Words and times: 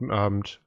Guten 0.00 0.12
Abend. 0.12 0.62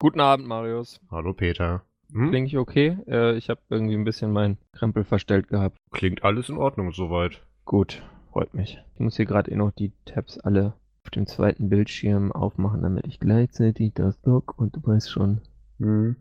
Guten 0.00 0.18
Abend, 0.18 0.48
Marius. 0.48 1.00
Hallo 1.08 1.34
Peter. 1.34 1.84
Hm? 2.12 2.30
Klinge 2.30 2.48
ich 2.48 2.58
okay? 2.58 2.98
Äh, 3.06 3.36
ich 3.36 3.48
habe 3.48 3.60
irgendwie 3.68 3.94
ein 3.94 4.02
bisschen 4.02 4.32
meinen 4.32 4.58
Krempel 4.72 5.04
verstellt 5.04 5.46
gehabt. 5.46 5.78
Klingt 5.92 6.24
alles 6.24 6.48
in 6.48 6.56
Ordnung 6.56 6.90
soweit. 6.90 7.46
Gut, 7.64 8.02
freut 8.32 8.54
mich. 8.54 8.82
Ich 8.94 8.98
muss 8.98 9.14
hier 9.14 9.24
gerade 9.26 9.52
eh 9.52 9.54
noch 9.54 9.70
die 9.70 9.92
Tabs 10.04 10.40
alle 10.40 10.74
auf 11.04 11.10
dem 11.10 11.28
zweiten 11.28 11.68
Bildschirm 11.68 12.32
aufmachen, 12.32 12.82
damit 12.82 13.06
ich 13.06 13.20
gleichzeitig 13.20 13.92
das 13.94 14.20
Log 14.24 14.58
und 14.58 14.74
du 14.74 14.84
weißt 14.84 15.12
schon. 15.12 15.42
Hm. 15.78 16.16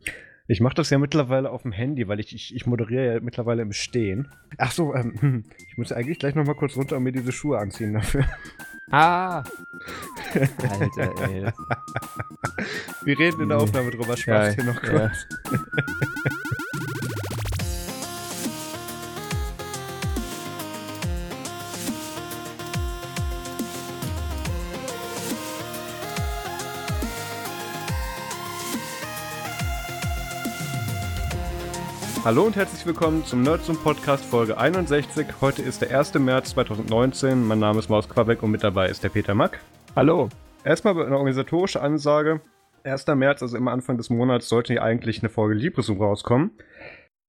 Ich 0.48 0.62
mache 0.62 0.76
das 0.76 0.92
ja 0.92 1.00
mittlerweile 1.00 1.50
auf 1.50 1.64
dem 1.64 1.72
Handy, 1.72 2.08
weil 2.08 2.20
ich, 2.20 2.36
ich, 2.36 2.54
ich 2.54 2.68
moderiere 2.68 3.16
ja 3.16 3.20
mittlerweile 3.22 3.64
im 3.64 3.72
Stehen. 3.72 4.28
Ach 4.60 4.72
so, 4.72 4.94
ähm, 4.94 5.46
ich 5.68 5.80
muss 5.80 5.92
eigentlich 5.92 6.20
gleich 6.20 6.36
noch 6.36 6.46
mal 6.46 6.54
kurz 6.54 6.78
runter 6.78 6.98
und 6.98 7.04
mir 7.04 7.12
diese 7.12 7.32
Schuhe 7.32 7.58
anziehen 7.58 7.94
dafür. 7.94 8.24
Ah! 8.92 9.44
Alter, 10.34 11.28
ey. 11.28 11.52
Wir 13.04 13.20
reden 13.20 13.42
in 13.42 13.50
der 13.50 13.58
Aufnahme 13.58 13.92
drüber, 13.92 14.16
Spaß 14.16 14.56
ja, 14.56 14.64
hier 14.64 14.64
noch 14.64 14.82
kurz. 14.82 15.28
Ja. 15.52 15.60
Hallo 32.26 32.42
und 32.42 32.56
herzlich 32.56 32.84
willkommen 32.88 33.24
zum 33.24 33.44
Nerds 33.44 33.70
und 33.70 33.84
Podcast 33.84 34.26
Folge 34.26 34.58
61. 34.58 35.28
Heute 35.42 35.62
ist 35.62 35.84
der 35.84 35.96
1. 35.96 36.16
März 36.16 36.50
2019. 36.50 37.46
Mein 37.46 37.60
Name 37.60 37.78
ist 37.78 37.88
Maus 37.88 38.10
Quabeck 38.10 38.42
und 38.42 38.50
mit 38.50 38.64
dabei 38.64 38.90
ist 38.90 39.04
der 39.04 39.10
Peter 39.10 39.36
Mack. 39.36 39.60
Hallo. 39.96 40.30
Erstmal 40.64 41.00
eine 41.06 41.16
organisatorische 41.16 41.84
Ansage. 41.84 42.42
1. 42.84 43.06
März, 43.06 43.44
also 43.44 43.56
immer 43.56 43.72
Anfang 43.72 43.98
des 43.98 44.10
Monats, 44.10 44.50
sollte 44.50 44.74
hier 44.74 44.82
eigentlich 44.82 45.20
eine 45.22 45.30
Folge 45.30 45.54
Libresum 45.54 46.02
rauskommen 46.02 46.50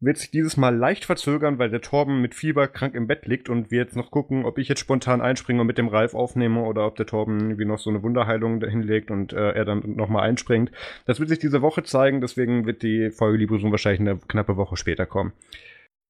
wird 0.00 0.18
sich 0.18 0.30
dieses 0.30 0.56
Mal 0.56 0.76
leicht 0.76 1.04
verzögern, 1.04 1.58
weil 1.58 1.70
der 1.70 1.80
Torben 1.80 2.20
mit 2.20 2.34
Fieber 2.34 2.68
krank 2.68 2.94
im 2.94 3.06
Bett 3.06 3.26
liegt 3.26 3.48
und 3.48 3.70
wir 3.70 3.78
jetzt 3.78 3.96
noch 3.96 4.10
gucken, 4.10 4.44
ob 4.44 4.58
ich 4.58 4.68
jetzt 4.68 4.80
spontan 4.80 5.20
einspringe 5.20 5.60
und 5.60 5.66
mit 5.66 5.78
dem 5.78 5.88
Ralf 5.88 6.14
aufnehme 6.14 6.62
oder 6.62 6.86
ob 6.86 6.96
der 6.96 7.06
Torben 7.06 7.40
irgendwie 7.40 7.64
noch 7.64 7.78
so 7.78 7.90
eine 7.90 8.02
Wunderheilung 8.02 8.62
hinlegt 8.62 9.10
und 9.10 9.32
äh, 9.32 9.52
er 9.52 9.64
dann 9.64 9.96
nochmal 9.96 10.28
einspringt. 10.28 10.70
Das 11.06 11.18
wird 11.18 11.30
sich 11.30 11.38
diese 11.38 11.62
Woche 11.62 11.82
zeigen, 11.82 12.20
deswegen 12.20 12.66
wird 12.66 12.82
die 12.82 13.10
Folge 13.10 13.38
Librosum 13.38 13.70
wahrscheinlich 13.70 14.00
eine 14.00 14.18
knappe 14.18 14.56
Woche 14.56 14.76
später 14.76 15.06
kommen. 15.06 15.32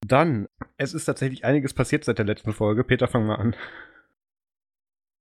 Dann, 0.06 0.48
es 0.77 0.93
ist 0.93 1.06
tatsächlich 1.06 1.45
einiges 1.45 1.73
passiert 1.73 2.05
seit 2.05 2.19
der 2.19 2.27
letzten 2.27 2.53
Folge. 2.53 2.84
Peter, 2.84 3.09
fang 3.09 3.27
mal 3.27 3.37
an. 3.37 3.56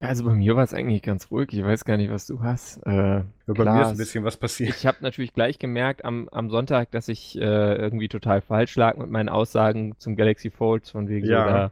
Also 0.07 0.23
bei 0.23 0.33
mir 0.33 0.55
war 0.55 0.63
es 0.63 0.73
eigentlich 0.73 1.01
ganz 1.01 1.31
ruhig. 1.31 1.49
Ich 1.51 1.63
weiß 1.63 1.85
gar 1.85 1.97
nicht, 1.97 2.11
was 2.11 2.27
du 2.27 2.41
hast. 2.41 2.77
Äh, 2.85 3.23
bei 3.45 3.53
klar, 3.53 3.75
mir 3.75 3.81
ist 3.81 3.87
ein 3.89 3.97
bisschen 3.97 4.23
was 4.23 4.37
passiert. 4.37 4.69
Ich 4.69 4.85
habe 4.85 4.97
natürlich 5.01 5.33
gleich 5.33 5.59
gemerkt 5.59 6.05
am, 6.05 6.29
am 6.29 6.49
Sonntag, 6.49 6.91
dass 6.91 7.07
ich 7.07 7.37
äh, 7.37 7.75
irgendwie 7.75 8.07
total 8.07 8.41
falsch 8.41 8.75
lag 8.75 8.97
mit 8.97 9.09
meinen 9.09 9.29
Aussagen 9.29 9.95
zum 9.97 10.15
Galaxy 10.15 10.51
Folds. 10.51 10.91
Von 10.91 11.07
wegen 11.07 11.27
ja. 11.27 11.43
so, 11.43 11.49
da, 11.49 11.71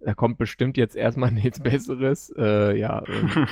da 0.00 0.14
kommt 0.14 0.38
bestimmt 0.38 0.76
jetzt 0.76 0.96
erstmal 0.96 1.30
nichts 1.32 1.60
Besseres. 1.60 2.32
Äh, 2.36 2.76
ja, 2.76 3.02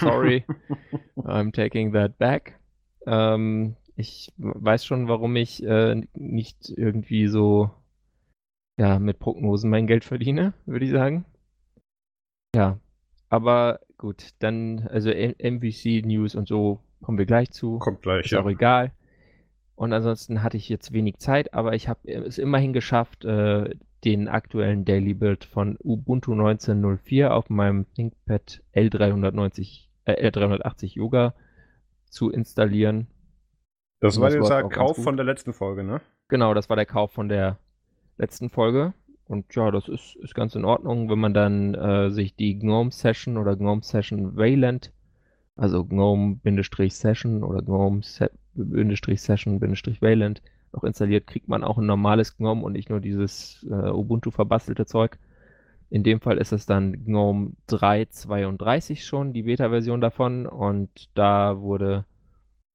sorry. 0.01 0.45
I'm 1.17 1.53
taking 1.53 1.93
that 1.93 2.19
back. 2.19 2.59
Ähm, 3.07 3.77
ich 3.97 4.33
weiß 4.37 4.85
schon, 4.85 5.09
warum 5.09 5.35
ich 5.37 5.63
äh, 5.65 6.03
nicht 6.15 6.73
irgendwie 6.77 7.27
so 7.27 7.71
ja, 8.79 8.99
mit 8.99 9.19
Prognosen 9.19 9.71
mein 9.71 9.87
Geld 9.87 10.05
verdiene, 10.05 10.55
würde 10.67 10.85
ich 10.85 10.93
sagen. 10.93 11.25
Ja, 12.55 12.79
aber 13.29 13.81
gut, 13.99 14.31
dann, 14.39 14.89
also 14.91 15.11
MVC 15.11 16.05
News 16.07 16.35
und 16.35 16.49
so 16.49 16.81
kommen 17.03 17.19
wir 17.19 17.27
gleich 17.27 17.51
zu. 17.51 17.79
Kommt 17.79 18.03
gleich, 18.03 18.27
Ist 18.27 18.31
ja. 18.31 18.41
auch 18.41 18.49
egal. 18.49 18.93
Und 19.75 19.93
ansonsten 19.93 20.43
hatte 20.43 20.57
ich 20.57 20.69
jetzt 20.69 20.93
wenig 20.93 21.19
Zeit, 21.19 21.55
aber 21.55 21.75
ich 21.75 21.89
habe 21.89 22.01
es 22.11 22.39
immerhin 22.39 22.73
geschafft, 22.73 23.25
äh, 23.25 23.77
den 24.05 24.29
aktuellen 24.29 24.85
Daily 24.85 25.15
Build 25.15 25.45
von 25.45 25.77
Ubuntu 25.83 26.33
19.04 26.33 27.29
auf 27.29 27.51
meinem 27.51 27.87
ThinkPad 27.95 28.63
L390, 28.75 29.89
äh, 30.05 30.29
L380 30.29 30.95
Yoga 30.95 31.35
zu 32.09 32.31
installieren. 32.31 33.09
Das 34.01 34.21
war 34.21 34.31
der 34.31 34.69
Kauf 34.69 34.97
von 35.03 35.17
der 35.17 35.27
letzten 35.27 35.53
Folge, 35.53 35.83
ne? 35.83 36.01
Genau, 36.29 36.55
das 36.55 36.69
war 36.69 36.77
der 36.77 36.87
Kauf 36.87 37.13
von 37.13 37.29
der 37.29 37.59
letzten 38.17 38.51
Folge. 38.51 38.95
Und 39.29 39.55
ja, 39.55 39.71
das 39.71 39.89
ist, 39.89 40.17
ist 40.17 40.35
ganz 40.35 40.55
in 40.55 40.65
Ordnung, 40.65 41.11
wenn 41.11 41.19
man 41.19 41.35
dann 41.35 41.75
äh, 41.75 42.09
sich 42.11 42.35
die 42.35 42.59
GNOME 42.59 42.91
Session 42.91 43.37
oder 43.37 43.57
GNOME 43.57 43.83
Session 43.83 44.37
Wayland, 44.37 44.91
also 45.55 45.85
GNOME-Session 45.85 47.45
oder 47.45 47.61
GNOME-Session-Wayland 47.63 50.43
noch 50.73 50.85
installiert, 50.85 51.27
kriegt 51.27 51.49
man 51.49 51.65
auch 51.65 51.79
ein 51.79 51.87
normales 51.87 52.37
GNOME 52.37 52.63
und 52.63 52.73
nicht 52.73 52.91
nur 52.91 53.01
dieses 53.01 53.67
äh, 53.69 53.91
Ubuntu 53.91 54.31
verbastelte 54.31 54.87
Zeug. 54.87 55.19
In 55.91 56.05
dem 56.05 56.21
Fall 56.21 56.39
ist 56.39 56.53
es 56.53 56.67
dann 56.67 57.05
GNOME 57.05 57.55
3.32 57.69 59.05
schon, 59.05 59.33
die 59.33 59.43
Beta-Version 59.43 60.01
davon. 60.01 60.47
Und 60.47 61.11
da 61.15 61.61
wurde 61.61 62.05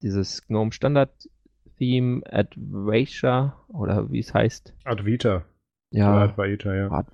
dieses 0.02 0.46
GNOME 0.48 0.72
Standard 0.72 1.30
Theme 1.78 2.22
Advaita 2.30 3.58
oder 3.70 4.12
wie 4.12 4.20
es 4.20 4.34
heißt. 4.34 4.74
Advita. 4.84 5.46
Ja. 5.94 6.24
Advaita, 6.24 6.74
ja. 6.74 7.06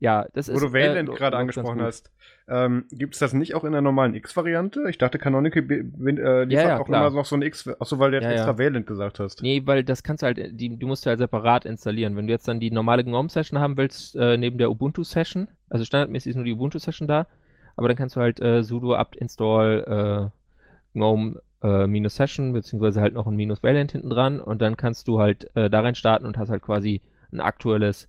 Ja, 0.00 0.26
das 0.32 0.48
Wo 0.48 0.54
ist. 0.54 0.62
Wo 0.62 0.66
du 0.66 0.72
Wayland 0.72 1.08
äh, 1.08 1.12
gerade 1.12 1.36
angesprochen 1.36 1.80
hast. 1.80 2.10
Ähm, 2.48 2.86
Gibt 2.90 3.14
es 3.14 3.20
das 3.20 3.34
nicht 3.34 3.54
auch 3.54 3.62
in 3.62 3.70
der 3.70 3.82
normalen 3.82 4.14
X-Variante? 4.14 4.90
Ich 4.90 4.98
dachte, 4.98 5.18
Canonical 5.18 5.62
äh, 5.62 5.82
liefert 5.84 6.50
ja, 6.50 6.68
ja, 6.68 6.80
auch 6.80 6.86
klar. 6.86 7.06
immer 7.06 7.16
noch 7.16 7.24
so 7.24 7.36
ein 7.36 7.42
X. 7.42 7.68
Achso, 7.78 8.00
weil 8.00 8.10
du 8.10 8.16
jetzt 8.16 8.24
ja, 8.24 8.32
extra 8.32 8.58
Wayland 8.58 8.86
gesagt 8.86 9.20
hast. 9.20 9.42
Nee, 9.42 9.62
weil 9.64 9.84
das 9.84 10.02
kannst 10.02 10.22
du 10.22 10.26
halt, 10.26 10.60
die, 10.60 10.76
du 10.76 10.86
musst 10.88 11.04
ja 11.04 11.10
halt 11.10 11.20
separat 11.20 11.66
installieren. 11.66 12.16
Wenn 12.16 12.26
du 12.26 12.32
jetzt 12.32 12.48
dann 12.48 12.58
die 12.58 12.72
normale 12.72 13.04
GNOME-Session 13.04 13.60
haben 13.60 13.76
willst, 13.76 14.16
äh, 14.16 14.36
neben 14.36 14.58
der 14.58 14.72
Ubuntu-Session, 14.72 15.46
also 15.70 15.84
standardmäßig 15.84 16.30
ist 16.30 16.36
nur 16.36 16.46
die 16.46 16.54
Ubuntu-Session 16.54 17.06
da, 17.06 17.28
aber 17.76 17.86
dann 17.86 17.96
kannst 17.96 18.16
du 18.16 18.20
halt 18.20 18.40
äh, 18.40 18.64
sudo 18.64 18.96
apt 18.96 19.14
install 19.14 20.32
äh, 20.34 20.98
GNOME 20.98 21.40
äh, 21.62 21.86
minus 21.86 22.16
Session, 22.16 22.52
beziehungsweise 22.52 23.00
halt 23.00 23.14
noch 23.14 23.28
ein 23.28 23.36
minus 23.36 23.62
Wayland 23.62 23.92
hinten 23.92 24.10
dran 24.10 24.40
und 24.40 24.60
dann 24.60 24.76
kannst 24.76 25.06
du 25.06 25.20
halt 25.20 25.48
äh, 25.54 25.70
da 25.70 25.80
rein 25.80 25.94
starten 25.94 26.26
und 26.26 26.38
hast 26.38 26.50
halt 26.50 26.62
quasi 26.62 27.02
ein 27.32 27.40
aktuelles, 27.40 28.08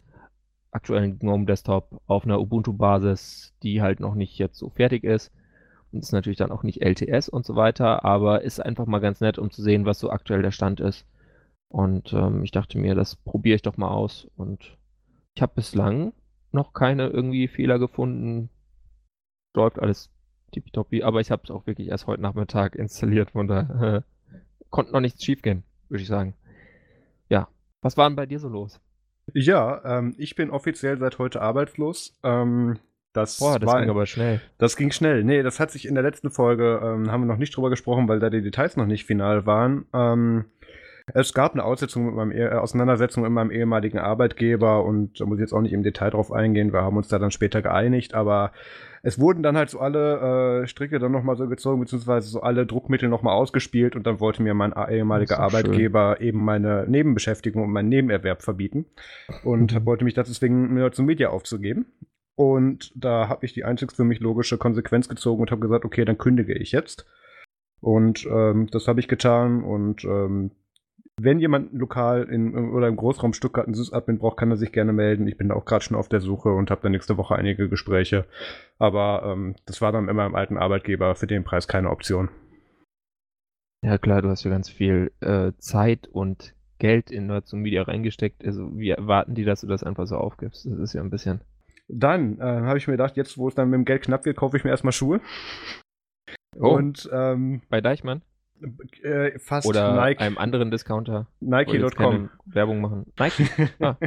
aktuellen 0.72 1.20
GNOME 1.20 1.46
Desktop 1.46 2.02
auf 2.08 2.26
einer 2.26 2.40
Ubuntu-Basis, 2.40 3.54
die 3.64 3.82
halt 3.82 4.00
noch 4.00 4.16
nicht 4.16 4.38
jetzt 4.38 4.58
so 4.58 4.70
fertig 4.70 5.04
ist. 5.04 5.32
Und 5.92 6.00
ist 6.00 6.12
natürlich 6.12 6.40
dann 6.40 6.52
auch 6.52 6.64
nicht 6.64 6.82
LTS 6.82 7.30
und 7.30 7.46
so 7.46 7.56
weiter, 7.56 8.04
aber 8.04 8.42
ist 8.42 8.60
einfach 8.60 8.88
mal 8.88 9.00
ganz 9.00 9.22
nett, 9.22 9.38
um 9.38 9.52
zu 9.52 9.62
sehen, 9.62 9.86
was 9.86 10.00
so 10.00 10.10
aktuell 10.10 10.42
der 10.42 10.52
Stand 10.52 10.80
ist. 10.80 11.06
Und 11.68 12.14
ähm, 12.14 12.44
ich 12.44 12.52
dachte 12.52 12.80
mir, 12.80 12.96
das 12.96 13.16
probiere 13.16 13.56
ich 13.56 13.62
doch 13.62 13.78
mal 13.78 13.90
aus. 13.90 14.28
Und 14.36 14.78
ich 15.36 15.42
habe 15.42 15.54
bislang 15.56 16.14
noch 16.52 16.74
keine 16.74 17.08
irgendwie 17.08 17.48
Fehler 17.48 17.80
gefunden. 17.80 18.50
Läuft 19.56 19.80
alles 19.80 20.12
tippitoppi, 20.52 21.04
aber 21.04 21.20
ich 21.20 21.32
habe 21.32 21.42
es 21.44 21.52
auch 21.52 21.68
wirklich 21.68 21.90
erst 21.90 22.08
heute 22.08 22.22
Nachmittag 22.22 22.76
installiert, 22.78 23.32
von 23.32 23.48
daher 23.48 24.04
äh, 24.32 24.38
konnte 24.70 24.94
noch 24.94 25.02
nichts 25.02 25.24
schiefgehen, 25.24 25.64
würde 25.90 26.02
ich 26.02 26.08
sagen. 26.08 26.36
Ja, 27.30 27.48
was 27.82 27.98
war 27.98 28.10
denn 28.10 28.16
bei 28.16 28.26
dir 28.26 28.40
so 28.40 28.50
los? 28.50 28.80
Ja, 29.34 29.82
ähm, 30.00 30.16
ich 30.18 30.36
bin 30.36 30.50
offiziell 30.50 30.98
seit 30.98 31.20
heute 31.20 31.42
arbeitslos. 31.42 32.20
Ähm, 32.24 32.80
das, 33.14 33.38
Boah, 33.38 33.60
das 33.60 33.72
war, 33.72 33.80
ging 33.80 33.90
aber 33.90 34.06
schnell. 34.08 34.42
Das 34.58 34.76
ging 34.76 34.92
schnell. 34.92 35.24
Nee, 35.24 35.44
das 35.44 35.60
hat 35.60 35.72
sich 35.72 35.88
in 35.88 35.94
der 35.94 36.04
letzten 36.04 36.32
Folge, 36.32 36.82
ähm, 36.84 37.12
haben 37.12 37.22
wir 37.22 37.28
noch 37.28 37.38
nicht 37.38 37.56
drüber 37.56 37.70
gesprochen, 37.70 38.08
weil 38.08 38.20
da 38.20 38.30
die 38.30 38.42
Details 38.42 38.76
noch 38.76 38.88
nicht 38.88 39.06
final 39.06 39.46
waren. 39.46 39.86
Ähm, 39.94 40.46
es 41.14 41.34
gab 41.34 41.54
eine 41.54 41.64
meinem 41.64 42.32
e 42.32 42.48
Auseinandersetzung 42.48 43.24
mit 43.24 43.32
meinem 43.32 43.52
ehemaligen 43.52 44.00
Arbeitgeber 44.00 44.86
und 44.86 45.20
da 45.20 45.26
muss 45.26 45.38
ich 45.38 45.42
jetzt 45.42 45.54
auch 45.54 45.62
nicht 45.62 45.74
im 45.74 45.84
Detail 45.84 46.12
drauf 46.12 46.32
eingehen. 46.32 46.72
Wir 46.72 46.82
haben 46.82 46.96
uns 46.96 47.10
da 47.10 47.20
dann 47.20 47.32
später 47.32 47.62
geeinigt, 47.62 48.14
aber 48.14 48.54
es 49.02 49.20
wurden 49.20 49.44
dann 49.44 49.58
halt 49.58 49.70
so 49.70 49.80
alle 49.80 50.62
äh, 50.64 50.68
Stricke 50.68 51.00
dann 51.00 51.12
nochmal 51.12 51.36
so 51.36 51.48
gezogen, 51.50 51.82
beziehungsweise 51.82 52.30
so 52.30 52.42
alle 52.42 52.66
Druckmittel 52.66 53.10
nochmal 53.10 53.36
ausgespielt 53.36 53.98
und 53.98 54.08
dann 54.08 54.22
wollte 54.22 54.42
mir 54.42 54.54
mein 54.54 54.74
ehemaliger 54.74 55.40
Arbeitgeber 55.40 56.16
schön. 56.18 56.28
eben 56.28 56.46
meine 56.46 56.86
Nebenbeschäftigung 56.88 57.64
und 57.64 57.72
meinen 57.72 57.90
Nebenerwerb 57.90 58.42
verbieten 58.42 58.86
und 59.44 59.74
mhm. 59.74 59.86
wollte 59.86 60.06
mich 60.06 60.14
dazu 60.14 60.32
zwingen, 60.32 60.74
mir 60.74 60.92
zum 60.94 61.06
Media 61.06 61.30
aufzugeben. 61.30 61.86
Und 62.36 62.92
da 62.96 63.28
habe 63.28 63.46
ich 63.46 63.54
die 63.54 63.66
einzig 63.66 63.92
für 63.92 64.06
mich 64.06 64.20
logische 64.20 64.58
Konsequenz 64.58 65.08
gezogen 65.10 65.42
und 65.42 65.52
habe 65.52 65.62
gesagt, 65.62 65.86
okay, 65.86 66.06
dann 66.06 66.18
kündige 66.18 66.54
ich 66.54 66.72
jetzt. 66.72 67.06
Und 67.80 68.26
ähm, 68.26 68.68
das 68.72 68.88
habe 68.88 69.02
ich 69.02 69.10
getan 69.10 69.64
und 69.64 70.06
ähm, 70.06 70.52
wenn 71.22 71.40
jemand 71.40 71.74
lokal 71.74 72.24
in, 72.24 72.56
oder 72.72 72.88
im 72.88 72.96
Großraum 72.96 73.34
Stuttgart 73.34 73.66
einen 73.66 73.76
Sysadmin 73.76 74.18
braucht, 74.18 74.38
kann 74.38 74.50
er 74.50 74.58
sich 74.58 74.72
gerne 74.72 74.94
melden. 74.94 75.28
Ich 75.28 75.38
bin 75.38 75.50
da 75.50 75.56
auch 75.56 75.66
gerade 75.66 75.84
schon 75.84 75.98
auf 75.98 76.10
der 76.10 76.22
Suche 76.22 76.50
und 76.50 76.72
habe 76.72 76.82
da 76.82 76.90
nächste 76.90 77.18
Woche 77.18 77.36
einige 77.36 77.70
Gespräche. 77.70 78.26
Aber 78.80 79.24
ähm, 79.26 79.56
das 79.66 79.82
war 79.82 79.92
dann 79.92 80.10
immer 80.10 80.26
im 80.26 80.36
alten 80.36 80.58
Arbeitgeber 80.58 81.16
für 81.16 81.28
den 81.28 81.44
Preis 81.44 81.68
keine 81.68 81.92
Option. 81.92 82.30
Ja 83.84 83.98
klar, 83.98 84.22
du 84.22 84.30
hast 84.30 84.44
ja 84.44 84.50
ganz 84.50 84.70
viel 84.70 85.12
äh, 85.20 85.52
Zeit 85.58 86.08
und 86.08 86.56
Geld 86.80 87.12
in 87.12 87.28
Nerds 87.28 87.54
und 87.54 87.62
Media 87.62 87.84
reingesteckt. 87.84 88.44
Also 88.44 88.76
wie 88.78 88.90
erwarten 88.90 89.36
die, 89.36 89.46
dass 89.46 89.62
du 89.62 89.68
das 89.68 89.84
einfach 89.84 90.08
so 90.08 90.18
aufgibst? 90.18 90.66
Das 90.66 90.80
ist 90.80 90.94
ja 90.94 91.02
ein 91.02 91.10
bisschen. 91.10 91.42
Dann 91.88 92.40
äh, 92.40 92.44
habe 92.44 92.78
ich 92.78 92.88
mir 92.88 92.94
gedacht, 92.94 93.18
jetzt 93.18 93.38
wo 93.38 93.48
es 93.48 93.56
dann 93.56 93.70
mit 93.70 93.78
dem 93.78 93.86
Geld 93.86 94.04
knapp 94.04 94.26
wird, 94.26 94.38
kaufe 94.38 94.58
ich 94.58 94.64
mir 94.64 94.72
erstmal 94.72 94.94
Schuhe. 94.94 95.22
Oh, 96.60 96.76
und 96.76 97.10
ähm, 97.14 97.62
bei 97.70 97.82
Deichmann? 97.82 98.22
Äh, 99.04 99.38
fast 99.40 99.68
Oder 99.68 99.96
Nike. 99.96 100.20
einem 100.22 100.38
anderen 100.38 100.72
Discounter. 100.72 101.28
Nike.com. 101.40 102.30
Werbung 102.46 102.82
machen. 102.82 103.06
Nike. 103.20 103.48
Ah. 103.80 103.98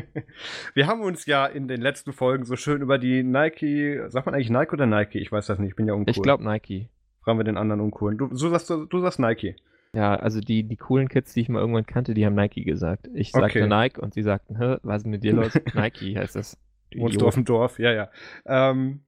Wir 0.74 0.86
haben 0.86 1.00
uns 1.02 1.26
ja 1.26 1.46
in 1.46 1.68
den 1.68 1.80
letzten 1.80 2.12
Folgen 2.12 2.44
so 2.44 2.56
schön 2.56 2.80
über 2.80 2.98
die 2.98 3.22
Nike, 3.22 4.00
sagt 4.08 4.26
man 4.26 4.34
eigentlich 4.34 4.50
Nike 4.50 4.72
oder 4.72 4.86
Nike? 4.86 5.18
Ich 5.18 5.30
weiß 5.32 5.46
das 5.46 5.58
nicht, 5.58 5.70
ich 5.70 5.76
bin 5.76 5.86
ja 5.86 5.94
uncool. 5.94 6.10
Ich 6.10 6.22
glaube 6.22 6.44
Nike. 6.44 6.88
Fragen 7.22 7.38
wir 7.38 7.44
den 7.44 7.56
anderen 7.56 7.80
uncoolen. 7.80 8.16
Du, 8.18 8.28
du, 8.28 8.36
sagst, 8.36 8.70
du 8.70 9.00
sagst 9.00 9.18
Nike. 9.18 9.56
Ja, 9.92 10.14
also 10.14 10.40
die, 10.40 10.62
die 10.62 10.76
coolen 10.76 11.08
Kids, 11.08 11.32
die 11.32 11.40
ich 11.40 11.48
mal 11.48 11.60
irgendwann 11.60 11.86
kannte, 11.86 12.14
die 12.14 12.24
haben 12.26 12.34
Nike 12.34 12.64
gesagt. 12.64 13.08
Ich 13.14 13.32
sagte 13.32 13.60
Okay. 13.64 13.66
Nike 13.68 14.00
und 14.00 14.14
sie 14.14 14.22
sagten, 14.22 14.56
Hä, 14.58 14.76
was 14.82 15.02
ist 15.02 15.06
mit 15.06 15.24
dir 15.24 15.32
los? 15.32 15.52
Nike 15.74 16.16
heißt 16.16 16.36
das. 16.36 16.58
Wohnst 16.94 17.20
du 17.20 17.26
auf 17.26 17.34
dem 17.34 17.44
Dorf? 17.44 17.78
Ja, 17.78 17.92
ja. 17.92 18.10
Ähm, 18.46 19.00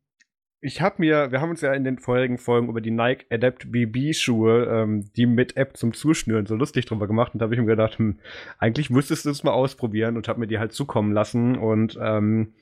ich 0.60 0.80
habe 0.80 0.96
mir, 0.98 1.30
wir 1.30 1.40
haben 1.40 1.50
uns 1.50 1.60
ja 1.60 1.72
in 1.72 1.84
den 1.84 1.98
vorherigen 1.98 2.38
Folgen 2.38 2.68
über 2.68 2.80
die 2.80 2.90
Nike 2.90 3.26
Adapt 3.30 3.70
BB 3.70 4.12
Schuhe, 4.12 4.64
ähm, 4.64 5.10
die 5.16 5.26
mit 5.26 5.56
App 5.56 5.76
zum 5.76 5.92
Zuschnüren, 5.92 6.46
so 6.46 6.56
lustig 6.56 6.86
drüber 6.86 7.06
gemacht 7.06 7.32
und 7.32 7.40
da 7.40 7.44
habe 7.44 7.54
ich 7.54 7.60
mir 7.60 7.66
gedacht, 7.66 7.98
hm, 7.98 8.18
eigentlich 8.58 8.90
müsstest 8.90 9.24
du 9.24 9.30
es 9.30 9.44
mal 9.44 9.52
ausprobieren 9.52 10.16
und 10.16 10.26
habe 10.26 10.40
mir 10.40 10.48
die 10.48 10.58
halt 10.58 10.72
zukommen 10.72 11.12
lassen 11.12 11.56
und 11.56 11.96
ähm, 12.00 12.54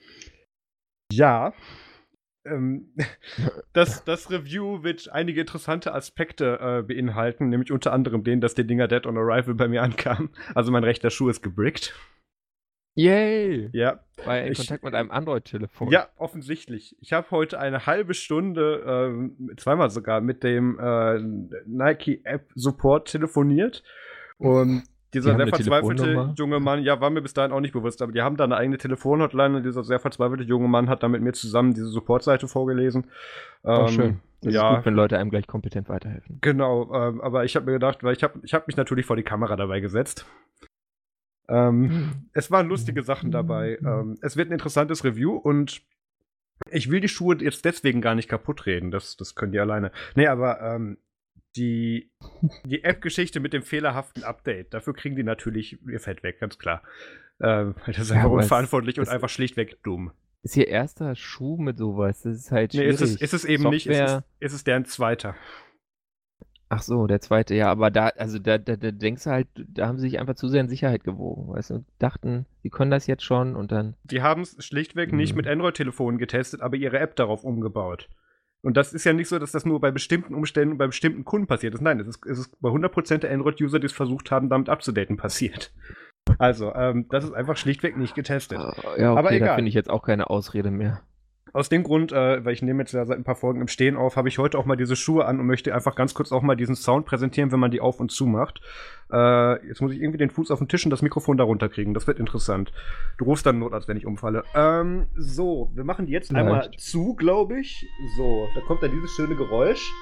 ja, 1.11 1.55
ähm, 2.45 2.93
das, 3.73 4.05
das 4.05 4.31
Review 4.31 4.83
wird 4.83 5.11
einige 5.11 5.41
interessante 5.41 5.95
Aspekte 5.95 6.59
äh, 6.61 6.83
beinhalten, 6.83 7.49
nämlich 7.49 7.73
unter 7.73 7.95
anderem 7.95 8.25
den, 8.25 8.43
dass 8.43 8.55
die 8.55 8.67
Dinger 8.67 8.89
Dead 8.89 9.07
on 9.07 9.17
Arrival 9.17 9.55
bei 9.55 9.69
mir 9.69 9.83
ankamen. 9.83 10.31
Also 10.55 10.71
mein 10.71 10.85
rechter 10.85 11.11
Schuh 11.11 11.31
ist 11.31 11.43
gebrickt. 11.43 11.95
Yay! 12.97 13.69
Ja, 13.73 14.01
War 14.25 14.39
er 14.39 14.47
in 14.47 14.53
Ich- 14.53 14.59
Kontakt 14.59 14.83
mit 14.83 14.95
einem 14.95 15.11
Android-Telefon. 15.11 15.91
Ja, 15.91 16.09
offensichtlich. 16.17 16.97
Ich 17.01 17.13
habe 17.13 17.31
heute 17.31 17.59
eine 17.61 17.85
halbe 17.87 18.15
Stunde, 18.15 18.83
ähm, 18.87 19.37
zweimal 19.59 19.91
sogar, 19.91 20.21
mit 20.23 20.43
dem 20.43 20.79
äh, 20.81 21.19
Nike 21.67 22.23
App 22.25 22.49
Support 22.55 23.09
telefoniert. 23.09 23.83
Und 24.39 24.85
dieser 25.13 25.33
haben 25.33 25.39
sehr 25.39 25.49
verzweifelte 25.49 26.33
junge 26.37 26.59
Mann, 26.59 26.83
ja, 26.83 27.01
war 27.01 27.11
mir 27.11 27.21
bis 27.23 27.35
dahin 27.35 27.53
auch 27.53 27.61
nicht 27.61 27.73
bewusst, 27.73 28.01
aber 28.03 28.13
die 28.13 28.23
haben 28.23 28.37
da 28.39 28.45
eine 28.45 28.57
eigene 28.57 28.79
Telefonhotline 28.79 29.59
und 29.59 29.63
dieser 29.63 29.85
sehr 29.85 29.99
verzweifelte 30.01 30.45
junge 30.45 30.69
Mann 30.69 30.89
hat 30.89 31.03
da 31.03 31.09
mit 31.09 31.21
mir 31.23 31.33
zusammen 31.33 31.75
diese 31.75 31.89
Supportseite 31.89 32.49
vorgelesen. 32.49 33.07
Oh, 33.63 33.83
Ähm, 33.83 33.89
schön. 33.89 34.21
Das 34.43 34.53
ja. 34.55 34.71
ist 34.71 34.77
gut, 34.77 34.87
wenn 34.87 34.95
Leute 34.95 35.19
einem 35.19 35.31
gleich 35.31 35.47
kompetent 35.47 35.89
weiterhelfen. 35.91 36.39
Genau, 36.41 36.93
ähm, 36.95 37.21
aber 37.21 37.45
ich 37.45 37.57
habe 37.57 37.67
mir 37.67 37.73
gedacht, 37.73 38.03
weil 38.05 38.15
ich 38.15 38.23
habe 38.23 38.41
ich 38.43 38.53
hab 38.55 38.67
mich 38.67 38.77
natürlich 38.77 39.05
vor 39.07 39.17
die 39.17 39.23
Kamera 39.23 39.57
dabei 39.57 39.81
gesetzt. 39.81 40.27
Ähm, 41.49 42.29
es 42.33 42.51
waren 42.51 42.69
lustige 42.69 43.03
Sachen 43.03 43.31
dabei. 43.31 43.79
Ähm, 43.85 44.19
es 44.23 44.37
wird 44.37 44.49
ein 44.51 44.53
interessantes 44.53 45.05
Review 45.05 45.37
und 45.37 45.83
ich 46.71 46.91
will 46.91 47.01
die 47.01 47.09
Schuhe 47.09 47.37
jetzt 47.41 47.65
deswegen 47.65 48.01
gar 48.01 48.15
nicht 48.15 48.29
kaputt 48.29 48.67
reden. 48.67 48.91
Das, 48.91 49.17
das 49.17 49.35
können 49.35 49.53
die 49.53 49.61
alleine. 49.61 49.93
Nee, 50.15 50.27
aber 50.27 50.61
ähm, 50.61 50.99
die, 51.57 52.11
die 52.65 52.83
App-Geschichte 52.85 53.41
mit 53.41 53.53
dem 53.53 53.63
fehlerhaften 53.63 54.25
Update, 54.25 54.75
dafür 54.75 54.95
kriegen 54.95 55.17
die 55.17 55.23
natürlich 55.23 55.79
ihr 55.87 56.01
Fett 56.01 56.23
weg, 56.23 56.41
ganz 56.41 56.59
klar. 56.59 56.83
Ähm, 57.41 57.75
das 57.87 57.99
ist 57.99 58.11
Ja, 58.11 58.17
einfach 58.17 58.31
es- 58.39 58.45
unverantwortlich 58.45 58.99
und 58.99 59.05
es- 59.05 59.09
einfach 59.11 59.29
schlichtweg 59.29 59.83
dumm. 59.83 60.13
Ist 60.43 60.57
ihr 60.57 60.69
erster 60.69 61.17
Schuh 61.17 61.57
mit 61.59 61.77
sowas? 61.77 62.23
Das 62.23 62.37
ist 62.37 62.53
halt 62.53 62.73
Nee, 62.73 62.81
schwierig. 62.81 62.95
ist 62.95 63.01
es, 63.03 63.21
ist 63.21 63.35
es 63.35 63.45
eben 63.45 63.69
nicht. 63.71 63.87
Es 63.89 63.99
Software- 63.99 64.25
ist, 64.39 64.53
ist 64.53 64.53
es 64.55 64.65
deren 64.65 64.85
zweiter. 64.85 65.35
Ach 66.69 66.83
so, 66.83 67.07
der 67.07 67.21
zweite, 67.21 67.55
ja, 67.55 67.71
aber 67.71 67.91
da, 67.93 68.09
also 68.09 68.39
da, 68.41 68.59
da, 68.59 68.75
da 68.77 68.91
denkst 68.91 69.23
du 69.25 69.31
halt, 69.31 69.47
da 69.55 69.87
haben 69.87 69.99
sie 69.99 70.09
sich 70.09 70.19
einfach 70.19 70.35
zu 70.35 70.49
sehr 70.49 70.61
in 70.63 70.69
Sicherheit 70.69 71.05
gewogen, 71.05 71.49
weißt 71.55 71.71
du, 71.71 71.85
dachten, 72.01 72.45
sie 72.63 72.71
können 72.71 72.91
das 72.91 73.07
jetzt 73.07 73.23
schon 73.23 73.55
und 73.55 73.71
dann, 73.71 73.95
Die 74.05 74.21
haben 74.23 74.43
es 74.43 74.57
schlichtweg 74.65 75.13
nicht 75.13 75.33
Mhm. 75.33 75.37
mit 75.37 75.47
Android-Telefonen 75.47 76.19
getestet, 76.19 76.63
aber 76.63 76.77
ihre 76.77 76.99
App 76.99 77.15
darauf 77.15 77.45
umgebaut. 77.45 78.09
Und 78.63 78.77
das 78.77 78.93
ist 78.93 79.05
ja 79.05 79.13
nicht 79.13 79.29
so, 79.29 79.39
dass 79.39 79.53
das 79.53 79.65
nur 79.65 79.81
bei 79.81 79.93
bestimmten 79.93 80.35
Umständen 80.35 80.73
und 80.73 80.79
bei 80.79 80.89
bestimmten 80.89 81.25
Kunden 81.25 81.47
passiert 81.47 81.75
ist. 81.75 81.83
Nein, 81.83 82.01
es 82.01 82.09
ist, 82.09 82.27
es 82.27 82.39
ist 82.39 82.61
bei 82.61 82.71
100% 82.71 83.19
der 83.19 83.31
Android-User, 83.33 83.79
die 83.79 83.87
es 83.87 83.93
versucht 83.93 84.33
haben, 84.33 84.49
damit 84.49 84.69
abzudaten, 84.69 85.17
passiert. 85.17 85.73
Also, 86.39 86.75
ähm, 86.75 87.07
das 87.11 87.23
ist 87.23 87.33
einfach 87.33 87.57
schlichtweg 87.57 87.97
nicht 87.97 88.17
getestet. 88.17 88.59
äh, 88.59 89.03
ja, 89.03 89.13
okay, 89.13 89.19
Aber 89.19 89.29
da 89.31 89.37
egal. 89.37 89.55
finde 89.55 89.69
ich 89.69 89.75
jetzt 89.75 89.89
auch 89.91 90.03
keine 90.03 90.29
Ausrede 90.31 90.73
mehr. 90.73 91.03
Aus 91.53 91.69
dem 91.69 91.85
Grund, 91.85 92.13
äh, 92.13 92.45
weil 92.45 92.53
ich 92.53 92.63
nehme 92.63 92.83
jetzt 92.83 92.93
ja 92.93 93.05
seit 93.07 93.17
ein 93.17 93.25
paar 93.25 93.37
Folgen 93.37 93.61
im 93.61 93.69
Stehen 93.69 93.97
auf, 93.97 94.17
habe 94.17 94.29
ich 94.29 94.39
heute 94.39 94.59
auch 94.59 94.67
mal 94.67 94.77
diese 94.77 94.97
Schuhe 94.97 95.25
an 95.25 95.41
und 95.41 95.47
möchte 95.47 95.75
einfach 95.75 95.95
ganz 95.95 96.13
kurz 96.13 96.33
auch 96.33 96.43
mal 96.43 96.57
diesen 96.57 96.75
Sound 96.75 97.07
präsentieren, 97.07 97.53
wenn 97.53 97.61
man 97.61 97.71
die 97.71 97.81
auf 97.81 98.01
und 98.01 98.11
zu 98.11 98.27
macht. 98.27 98.61
Äh, 99.13 99.67
jetzt 99.67 99.81
muss 99.81 99.93
ich 99.93 100.01
irgendwie 100.01 100.19
den 100.19 100.31
Fuß 100.31 100.51
auf 100.51 100.59
den 100.59 100.69
Tisch 100.69 100.85
und 100.85 100.91
das 100.91 101.03
Mikrofon 101.03 101.37
darunter 101.37 101.69
kriegen. 101.69 101.95
Das 101.95 102.07
wird 102.07 102.19
interessant. 102.19 102.73
Du 103.17 103.25
rufst 103.25 103.47
dann 103.47 103.59
Notarzt, 103.59 103.89
wenn 103.89 103.97
ich 103.97 104.07
umfalle. 104.07 104.45
Ähm, 104.55 105.07
so, 105.17 105.71
wir 105.75 105.85
machen 105.85 106.07
die 106.07 106.13
jetzt 106.13 106.29
Vielleicht. 106.29 106.47
einmal 106.47 106.71
zu, 106.77 107.15
glaube 107.15 107.61
ich. 107.61 107.87
So, 108.17 108.49
da 108.55 108.61
kommt 108.63 108.83
dann 108.83 108.91
dieses 108.91 109.13
schöne 109.13 109.37
Geräusch. 109.37 109.93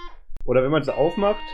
Oder 0.44 0.62
wenn 0.62 0.70
man 0.70 0.82
sie 0.82 0.94
aufmacht. 0.94 1.44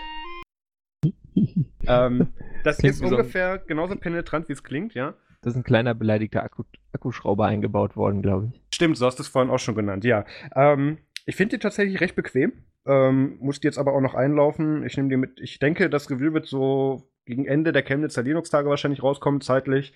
ähm, 1.87 2.29
das 2.65 2.79
Klingt 2.79 2.95
ist 2.95 3.01
so 3.01 3.07
ungefähr 3.07 3.59
genauso 3.59 3.97
penetrant, 3.97 4.49
wie 4.49 4.53
es 4.53 4.63
klingt, 4.63 4.95
ja. 4.95 5.15
Da 5.43 5.51
ist 5.51 5.57
ein 5.57 5.65
kleiner 5.65 5.95
beleidigter 5.95 6.43
Akku, 6.43 6.65
Akkuschrauber 6.93 7.47
eingebaut 7.47 7.97
worden, 7.97 8.23
glaube 8.23 8.51
ich. 8.53 8.63
Stimmt, 8.75 8.97
so 8.97 9.07
hast 9.07 9.19
du 9.19 9.23
es 9.23 9.29
vorhin 9.29 9.51
auch 9.51 9.59
schon 9.59 9.75
genannt, 9.75 10.05
ja. 10.05 10.25
Ähm, 10.55 10.99
ich 11.27 11.37
finde 11.37 11.57
die 11.57 11.63
tatsächlich 11.63 12.01
recht 12.01 12.17
bequem. 12.17 12.53
Ähm, 12.87 13.37
muss 13.41 13.61
die 13.61 13.67
jetzt 13.67 13.79
aber 13.79 13.93
auch 13.95 14.01
noch 14.01 14.15
einlaufen. 14.15 14.85
Ich 14.85 14.97
nehme 14.97 15.09
die 15.09 15.17
mit. 15.17 15.41
Ich 15.41 15.59
denke, 15.59 15.91
das 15.91 16.11
Review 16.11 16.33
wird 16.33 16.47
so 16.47 17.11
gegen 17.27 17.47
Ende 17.47 17.73
der 17.73 17.83
Chemnitzer 17.83 18.23
Linux-Tage 18.23 18.69
wahrscheinlich 18.69 19.03
rauskommen, 19.03 19.41
zeitlich. 19.41 19.95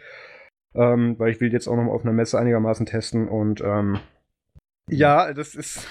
Ähm, 0.75 1.19
weil 1.19 1.31
ich 1.31 1.41
will 1.41 1.53
jetzt 1.53 1.67
auch 1.67 1.77
noch 1.77 1.85
mal 1.85 1.93
auf 1.93 2.03
einer 2.03 2.13
Messe 2.13 2.39
einigermaßen 2.39 2.87
testen 2.87 3.29
und 3.29 3.61
ähm, 3.61 3.99
ja, 4.89 5.33
das 5.33 5.55
ist. 5.55 5.87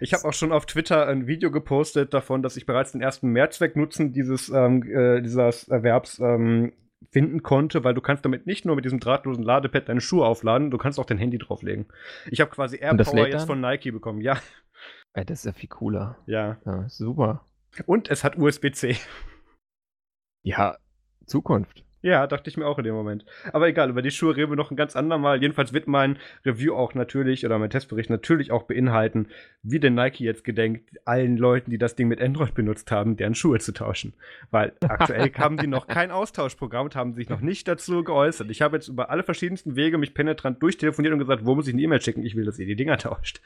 Ich 0.00 0.12
habe 0.12 0.24
auch 0.24 0.32
schon 0.32 0.52
auf 0.52 0.66
Twitter 0.66 1.06
ein 1.06 1.26
Video 1.26 1.50
gepostet 1.50 2.12
davon, 2.12 2.42
dass 2.42 2.56
ich 2.56 2.66
bereits 2.66 2.92
den 2.92 3.00
ersten 3.00 3.28
Mehrzwecknutzen 3.28 4.12
dieses 4.12 4.50
ähm, 4.50 4.82
äh, 4.82 5.22
dieses 5.22 5.68
Erwerbs 5.68 6.18
ähm, 6.18 6.72
finden 7.10 7.42
konnte, 7.42 7.84
weil 7.84 7.94
du 7.94 8.00
kannst 8.00 8.24
damit 8.24 8.46
nicht 8.46 8.64
nur 8.64 8.76
mit 8.76 8.84
diesem 8.84 9.00
drahtlosen 9.00 9.44
Ladepad 9.44 9.88
deine 9.88 10.00
Schuhe 10.00 10.26
aufladen, 10.26 10.70
du 10.70 10.78
kannst 10.78 10.98
auch 10.98 11.04
dein 11.06 11.18
Handy 11.18 11.38
drauflegen. 11.38 11.86
Ich 12.30 12.40
habe 12.40 12.50
quasi 12.50 12.76
AirPower 12.78 13.28
jetzt 13.28 13.46
von 13.46 13.60
Nike 13.60 13.90
bekommen. 13.92 14.20
Ja, 14.20 14.38
Ey, 15.14 15.24
das 15.24 15.40
ist 15.40 15.44
ja 15.44 15.52
viel 15.52 15.68
cooler. 15.68 16.18
ja. 16.26 16.58
Ja, 16.66 16.88
super. 16.88 17.46
Und 17.86 18.08
es 18.10 18.24
hat 18.24 18.36
USB-C. 18.36 18.96
Ja, 20.42 20.76
Zukunft. 21.26 21.84
Ja, 22.04 22.26
dachte 22.26 22.50
ich 22.50 22.58
mir 22.58 22.66
auch 22.66 22.76
in 22.76 22.84
dem 22.84 22.94
Moment. 22.94 23.24
Aber 23.54 23.66
egal, 23.66 23.88
über 23.88 24.02
die 24.02 24.10
Schuhe 24.10 24.36
reden 24.36 24.52
wir 24.52 24.56
noch 24.56 24.70
ein 24.70 24.76
ganz 24.76 24.94
andermal. 24.94 25.40
Jedenfalls 25.40 25.72
wird 25.72 25.88
mein 25.88 26.18
Review 26.44 26.74
auch 26.74 26.92
natürlich, 26.92 27.46
oder 27.46 27.58
mein 27.58 27.70
Testbericht 27.70 28.10
natürlich 28.10 28.52
auch 28.52 28.64
beinhalten, 28.64 29.28
wie 29.62 29.80
denn 29.80 29.94
Nike 29.94 30.22
jetzt 30.22 30.44
gedenkt, 30.44 30.98
allen 31.06 31.38
Leuten, 31.38 31.70
die 31.70 31.78
das 31.78 31.96
Ding 31.96 32.08
mit 32.08 32.20
Android 32.20 32.52
benutzt 32.52 32.90
haben, 32.90 33.16
deren 33.16 33.34
Schuhe 33.34 33.58
zu 33.58 33.72
tauschen. 33.72 34.12
Weil 34.50 34.74
aktuell 34.86 35.32
haben 35.38 35.56
die 35.56 35.66
noch 35.66 35.86
kein 35.86 36.10
Austauschprogramm 36.10 36.84
und 36.84 36.94
haben 36.94 37.14
sich 37.14 37.30
noch 37.30 37.40
nicht 37.40 37.66
dazu 37.68 38.04
geäußert. 38.04 38.50
Ich 38.50 38.60
habe 38.60 38.76
jetzt 38.76 38.88
über 38.88 39.08
alle 39.08 39.22
verschiedensten 39.22 39.74
Wege 39.74 39.96
mich 39.96 40.12
penetrant 40.12 40.62
durchtelefoniert 40.62 41.14
und 41.14 41.20
gesagt, 41.20 41.46
wo 41.46 41.54
muss 41.54 41.68
ich 41.68 41.72
eine 41.72 41.80
E-Mail 41.80 42.02
schicken? 42.02 42.22
Ich 42.22 42.36
will, 42.36 42.44
dass 42.44 42.58
ihr 42.58 42.66
die 42.66 42.76
Dinger 42.76 42.98
tauscht. 42.98 43.40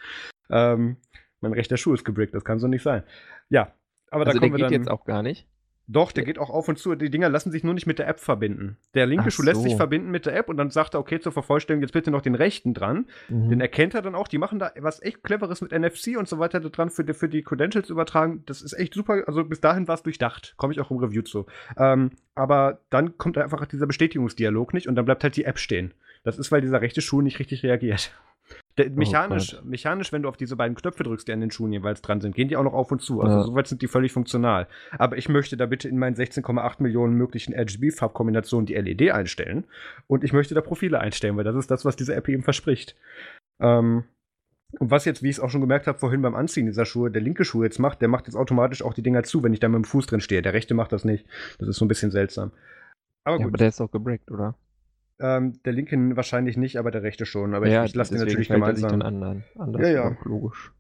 Ähm, 0.50 0.96
mein 1.40 1.52
rechter 1.52 1.76
Schuh 1.76 1.94
ist 1.94 2.04
gebrickt, 2.04 2.34
das 2.34 2.44
kann 2.44 2.58
so 2.58 2.66
nicht 2.66 2.82
sein. 2.82 3.04
Ja, 3.50 3.72
aber 4.10 4.26
also 4.26 4.32
da 4.36 4.40
der 4.40 4.40
kommen 4.40 4.52
wir 4.54 4.66
geht 4.66 4.74
dann. 4.74 4.82
jetzt 4.82 4.90
auch 4.90 5.04
gar 5.04 5.22
nicht. 5.22 5.46
Doch, 5.90 6.12
der 6.12 6.24
geht 6.24 6.38
auch 6.38 6.50
auf 6.50 6.68
und 6.68 6.78
zu. 6.78 6.94
Die 6.94 7.08
Dinger 7.08 7.30
lassen 7.30 7.50
sich 7.50 7.64
nur 7.64 7.72
nicht 7.72 7.86
mit 7.86 7.98
der 7.98 8.06
App 8.06 8.20
verbinden. 8.20 8.76
Der 8.94 9.06
linke 9.06 9.24
Ach 9.28 9.32
Schuh 9.32 9.42
lässt 9.42 9.62
sich 9.62 9.74
verbinden 9.74 10.10
mit 10.10 10.26
der 10.26 10.36
App 10.36 10.50
und 10.50 10.58
dann 10.58 10.68
sagt 10.68 10.92
er, 10.94 11.00
okay, 11.00 11.18
zur 11.18 11.32
Vervollständigung 11.32 11.82
jetzt 11.82 11.94
bitte 11.94 12.10
noch 12.10 12.20
den 12.20 12.34
rechten 12.34 12.74
dran. 12.74 13.06
Mhm. 13.30 13.48
Den 13.48 13.60
erkennt 13.62 13.94
er 13.94 14.02
dann 14.02 14.14
auch. 14.14 14.28
Die 14.28 14.36
machen 14.36 14.58
da 14.58 14.70
was 14.78 15.02
echt 15.02 15.22
Cleveres 15.22 15.62
mit 15.62 15.72
NFC 15.72 16.18
und 16.18 16.28
so 16.28 16.38
weiter 16.38 16.60
da 16.60 16.68
dran 16.68 16.90
für 16.90 17.04
die, 17.04 17.14
für 17.14 17.30
die 17.30 17.42
Credentials 17.42 17.88
übertragen. 17.88 18.42
Das 18.44 18.60
ist 18.60 18.74
echt 18.74 18.92
super. 18.92 19.24
Also 19.26 19.44
bis 19.44 19.62
dahin 19.62 19.88
war 19.88 19.94
es 19.94 20.02
durchdacht. 20.02 20.52
Komme 20.58 20.74
ich 20.74 20.80
auch 20.80 20.90
im 20.90 20.98
Review 20.98 21.22
zu. 21.22 21.46
Ähm, 21.78 22.10
aber 22.34 22.82
dann 22.90 23.16
kommt 23.16 23.38
einfach 23.38 23.64
dieser 23.64 23.86
Bestätigungsdialog 23.86 24.74
nicht 24.74 24.88
und 24.88 24.94
dann 24.94 25.06
bleibt 25.06 25.24
halt 25.24 25.36
die 25.36 25.44
App 25.44 25.58
stehen. 25.58 25.94
Das 26.22 26.38
ist, 26.38 26.52
weil 26.52 26.60
dieser 26.60 26.82
rechte 26.82 27.00
Schuh 27.00 27.22
nicht 27.22 27.38
richtig 27.38 27.62
reagiert. 27.62 28.12
Der, 28.78 28.90
mechanisch, 28.90 29.52
Gott. 29.52 29.64
mechanisch, 29.64 30.12
wenn 30.12 30.22
du 30.22 30.28
auf 30.28 30.36
diese 30.36 30.56
beiden 30.56 30.76
Knöpfe 30.76 31.02
drückst, 31.02 31.26
die 31.28 31.32
an 31.32 31.40
den 31.40 31.50
Schuhen 31.50 31.72
jeweils 31.72 32.00
dran 32.00 32.20
sind, 32.20 32.34
gehen 32.34 32.48
die 32.48 32.56
auch 32.56 32.62
noch 32.64 32.72
auf 32.72 32.90
und 32.92 33.02
zu. 33.02 33.20
Also 33.20 33.38
Ja. 33.38 33.42
soweit 33.44 33.66
sind 33.66 33.82
die 33.82 33.88
völlig 33.88 34.12
funktional. 34.12 34.68
Aber 34.98 35.18
ich 35.18 35.28
möchte 35.28 35.56
da 35.56 35.66
bitte 35.66 35.88
in 35.88 35.98
meinen 35.98 36.14
16,8 36.14 36.82
Millionen 36.82 37.14
möglichen 37.14 37.52
RGB-Farbkombinationen 37.54 38.66
die 38.66 38.74
LED 38.74 39.10
einstellen. 39.12 39.64
Und 40.06 40.24
ich 40.24 40.32
möchte 40.32 40.54
da 40.54 40.60
Profile 40.60 41.00
einstellen, 41.00 41.36
weil 41.36 41.44
das 41.44 41.56
ist 41.56 41.70
das, 41.70 41.84
was 41.84 41.96
diese 41.96 42.14
App 42.14 42.28
eben 42.28 42.42
verspricht. 42.42 42.96
Ähm, 43.60 44.04
und 44.78 44.90
was 44.90 45.04
jetzt, 45.06 45.22
wie 45.22 45.30
ich 45.30 45.36
es 45.36 45.40
auch 45.40 45.48
schon 45.50 45.62
gemerkt 45.62 45.86
habe, 45.86 45.98
vorhin 45.98 46.20
beim 46.22 46.34
Anziehen 46.34 46.66
dieser 46.66 46.84
Schuhe, 46.84 47.10
der 47.10 47.22
linke 47.22 47.44
Schuh 47.44 47.62
jetzt 47.64 47.78
macht, 47.78 48.02
der 48.02 48.08
macht 48.08 48.26
jetzt 48.26 48.36
automatisch 48.36 48.82
auch 48.82 48.92
die 48.94 49.02
Dinger 49.02 49.22
zu, 49.22 49.42
wenn 49.42 49.52
ich 49.54 49.60
da 49.60 49.68
mit 49.68 49.76
dem 49.76 49.84
Fuß 49.84 50.06
drin 50.06 50.20
stehe. 50.20 50.42
Der 50.42 50.52
rechte 50.52 50.74
macht 50.74 50.92
das 50.92 51.04
nicht. 51.04 51.26
Das 51.58 51.68
ist 51.68 51.76
so 51.76 51.84
ein 51.84 51.88
bisschen 51.88 52.10
seltsam. 52.10 52.52
Aber 53.24 53.36
ja, 53.38 53.44
gut, 53.44 53.50
aber 53.52 53.58
der 53.58 53.68
ist 53.68 53.80
doch 53.80 53.90
gebrickt, 53.90 54.30
oder? 54.30 54.54
Ähm, 55.20 55.60
der 55.64 55.72
linke 55.72 55.96
wahrscheinlich 56.16 56.56
nicht, 56.56 56.76
aber 56.76 56.90
der 56.90 57.02
rechte 57.02 57.26
schon. 57.26 57.54
Aber 57.54 57.68
ja, 57.68 57.84
ich, 57.84 57.90
ich 57.90 57.96
lasse 57.96 58.14
den 58.14 58.24
natürlich 58.24 58.48
gemeinsam. 58.48 58.90
dann 58.90 59.02
anderen. 59.02 59.44
Anders 59.56 59.82
Ja, 59.82 59.88
ja. 59.88 60.08
auch 60.08 60.24
logisch. 60.24 60.72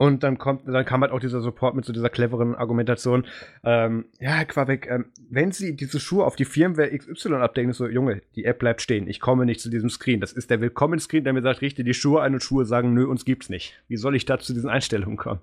Und 0.00 0.22
dann 0.22 0.38
kommt, 0.38 0.66
dann 0.66 0.86
kam 0.86 1.02
halt 1.02 1.12
auch 1.12 1.20
dieser 1.20 1.42
Support 1.42 1.74
mit 1.74 1.84
so 1.84 1.92
dieser 1.92 2.08
cleveren 2.08 2.54
Argumentation. 2.54 3.26
Ähm, 3.62 4.06
ja, 4.18 4.30
Herr 4.30 4.46
Quabeck, 4.46 4.88
ähm, 4.90 5.12
wenn 5.28 5.52
Sie 5.52 5.76
diese 5.76 6.00
Schuhe 6.00 6.24
auf 6.24 6.36
die 6.36 6.46
Firmware 6.46 6.96
XY 6.96 7.34
abdecken, 7.34 7.72
ist 7.72 7.76
so, 7.76 7.86
Junge, 7.86 8.22
die 8.34 8.46
App 8.46 8.60
bleibt 8.60 8.80
stehen. 8.80 9.06
Ich 9.06 9.20
komme 9.20 9.44
nicht 9.44 9.60
zu 9.60 9.68
diesem 9.68 9.90
Screen. 9.90 10.18
Das 10.18 10.32
ist 10.32 10.48
der 10.48 10.62
Willkommen-Screen, 10.62 11.24
der 11.24 11.34
mir 11.34 11.42
sagt, 11.42 11.60
richte 11.60 11.84
die 11.84 11.92
Schuhe 11.92 12.22
ein 12.22 12.32
und 12.32 12.42
Schuhe 12.42 12.64
sagen, 12.64 12.94
nö, 12.94 13.04
uns 13.04 13.26
gibt's 13.26 13.50
nicht. 13.50 13.78
Wie 13.88 13.98
soll 13.98 14.16
ich 14.16 14.24
da 14.24 14.38
zu 14.38 14.54
diesen 14.54 14.70
Einstellungen 14.70 15.18
kommen? 15.18 15.40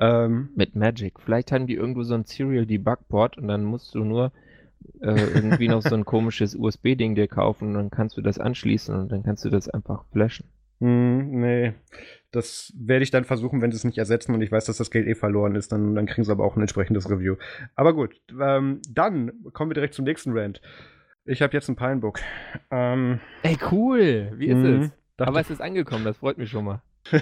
Ähm, 0.00 0.48
mit 0.56 0.74
Magic. 0.74 1.20
Vielleicht 1.20 1.52
haben 1.52 1.66
die 1.66 1.74
irgendwo 1.74 2.02
so 2.02 2.14
ein 2.14 2.24
Serial 2.24 2.64
Debug 2.64 3.06
Port 3.10 3.36
und 3.36 3.46
dann 3.46 3.62
musst 3.62 3.94
du 3.94 4.04
nur 4.04 4.32
äh, 5.00 5.20
irgendwie 5.34 5.68
noch 5.68 5.82
so 5.82 5.94
ein 5.94 6.04
komisches 6.04 6.54
USB-Ding 6.54 7.14
dir 7.14 7.28
kaufen 7.28 7.68
und 7.68 7.74
dann 7.74 7.90
kannst 7.90 8.16
du 8.16 8.22
das 8.22 8.38
anschließen 8.38 8.94
und 8.94 9.12
dann 9.12 9.22
kannst 9.22 9.44
du 9.44 9.50
das 9.50 9.68
einfach 9.68 10.04
flashen. 10.12 10.46
Hm, 10.80 11.40
nee. 11.40 11.74
Das 12.32 12.72
werde 12.76 13.04
ich 13.04 13.10
dann 13.10 13.24
versuchen, 13.24 13.62
wenn 13.62 13.70
sie 13.70 13.76
es 13.76 13.84
nicht 13.84 13.98
ersetzen 13.98 14.34
und 14.34 14.42
ich 14.42 14.50
weiß, 14.50 14.64
dass 14.64 14.78
das 14.78 14.90
Geld 14.90 15.06
eh 15.06 15.14
verloren 15.14 15.54
ist, 15.54 15.70
dann, 15.70 15.94
dann 15.94 16.06
kriegen 16.06 16.24
sie 16.24 16.32
aber 16.32 16.44
auch 16.44 16.56
ein 16.56 16.62
entsprechendes 16.62 17.08
Review. 17.08 17.36
Aber 17.76 17.94
gut, 17.94 18.20
ähm, 18.40 18.80
dann 18.90 19.32
kommen 19.52 19.70
wir 19.70 19.74
direkt 19.74 19.94
zum 19.94 20.04
nächsten 20.04 20.36
Rant. 20.36 20.60
Ich 21.24 21.40
habe 21.40 21.52
jetzt 21.52 21.68
ein 21.68 21.76
Pinebook. 21.76 22.18
Ähm, 22.70 23.20
Ey, 23.42 23.56
cool! 23.70 24.32
Wie 24.36 24.46
ist 24.46 24.56
mhm, 24.56 24.82
es? 24.82 24.92
Aber 25.18 25.40
es 25.40 25.50
ist 25.50 25.60
angekommen, 25.60 26.04
das 26.04 26.16
freut 26.16 26.38
mich 26.38 26.50
schon 26.50 26.64
mal. 26.64 26.82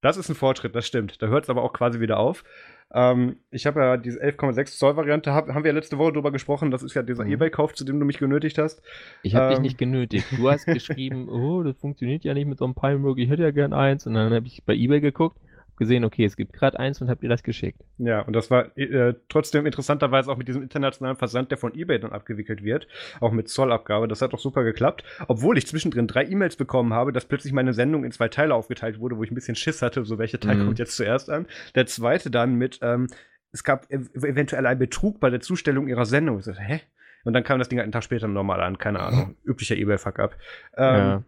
das 0.00 0.16
ist 0.16 0.28
ein 0.28 0.34
Fortschritt, 0.34 0.74
das 0.74 0.86
stimmt. 0.86 1.20
Da 1.22 1.26
hört 1.26 1.44
es 1.44 1.50
aber 1.50 1.62
auch 1.62 1.72
quasi 1.72 2.00
wieder 2.00 2.18
auf. 2.18 2.44
Ähm, 2.92 3.36
ich 3.50 3.66
habe 3.66 3.80
ja 3.80 3.96
diese 3.96 4.20
11,6 4.20 4.76
Zoll 4.76 4.96
Variante, 4.96 5.32
hab, 5.32 5.48
haben 5.48 5.62
wir 5.62 5.70
ja 5.70 5.74
letzte 5.74 5.98
Woche 5.98 6.12
drüber 6.12 6.32
gesprochen. 6.32 6.70
Das 6.70 6.82
ist 6.82 6.94
ja 6.94 7.02
dieser 7.02 7.24
mhm. 7.24 7.32
Ebay-Kauf, 7.32 7.74
zu 7.74 7.84
dem 7.84 8.00
du 8.00 8.06
mich 8.06 8.18
genötigt 8.18 8.58
hast. 8.58 8.82
Ich 9.22 9.34
habe 9.34 9.46
ähm, 9.46 9.50
dich 9.50 9.60
nicht 9.60 9.78
genötigt. 9.78 10.26
Du 10.36 10.50
hast 10.50 10.64
geschrieben, 10.66 11.28
oh, 11.28 11.62
das 11.62 11.78
funktioniert 11.78 12.24
ja 12.24 12.34
nicht 12.34 12.46
mit 12.46 12.58
so 12.58 12.64
einem 12.64 12.74
Palmrock, 12.74 13.18
ich 13.18 13.28
hätte 13.28 13.42
ja 13.42 13.50
gern 13.50 13.72
eins. 13.72 14.06
Und 14.06 14.14
dann 14.14 14.32
habe 14.32 14.46
ich 14.46 14.64
bei 14.64 14.74
Ebay 14.74 15.00
geguckt 15.00 15.38
gesehen, 15.80 16.04
okay, 16.04 16.24
es 16.24 16.36
gibt 16.36 16.52
gerade 16.52 16.78
eins 16.78 17.00
und 17.00 17.10
habt 17.10 17.24
ihr 17.24 17.28
das 17.28 17.42
geschickt. 17.42 17.80
Ja, 17.98 18.20
und 18.20 18.36
das 18.36 18.50
war 18.50 18.76
äh, 18.78 19.14
trotzdem 19.28 19.66
interessanterweise 19.66 20.30
auch 20.30 20.36
mit 20.36 20.46
diesem 20.46 20.62
internationalen 20.62 21.16
Versand, 21.16 21.50
der 21.50 21.58
von 21.58 21.74
eBay 21.74 21.98
dann 21.98 22.12
abgewickelt 22.12 22.62
wird, 22.62 22.86
auch 23.18 23.32
mit 23.32 23.48
Zollabgabe. 23.48 24.06
Das 24.06 24.22
hat 24.22 24.32
doch 24.32 24.38
super 24.38 24.62
geklappt, 24.62 25.02
obwohl 25.26 25.58
ich 25.58 25.66
zwischendrin 25.66 26.06
drei 26.06 26.24
E-Mails 26.26 26.54
bekommen 26.54 26.92
habe, 26.92 27.12
dass 27.12 27.24
plötzlich 27.24 27.52
meine 27.52 27.72
Sendung 27.72 28.04
in 28.04 28.12
zwei 28.12 28.28
Teile 28.28 28.54
aufgeteilt 28.54 29.00
wurde, 29.00 29.16
wo 29.16 29.24
ich 29.24 29.30
ein 29.32 29.34
bisschen 29.34 29.56
Schiss 29.56 29.82
hatte, 29.82 30.04
so 30.04 30.18
welcher 30.18 30.38
Teil 30.38 30.56
mhm. 30.56 30.66
kommt 30.66 30.78
jetzt 30.78 30.96
zuerst 30.96 31.30
an. 31.30 31.46
Der 31.74 31.86
zweite 31.86 32.30
dann 32.30 32.54
mit, 32.54 32.78
ähm, 32.82 33.08
es 33.50 33.64
gab 33.64 33.90
ev 33.90 34.08
eventuell 34.14 34.66
einen 34.66 34.78
Betrug 34.78 35.18
bei 35.18 35.30
der 35.30 35.40
Zustellung 35.40 35.88
ihrer 35.88 36.04
Sendung. 36.04 36.38
Ich 36.38 36.44
so, 36.44 36.52
hä? 36.52 36.82
Und 37.24 37.32
dann 37.32 37.42
kam 37.42 37.58
das 37.58 37.68
Ding 37.68 37.78
halt 37.78 37.84
einen 37.84 37.92
Tag 37.92 38.04
später 38.04 38.28
nochmal 38.28 38.60
an, 38.60 38.78
keine 38.78 39.00
Ahnung. 39.00 39.36
Üblicher 39.44 39.76
eBay-Fuck-up. 39.76 40.36
Ähm, 40.76 41.24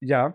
ja. 0.00 0.28
ja. 0.28 0.34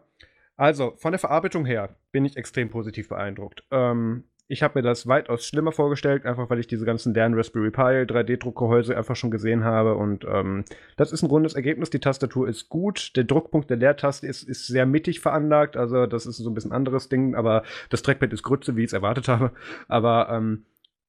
Also, 0.58 0.96
von 0.98 1.12
der 1.12 1.20
Verarbeitung 1.20 1.66
her 1.66 1.96
bin 2.14 2.24
ich 2.24 2.38
extrem 2.38 2.70
positiv 2.70 3.10
beeindruckt. 3.10 3.66
Ähm, 3.72 4.24
ich 4.48 4.62
habe 4.62 4.78
mir 4.78 4.84
das 4.84 5.08
weitaus 5.08 5.46
schlimmer 5.46 5.72
vorgestellt, 5.72 6.26
einfach 6.26 6.50
weil 6.50 6.60
ich 6.60 6.68
diese 6.68 6.86
ganzen 6.86 7.14
deren 7.14 7.34
Raspberry 7.34 7.72
Pi 7.72 8.06
3D-Druckgehäuse 8.06 8.96
einfach 8.96 9.16
schon 9.16 9.32
gesehen 9.32 9.64
habe. 9.64 9.96
Und 9.96 10.26
ähm, 10.26 10.64
das 10.96 11.12
ist 11.12 11.24
ein 11.24 11.30
rundes 11.30 11.56
Ergebnis. 11.56 11.90
Die 11.90 12.00
Tastatur 12.00 12.48
ist 12.48 12.70
gut. 12.70 13.16
Der 13.16 13.24
Druckpunkt 13.24 13.70
der 13.70 13.78
Leertaste 13.78 14.28
ist, 14.28 14.44
ist 14.44 14.68
sehr 14.68 14.86
mittig 14.86 15.22
veranlagt. 15.22 15.76
Also, 15.76 16.06
das 16.06 16.26
ist 16.26 16.38
so 16.38 16.50
ein 16.50 16.54
bisschen 16.54 16.72
anderes 16.74 17.10
Ding. 17.10 17.36
Aber 17.36 17.64
das 17.90 18.04
Trackpad 18.04 18.32
ist 18.32 18.44
Grütze, 18.44 18.76
wie 18.76 18.82
ich 18.82 18.88
es 18.88 18.94
erwartet 18.94 19.28
habe. 19.28 19.52
Aber 19.88 20.30
ähm, 20.30 20.66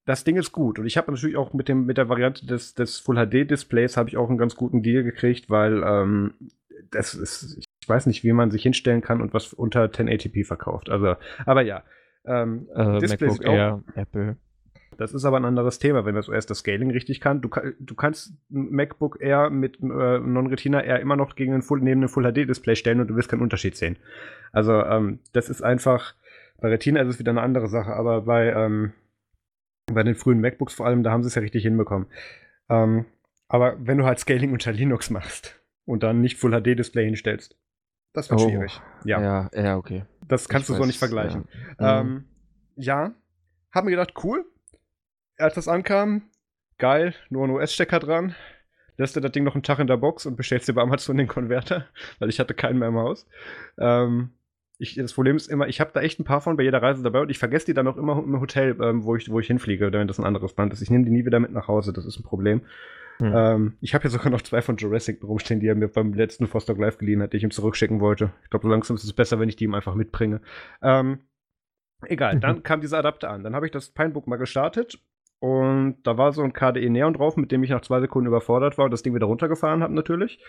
das 0.06 0.24
Ding 0.24 0.36
ist 0.36 0.52
gut. 0.52 0.78
Und 0.78 0.86
ich 0.86 0.96
habe 0.96 1.10
natürlich 1.10 1.36
auch 1.36 1.52
mit, 1.52 1.68
dem, 1.68 1.86
mit 1.86 1.98
der 1.98 2.08
Variante 2.08 2.46
des, 2.46 2.74
des 2.74 2.98
Full 2.98 3.16
HD-Displays 3.16 3.96
habe 3.96 4.08
ich 4.08 4.16
auch 4.16 4.28
einen 4.28 4.38
ganz 4.38 4.54
guten 4.54 4.82
Deal 4.82 5.02
gekriegt, 5.02 5.50
weil 5.50 5.82
ähm, 5.84 6.34
das 6.90 7.14
ist, 7.14 7.58
ich 7.58 7.88
weiß 7.88 8.06
nicht, 8.06 8.24
wie 8.24 8.32
man 8.32 8.50
sich 8.50 8.62
hinstellen 8.62 9.02
kann 9.02 9.20
und 9.20 9.34
was 9.34 9.52
unter 9.52 9.84
1080p 9.84 10.44
verkauft. 10.46 10.90
Also, 10.90 11.16
aber 11.44 11.62
ja. 11.62 11.82
Ähm, 12.26 12.68
äh, 12.74 13.00
Displays 13.00 13.38
MacBook 13.38 13.46
Air, 13.46 13.84
Apple. 13.94 14.36
Das 14.96 15.12
ist 15.12 15.24
aber 15.24 15.36
ein 15.36 15.44
anderes 15.44 15.78
Thema, 15.78 16.04
wenn 16.04 16.14
das 16.14 16.28
OS 16.28 16.46
das 16.46 16.58
Scaling 16.58 16.90
richtig 16.90 17.20
kann. 17.20 17.40
Du, 17.40 17.50
du 17.80 17.94
kannst 17.94 18.32
ein 18.50 18.70
MacBook 18.70 19.18
Air 19.20 19.50
mit 19.50 19.80
äh, 19.82 20.18
Non-Retina 20.18 20.82
Air 20.82 21.00
immer 21.00 21.16
noch 21.16 21.34
gegen 21.34 21.52
einen 21.52 21.62
Full, 21.62 21.80
neben 21.80 22.00
einem 22.00 22.08
Full 22.08 22.32
HD-Display 22.32 22.76
stellen 22.76 23.00
und 23.00 23.08
du 23.08 23.16
wirst 23.16 23.28
keinen 23.28 23.42
Unterschied 23.42 23.76
sehen. 23.76 23.96
Also, 24.52 24.72
ähm, 24.72 25.18
das 25.32 25.50
ist 25.50 25.62
einfach, 25.62 26.14
bei 26.60 26.68
Retina 26.68 27.00
ist 27.00 27.08
es 27.08 27.18
wieder 27.18 27.30
eine 27.30 27.42
andere 27.42 27.68
Sache, 27.68 27.92
aber 27.92 28.22
bei, 28.22 28.52
ähm, 28.52 28.92
bei 29.92 30.02
den 30.02 30.14
frühen 30.14 30.40
MacBooks 30.40 30.74
vor 30.74 30.86
allem, 30.86 31.02
da 31.02 31.10
haben 31.10 31.22
sie 31.22 31.28
es 31.28 31.34
ja 31.34 31.42
richtig 31.42 31.64
hinbekommen. 31.64 32.06
Ähm, 32.70 33.04
aber 33.48 33.76
wenn 33.80 33.98
du 33.98 34.04
halt 34.04 34.18
Scaling 34.18 34.52
unter 34.52 34.72
Linux 34.72 35.10
machst 35.10 35.60
und 35.84 36.02
dann 36.02 36.20
nicht 36.20 36.36
Full 36.38 36.52
HD-Display 36.52 37.04
hinstellst, 37.04 37.56
das 38.12 38.30
wird 38.30 38.40
oh, 38.40 38.48
schwierig. 38.48 38.80
Ja. 39.04 39.20
ja, 39.20 39.50
ja, 39.54 39.76
okay. 39.76 40.04
Das 40.26 40.48
kannst 40.48 40.64
ich 40.64 40.66
du 40.68 40.72
weiß, 40.74 40.80
so 40.80 40.86
nicht 40.86 40.98
vergleichen. 40.98 41.48
Ja. 41.80 42.00
Ähm, 42.00 42.24
ja, 42.76 43.12
hab 43.72 43.84
mir 43.84 43.90
gedacht, 43.90 44.14
cool. 44.22 44.44
Als 45.36 45.54
das 45.54 45.66
ankam, 45.66 46.30
geil, 46.78 47.14
nur 47.28 47.44
ein 47.44 47.50
US-Stecker 47.50 47.98
dran. 47.98 48.34
Lässt 48.96 49.16
du 49.16 49.20
das 49.20 49.32
Ding 49.32 49.42
noch 49.42 49.54
einen 49.54 49.64
Tag 49.64 49.80
in 49.80 49.88
der 49.88 49.96
Box 49.96 50.24
und 50.26 50.36
bestellst 50.36 50.68
dir 50.68 50.74
bei 50.74 50.82
Amazon 50.82 51.16
den 51.16 51.26
Konverter, 51.26 51.86
weil 52.20 52.28
ich 52.28 52.38
hatte 52.38 52.54
keinen 52.54 52.78
mehr 52.78 52.88
im 52.88 52.96
Haus. 52.96 53.26
Ähm, 53.78 54.30
ich, 54.78 54.94
das 54.94 55.12
Problem 55.12 55.36
ist 55.36 55.50
immer, 55.50 55.66
ich 55.66 55.80
habe 55.80 55.90
da 55.92 56.00
echt 56.00 56.20
ein 56.20 56.24
paar 56.24 56.40
von 56.40 56.56
bei 56.56 56.62
jeder 56.62 56.82
Reise 56.82 57.02
dabei 57.02 57.20
und 57.20 57.30
ich 57.30 57.38
vergesse 57.38 57.66
die 57.66 57.74
dann 57.74 57.88
auch 57.88 57.96
immer 57.96 58.18
im 58.18 58.40
Hotel, 58.40 58.76
ähm, 58.80 59.04
wo, 59.04 59.16
ich, 59.16 59.28
wo 59.30 59.40
ich 59.40 59.46
hinfliege, 59.48 59.92
wenn 59.92 60.08
das 60.08 60.18
ein 60.18 60.24
anderes 60.24 60.54
Band 60.54 60.72
ist. 60.72 60.82
Ich 60.82 60.90
nehme 60.90 61.04
die 61.04 61.10
nie 61.10 61.26
wieder 61.26 61.40
mit 61.40 61.52
nach 61.52 61.66
Hause, 61.66 61.92
das 61.92 62.06
ist 62.06 62.18
ein 62.18 62.24
Problem. 62.24 62.62
Hm. 63.18 63.32
Ähm, 63.34 63.76
ich 63.80 63.94
habe 63.94 64.02
hier 64.02 64.10
sogar 64.10 64.30
noch 64.30 64.42
zwei 64.42 64.62
von 64.62 64.76
Jurassic 64.76 65.22
rumstehen, 65.22 65.60
die 65.60 65.68
er 65.68 65.74
mir 65.74 65.88
beim 65.88 66.12
letzten 66.12 66.46
Foster 66.46 66.74
Live 66.74 66.98
geliehen 66.98 67.22
hat, 67.22 67.32
die 67.32 67.36
ich 67.36 67.44
ihm 67.44 67.50
zurückschicken 67.50 68.00
wollte. 68.00 68.32
Ich 68.42 68.50
glaube, 68.50 68.64
so 68.64 68.70
langsam 68.70 68.96
ist 68.96 69.04
es 69.04 69.12
besser, 69.12 69.38
wenn 69.38 69.48
ich 69.48 69.56
die 69.56 69.64
ihm 69.64 69.74
einfach 69.74 69.94
mitbringe. 69.94 70.40
Ähm, 70.82 71.20
egal, 72.02 72.40
dann 72.40 72.62
kam 72.62 72.80
dieser 72.80 72.98
Adapter 72.98 73.30
an. 73.30 73.44
Dann 73.44 73.54
habe 73.54 73.66
ich 73.66 73.72
das 73.72 73.90
Pinebook 73.90 74.26
mal 74.26 74.36
gestartet 74.36 74.98
und 75.38 75.98
da 76.02 76.16
war 76.18 76.32
so 76.32 76.42
ein 76.42 76.52
KDE 76.52 76.90
Neon 76.90 77.14
drauf, 77.14 77.36
mit 77.36 77.52
dem 77.52 77.62
ich 77.62 77.70
nach 77.70 77.82
zwei 77.82 78.00
Sekunden 78.00 78.28
überfordert 78.28 78.78
war 78.78 78.86
und 78.86 78.90
das 78.90 79.02
Ding 79.02 79.14
wieder 79.14 79.26
runtergefahren 79.26 79.82
habe 79.82 79.94
natürlich. 79.94 80.42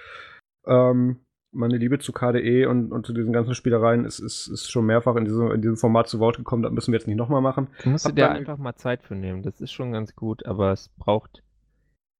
Ähm, 0.65 1.25
meine 1.51 1.77
Liebe 1.77 1.99
zu 1.99 2.11
KDE 2.11 2.67
und, 2.67 2.91
und 2.91 3.05
zu 3.05 3.13
diesen 3.13 3.31
ganzen 3.31 3.55
Spielereien 3.55 4.05
ist, 4.05 4.19
ist, 4.19 4.47
ist 4.47 4.69
schon 4.69 4.85
mehrfach 4.85 5.15
in 5.15 5.25
diesem, 5.25 5.51
in 5.51 5.61
diesem 5.61 5.77
Format 5.77 6.09
zu 6.09 6.19
Wort 6.19 6.37
gekommen. 6.37 6.63
Das 6.63 6.71
müssen 6.71 6.91
wir 6.91 6.99
jetzt 6.99 7.07
nicht 7.07 7.15
nochmal 7.15 7.41
machen. 7.41 7.69
Du 7.83 7.89
musst 7.89 8.05
dir 8.17 8.29
einfach 8.29 8.57
mal 8.57 8.75
Zeit 8.75 9.03
für 9.03 9.15
nehmen. 9.15 9.41
Das 9.41 9.61
ist 9.61 9.71
schon 9.71 9.93
ganz 9.93 10.15
gut, 10.15 10.45
aber 10.45 10.73
es 10.73 10.89
braucht 10.97 11.43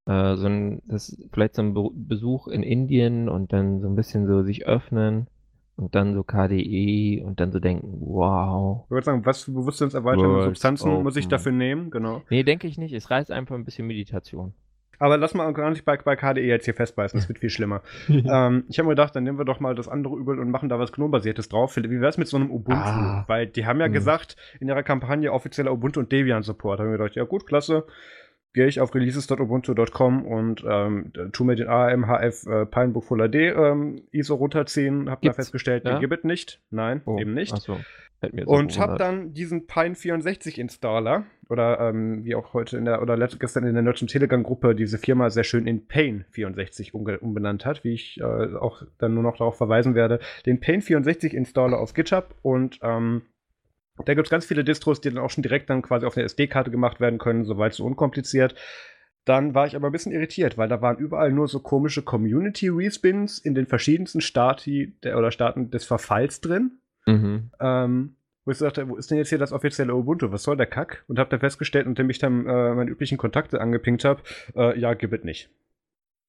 äh, 0.06 0.36
so 0.36 0.48
ein, 0.48 0.82
das 0.88 1.18
vielleicht 1.32 1.56
so 1.56 1.62
ein 1.62 1.74
Be 1.74 1.90
Besuch 1.94 2.48
in 2.48 2.64
Indien 2.64 3.30
und 3.30 3.54
dann 3.54 3.82
so 3.82 3.88
ein 3.88 3.96
bisschen 3.96 4.28
so 4.28 4.44
sich 4.44 4.68
öffnen 4.68 5.28
und 5.78 5.96
dann 5.96 6.14
so 6.14 6.24
KDE 6.24 7.24
und 7.24 7.40
dann 7.40 7.52
so 7.52 7.60
denken, 7.60 7.98
wow. 8.00 8.84
Ich 8.86 8.92
würde 8.92 9.06
sagen, 9.06 9.26
was 9.26 9.44
für 9.44 9.52
bewusstseinserweiternde 9.52 10.44
Substanzen 10.44 10.92
open. 10.92 11.04
muss 11.04 11.18
ich 11.18 11.28
dafür 11.28 11.52
nehmen? 11.52 11.92
Genau. 11.92 12.22
Nee, 12.30 12.44
denke 12.44 12.68
ich 12.68 12.78
nicht. 12.78 12.94
Es 12.94 13.10
reicht 13.12 13.32
einfach 13.32 13.56
ein 13.56 13.66
bisschen 13.66 13.88
Meditation. 13.88 14.54
Aber 14.98 15.18
lass 15.18 15.34
mal 15.34 15.52
gar 15.54 15.72
nicht 15.72 15.84
bei, 15.84 15.98
bei 15.98 16.16
KDE 16.16 16.46
jetzt 16.46 16.64
hier 16.64 16.74
festbeißen, 16.74 17.20
das 17.20 17.28
wird 17.28 17.40
viel 17.40 17.50
schlimmer. 17.50 17.82
ähm, 18.10 18.64
ich 18.70 18.80
habe 18.80 18.88
mir 18.88 18.92
gedacht, 18.94 19.14
dann 19.14 19.26
nehmen 19.26 19.38
wir 19.38 19.44
doch 19.44 19.60
mal 19.60 19.76
das 19.76 19.90
andere 19.90 20.16
Übel 20.16 20.40
und 20.40 20.50
machen 20.52 20.70
da 20.70 20.80
was 20.80 20.94
GNOME-basiertes 20.94 21.50
drauf. 21.50 21.76
Wie 21.76 21.90
wäre 21.90 22.08
es 22.08 22.18
mit 22.18 22.30
so 22.30 22.38
einem 22.38 22.50
Ubuntu? 22.50 22.82
Ah. 22.82 23.26
Weil 23.28 23.48
die 23.48 23.66
haben 23.66 23.80
ja 23.82 23.88
hm. 23.88 23.94
gesagt, 23.94 24.38
in 24.62 24.70
ihrer 24.70 24.84
Kampagne 24.84 25.34
offizieller 25.34 25.74
Ubuntu 25.74 26.00
und 26.00 26.12
Debian-Support. 26.12 26.80
Da 26.80 26.84
haben 26.84 26.92
wir 26.92 26.98
gedacht, 26.98 27.16
ja 27.16 27.26
gut, 27.26 27.46
klasse 27.46 27.86
gehe 28.56 28.66
ich 28.66 28.80
auf 28.80 28.96
releases.ubuntu.com 28.96 30.26
und 30.26 30.64
ähm, 30.68 31.12
tu 31.32 31.44
mir 31.44 31.56
den 31.56 31.68
AMHF 31.68 32.48
äh, 32.48 32.66
Pinebook 32.66 33.04
Full 33.04 33.30
HD 33.30 33.36
ähm, 33.36 34.02
ISO 34.12 34.36
runterziehen. 34.36 35.10
Hab 35.12 35.22
da 35.22 35.34
festgestellt, 35.34 35.86
ja? 35.86 35.92
den 35.92 36.00
gibt 36.00 36.18
es 36.18 36.24
nicht. 36.24 36.62
Nein, 36.72 37.02
oh. 37.06 37.20
eben 37.20 37.34
nicht. 37.34 37.56
So. 37.56 37.78
Und 38.46 38.80
habe 38.80 38.98
dann 38.98 39.34
diesen 39.34 39.68
Pine 39.68 39.94
64 39.94 40.58
Installer 40.58 41.26
oder 41.50 41.80
ähm, 41.80 42.24
wie 42.24 42.34
auch 42.34 42.54
heute 42.54 42.78
in 42.78 42.86
der 42.86 43.02
oder 43.02 43.18
gestern 43.28 43.66
in 43.66 43.74
der 43.74 43.84
Nerdzum 43.84 44.08
Telegram 44.08 44.42
Gruppe 44.42 44.74
diese 44.74 44.98
Firma 44.98 45.30
sehr 45.30 45.44
schön 45.44 45.68
in 45.68 45.86
Pain 45.86 46.26
64 46.32 46.94
umbenannt 46.94 47.66
hat, 47.66 47.84
wie 47.84 47.94
ich 47.94 48.20
äh, 48.20 48.24
auch 48.24 48.82
dann 48.98 49.14
nur 49.14 49.22
noch 49.22 49.38
darauf 49.38 49.58
verweisen 49.58 49.94
werde, 49.94 50.20
den 50.46 50.60
Pain 50.60 50.82
64 50.82 51.34
Installer 51.34 51.78
auf 51.78 51.94
GitHub 51.94 52.34
und 52.42 52.80
ähm, 52.82 53.24
da 54.04 54.14
gibt 54.14 54.28
es 54.28 54.32
ganz 54.32 54.46
viele 54.46 54.64
Distros, 54.64 55.02
die 55.02 55.10
dann 55.10 55.24
auch 55.24 55.30
schon 55.30 55.44
direkt 55.44 55.70
dann 55.70 55.82
quasi 55.82 56.06
auf 56.06 56.18
eine 56.18 56.26
SD-Karte 56.26 56.72
gemacht 56.72 57.00
werden 57.00 57.20
können, 57.20 57.46
soweit 57.46 57.74
so 57.74 57.86
unkompliziert. 57.86 58.56
Dann 59.24 59.56
war 59.56 59.66
ich 59.66 59.76
aber 59.76 59.88
ein 59.90 59.92
bisschen 59.92 60.12
irritiert, 60.12 60.58
weil 60.58 60.70
da 60.70 60.82
waren 60.82 60.98
überall 60.98 61.32
nur 61.32 61.48
so 61.48 61.60
komische 61.60 62.04
Community-Respins 62.04 63.40
in 63.40 63.56
den 63.56 63.66
verschiedensten 63.66 64.22
Stati 64.22 64.96
der, 65.04 65.18
oder 65.18 65.32
Staaten 65.32 65.72
des 65.72 65.86
Verfalls 65.86 66.42
drin. 66.42 66.80
Mhm. 67.08 67.52
Ähm, 67.60 68.16
wo 68.44 68.52
ich 68.52 68.58
sagte, 68.58 68.88
wo 68.88 68.96
ist 68.96 69.10
denn 69.10 69.18
jetzt 69.18 69.30
hier 69.30 69.40
das 69.40 69.52
offizielle 69.52 69.96
Ubuntu? 69.96 70.32
Was 70.32 70.44
soll 70.44 70.58
der 70.58 70.68
Kack? 70.68 71.04
Und 71.08 71.18
habe 71.18 71.32
dann 71.32 71.40
festgestellt, 71.40 71.88
nachdem 71.88 72.10
ich 72.12 72.20
dann 72.20 72.46
äh, 72.46 72.76
meine 72.76 72.92
üblichen 72.92 73.18
Kontakte 73.18 73.60
angepinkt 73.60 74.06
habe, 74.06 74.22
äh, 74.56 74.80
ja, 74.80 74.94
gibt 74.94 75.14
es 75.14 75.24
nicht. 75.24 75.50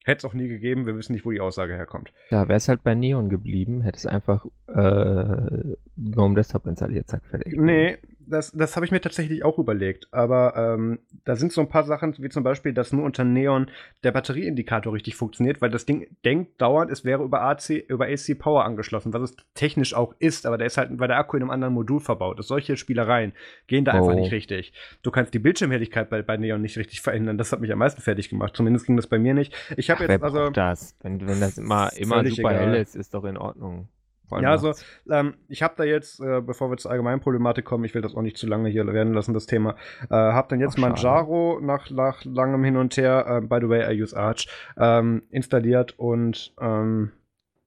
Hätte 0.07 0.19
es 0.19 0.25
auch 0.25 0.33
nie 0.33 0.47
gegeben, 0.47 0.85
wir 0.85 0.95
wissen 0.95 1.11
nicht, 1.11 1.25
wo 1.25 1.31
die 1.31 1.41
Aussage 1.41 1.73
herkommt. 1.75 2.13
Ja, 2.29 2.47
wäre 2.47 2.55
es 2.55 2.69
halt 2.69 2.81
bei 2.81 2.95
Neon 2.95 3.27
geblieben, 3.27 3.81
hätte 3.81 3.97
es 3.97 4.05
einfach 4.05 4.45
äh, 4.69 5.75
GNOME 5.97 6.35
Desktop 6.35 6.65
installiert, 6.65 7.09
zack, 7.09 7.25
fertig. 7.25 7.57
Nee, 7.57 7.97
das, 8.29 8.51
das 8.51 8.75
habe 8.75 8.85
ich 8.85 8.91
mir 8.91 9.01
tatsächlich 9.01 9.43
auch 9.43 9.57
überlegt. 9.57 10.07
Aber 10.11 10.55
ähm, 10.55 10.99
da 11.25 11.35
sind 11.35 11.51
so 11.51 11.61
ein 11.61 11.69
paar 11.69 11.83
Sachen, 11.83 12.15
wie 12.19 12.29
zum 12.29 12.43
Beispiel, 12.43 12.73
dass 12.73 12.91
nur 12.91 13.03
unter 13.03 13.23
Neon 13.23 13.69
der 14.03 14.11
Batterieindikator 14.11 14.93
richtig 14.93 15.15
funktioniert, 15.15 15.61
weil 15.61 15.69
das 15.69 15.85
Ding 15.85 16.07
denkt 16.25 16.61
dauernd, 16.61 16.91
es 16.91 17.05
wäre 17.05 17.23
über 17.23 17.41
AC, 17.41 17.69
über 17.69 18.07
AC 18.07 18.37
Power 18.37 18.65
angeschlossen, 18.65 19.13
was 19.13 19.21
es 19.21 19.35
technisch 19.53 19.93
auch 19.93 20.13
ist, 20.19 20.45
aber 20.45 20.57
der 20.57 20.67
ist 20.67 20.77
halt, 20.77 20.91
weil 20.99 21.07
der 21.07 21.17
Akku 21.17 21.37
in 21.37 21.43
einem 21.43 21.51
anderen 21.51 21.73
Modul 21.73 21.99
verbaut 21.99 22.39
ist. 22.39 22.47
Solche 22.47 22.77
Spielereien 22.77 23.33
gehen 23.67 23.85
da 23.85 23.93
oh. 23.93 23.97
einfach 23.97 24.15
nicht 24.15 24.31
richtig. 24.31 24.73
Du 25.01 25.11
kannst 25.11 25.33
die 25.33 25.39
Bildschirmhelligkeit 25.39 26.09
bei, 26.09 26.21
bei 26.21 26.37
Neon 26.37 26.61
nicht 26.61 26.77
richtig 26.77 27.01
verändern. 27.01 27.37
Das 27.37 27.51
hat 27.51 27.61
mich 27.61 27.71
am 27.71 27.79
meisten 27.79 28.01
fertig 28.01 28.29
gemacht. 28.29 28.55
Zumindest 28.55 28.85
ging 28.85 28.95
das 28.95 29.07
bei 29.07 29.19
mir 29.19 29.33
nicht. 29.33 29.55
Ich 29.77 29.89
habe 29.89 30.05
jetzt 30.05 30.23
also. 30.23 30.49
Das? 30.49 30.95
Wenn, 31.01 31.27
wenn 31.27 31.39
das 31.39 31.57
immer, 31.57 31.91
immer 31.97 32.25
super 32.25 32.51
egal. 32.51 32.55
hell 32.55 32.75
ist, 32.75 32.95
ist 32.95 33.13
doch 33.13 33.23
in 33.23 33.37
Ordnung. 33.37 33.87
Ja, 34.31 34.51
also 34.51 34.73
ähm, 35.09 35.35
ich 35.47 35.63
habe 35.63 35.75
da 35.77 35.83
jetzt, 35.83 36.19
äh, 36.19 36.41
bevor 36.41 36.69
wir 36.69 36.77
zur 36.77 36.91
allgemeinen 36.91 37.21
Problematik 37.21 37.65
kommen, 37.65 37.85
ich 37.85 37.93
will 37.93 38.01
das 38.01 38.15
auch 38.15 38.21
nicht 38.21 38.37
zu 38.37 38.47
lange 38.47 38.69
hier 38.69 38.85
werden 38.85 39.13
lassen, 39.13 39.33
das 39.33 39.45
Thema, 39.45 39.75
äh, 40.09 40.15
habe 40.15 40.49
dann 40.49 40.59
jetzt 40.59 40.75
Ach, 40.77 40.81
Manjaro 40.81 41.59
nach, 41.61 41.89
nach 41.89 42.25
langem 42.25 42.63
Hin 42.63 42.77
und 42.77 42.95
Her, 42.97 43.25
äh, 43.27 43.41
by 43.41 43.59
the 43.61 43.69
way, 43.69 43.93
I 43.93 44.01
use 44.01 44.15
Arch, 44.17 44.47
ähm, 44.77 45.23
installiert 45.29 45.97
und 45.97 46.53
ähm, 46.59 47.11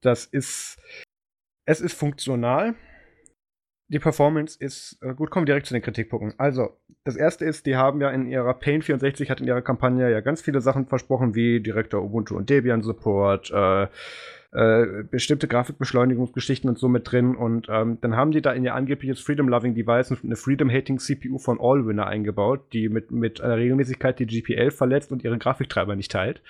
das 0.01 0.25
ist, 0.25 0.77
es 1.65 1.81
ist 1.81 1.93
funktional. 1.93 2.75
Die 3.87 3.99
Performance 3.99 4.57
ist, 4.57 4.99
äh, 5.01 5.13
gut, 5.13 5.31
kommen 5.31 5.45
wir 5.45 5.53
direkt 5.53 5.67
zu 5.67 5.73
den 5.73 5.83
Kritikpunkten. 5.83 6.33
Also, 6.39 6.77
das 7.03 7.17
erste 7.17 7.43
ist, 7.43 7.65
die 7.65 7.75
haben 7.75 7.99
ja 7.99 8.09
in 8.09 8.25
ihrer 8.25 8.53
Pain 8.53 8.81
64 8.81 9.29
hat 9.29 9.41
in 9.41 9.47
ihrer 9.47 9.61
Kampagne 9.61 10.09
ja 10.09 10.21
ganz 10.21 10.41
viele 10.41 10.61
Sachen 10.61 10.85
versprochen, 10.85 11.35
wie 11.35 11.59
direkter 11.59 12.01
Ubuntu 12.01 12.37
und 12.37 12.49
Debian 12.49 12.83
Support, 12.83 13.51
äh, 13.51 13.87
äh, 14.53 15.03
bestimmte 15.09 15.47
Grafikbeschleunigungsgeschichten 15.47 16.69
und 16.69 16.77
so 16.77 16.89
mit 16.89 17.09
drin. 17.09 17.35
Und 17.35 17.67
ähm, 17.69 17.99
dann 18.01 18.17
haben 18.17 18.31
die 18.31 18.41
da 18.41 18.51
in 18.51 18.65
ihr 18.65 18.75
angebliches 18.75 19.21
Freedom-Loving 19.21 19.75
Device 19.75 20.11
eine 20.23 20.35
Freedom-Hating 20.35 20.99
CPU 20.99 21.37
von 21.37 21.59
Allwinner 21.61 22.07
eingebaut, 22.07 22.61
die 22.73 22.89
mit, 22.89 23.11
mit 23.11 23.39
einer 23.39 23.55
Regelmäßigkeit 23.55 24.19
die 24.19 24.25
GPL 24.25 24.71
verletzt 24.71 25.13
und 25.13 25.23
ihre 25.23 25.37
Grafiktreiber 25.37 25.95
nicht 25.95 26.11
teilt. 26.11 26.41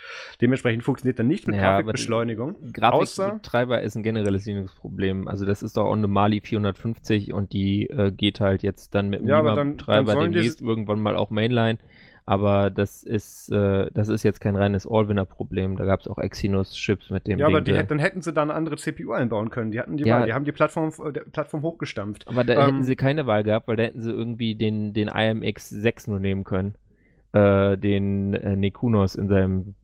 Dementsprechend 0.41 0.83
funktioniert 0.83 1.19
dann 1.19 1.27
nicht 1.27 1.45
mit 1.45 1.57
ja, 1.57 1.73
Grafikbeschleunigung. 1.73 2.55
Grafiktreiber 2.73 3.81
ist 3.81 3.95
ein 3.95 4.01
generelles 4.01 4.47
Linux-Problem. 4.47 5.27
Also 5.27 5.45
das 5.45 5.61
ist 5.61 5.77
doch 5.77 5.85
on 5.85 6.01
the 6.01 6.07
Mali 6.07 6.41
450 6.41 7.33
und 7.33 7.53
die 7.53 7.87
äh, 7.87 8.11
geht 8.11 8.39
halt 8.39 8.63
jetzt 8.63 8.95
dann 8.95 9.09
mit 9.09 9.21
dem 9.21 9.27
ja, 9.27 9.41
Treiber 9.75 10.15
demnächst 10.15 10.61
irgendwann 10.61 11.01
mal 11.01 11.15
auch 11.15 11.29
Mainline. 11.29 11.77
Aber 12.25 12.69
das 12.69 13.03
ist, 13.03 13.51
äh, 13.51 13.89
das 13.93 14.07
ist 14.07 14.23
jetzt 14.23 14.39
kein 14.39 14.55
reines 14.55 14.87
Allwinner-Problem. 14.87 15.75
Da 15.75 15.85
gab 15.85 16.01
es 16.01 16.07
auch 16.07 16.17
Exynos-Chips 16.17 17.09
mit 17.09 17.27
dem. 17.27 17.39
Ja, 17.39 17.47
Ding, 17.47 17.55
aber 17.55 17.61
die, 17.61 17.71
dann 17.71 17.99
hätten 17.99 18.21
sie 18.21 18.31
da 18.31 18.43
eine 18.43 18.53
andere 18.53 18.77
CPU 18.77 19.11
einbauen 19.11 19.49
können. 19.49 19.71
Die 19.71 19.79
hatten 19.79 19.97
die 19.97 20.05
ja, 20.05 20.19
Wahl, 20.19 20.27
die 20.27 20.33
haben 20.33 20.45
die 20.45 20.51
Plattform, 20.51 20.93
äh, 21.03 21.11
Plattform 21.11 21.63
hochgestampft. 21.63 22.27
Aber 22.27 22.43
da 22.43 22.53
ähm, 22.53 22.59
hätten 22.61 22.83
sie 22.83 22.95
keine 22.95 23.25
Wahl 23.25 23.43
gehabt, 23.43 23.67
weil 23.67 23.75
da 23.75 23.83
hätten 23.83 24.01
sie 24.01 24.11
irgendwie 24.11 24.55
den, 24.55 24.93
den 24.93 25.07
IMX 25.07 25.69
6 25.69 26.07
nur 26.07 26.19
nehmen 26.19 26.43
können. 26.43 26.75
Äh, 27.33 27.77
den 27.77 28.33
äh, 28.33 28.55
Nekunos 28.55 29.15
in 29.15 29.27
seinem, 29.27 29.75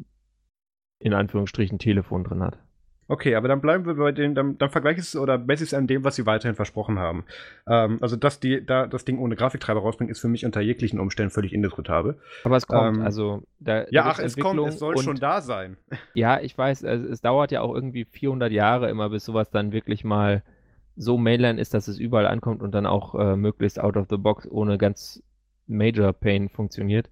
in 0.99 1.13
Anführungsstrichen, 1.13 1.79
Telefon 1.79 2.23
drin 2.23 2.43
hat. 2.43 2.59
Okay, 3.09 3.35
aber 3.35 3.47
dann 3.47 3.61
bleiben 3.61 3.85
wir 3.85 3.95
bei 3.95 4.11
den, 4.11 4.35
dann, 4.35 4.57
dann 4.57 4.69
vergleiche 4.69 4.99
es 4.99 5.15
oder 5.15 5.37
messe 5.37 5.63
es 5.63 5.73
an 5.73 5.87
dem, 5.87 6.03
was 6.03 6.15
sie 6.15 6.25
weiterhin 6.25 6.55
versprochen 6.55 6.99
haben. 6.99 7.23
Ähm, 7.67 7.99
also, 8.01 8.17
dass 8.17 8.39
die 8.39 8.65
da 8.65 8.85
das 8.85 9.05
Ding 9.05 9.17
ohne 9.19 9.35
Grafiktreiber 9.35 9.79
rausbringen, 9.79 10.11
ist 10.11 10.19
für 10.19 10.27
mich 10.27 10.45
unter 10.45 10.59
jeglichen 10.59 10.99
Umständen 10.99 11.31
völlig 11.31 11.53
indiskutabel. 11.53 12.19
Aber 12.43 12.57
es 12.57 12.67
kommt, 12.67 12.97
ähm, 12.97 13.03
also 13.03 13.43
da, 13.59 13.85
Ja, 13.89 14.05
ach, 14.05 14.19
es 14.19 14.35
kommt, 14.35 14.59
es 14.67 14.79
soll 14.79 14.97
schon 14.97 15.17
da 15.17 15.41
sein. 15.41 15.77
Ja, 16.13 16.39
ich 16.39 16.57
weiß, 16.57 16.83
es, 16.83 17.03
es, 17.03 17.21
dauert 17.21 17.51
ja 17.51 17.61
auch 17.61 17.73
irgendwie 17.73 18.05
400 18.05 18.51
Jahre 18.51 18.89
immer, 18.89 19.09
bis 19.09 19.25
sowas 19.25 19.51
dann 19.51 19.71
wirklich 19.71 20.03
mal 20.03 20.43
so 20.95 21.17
Mainline 21.17 21.61
ist, 21.61 21.73
dass 21.73 21.87
es 21.87 21.99
überall 21.99 22.25
ankommt 22.25 22.61
und 22.61 22.71
dann 22.71 22.85
auch 22.85 23.15
äh, 23.15 23.35
möglichst 23.35 23.79
out 23.79 23.97
of 23.97 24.07
the 24.09 24.17
box 24.17 24.49
ohne 24.49 24.77
ganz 24.77 25.21
Major 25.67 26.11
Pain 26.13 26.49
funktioniert. 26.49 27.09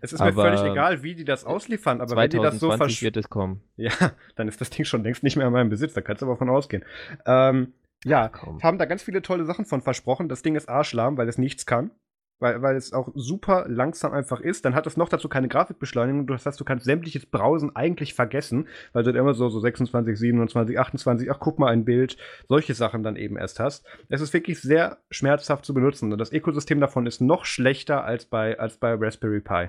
Es 0.00 0.12
ist 0.12 0.20
aber 0.20 0.32
mir 0.32 0.42
völlig 0.56 0.72
egal, 0.72 1.02
wie 1.02 1.14
die 1.14 1.24
das 1.24 1.44
ausliefern, 1.44 2.00
aber 2.00 2.16
wenn 2.16 2.30
die 2.30 2.38
das 2.38 2.58
so 2.58 2.70
versch 2.72 3.02
wird 3.02 3.16
es 3.16 3.28
kommen. 3.28 3.62
Ja, 3.76 3.92
dann 4.34 4.48
ist 4.48 4.60
das 4.60 4.70
Ding 4.70 4.84
schon 4.84 5.04
längst 5.04 5.22
nicht 5.22 5.36
mehr 5.36 5.46
in 5.46 5.52
meinem 5.52 5.70
Besitz, 5.70 5.94
da 5.94 6.00
kannst 6.00 6.22
du 6.22 6.26
aber 6.26 6.36
von 6.36 6.50
ausgehen. 6.50 6.84
Ähm, 7.26 7.74
ja, 8.04 8.30
Ach, 8.32 8.62
haben 8.62 8.78
da 8.78 8.86
ganz 8.86 9.02
viele 9.02 9.22
tolle 9.22 9.44
Sachen 9.44 9.64
von 9.64 9.80
versprochen. 9.80 10.28
Das 10.28 10.42
Ding 10.42 10.56
ist 10.56 10.68
arschlahm, 10.68 11.16
weil 11.16 11.28
es 11.28 11.38
nichts 11.38 11.64
kann 11.64 11.90
weil, 12.40 12.62
weil 12.62 12.76
es 12.76 12.92
auch 12.92 13.10
super 13.14 13.66
langsam 13.68 14.12
einfach 14.12 14.40
ist. 14.40 14.64
Dann 14.64 14.74
hat 14.74 14.86
es 14.86 14.96
noch 14.96 15.08
dazu 15.08 15.28
keine 15.28 15.48
Grafikbeschleunigung. 15.48 16.26
Das 16.26 16.46
heißt, 16.46 16.60
du 16.60 16.64
kannst 16.64 16.84
sämtliches 16.84 17.26
Browsen 17.26 17.74
eigentlich 17.74 18.14
vergessen, 18.14 18.68
weil 18.92 19.02
du 19.02 19.12
dann 19.12 19.20
immer 19.20 19.34
so, 19.34 19.48
so 19.48 19.60
26, 19.60 20.18
27, 20.18 20.78
28, 20.78 21.30
ach 21.30 21.40
guck 21.40 21.58
mal 21.58 21.72
ein 21.72 21.84
Bild, 21.84 22.16
solche 22.48 22.74
Sachen 22.74 23.02
dann 23.02 23.16
eben 23.16 23.36
erst 23.36 23.60
hast. 23.60 23.86
Es 24.08 24.20
ist 24.20 24.32
wirklich 24.32 24.60
sehr 24.60 24.98
schmerzhaft 25.10 25.64
zu 25.64 25.74
benutzen 25.74 26.12
und 26.12 26.18
das 26.18 26.32
Ökosystem 26.32 26.80
davon 26.80 27.06
ist 27.06 27.20
noch 27.20 27.44
schlechter 27.44 28.04
als 28.04 28.24
bei, 28.24 28.58
als 28.58 28.76
bei 28.76 28.94
Raspberry 28.94 29.40
Pi. 29.40 29.68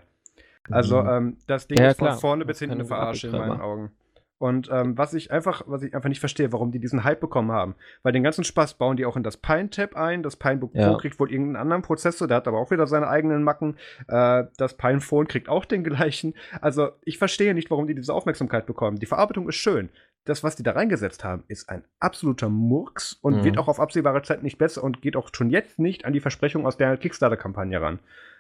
Also 0.72 1.02
mhm. 1.02 1.10
ähm, 1.10 1.38
das 1.48 1.68
Ding 1.68 1.80
ja, 1.80 1.90
ist 1.90 2.00
von 2.00 2.14
vorne 2.18 2.46
bis 2.46 2.60
hinten 2.60 2.76
eine 2.76 2.86
Verarsche 2.86 3.28
in 3.28 3.34
meinen 3.34 3.62
Augen. 3.62 3.92
Und 4.40 4.70
ähm, 4.72 4.98
was 4.98 5.14
ich 5.14 5.32
einfach, 5.32 5.64
was 5.68 5.84
ich 5.84 5.94
einfach 5.94 6.08
nicht 6.08 6.22
verstehe, 6.22 6.54
warum 6.54 6.72
die 6.72 6.80
diesen 6.80 7.04
Hype 7.04 7.20
bekommen 7.20 7.52
haben. 7.52 7.76
Weil 8.04 8.14
den 8.14 8.24
ganzen 8.24 8.46
Spaß 8.46 8.76
bauen 8.76 8.96
die 8.96 9.06
auch 9.06 9.18
in 9.18 9.24
das 9.24 9.36
Pine-Tab 9.36 9.98
ein. 9.98 10.24
Das 10.24 10.38
Pinebook 10.38 10.74
ja. 10.74 10.90
Pro 10.90 10.98
kriegt 10.98 11.20
wohl 11.20 11.30
irgendeinen 11.30 11.62
anderen 11.62 11.82
Prozessor, 11.82 12.28
der 12.28 12.38
hat 12.38 12.48
aber 12.48 12.58
auch 12.58 12.72
wieder 12.72 12.88
seine 12.88 13.10
eigenen 13.10 13.44
Macken. 13.44 13.76
Äh, 14.08 14.46
das 14.58 14.76
Pinephone 14.76 15.28
kriegt 15.28 15.50
auch 15.50 15.66
den 15.66 15.84
gleichen. 15.84 16.36
Also 16.62 16.92
ich 17.04 17.18
verstehe 17.18 17.54
nicht, 17.54 17.70
warum 17.70 17.86
die 17.86 17.96
diese 17.96 18.14
Aufmerksamkeit 18.14 18.66
bekommen. 18.66 18.98
Die 18.98 19.06
Verarbeitung 19.06 19.50
ist 19.50 19.56
schön. 19.56 19.90
Das, 20.24 20.42
was 20.42 20.56
die 20.56 20.64
da 20.64 20.72
reingesetzt 20.72 21.26
haben, 21.26 21.44
ist 21.48 21.70
ein 21.70 21.84
absoluter 22.00 22.48
Murks 22.48 23.14
und 23.22 23.38
mhm. 23.38 23.44
wird 23.44 23.58
auch 23.58 23.68
auf 23.68 23.80
absehbare 23.80 24.22
Zeit 24.22 24.44
nicht 24.44 24.58
besser 24.58 24.84
und 24.84 25.02
geht 25.02 25.18
auch 25.18 25.30
schon 25.34 25.50
jetzt 25.50 25.80
nicht 25.80 26.06
an 26.06 26.14
die 26.14 26.20
Versprechung 26.22 26.66
aus 26.66 26.78
der 26.78 26.96
Kickstarter-Kampagne 26.96 27.82
ran. 27.82 28.00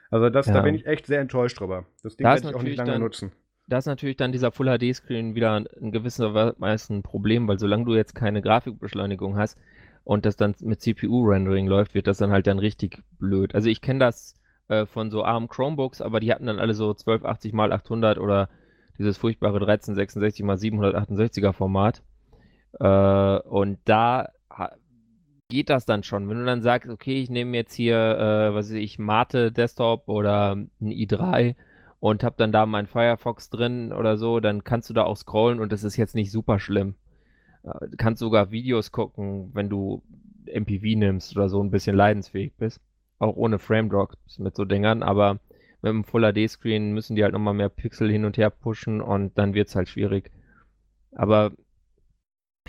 Also 0.09 0.29
das, 0.29 0.47
ja. 0.47 0.53
da 0.53 0.61
bin 0.61 0.75
ich 0.75 0.85
echt 0.85 1.05
sehr 1.05 1.21
enttäuscht 1.21 1.59
drüber. 1.59 1.85
Das 2.03 2.17
Ding 2.17 2.25
werde 2.25 2.49
ich 2.49 2.55
auch 2.55 2.63
nicht 2.63 2.77
lange 2.77 2.91
dann, 2.91 3.01
nutzen 3.01 3.31
da 3.69 3.77
ist 3.77 3.85
natürlich 3.85 4.17
dann 4.17 4.31
dieser 4.31 4.51
Full 4.51 4.77
HD 4.77 4.95
Screen 4.95 5.35
wieder 5.35 5.55
ein 5.55 5.91
gewisser 5.91 6.33
Weise 6.33 6.93
ein 6.93 7.03
Problem, 7.03 7.47
weil 7.47 7.59
solange 7.59 7.85
du 7.85 7.95
jetzt 7.95 8.15
keine 8.15 8.41
Grafikbeschleunigung 8.41 9.37
hast 9.37 9.57
und 10.03 10.25
das 10.25 10.35
dann 10.35 10.55
mit 10.61 10.81
CPU 10.81 11.23
Rendering 11.25 11.67
läuft, 11.67 11.93
wird 11.93 12.07
das 12.07 12.17
dann 12.17 12.31
halt 12.31 12.47
dann 12.47 12.57
richtig 12.57 13.03
blöd. 13.19 13.53
Also 13.53 13.69
ich 13.69 13.81
kenne 13.81 13.99
das 13.99 14.33
äh, 14.69 14.87
von 14.87 15.11
so 15.11 15.23
ARM 15.23 15.47
Chromebooks, 15.47 16.01
aber 16.01 16.19
die 16.19 16.33
hatten 16.33 16.47
dann 16.47 16.59
alle 16.59 16.73
so 16.73 16.89
1280 16.89 17.53
x 17.53 17.59
800 17.59 18.17
oder 18.17 18.49
dieses 18.97 19.17
furchtbare 19.17 19.57
1366 19.57 20.43
x 20.43 20.63
768er 20.63 21.53
Format. 21.53 22.01
Äh, 22.79 23.39
und 23.47 23.77
da 23.85 24.29
geht 25.49 25.69
das 25.69 25.85
dann 25.85 26.03
schon. 26.03 26.29
Wenn 26.29 26.37
du 26.37 26.45
dann 26.45 26.61
sagst, 26.61 26.89
okay, 26.89 27.21
ich 27.21 27.29
nehme 27.29 27.57
jetzt 27.57 27.73
hier, 27.73 27.97
äh, 27.97 28.53
was 28.53 28.69
weiß 28.69 28.75
ich, 28.75 28.99
Mate 28.99 29.51
Desktop 29.51 30.07
oder 30.07 30.55
ein 30.55 30.69
i3 30.81 31.55
und 31.99 32.23
habe 32.23 32.35
dann 32.37 32.51
da 32.51 32.65
meinen 32.65 32.87
Firefox 32.87 33.49
drin 33.49 33.91
oder 33.91 34.17
so, 34.17 34.39
dann 34.39 34.63
kannst 34.63 34.89
du 34.89 34.93
da 34.93 35.03
auch 35.03 35.17
scrollen 35.17 35.59
und 35.59 35.71
das 35.71 35.83
ist 35.83 35.97
jetzt 35.97 36.15
nicht 36.15 36.31
super 36.31 36.59
schlimm. 36.59 36.95
Äh, 37.63 37.87
du 37.89 37.97
kannst 37.97 38.19
sogar 38.19 38.51
Videos 38.51 38.91
gucken, 38.91 39.49
wenn 39.53 39.69
du 39.69 40.03
MPV 40.45 40.97
nimmst 40.97 41.35
oder 41.35 41.49
so 41.49 41.61
ein 41.61 41.71
bisschen 41.71 41.95
leidensfähig 41.95 42.53
bist. 42.55 42.79
Auch 43.17 43.35
ohne 43.35 43.59
Frame 43.59 43.89
Drops 43.89 44.39
mit 44.39 44.55
so 44.55 44.65
Dingern, 44.65 45.03
aber 45.03 45.39
mit 45.81 45.89
einem 45.89 46.03
Full 46.03 46.31
HD 46.31 46.49
Screen 46.49 46.93
müssen 46.93 47.15
die 47.15 47.23
halt 47.23 47.33
nochmal 47.33 47.53
mehr 47.53 47.69
Pixel 47.69 48.09
hin 48.11 48.25
und 48.25 48.37
her 48.37 48.49
pushen 48.49 49.01
und 49.01 49.37
dann 49.37 49.53
wird 49.55 49.69
es 49.69 49.75
halt 49.75 49.89
schwierig. 49.89 50.31
Aber 51.15 51.53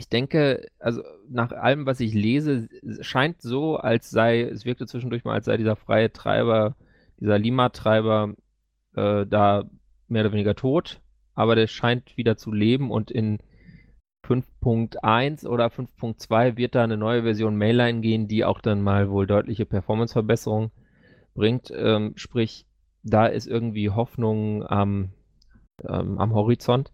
ich 0.01 0.09
denke, 0.09 0.67
also 0.79 1.03
nach 1.29 1.53
allem, 1.53 1.85
was 1.85 2.01
ich 2.01 2.15
lese, 2.15 2.71
scheint 3.03 3.43
so, 3.43 3.77
als 3.77 4.09
sei, 4.09 4.41
es 4.41 4.65
wirkte 4.65 4.87
zwischendurch 4.87 5.25
mal, 5.25 5.35
als 5.35 5.45
sei 5.45 5.59
dieser 5.59 5.77
freie 5.77 6.11
Treiber, 6.11 6.75
dieser 7.21 7.39
Lima-Treiber 7.39 8.35
äh, 8.97 9.27
da 9.27 9.65
mehr 10.09 10.23
oder 10.23 10.33
weniger 10.33 10.55
tot, 10.55 11.03
aber 11.35 11.55
der 11.55 11.67
scheint 11.67 12.17
wieder 12.17 12.39
zu 12.39 12.51
leben 12.51 12.91
und 12.91 13.11
in 13.11 13.41
5.1 14.27 15.47
oder 15.47 15.67
5.2 15.67 16.57
wird 16.57 16.75
da 16.75 16.83
eine 16.83 16.97
neue 16.97 17.25
Version 17.25 17.57
Mainline 17.57 18.01
gehen, 18.01 18.27
die 18.27 18.47
auch 18.47 18.63
dann 18.63 18.81
mal 18.81 19.11
wohl 19.11 19.27
deutliche 19.27 19.67
Performanceverbesserungen 19.67 20.71
bringt. 21.35 21.71
Ähm, 21.77 22.15
sprich, 22.17 22.65
da 23.03 23.27
ist 23.27 23.47
irgendwie 23.47 23.91
Hoffnung 23.91 24.67
am, 24.67 25.11
ähm, 25.87 26.19
am 26.19 26.33
Horizont. 26.33 26.91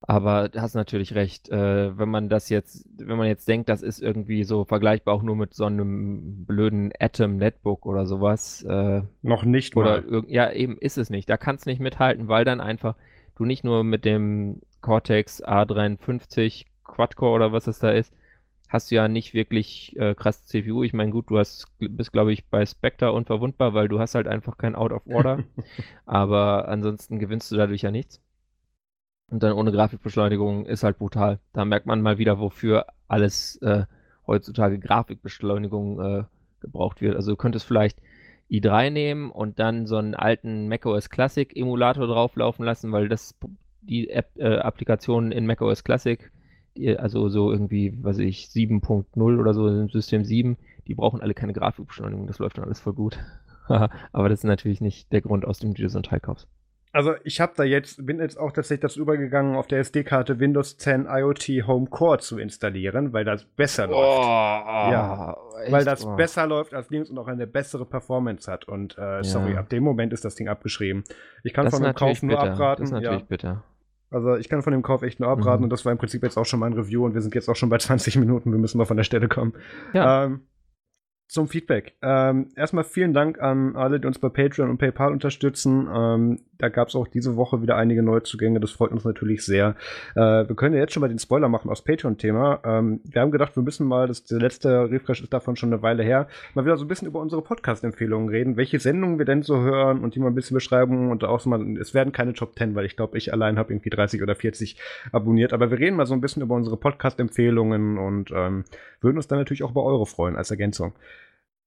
Aber 0.00 0.48
du 0.48 0.62
hast 0.62 0.74
natürlich 0.74 1.14
recht. 1.14 1.48
Äh, 1.48 1.98
wenn 1.98 2.08
man 2.08 2.28
das 2.28 2.48
jetzt, 2.48 2.88
wenn 2.98 3.18
man 3.18 3.26
jetzt 3.26 3.48
denkt, 3.48 3.68
das 3.68 3.82
ist 3.82 4.00
irgendwie 4.00 4.44
so 4.44 4.64
vergleichbar 4.64 5.14
auch 5.14 5.22
nur 5.22 5.36
mit 5.36 5.54
so 5.54 5.64
einem 5.64 6.46
blöden 6.46 6.92
Atom 6.98 7.36
Netbook 7.36 7.84
oder 7.84 8.06
sowas. 8.06 8.62
Äh, 8.62 9.02
Noch 9.22 9.44
nicht 9.44 9.76
oder 9.76 10.02
mal. 10.02 10.24
Ja, 10.28 10.52
eben 10.52 10.78
ist 10.78 10.98
es 10.98 11.10
nicht. 11.10 11.28
Da 11.28 11.36
kannst 11.36 11.66
du 11.66 11.70
nicht 11.70 11.80
mithalten, 11.80 12.28
weil 12.28 12.44
dann 12.44 12.60
einfach 12.60 12.94
du 13.36 13.44
nicht 13.44 13.64
nur 13.64 13.84
mit 13.84 14.04
dem 14.04 14.60
Cortex 14.80 15.42
A53 15.44 16.66
Quad-Core 16.84 17.34
oder 17.34 17.52
was 17.52 17.66
es 17.66 17.78
da 17.78 17.90
ist, 17.90 18.12
hast 18.68 18.90
du 18.90 18.96
ja 18.96 19.08
nicht 19.08 19.34
wirklich 19.34 19.96
äh, 19.96 20.14
krass 20.14 20.44
CPU. 20.46 20.82
Ich 20.84 20.92
meine, 20.92 21.10
gut, 21.10 21.30
du 21.30 21.38
hast, 21.38 21.66
bist, 21.78 22.12
glaube 22.12 22.32
ich, 22.32 22.46
bei 22.46 22.64
Spectre 22.66 23.12
unverwundbar, 23.12 23.74
weil 23.74 23.88
du 23.88 23.98
hast 23.98 24.14
halt 24.14 24.28
einfach 24.28 24.58
kein 24.58 24.74
Out 24.74 24.92
of 24.92 25.06
Order. 25.06 25.44
Aber 26.06 26.68
ansonsten 26.68 27.18
gewinnst 27.18 27.50
du 27.50 27.56
dadurch 27.56 27.82
ja 27.82 27.90
nichts. 27.90 28.20
Und 29.30 29.42
dann 29.42 29.52
ohne 29.52 29.72
Grafikbeschleunigung 29.72 30.66
ist 30.66 30.82
halt 30.82 30.98
brutal. 30.98 31.38
Da 31.52 31.64
merkt 31.64 31.86
man 31.86 32.00
mal 32.00 32.18
wieder, 32.18 32.38
wofür 32.38 32.86
alles 33.08 33.56
äh, 33.56 33.84
heutzutage 34.26 34.78
Grafikbeschleunigung 34.78 36.00
äh, 36.00 36.24
gebraucht 36.60 37.00
wird. 37.00 37.16
Also 37.16 37.32
du 37.32 37.36
könntest 37.36 37.66
vielleicht 37.66 38.00
i3 38.50 38.90
nehmen 38.90 39.30
und 39.30 39.58
dann 39.58 39.86
so 39.86 39.96
einen 39.96 40.14
alten 40.14 40.68
macOS 40.68 41.10
Classic 41.10 41.54
Emulator 41.54 42.06
drauflaufen 42.06 42.64
lassen, 42.64 42.92
weil 42.92 43.08
das 43.08 43.34
die 43.82 44.10
App, 44.10 44.30
äh, 44.36 44.56
Applikationen 44.56 45.32
in 45.32 45.46
macOS 45.46 45.84
Classic, 45.84 46.30
die, 46.76 46.96
also 46.96 47.28
so 47.28 47.52
irgendwie, 47.52 47.92
weiß 48.02 48.18
ich, 48.18 48.46
7.0 48.46 49.38
oder 49.38 49.54
so 49.54 49.86
System 49.88 50.24
7, 50.24 50.56
die 50.86 50.94
brauchen 50.94 51.20
alle 51.20 51.34
keine 51.34 51.52
Grafikbeschleunigung, 51.52 52.26
das 52.26 52.38
läuft 52.38 52.56
dann 52.58 52.64
alles 52.64 52.80
voll 52.80 52.94
gut. 52.94 53.18
Aber 53.68 54.28
das 54.28 54.40
ist 54.40 54.44
natürlich 54.44 54.80
nicht 54.80 55.12
der 55.12 55.20
Grund, 55.20 55.44
aus 55.44 55.58
dem 55.58 55.74
du 55.74 55.88
so 55.88 55.98
ein 55.98 56.02
Teil 56.02 56.20
kaufst. 56.20 56.48
Also 56.92 57.14
ich 57.24 57.40
habe 57.40 57.52
da 57.56 57.64
jetzt, 57.64 58.04
bin 58.04 58.18
jetzt 58.18 58.38
auch 58.38 58.52
tatsächlich 58.52 58.80
dazu 58.80 59.00
übergegangen, 59.00 59.56
auf 59.56 59.66
der 59.66 59.80
SD-Karte 59.80 60.40
Windows 60.40 60.78
10 60.78 61.06
IoT 61.08 61.66
Home 61.66 61.86
Core 61.86 62.18
zu 62.18 62.38
installieren, 62.38 63.12
weil 63.12 63.24
das 63.24 63.44
besser 63.44 63.88
oh, 63.88 63.92
läuft. 63.92 64.92
ja, 64.92 65.36
echt? 65.62 65.72
weil 65.72 65.84
das 65.84 66.04
oh. 66.04 66.16
besser 66.16 66.46
läuft 66.46 66.74
als 66.74 66.88
Linux 66.90 67.10
und 67.10 67.18
auch 67.18 67.28
eine 67.28 67.46
bessere 67.46 67.84
Performance 67.84 68.50
hat. 68.50 68.66
Und 68.66 68.96
äh, 68.98 69.00
ja. 69.00 69.24
sorry, 69.24 69.56
ab 69.56 69.68
dem 69.68 69.84
Moment 69.84 70.12
ist 70.12 70.24
das 70.24 70.34
Ding 70.34 70.48
abgeschrieben. 70.48 71.04
Ich 71.42 71.52
kann 71.52 71.66
das 71.66 71.74
von 71.74 71.82
dem 71.82 71.94
Kauf 71.94 72.22
nur 72.22 72.36
bitter. 72.36 72.52
abraten. 72.52 72.82
Das 72.82 72.90
ist 72.90 72.94
natürlich 72.94 73.20
ja. 73.20 73.26
bitter. 73.28 73.64
Also 74.10 74.36
ich 74.36 74.48
kann 74.48 74.62
von 74.62 74.72
dem 74.72 74.82
Kauf 74.82 75.02
echt 75.02 75.20
nur 75.20 75.28
abraten 75.28 75.60
mhm. 75.60 75.64
und 75.64 75.70
das 75.70 75.84
war 75.84 75.92
im 75.92 75.98
Prinzip 75.98 76.22
jetzt 76.22 76.38
auch 76.38 76.46
schon 76.46 76.60
mein 76.60 76.72
Review 76.72 77.04
und 77.04 77.12
wir 77.14 77.20
sind 77.20 77.34
jetzt 77.34 77.48
auch 77.48 77.56
schon 77.56 77.68
bei 77.68 77.76
20 77.76 78.16
Minuten, 78.16 78.50
wir 78.50 78.58
müssen 78.58 78.78
mal 78.78 78.86
von 78.86 78.96
der 78.96 79.04
Stelle 79.04 79.28
kommen. 79.28 79.52
Ja. 79.92 80.24
Ähm, 80.24 80.40
zum 81.28 81.46
Feedback. 81.46 81.94
Ähm, 82.00 82.48
erstmal 82.56 82.84
vielen 82.84 83.12
Dank 83.12 83.38
an 83.38 83.76
alle, 83.76 84.00
die 84.00 84.06
uns 84.06 84.18
bei 84.18 84.30
Patreon 84.30 84.70
und 84.70 84.78
PayPal 84.78 85.12
unterstützen. 85.12 85.86
Ähm, 85.94 86.38
da 86.56 86.70
gab 86.70 86.88
es 86.88 86.96
auch 86.96 87.06
diese 87.06 87.36
Woche 87.36 87.60
wieder 87.60 87.76
einige 87.76 88.02
Neuzugänge. 88.02 88.60
Das 88.60 88.70
freut 88.70 88.92
uns 88.92 89.04
natürlich 89.04 89.44
sehr. 89.44 89.76
Äh, 90.16 90.20
wir 90.20 90.56
können 90.56 90.74
ja 90.74 90.80
jetzt 90.80 90.94
schon 90.94 91.02
mal 91.02 91.08
den 91.08 91.18
Spoiler 91.18 91.50
machen 91.50 91.70
aus 91.70 91.84
Patreon-Thema. 91.84 92.60
Ähm, 92.64 93.00
wir 93.04 93.20
haben 93.20 93.30
gedacht, 93.30 93.54
wir 93.56 93.62
müssen 93.62 93.86
mal, 93.86 94.08
das, 94.08 94.24
der 94.24 94.40
letzte 94.40 94.90
Refresh 94.90 95.22
ist 95.22 95.32
davon 95.32 95.54
schon 95.56 95.70
eine 95.70 95.82
Weile 95.82 96.02
her, 96.02 96.28
mal 96.54 96.64
wieder 96.64 96.78
so 96.78 96.84
ein 96.86 96.88
bisschen 96.88 97.06
über 97.06 97.20
unsere 97.20 97.42
Podcast-Empfehlungen 97.42 98.30
reden, 98.30 98.56
welche 98.56 98.80
Sendungen 98.80 99.18
wir 99.18 99.26
denn 99.26 99.42
so 99.42 99.60
hören 99.60 100.00
und 100.00 100.14
die 100.14 100.20
mal 100.20 100.28
ein 100.28 100.34
bisschen 100.34 100.54
beschreiben 100.54 101.10
und 101.10 101.24
auch 101.24 101.40
so 101.40 101.50
mal, 101.50 101.60
es 101.78 101.92
werden 101.92 102.12
keine 102.12 102.32
Top 102.32 102.58
10, 102.58 102.74
weil 102.74 102.86
ich 102.86 102.96
glaube, 102.96 103.18
ich 103.18 103.34
allein 103.34 103.58
habe 103.58 103.72
irgendwie 103.72 103.90
30 103.90 104.22
oder 104.22 104.34
40 104.34 104.78
abonniert. 105.12 105.52
Aber 105.52 105.70
wir 105.70 105.78
reden 105.78 105.96
mal 105.96 106.06
so 106.06 106.14
ein 106.14 106.22
bisschen 106.22 106.42
über 106.42 106.54
unsere 106.54 106.78
Podcast-Empfehlungen 106.78 107.98
und 107.98 108.30
ähm, 108.34 108.64
würden 109.02 109.18
uns 109.18 109.28
dann 109.28 109.38
natürlich 109.38 109.62
auch 109.62 109.72
über 109.72 109.84
eure 109.84 110.06
freuen 110.06 110.36
als 110.36 110.50
Ergänzung. 110.50 110.94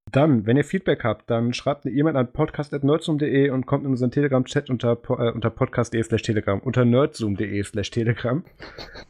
Dann, 0.09 0.45
wenn 0.45 0.57
ihr 0.57 0.63
Feedback 0.63 1.03
habt, 1.03 1.29
dann 1.29 1.53
schreibt 1.53 1.85
eine 1.85 1.95
E-Mail 1.95 2.17
an 2.17 2.33
podcast.nerdsum.de 2.33 3.49
und 3.49 3.65
kommt 3.65 3.85
in 3.85 3.91
unseren 3.91 4.11
Telegram-Chat 4.11 4.69
unter, 4.69 4.97
äh, 5.09 5.31
unter 5.31 5.49
podcast.de 5.49 6.03
slash 6.03 6.23
telegram, 6.23 6.59
unter 6.59 6.85
nerdzoom.de 6.85 7.63
slash 7.63 7.91
telegram. 7.91 8.43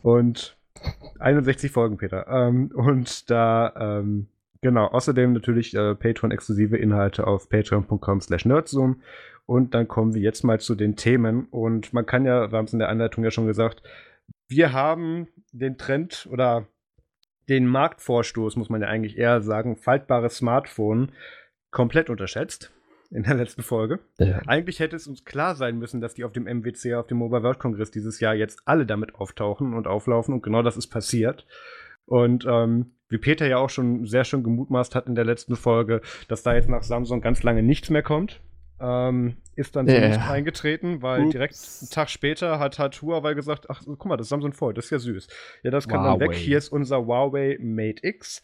Und 0.04 0.58
61 1.20 1.72
Folgen, 1.72 1.98
Peter. 1.98 2.28
Ähm, 2.28 2.72
und 2.74 3.30
da, 3.32 4.00
ähm, 4.00 4.28
genau, 4.62 4.88
außerdem 4.88 5.34
natürlich 5.34 5.74
äh, 5.74 5.96
Patreon-exklusive 5.96 6.78
Inhalte 6.78 7.26
auf 7.26 7.50
patreon.com 7.50 8.22
slash 8.22 8.46
nerdzoom. 8.46 9.02
Und 9.46 9.74
dann 9.74 9.88
kommen 9.88 10.14
wir 10.14 10.22
jetzt 10.22 10.44
mal 10.44 10.60
zu 10.60 10.76
den 10.76 10.96
Themen. 10.96 11.48
Und 11.50 11.94
man 11.94 12.06
kann 12.06 12.26
ja, 12.26 12.52
wir 12.52 12.58
haben 12.58 12.66
es 12.66 12.74
in 12.74 12.80
der 12.80 12.90
Anleitung 12.90 13.24
ja 13.24 13.32
schon 13.32 13.48
gesagt, 13.48 13.82
wir 14.48 14.74
haben 14.74 15.28
den 15.52 15.78
Trend 15.78 16.28
oder 16.32 16.68
den 17.50 17.66
Marktvorstoß, 17.68 18.56
muss 18.56 18.70
man 18.70 18.82
ja 18.82 18.88
eigentlich 18.88 19.18
eher 19.18 19.42
sagen, 19.42 19.76
faltbares 19.76 20.38
Smartphone 20.38 21.12
komplett 21.72 22.10
unterschätzt 22.10 22.72
in 23.10 23.24
der 23.24 23.36
letzten 23.36 23.62
Folge. 23.62 24.00
Ja. 24.20 24.40
Eigentlich 24.48 24.80
hätte 24.80 24.96
es 24.96 25.08
uns 25.08 25.26
klar 25.26 25.56
sein 25.56 25.78
müssen, 25.78 26.02
dass 26.02 26.14
die 26.14 26.24
auf 26.24 26.32
dem 26.32 26.46
MWC, 26.46 26.96
auf 26.96 27.08
dem 27.08 27.18
Mobile 27.18 27.44
World 27.44 27.60
Congress 27.60 27.92
dieses 27.92 28.20
Jahr 28.20 28.34
jetzt 28.34 28.62
alle 28.66 28.86
damit 28.86 29.16
auftauchen 29.16 29.74
und 29.74 29.88
auflaufen 29.88 30.34
und 30.34 30.44
genau 30.44 30.62
das 30.62 30.78
ist 30.78 30.88
passiert. 30.88 31.46
Und 32.06 32.46
ähm, 32.48 32.92
wie 33.10 33.18
Peter 33.18 33.48
ja 33.48 33.58
auch 33.58 33.70
schon 33.70 34.06
sehr 34.06 34.24
schön 34.24 34.44
gemutmaßt 34.44 34.96
hat 34.96 35.08
in 35.08 35.16
der 35.16 35.26
letzten 35.26 35.56
Folge, 35.56 36.02
dass 36.28 36.44
da 36.44 36.54
jetzt 36.56 36.70
nach 36.70 36.84
Samsung 36.84 37.22
ganz 37.22 37.44
lange 37.44 37.64
nichts 37.64 37.90
mehr 37.90 38.04
kommt 38.04 38.42
ähm, 38.82 39.36
ist 39.62 39.76
dann 39.76 39.88
so 39.88 39.94
yeah. 39.94 40.10
nicht 40.10 40.22
eingetreten, 40.22 41.02
weil 41.02 41.24
Ups. 41.24 41.32
direkt 41.32 41.56
einen 41.82 41.90
Tag 41.90 42.10
später 42.10 42.60
hat, 42.60 42.80
hat 42.80 43.02
Huawei 43.02 43.34
gesagt, 43.34 43.70
ach, 43.70 43.82
guck 43.86 44.06
mal, 44.06 44.18
das 44.18 44.30
Samsung 44.30 44.54
Fold, 44.54 44.78
das 44.78 44.86
ist 44.86 44.92
ja 44.92 45.00
süß. 45.00 45.28
Ja, 45.64 45.72
das 45.72 45.88
kann 45.88 46.02
Huawei. 46.02 46.18
dann 46.20 46.30
weg. 46.30 46.36
Hier 46.36 46.58
ist 46.58 46.70
unser 46.70 47.06
Huawei 47.06 47.58
Mate 47.62 48.06
X. 48.06 48.42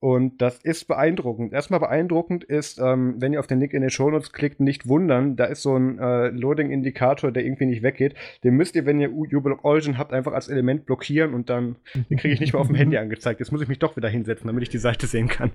Und 0.00 0.40
das 0.40 0.58
ist 0.62 0.86
beeindruckend. 0.86 1.52
Erstmal 1.52 1.80
beeindruckend 1.80 2.44
ist, 2.44 2.78
ähm, 2.78 3.16
wenn 3.18 3.32
ihr 3.32 3.40
auf 3.40 3.48
den 3.48 3.58
Link 3.58 3.72
in 3.72 3.80
den 3.80 3.90
Shownotes 3.90 4.32
klickt, 4.32 4.60
nicht 4.60 4.86
wundern, 4.86 5.34
da 5.34 5.46
ist 5.46 5.62
so 5.62 5.76
ein 5.76 5.98
äh, 5.98 6.28
Loading-Indikator, 6.28 7.32
der 7.32 7.44
irgendwie 7.44 7.66
nicht 7.66 7.82
weggeht. 7.82 8.14
Den 8.44 8.54
müsst 8.54 8.76
ihr, 8.76 8.86
wenn 8.86 9.00
ihr 9.00 9.12
Ublock 9.12 9.64
Origin 9.64 9.98
habt, 9.98 10.12
einfach 10.12 10.34
als 10.34 10.46
Element 10.46 10.86
blockieren 10.86 11.34
und 11.34 11.50
dann 11.50 11.76
den 12.10 12.16
kriege 12.16 12.32
ich 12.32 12.38
nicht 12.38 12.52
mehr 12.52 12.60
auf 12.60 12.68
dem 12.68 12.76
Handy 12.76 12.96
angezeigt. 12.98 13.40
Jetzt 13.40 13.50
muss 13.50 13.60
ich 13.60 13.68
mich 13.68 13.80
doch 13.80 13.96
wieder 13.96 14.08
hinsetzen, 14.08 14.46
damit 14.46 14.62
ich 14.62 14.68
die 14.68 14.78
Seite 14.78 15.08
sehen 15.08 15.26
kann. 15.26 15.50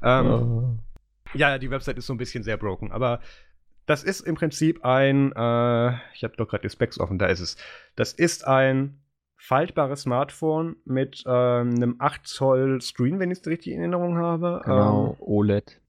Ähm, 0.00 0.26
oh. 0.26 0.78
Ja, 1.34 1.58
die 1.58 1.70
Website 1.70 1.98
ist 1.98 2.06
so 2.06 2.14
ein 2.14 2.18
bisschen 2.18 2.44
sehr 2.44 2.56
broken, 2.56 2.92
aber 2.92 3.20
das 3.88 4.04
ist 4.04 4.20
im 4.20 4.34
Prinzip 4.34 4.84
ein, 4.84 5.32
äh, 5.32 5.92
ich 6.14 6.22
habe 6.22 6.36
doch 6.36 6.46
gerade 6.46 6.62
die 6.62 6.70
Specs 6.70 7.00
offen, 7.00 7.18
da 7.18 7.26
ist 7.26 7.40
es. 7.40 7.56
Das 7.96 8.12
ist 8.12 8.46
ein 8.46 9.00
faltbares 9.36 10.02
Smartphone 10.02 10.76
mit 10.84 11.24
äh, 11.24 11.30
einem 11.30 11.96
8 11.98 12.26
Zoll 12.26 12.82
Screen, 12.82 13.18
wenn 13.18 13.30
ich 13.30 13.38
es 13.38 13.46
richtig 13.46 13.72
in 13.72 13.80
Erinnerung 13.80 14.18
habe. 14.18 14.60
Genau, 14.64 15.12
ähm, 15.12 15.16
OLED. 15.20 15.80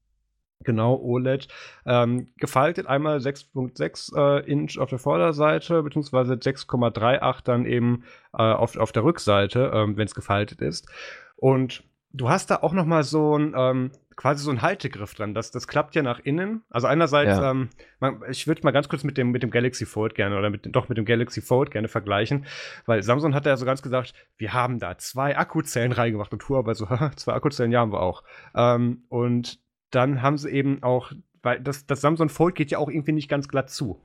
Genau, 0.64 0.96
OLED. 0.96 1.48
Ähm, 1.84 2.28
gefaltet 2.38 2.86
einmal 2.86 3.18
6.6 3.18 4.16
äh, 4.16 4.50
Inch 4.50 4.78
auf 4.78 4.88
der 4.88 4.98
Vorderseite, 4.98 5.82
beziehungsweise 5.82 6.34
6,38 6.34 7.44
dann 7.44 7.66
eben 7.66 8.04
äh, 8.32 8.42
auf, 8.42 8.78
auf 8.78 8.92
der 8.92 9.04
Rückseite, 9.04 9.72
ähm, 9.74 9.98
wenn 9.98 10.06
es 10.06 10.14
gefaltet 10.14 10.62
ist. 10.62 10.88
Und 11.36 11.84
du 12.12 12.30
hast 12.30 12.50
da 12.50 12.56
auch 12.56 12.72
noch 12.72 12.86
mal 12.86 13.02
so 13.02 13.36
ein 13.36 13.54
ähm, 13.54 13.90
quasi 14.20 14.44
so 14.44 14.50
ein 14.50 14.60
Haltegriff 14.60 15.14
dran. 15.14 15.32
Das, 15.32 15.50
das 15.50 15.66
klappt 15.66 15.94
ja 15.94 16.02
nach 16.02 16.18
innen. 16.18 16.62
Also 16.68 16.86
einerseits, 16.86 17.38
ja. 17.38 17.52
ähm, 17.52 17.70
man, 18.00 18.20
ich 18.28 18.46
würde 18.46 18.60
mal 18.64 18.70
ganz 18.70 18.86
kurz 18.90 19.02
mit 19.02 19.16
dem, 19.16 19.30
mit 19.30 19.42
dem 19.42 19.50
Galaxy 19.50 19.86
Fold 19.86 20.14
gerne 20.14 20.36
oder 20.36 20.50
mit, 20.50 20.68
doch 20.76 20.90
mit 20.90 20.98
dem 20.98 21.06
Galaxy 21.06 21.40
Fold 21.40 21.70
gerne 21.70 21.88
vergleichen, 21.88 22.44
weil 22.84 23.02
Samsung 23.02 23.34
hat 23.34 23.46
ja 23.46 23.56
so 23.56 23.64
ganz 23.64 23.80
gesagt, 23.80 24.12
wir 24.36 24.52
haben 24.52 24.78
da 24.78 24.98
zwei 24.98 25.38
Akkuzellen 25.38 25.92
reingemacht 25.92 26.34
und 26.34 26.46
Huawei 26.46 26.74
so, 26.74 26.86
zwei 27.16 27.32
Akkuzellen, 27.32 27.72
ja, 27.72 27.80
haben 27.80 27.92
wir 27.92 28.02
auch. 28.02 28.22
Ähm, 28.54 29.04
und 29.08 29.58
dann 29.90 30.20
haben 30.20 30.36
sie 30.36 30.50
eben 30.50 30.82
auch, 30.82 31.12
weil 31.42 31.58
das, 31.58 31.86
das 31.86 32.02
Samsung 32.02 32.28
Fold 32.28 32.56
geht 32.56 32.70
ja 32.70 32.76
auch 32.76 32.90
irgendwie 32.90 33.12
nicht 33.12 33.30
ganz 33.30 33.48
glatt 33.48 33.70
zu. 33.70 34.02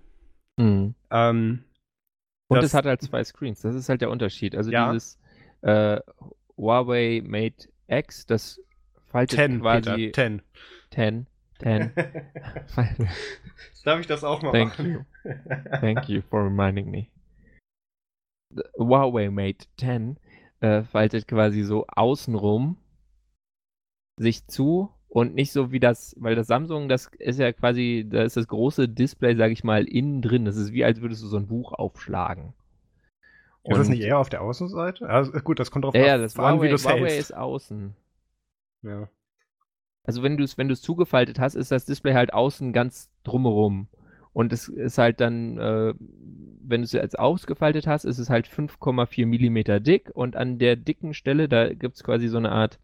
Mhm. 0.56 0.96
Ähm, 1.12 1.66
und 2.48 2.64
es 2.64 2.74
hat 2.74 2.86
halt 2.86 3.02
zwei 3.02 3.22
Screens, 3.26 3.60
das 3.64 3.76
ist 3.76 3.90
halt 3.90 4.00
der 4.00 4.12
Unterschied. 4.12 4.56
Also 4.56 4.72
ja. 4.72 4.94
dieses 4.94 5.20
äh, 5.62 6.00
Huawei 6.56 7.22
Mate 7.26 7.68
X, 7.90 8.26
das 8.26 8.62
faltet 9.16 9.38
ten, 9.38 9.62
quasi. 9.62 9.90
Peter, 9.90 10.12
ten. 10.12 10.42
Ten. 10.90 11.28
Ten. 11.58 11.92
Darf 13.86 14.02
ich 14.02 14.08
das 14.08 14.26
auch 14.26 14.42
mal 14.42 14.52
Thank 14.52 14.78
machen? 14.78 14.92
You. 14.92 15.32
Thank 15.80 16.10
you 16.10 16.22
for 16.22 16.44
reminding 16.44 16.92
me. 16.92 17.08
The 18.54 18.64
Huawei 18.78 19.30
Mate 19.30 19.68
10 19.80 20.18
äh, 20.60 20.84
faltet 20.84 21.30
quasi 21.30 21.64
so 21.64 21.86
außenrum 21.88 22.78
sich 24.18 24.48
zu 24.48 24.92
und 25.08 25.34
nicht 25.34 25.54
so 25.54 25.72
wie 25.72 25.80
das, 25.80 26.14
weil 26.20 26.36
das 26.36 26.48
Samsung, 26.48 26.90
das 26.90 27.10
ist 27.20 27.40
ja 27.40 27.54
quasi, 27.54 28.06
da 28.10 28.24
ist 28.24 28.36
das 28.36 28.48
große 28.48 28.90
Display, 28.90 29.38
sag 29.38 29.52
ich 29.52 29.64
mal, 29.64 29.86
innen 29.86 30.22
drin. 30.22 30.44
Das 30.44 30.58
ist 30.58 30.74
wie, 30.74 30.84
als 30.84 31.00
würdest 31.00 31.24
du 31.24 31.28
so 31.28 31.38
ein 31.38 31.48
Buch 31.48 31.72
aufschlagen. 31.72 32.54
Und 33.64 33.72
ist 33.72 33.78
das 33.78 33.88
nicht 33.88 34.02
eher 34.02 34.20
auf 34.20 34.30
der 34.30 34.42
Außenseite? 34.42 35.08
Also, 35.08 35.32
gut, 35.32 35.60
das 35.60 35.72
kommt 35.72 35.86
drauf 35.86 35.96
ja, 35.96 36.16
an, 36.16 36.22
das 36.22 36.38
Huawei, 36.38 36.66
wie 36.66 36.70
du 36.70 36.76
es 36.76 36.86
Huawei 36.86 37.18
ist 37.18 37.34
außen. 37.34 37.96
Ja. 38.86 39.10
Also 40.04 40.22
wenn 40.22 40.38
du 40.38 40.44
es 40.44 40.58
wenn 40.58 40.74
zugefaltet 40.76 41.40
hast, 41.40 41.56
ist 41.56 41.72
das 41.72 41.86
Display 41.86 42.14
halt 42.14 42.34
außen 42.34 42.74
ganz 42.74 43.10
drumherum. 43.24 43.88
Und 44.34 44.52
es 44.52 44.68
ist 44.68 44.98
halt 44.98 45.22
dann, 45.22 45.58
äh, 45.58 45.94
wenn 45.98 46.82
du 46.82 46.86
es 46.86 46.92
jetzt 46.92 47.18
ausgefaltet 47.18 47.88
hast, 47.88 48.04
ist 48.04 48.20
es 48.20 48.30
halt 48.30 48.48
5,4 48.48 49.26
Millimeter 49.26 49.80
dick 49.80 50.12
und 50.14 50.36
an 50.36 50.60
der 50.60 50.76
dicken 50.76 51.14
Stelle, 51.14 51.48
da 51.48 51.74
gibt 51.74 51.96
es 51.96 52.04
quasi 52.04 52.28
so 52.28 52.38
eine 52.38 52.52
Art, 52.52 52.80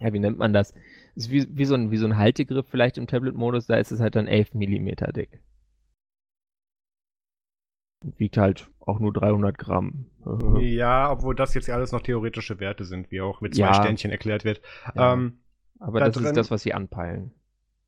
ja, 0.00 0.12
wie 0.12 0.20
nennt 0.20 0.38
man 0.38 0.52
das? 0.52 0.72
Ist 1.16 1.30
wie, 1.30 1.46
wie, 1.50 1.64
so 1.64 1.74
ein, 1.74 1.90
wie 1.90 1.96
so 1.96 2.06
ein 2.06 2.16
Haltegriff 2.16 2.66
vielleicht 2.68 2.98
im 2.98 3.08
Tablet-Modus, 3.08 3.66
da 3.66 3.76
ist 3.76 3.90
es 3.90 4.00
halt 4.00 4.14
dann 4.14 4.28
11 4.28 4.54
Millimeter 4.54 5.12
dick. 5.12 5.40
Wiegt 8.02 8.36
halt 8.36 8.68
auch 8.80 8.98
nur 8.98 9.12
300 9.12 9.56
Gramm. 9.58 10.06
Ja, 10.60 11.10
obwohl 11.10 11.34
das 11.34 11.54
jetzt 11.54 11.68
alles 11.70 11.92
noch 11.92 12.02
theoretische 12.02 12.60
Werte 12.60 12.84
sind, 12.84 13.10
wie 13.10 13.20
auch 13.20 13.40
mit 13.40 13.54
zwei 13.54 13.66
ja. 13.66 13.74
Sternchen 13.74 14.10
erklärt 14.10 14.44
wird. 14.44 14.60
Ja. 14.94 15.12
Ähm, 15.12 15.38
Aber 15.78 16.00
da 16.00 16.06
das 16.06 16.16
drin, 16.16 16.26
ist 16.26 16.36
das, 16.36 16.50
was 16.50 16.62
sie 16.62 16.72
anpeilen. 16.72 17.32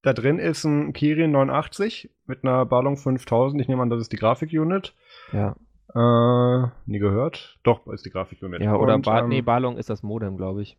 Da 0.02 0.12
drin 0.12 0.38
ist 0.38 0.64
ein 0.64 0.92
Kirin 0.92 1.30
89 1.32 2.10
mit 2.26 2.44
einer 2.44 2.66
Ballung 2.66 2.96
5000. 2.96 3.60
Ich 3.60 3.68
nehme 3.68 3.82
an, 3.82 3.90
das 3.90 4.00
ist 4.00 4.12
die 4.12 4.16
Grafik-Unit. 4.16 4.94
Ja. 5.32 5.56
Äh, 5.94 6.68
nie 6.86 6.98
gehört. 6.98 7.58
Doch, 7.62 7.86
ist 7.86 8.04
die 8.04 8.10
Grafik-Unit. 8.10 8.62
Ja, 8.62 8.76
oder 8.76 8.94
Und, 8.94 9.04
ba 9.04 9.20
ähm, 9.20 9.28
nee, 9.28 9.42
Ballung 9.42 9.76
ist 9.76 9.90
das 9.90 10.02
Modem, 10.02 10.36
glaube 10.36 10.62
ich. 10.62 10.78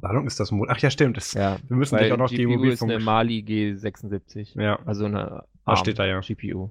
Ballung 0.00 0.26
ist 0.26 0.40
das 0.40 0.50
Modem. 0.50 0.74
Ach 0.76 0.78
ja, 0.78 0.90
stimmt. 0.90 1.16
Das, 1.16 1.34
ja, 1.34 1.58
wir 1.68 1.76
müssen 1.76 1.96
gleich 1.96 2.12
auch 2.12 2.16
noch 2.16 2.30
GPU 2.30 2.36
die 2.36 2.46
Mobilfunk... 2.46 2.90
ist 2.90 2.96
eine 2.96 3.04
Mali 3.04 3.44
G76. 3.46 4.60
Ja. 4.60 4.78
Also 4.84 5.04
eine 5.04 5.44
ARM 5.64 5.76
steht 5.76 5.98
da 5.98 6.06
ja. 6.06 6.20
GPU. 6.20 6.70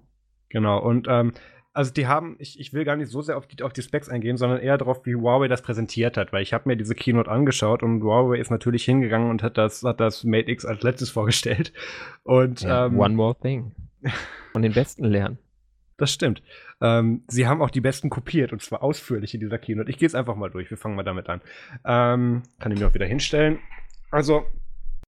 Genau. 0.49 0.79
Und 0.79 1.07
ähm, 1.09 1.33
also 1.73 1.93
die 1.93 2.07
haben, 2.07 2.35
ich, 2.39 2.59
ich 2.59 2.73
will 2.73 2.83
gar 2.83 2.95
nicht 2.95 3.09
so 3.09 3.21
sehr 3.21 3.37
auf 3.37 3.47
die, 3.47 3.61
auf 3.63 3.73
die 3.73 3.81
Specs 3.81 4.09
eingehen, 4.09 4.37
sondern 4.37 4.59
eher 4.59 4.77
darauf, 4.77 5.05
wie 5.05 5.15
Huawei 5.15 5.47
das 5.47 5.61
präsentiert 5.61 6.17
hat, 6.17 6.33
weil 6.33 6.41
ich 6.41 6.53
habe 6.53 6.67
mir 6.67 6.75
diese 6.75 6.95
Keynote 6.95 7.29
angeschaut 7.29 7.83
und 7.83 8.03
Huawei 8.03 8.37
ist 8.37 8.49
natürlich 8.49 8.83
hingegangen 8.85 9.29
und 9.29 9.43
hat 9.43 9.57
das, 9.57 9.83
hat 9.83 9.99
das 9.99 10.23
Mate 10.23 10.51
X 10.51 10.65
als 10.65 10.81
letztes 10.83 11.09
vorgestellt. 11.09 11.71
Und 12.23 12.61
ja, 12.61 12.87
ähm, 12.87 12.99
One 12.99 13.15
more 13.15 13.35
thing. 13.39 13.73
Von 14.51 14.61
den 14.61 14.73
Besten 14.73 15.03
lernen. 15.03 15.37
Das 15.97 16.13
stimmt. 16.13 16.41
Ähm, 16.81 17.23
sie 17.27 17.45
haben 17.45 17.61
auch 17.61 17.69
die 17.69 17.81
besten 17.81 18.09
kopiert 18.09 18.53
und 18.53 18.61
zwar 18.61 18.81
ausführlich 18.81 19.33
in 19.33 19.41
dieser 19.41 19.57
Keynote. 19.57 19.89
Ich 19.89 19.97
gehe 19.97 20.07
jetzt 20.07 20.15
einfach 20.15 20.35
mal 20.35 20.49
durch. 20.49 20.69
Wir 20.69 20.77
fangen 20.77 20.95
mal 20.95 21.03
damit 21.03 21.27
an. 21.29 21.41
Ähm, 21.85 22.43
kann 22.59 22.71
ich 22.71 22.79
mir 22.79 22.87
auch 22.87 22.93
wieder 22.93 23.05
hinstellen. 23.05 23.59
Also, 24.09 24.45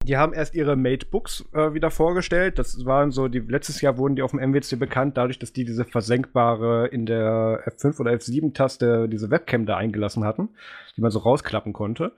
die 0.04 0.18
haben 0.18 0.34
erst 0.34 0.56
ihre 0.56 0.76
Mate 0.76 1.06
Books 1.06 1.46
äh, 1.54 1.74
wieder 1.74 1.92
vorgestellt. 1.92 2.60
Das 2.60 2.86
waren 2.86 3.12
so, 3.12 3.28
die 3.28 3.40
letztes 3.40 3.82
Jahr 3.82 3.98
wurden 3.98 4.16
die 4.16 4.22
auf 4.22 4.32
dem 4.32 4.40
MWC 4.40 4.78
bekannt, 4.78 5.18
dadurch, 5.18 5.40
dass 5.40 5.54
die 5.54 5.66
diese 5.66 5.86
versenkbare 5.86 6.88
in 6.88 7.06
der 7.06 7.64
F5 7.68 8.00
oder 8.00 8.12
F7-Taste 8.12 9.08
diese 9.10 9.30
Webcam 9.30 9.66
da 9.66 9.78
eingelassen 9.78 10.24
hatten, 10.24 10.50
die 10.96 11.02
man 11.02 11.12
so 11.12 11.20
rausklappen 11.20 11.74
konnte. 11.74 12.14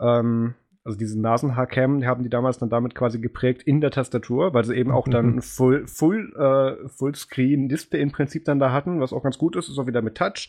Ähm, 0.00 0.54
also 0.86 0.96
diese 0.98 1.20
Nasenhaarcam, 1.20 2.00
die 2.00 2.06
haben 2.06 2.22
die 2.22 2.30
damals 2.30 2.58
dann 2.58 2.70
damit 2.70 2.94
quasi 2.94 3.18
geprägt 3.18 3.64
in 3.64 3.80
der 3.80 3.90
Tastatur, 3.90 4.54
weil 4.54 4.64
sie 4.64 4.76
eben 4.76 4.92
auch 4.92 5.08
dann 5.08 5.34
mhm. 5.34 5.42
Full, 5.42 5.86
Full, 5.88 6.32
äh, 6.36 6.88
Fullscreen 6.88 7.68
Display 7.68 8.00
im 8.00 8.12
Prinzip 8.12 8.44
dann 8.44 8.60
da 8.60 8.70
hatten, 8.70 9.00
was 9.00 9.12
auch 9.12 9.24
ganz 9.24 9.36
gut 9.36 9.56
ist, 9.56 9.68
ist 9.68 9.78
auch 9.78 9.88
wieder 9.88 10.00
mit 10.00 10.16
Touch. 10.16 10.48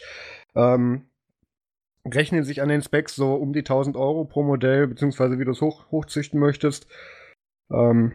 Ähm, 0.54 1.06
rechnen 2.14 2.44
sich 2.44 2.62
an 2.62 2.70
den 2.70 2.82
Specs 2.82 3.16
so 3.16 3.34
um 3.36 3.54
die 3.54 3.60
1000 3.60 3.96
Euro 3.98 4.26
pro 4.26 4.44
Modell, 4.44 4.88
beziehungsweise 4.88 5.40
wie 5.40 5.46
du 5.46 5.52
es 5.52 5.62
hoch, 5.62 5.92
hochzüchten 5.92 6.40
möchtest. 6.40 6.88
Ähm, 7.72 8.14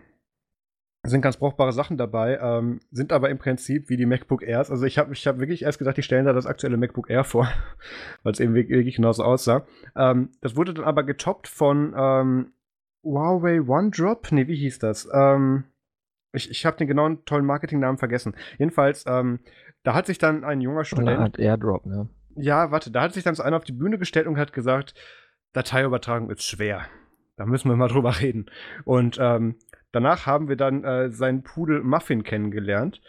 sind 1.05 1.23
ganz 1.23 1.37
brauchbare 1.37 1.73
Sachen 1.73 1.97
dabei, 1.97 2.39
ähm, 2.41 2.81
sind 2.93 3.13
aber 3.13 3.29
im 3.31 3.39
Prinzip 3.39 3.89
wie 3.89 3.97
die 3.97 4.07
MacBook 4.07 4.43
Airs. 4.43 4.71
Also 4.71 4.87
ich 4.87 4.99
habe 4.99 5.13
ich 5.13 5.27
hab 5.27 5.39
wirklich 5.41 5.63
erst 5.63 5.79
gedacht, 5.79 5.97
die 5.97 6.03
stellen 6.03 6.27
da 6.27 6.33
das 6.33 6.47
aktuelle 6.47 6.77
MacBook 6.77 7.11
Air 7.11 7.25
vor, 7.25 7.49
weil 8.23 8.33
es 8.33 8.41
eben 8.41 8.55
wirklich 8.55 8.97
genauso 8.97 9.25
aussah. 9.25 9.67
Ähm, 9.97 10.31
das 10.41 10.57
wurde 10.57 10.75
dann 10.75 10.85
aber 10.85 11.03
getoppt 11.03 11.49
von 11.49 11.93
ähm, 11.97 12.53
Huawei 13.03 13.61
OneDrop. 13.61 14.31
Nee, 14.31 14.47
wie 14.47 14.57
hieß 14.57 14.79
das? 14.79 15.09
Ähm, 15.13 15.65
ich 16.33 16.51
ich 16.51 16.65
habe 16.65 16.77
den 16.77 16.87
genauen 16.87 17.25
tollen 17.25 17.45
Marketingnamen 17.45 17.99
vergessen. 17.99 18.35
Jedenfalls, 18.59 19.05
ähm, 19.09 19.41
da 19.83 19.95
hat 19.95 20.07
sich 20.07 20.19
dann 20.19 20.45
ein 20.45 20.61
junger 20.61 20.85
Student. 20.85 21.09
Eine 21.09 21.19
Art 21.19 21.39
Airdrop, 21.39 21.85
ne? 21.85 22.09
Ja, 22.37 22.71
warte, 22.71 22.90
da 22.90 23.03
hat 23.03 23.14
sich 23.14 23.25
dann 23.25 23.35
so 23.35 23.42
einer 23.42 23.57
auf 23.57 23.64
die 23.64 23.73
Bühne 23.73 23.99
gestellt 23.99 24.27
und 24.27 24.38
hat 24.38 24.53
gesagt, 24.53 24.95
Dateiübertragung 25.53 26.31
ist 26.31 26.45
schwer. 26.45 26.87
Da 27.37 27.47
müssen 27.47 27.68
wir 27.68 27.77
mal 27.77 27.88
drüber 27.92 28.21
reden. 28.21 28.47
Und 28.85 29.18
ähm, 29.21 29.57
danach 29.92 30.27
haben 30.27 30.49
wir 30.49 30.57
dann 30.57 30.85
äh, 30.85 31.11
seinen 31.11 31.42
Pudel 31.42 31.83
Muffin 31.83 32.23
kennengelernt, 32.23 33.01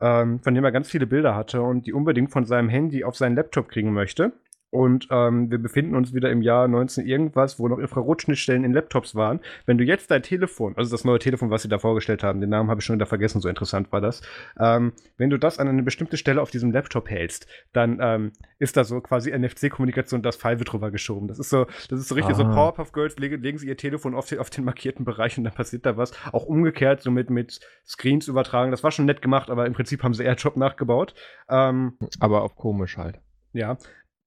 ähm, 0.00 0.40
von 0.40 0.54
dem 0.54 0.64
er 0.64 0.72
ganz 0.72 0.90
viele 0.90 1.06
Bilder 1.06 1.34
hatte 1.34 1.62
und 1.62 1.86
die 1.86 1.92
unbedingt 1.92 2.30
von 2.30 2.44
seinem 2.44 2.68
Handy 2.68 3.04
auf 3.04 3.16
seinen 3.16 3.36
Laptop 3.36 3.68
kriegen 3.68 3.92
möchte. 3.92 4.32
Und 4.70 5.08
ähm, 5.10 5.50
wir 5.50 5.58
befinden 5.58 5.96
uns 5.96 6.14
wieder 6.14 6.30
im 6.30 6.42
Jahr 6.42 6.68
19 6.68 7.04
irgendwas, 7.06 7.58
wo 7.58 7.66
noch 7.66 7.78
Infrarotschnittstellen 7.78 8.64
in 8.64 8.72
Laptops 8.72 9.16
waren. 9.16 9.40
Wenn 9.66 9.78
du 9.78 9.84
jetzt 9.84 10.10
dein 10.10 10.22
Telefon, 10.22 10.74
also 10.76 10.92
das 10.92 11.04
neue 11.04 11.18
Telefon, 11.18 11.50
was 11.50 11.62
sie 11.62 11.68
da 11.68 11.78
vorgestellt 11.78 12.22
haben, 12.22 12.40
den 12.40 12.50
Namen 12.50 12.70
habe 12.70 12.80
ich 12.80 12.84
schon 12.84 12.94
wieder 12.94 13.06
vergessen, 13.06 13.40
so 13.40 13.48
interessant 13.48 13.90
war 13.90 14.00
das. 14.00 14.22
Ähm, 14.58 14.92
wenn 15.16 15.28
du 15.28 15.38
das 15.38 15.58
an 15.58 15.66
eine 15.66 15.82
bestimmte 15.82 16.16
Stelle 16.16 16.40
auf 16.40 16.50
diesem 16.50 16.70
Laptop 16.70 17.10
hältst, 17.10 17.48
dann 17.72 17.98
ähm, 18.00 18.32
ist 18.60 18.76
da 18.76 18.84
so 18.84 19.00
quasi 19.00 19.36
NFC-Kommunikation, 19.36 20.22
das 20.22 20.36
Pfeil 20.36 20.60
wird 20.60 20.72
drüber 20.72 20.92
geschoben. 20.92 21.26
Das 21.26 21.40
ist 21.40 21.50
so, 21.50 21.66
das 21.88 21.98
ist 21.98 22.08
so 22.08 22.14
richtig 22.14 22.34
Aha. 22.34 22.44
so 22.44 22.44
Powerpuff 22.44 22.92
Girls, 22.92 23.18
legen, 23.18 23.42
legen 23.42 23.58
sie 23.58 23.66
ihr 23.66 23.76
Telefon 23.76 24.14
auf 24.14 24.26
den, 24.26 24.38
auf 24.38 24.50
den 24.50 24.64
markierten 24.64 25.04
Bereich 25.04 25.36
und 25.36 25.44
dann 25.44 25.54
passiert 25.54 25.84
da 25.84 25.96
was. 25.96 26.12
Auch 26.32 26.46
umgekehrt, 26.46 27.02
so 27.02 27.10
mit, 27.10 27.28
mit 27.28 27.60
Screens 27.84 28.28
übertragen. 28.28 28.70
Das 28.70 28.84
war 28.84 28.92
schon 28.92 29.06
nett 29.06 29.20
gemacht, 29.20 29.50
aber 29.50 29.66
im 29.66 29.72
Prinzip 29.72 30.04
haben 30.04 30.14
sie 30.14 30.22
AirDrop 30.22 30.56
nachgebaut. 30.56 31.14
Ähm, 31.48 31.94
aber 32.20 32.42
auf 32.42 32.54
komisch 32.54 32.96
halt. 32.96 33.18
Ja, 33.52 33.78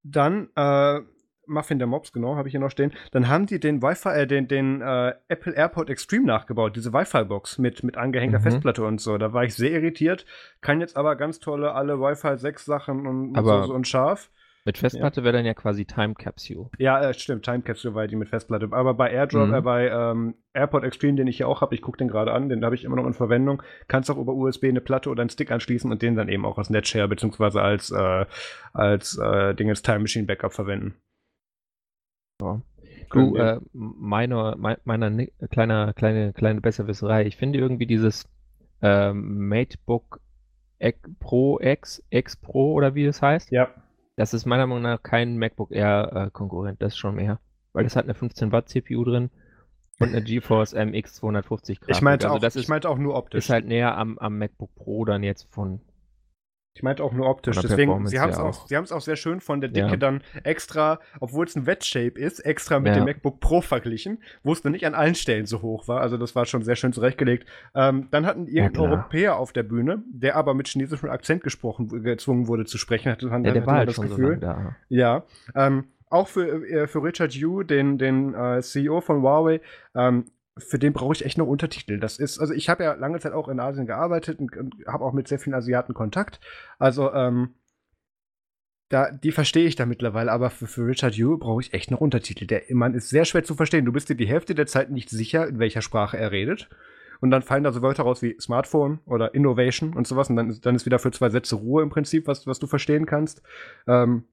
dann 0.03 0.49
äh, 0.55 1.01
Muffin 1.45 1.77
der 1.77 1.87
Mobs, 1.87 2.11
genau, 2.13 2.35
habe 2.35 2.47
ich 2.47 2.53
hier 2.53 2.59
noch 2.59 2.69
stehen. 2.69 2.93
Dann 3.11 3.27
haben 3.27 3.45
die 3.45 3.59
den 3.59 3.81
Wi-Fi, 3.81 4.09
äh, 4.09 4.27
den, 4.27 4.47
den 4.47 4.81
äh, 4.81 5.13
Apple 5.27 5.53
AirPod 5.53 5.89
Extreme 5.89 6.25
nachgebaut, 6.25 6.75
diese 6.75 6.93
Wi-Fi-Box 6.93 7.57
mit, 7.57 7.83
mit 7.83 7.97
angehängter 7.97 8.39
mhm. 8.39 8.43
Festplatte 8.43 8.83
und 8.83 9.01
so. 9.01 9.17
Da 9.17 9.33
war 9.33 9.43
ich 9.43 9.55
sehr 9.55 9.71
irritiert. 9.71 10.25
Kann 10.61 10.79
jetzt 10.79 10.95
aber 10.95 11.15
ganz 11.15 11.39
tolle 11.39 11.73
alle 11.73 11.99
Wi-Fi 11.99 12.37
6 12.37 12.65
Sachen 12.65 13.07
und, 13.07 13.35
so, 13.35 13.63
so 13.63 13.73
und 13.73 13.87
scharf. 13.87 14.29
Mit 14.65 14.77
Festplatte 14.77 15.19
ja. 15.19 15.25
wäre 15.25 15.33
dann 15.33 15.45
ja 15.45 15.53
quasi 15.53 15.83
Time 15.83 16.13
Capsule. 16.13 16.69
Ja, 16.77 17.01
äh, 17.01 17.13
stimmt, 17.13 17.43
Time 17.43 17.63
Capsule 17.63 17.95
war 17.95 18.07
die 18.07 18.15
mit 18.15 18.29
Festplatte. 18.29 18.69
Aber 18.71 18.93
bei 18.93 19.11
AirDrop, 19.11 19.49
mhm. 19.49 19.53
äh, 19.53 19.61
bei 19.61 19.89
ähm, 19.89 20.35
AirPod 20.53 20.85
Extreme, 20.85 21.17
den 21.17 21.27
ich 21.27 21.35
hier 21.37 21.49
auch 21.49 21.59
habe, 21.59 21.75
ich 21.75 21.81
gucke 21.81 21.97
den 21.97 22.07
gerade 22.07 22.31
an, 22.31 22.47
den 22.47 22.63
habe 22.63 22.73
ich 22.73 22.85
immer 22.85 22.95
noch 22.95 23.05
in 23.05 23.13
Verwendung, 23.13 23.61
kannst 23.89 24.09
auch 24.09 24.17
über 24.17 24.33
USB 24.33 24.65
eine 24.65 24.79
Platte 24.79 25.09
oder 25.09 25.21
einen 25.21 25.29
Stick 25.29 25.51
anschließen 25.51 25.91
und 25.91 26.01
den 26.01 26.15
dann 26.15 26.29
eben 26.29 26.45
auch 26.45 26.57
als 26.57 26.69
Netshare 26.69 27.09
beziehungsweise 27.09 27.61
als, 27.61 27.91
äh, 27.91 28.25
als 28.71 29.17
äh, 29.17 29.53
Ding 29.53 29.69
als 29.69 29.81
Time 29.81 29.99
Machine 29.99 30.25
Backup 30.25 30.53
verwenden. 30.53 30.95
Ja. 32.41 32.61
Du, 33.11 33.35
äh, 33.35 33.59
meine, 33.73 34.55
meine, 34.57 34.79
meiner 34.85 35.25
kleiner, 35.51 35.93
kleine, 35.93 36.31
kleine 36.31 36.61
Besserwisserei. 36.61 37.25
Ich 37.25 37.35
finde 37.35 37.59
irgendwie 37.59 37.85
dieses 37.85 38.29
ähm, 38.81 39.49
MateBook 39.49 40.21
Pro 41.19 41.59
X, 41.61 42.03
X 42.09 42.37
Pro 42.37 42.73
oder 42.73 42.95
wie 42.95 43.05
das 43.05 43.21
heißt. 43.21 43.51
Ja 43.51 43.69
das 44.15 44.33
ist 44.33 44.45
meiner 44.45 44.67
Meinung 44.67 44.83
nach 44.83 45.01
kein 45.01 45.37
MacBook 45.37 45.71
Air 45.71 46.11
äh, 46.13 46.31
Konkurrent, 46.31 46.81
das 46.81 46.93
ist 46.93 46.97
schon 46.97 47.15
mehr. 47.15 47.39
Weil 47.73 47.83
das 47.83 47.95
hat 47.95 48.03
eine 48.05 48.13
15 48.13 48.51
Watt 48.51 48.69
CPU 48.69 49.03
drin 49.03 49.31
und 49.99 50.09
eine 50.09 50.21
GeForce 50.21 50.73
MX 50.73 51.15
250 51.15 51.79
Grafik. 51.79 51.95
Ich 51.95 52.01
meinte, 52.01 52.27
also 52.27 52.37
auch, 52.37 52.41
das 52.41 52.55
ich 52.55 52.67
meinte 52.67 52.89
auch 52.89 52.97
nur 52.97 53.15
optisch. 53.15 53.45
Ist 53.45 53.49
halt 53.49 53.65
näher 53.65 53.97
am, 53.97 54.17
am 54.19 54.37
MacBook 54.37 54.75
Pro 54.75 55.05
dann 55.05 55.23
jetzt 55.23 55.47
von 55.51 55.81
ich 56.75 56.81
meinte 56.81 57.03
auch 57.03 57.13
nur 57.13 57.29
optisch. 57.29 57.59
Deswegen, 57.61 58.07
sie 58.07 58.19
haben 58.19 58.31
es 58.31 58.37
auch, 58.39 58.65
auch, 58.71 58.91
auch 58.91 59.01
sehr 59.01 59.15
schön 59.15 59.41
von 59.41 59.61
der 59.61 59.69
Dicke 59.69 59.91
ja. 59.91 59.95
dann 59.95 60.21
extra, 60.43 60.99
obwohl 61.19 61.45
es 61.45 61.55
ein 61.55 61.67
Wet-Shape 61.67 62.19
ist, 62.19 62.39
extra 62.39 62.79
mit 62.79 62.95
ja. 62.95 63.01
dem 63.01 63.05
MacBook 63.05 63.39
Pro 63.39 63.61
verglichen, 63.61 64.17
wo 64.41 64.53
es 64.53 64.61
dann 64.63 64.71
nicht 64.71 64.85
an 64.87 64.95
allen 64.95 65.13
Stellen 65.13 65.45
so 65.45 65.61
hoch 65.61 65.87
war. 65.87 66.01
Also 66.01 66.17
das 66.17 66.35
war 66.35 66.45
schon 66.45 66.63
sehr 66.63 66.75
schön 66.75 66.91
zurechtgelegt. 66.91 67.47
Ähm, 67.75 68.07
dann 68.09 68.25
hatten 68.25 68.47
irgendein 68.47 68.83
ja, 68.85 68.89
Europäer 68.89 69.37
auf 69.37 69.53
der 69.53 69.63
Bühne, 69.63 70.03
der 70.07 70.35
aber 70.35 70.55
mit 70.55 70.67
chinesischem 70.67 71.09
Akzent 71.09 71.43
gesprochen, 71.43 71.89
gezwungen 72.03 72.47
wurde 72.47 72.65
zu 72.65 72.79
sprechen. 72.79 73.11
Hatte, 73.11 73.27
ja, 73.27 73.39
der 73.39 73.65
war 73.67 73.75
halt 73.75 73.89
das 73.89 74.01
Gefühl. 74.01 74.39
So. 74.41 74.73
Ja. 74.89 75.23
Ähm, 75.55 75.85
auch 76.09 76.27
für, 76.27 76.67
äh, 76.67 76.87
für 76.87 77.03
Richard 77.03 77.33
Yu, 77.33 77.61
den, 77.61 77.99
den 77.99 78.33
äh, 78.33 78.61
CEO 78.61 79.01
von 79.01 79.21
Huawei, 79.21 79.61
ähm, 79.95 80.25
für 80.57 80.79
den 80.79 80.93
brauche 80.93 81.13
ich 81.13 81.25
echt 81.25 81.37
noch 81.37 81.47
Untertitel. 81.47 81.99
Das 81.99 82.19
ist, 82.19 82.39
also 82.39 82.53
ich 82.53 82.69
habe 82.69 82.83
ja 82.83 82.93
lange 82.93 83.19
Zeit 83.19 83.33
auch 83.33 83.47
in 83.47 83.59
Asien 83.59 83.87
gearbeitet 83.87 84.39
und, 84.39 84.55
und 84.55 84.75
habe 84.87 85.03
auch 85.03 85.13
mit 85.13 85.27
sehr 85.27 85.39
vielen 85.39 85.55
Asiaten 85.55 85.93
Kontakt. 85.93 86.39
Also, 86.79 87.11
ähm, 87.13 87.55
da, 88.89 89.09
die 89.09 89.31
verstehe 89.31 89.65
ich 89.65 89.75
da 89.75 89.87
mittlerweile, 89.87 90.31
aber 90.31 90.51
für, 90.51 90.67
für 90.67 90.85
Richard 90.85 91.15
Yu 91.15 91.39
brauche 91.39 91.61
ich 91.61 91.73
echt 91.73 91.89
noch 91.89 91.99
Untertitel. 91.99 92.45
Der 92.45 92.61
Mann 92.69 92.93
ist 92.93 93.09
sehr 93.09 93.25
schwer 93.25 93.43
zu 93.43 93.55
verstehen. 93.55 93.85
Du 93.85 93.91
bist 93.91 94.09
dir 94.09 94.15
die 94.15 94.27
Hälfte 94.27 94.53
der 94.53 94.67
Zeit 94.67 94.91
nicht 94.91 95.09
sicher, 95.09 95.47
in 95.47 95.57
welcher 95.57 95.81
Sprache 95.81 96.17
er 96.17 96.31
redet. 96.31 96.69
Und 97.19 97.31
dann 97.31 97.41
fallen 97.41 97.63
da 97.63 97.71
so 97.71 97.81
Wörter 97.81 98.03
raus 98.03 98.21
wie 98.21 98.35
Smartphone 98.39 98.99
oder 99.05 99.33
Innovation 99.33 99.95
und 99.95 100.05
sowas. 100.05 100.29
Und 100.29 100.35
dann, 100.35 100.59
dann 100.61 100.75
ist 100.75 100.85
wieder 100.85 100.99
für 100.99 101.09
zwei 101.09 101.29
Sätze 101.29 101.55
Ruhe 101.55 101.81
im 101.81 101.89
Prinzip, 101.89 102.27
was, 102.27 102.45
was 102.45 102.59
du 102.59 102.67
verstehen 102.67 103.05
kannst. 103.07 103.41
Ähm, 103.87 104.25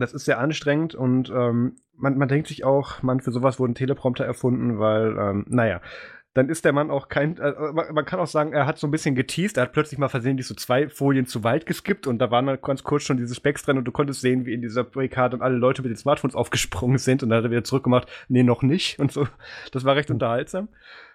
das 0.00 0.12
ist 0.12 0.24
sehr 0.24 0.38
anstrengend 0.38 0.94
und 0.94 1.30
ähm, 1.30 1.76
man, 1.96 2.18
man 2.18 2.28
denkt 2.28 2.48
sich 2.48 2.64
auch, 2.64 3.02
man, 3.02 3.20
für 3.20 3.32
sowas 3.32 3.58
wurden 3.58 3.74
Teleprompter 3.74 4.24
erfunden, 4.24 4.78
weil, 4.78 5.16
ähm, 5.18 5.44
naja, 5.48 5.80
dann 6.34 6.48
ist 6.48 6.64
der 6.64 6.72
Mann 6.72 6.90
auch 6.90 7.08
kein, 7.08 7.38
äh, 7.38 7.52
man 7.72 8.04
kann 8.04 8.18
auch 8.18 8.26
sagen, 8.26 8.52
er 8.52 8.66
hat 8.66 8.78
so 8.78 8.88
ein 8.88 8.90
bisschen 8.90 9.14
geteased, 9.14 9.56
er 9.56 9.64
hat 9.64 9.72
plötzlich 9.72 9.98
mal 9.98 10.08
versehentlich 10.08 10.48
so 10.48 10.54
zwei 10.54 10.88
Folien 10.88 11.26
zu 11.26 11.44
weit 11.44 11.64
geskippt 11.64 12.08
und 12.08 12.18
da 12.18 12.30
waren 12.30 12.46
dann 12.46 12.60
ganz 12.60 12.82
kurz 12.82 13.04
schon 13.04 13.16
diese 13.16 13.34
Specks 13.34 13.62
drin 13.62 13.78
und 13.78 13.84
du 13.84 13.92
konntest 13.92 14.20
sehen, 14.20 14.44
wie 14.44 14.52
in 14.52 14.60
dieser 14.60 14.82
Breakcard 14.82 15.32
dann 15.32 15.42
alle 15.42 15.56
Leute 15.56 15.82
mit 15.82 15.90
den 15.90 15.96
Smartphones 15.96 16.34
aufgesprungen 16.34 16.98
sind 16.98 17.22
und 17.22 17.28
dann 17.28 17.38
hat 17.38 17.44
er 17.44 17.50
wieder 17.52 17.64
zurückgemacht, 17.64 18.08
nee, 18.28 18.42
noch 18.42 18.62
nicht 18.62 18.98
und 18.98 19.12
so. 19.12 19.28
Das 19.72 19.84
war 19.84 19.94
recht 19.94 20.10
unterhaltsam. 20.10 20.68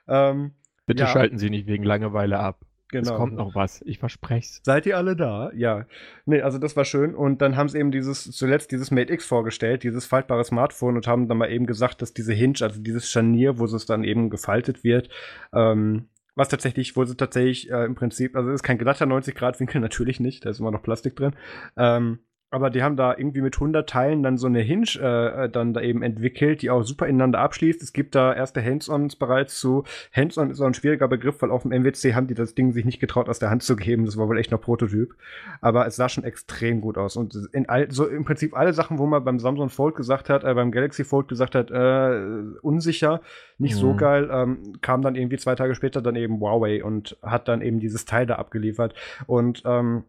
Ähm, 0.07 0.53
Bitte 0.85 1.03
ja. 1.03 1.09
schalten 1.09 1.37
Sie 1.37 1.49
nicht 1.49 1.67
wegen 1.67 1.83
Langeweile 1.83 2.39
ab. 2.39 2.61
Genau. 2.91 3.12
Es 3.12 3.17
kommt 3.17 3.36
noch 3.36 3.54
was, 3.54 3.82
ich 3.84 3.99
verspreche 3.99 4.39
es. 4.39 4.62
Seid 4.63 4.88
ihr 4.88 4.97
alle 4.97 5.15
da? 5.15 5.52
Ja. 5.54 5.86
Nee, 6.25 6.41
also 6.41 6.58
das 6.58 6.75
war 6.75 6.86
schön. 6.86 7.13
Und 7.13 7.41
dann 7.41 7.56
haben 7.56 7.69
sie 7.69 7.78
eben 7.78 7.91
dieses, 7.91 8.23
zuletzt 8.23 8.71
dieses 8.71 8.89
Mate 8.89 9.13
X 9.13 9.25
vorgestellt, 9.25 9.84
dieses 9.84 10.06
faltbare 10.08 10.43
Smartphone 10.43 10.95
und 10.95 11.06
haben 11.06 11.28
dann 11.28 11.38
mal 11.38 11.52
eben 11.52 11.67
gesagt, 11.67 12.02
dass 12.02 12.13
diese 12.13 12.34
Hinge, 12.34 12.56
also 12.62 12.82
dieses 12.82 13.10
Scharnier, 13.10 13.60
wo 13.60 13.65
es 13.65 13.86
dann 13.86 14.04
eben 14.04 14.32
gefaltet 14.32 14.84
wird, 14.84 15.10
ähm, 15.54 16.10
was 16.36 16.49
tatsächlich, 16.49 16.95
wo 16.95 17.06
sie 17.06 17.15
tatsächlich 17.15 17.69
äh, 17.69 17.86
im 17.86 17.95
Prinzip, 17.95 18.36
also 18.36 18.49
es 18.49 18.56
ist 18.56 18.63
kein 18.63 18.78
glatter 18.80 19.06
90-Grad-Winkel, 19.06 19.82
natürlich 19.82 20.19
nicht, 20.19 20.45
da 20.45 20.49
ist 20.49 20.60
immer 20.60 20.71
noch 20.71 20.82
Plastik 20.82 21.15
drin, 21.15 21.34
ähm, 21.78 22.19
aber 22.51 22.69
die 22.69 22.81
haben 22.81 22.95
da 22.95 23.15
irgendwie 23.15 23.41
mit 23.41 23.55
100 23.55 23.88
Teilen 23.88 24.23
dann 24.23 24.38
so 24.38 24.47
eine 24.47 24.62
Hinge 24.62 24.85
äh, 24.99 25.45
äh, 25.45 25.49
dann 25.49 25.73
da 25.73 25.81
eben 25.81 26.01
entwickelt, 26.01 26.62
die 26.62 26.71
auch 26.71 26.81
super 26.81 27.05
ineinander 27.05 27.39
abschließt. 27.39 27.81
Es 27.83 27.93
gibt 27.93 28.15
da 28.15 28.33
erste 28.33 28.63
Hands-ons 28.63 29.17
bereits 29.17 29.59
zu. 29.59 29.83
Hands-on 30.13 30.49
ist 30.49 30.59
auch 30.59 30.65
ein 30.65 30.73
schwieriger 30.73 31.07
Begriff, 31.07 31.41
weil 31.41 31.51
auf 31.51 31.62
dem 31.62 31.71
MWC 31.71 32.15
haben 32.15 32.27
die 32.27 32.33
das 32.33 32.55
Ding 32.55 32.71
sich 32.71 32.85
nicht 32.85 32.99
getraut 32.99 33.29
aus 33.29 33.38
der 33.38 33.51
Hand 33.51 33.62
zu 33.62 33.75
geben. 33.75 34.05
Das 34.05 34.17
war 34.17 34.27
wohl 34.27 34.39
echt 34.39 34.49
noch 34.51 34.62
Prototyp. 34.62 35.13
Aber 35.62 35.85
es 35.85 35.95
sah 35.95 36.09
schon 36.09 36.23
extrem 36.23 36.81
gut 36.81 36.97
aus. 36.97 37.17
Und 37.17 37.35
in 37.51 37.69
all, 37.69 37.91
so 37.91 38.07
im 38.07 38.25
Prinzip 38.25 38.57
alle 38.57 38.73
Sachen, 38.73 38.97
wo 38.97 39.05
man 39.05 39.23
beim 39.23 39.39
Samsung 39.39 39.69
Fold 39.69 39.95
gesagt 39.95 40.29
hat, 40.29 40.43
äh, 40.43 40.53
beim 40.53 40.71
Galaxy 40.71 41.03
Fold 41.03 41.27
gesagt 41.27 41.53
hat, 41.53 41.69
äh, 41.69 42.57
unsicher, 42.62 43.21
nicht 43.59 43.75
mhm. 43.75 43.79
so 43.79 43.95
geil, 43.95 44.29
ähm, 44.31 44.77
kam 44.81 45.03
dann 45.03 45.15
irgendwie 45.15 45.38
zwei 45.38 45.53
Tage 45.53 45.75
später 45.75 46.01
dann 46.01 46.15
eben 46.15 46.39
Huawei 46.39 46.83
und 46.83 47.17
hat 47.21 47.47
dann 47.47 47.62
eben 47.62 47.79
dieses 47.79 48.05
Teil 48.05 48.25
da 48.25 48.35
abgeliefert. 48.35 48.95
Und 49.27 49.62
ähm, 49.65 50.03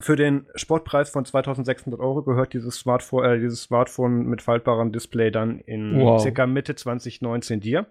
Für 0.00 0.16
den 0.16 0.46
Sportpreis 0.54 1.10
von 1.10 1.24
2600 1.24 2.00
Euro 2.00 2.22
gehört 2.22 2.52
dieses 2.52 2.76
Smartphone, 2.76 3.24
äh, 3.24 3.38
dieses 3.38 3.62
Smartphone 3.62 4.26
mit 4.26 4.42
faltbarem 4.42 4.92
Display 4.92 5.30
dann 5.30 5.60
in 5.60 5.98
wow. 5.98 6.20
circa 6.20 6.46
Mitte 6.46 6.74
2019 6.74 7.60
dir. 7.60 7.86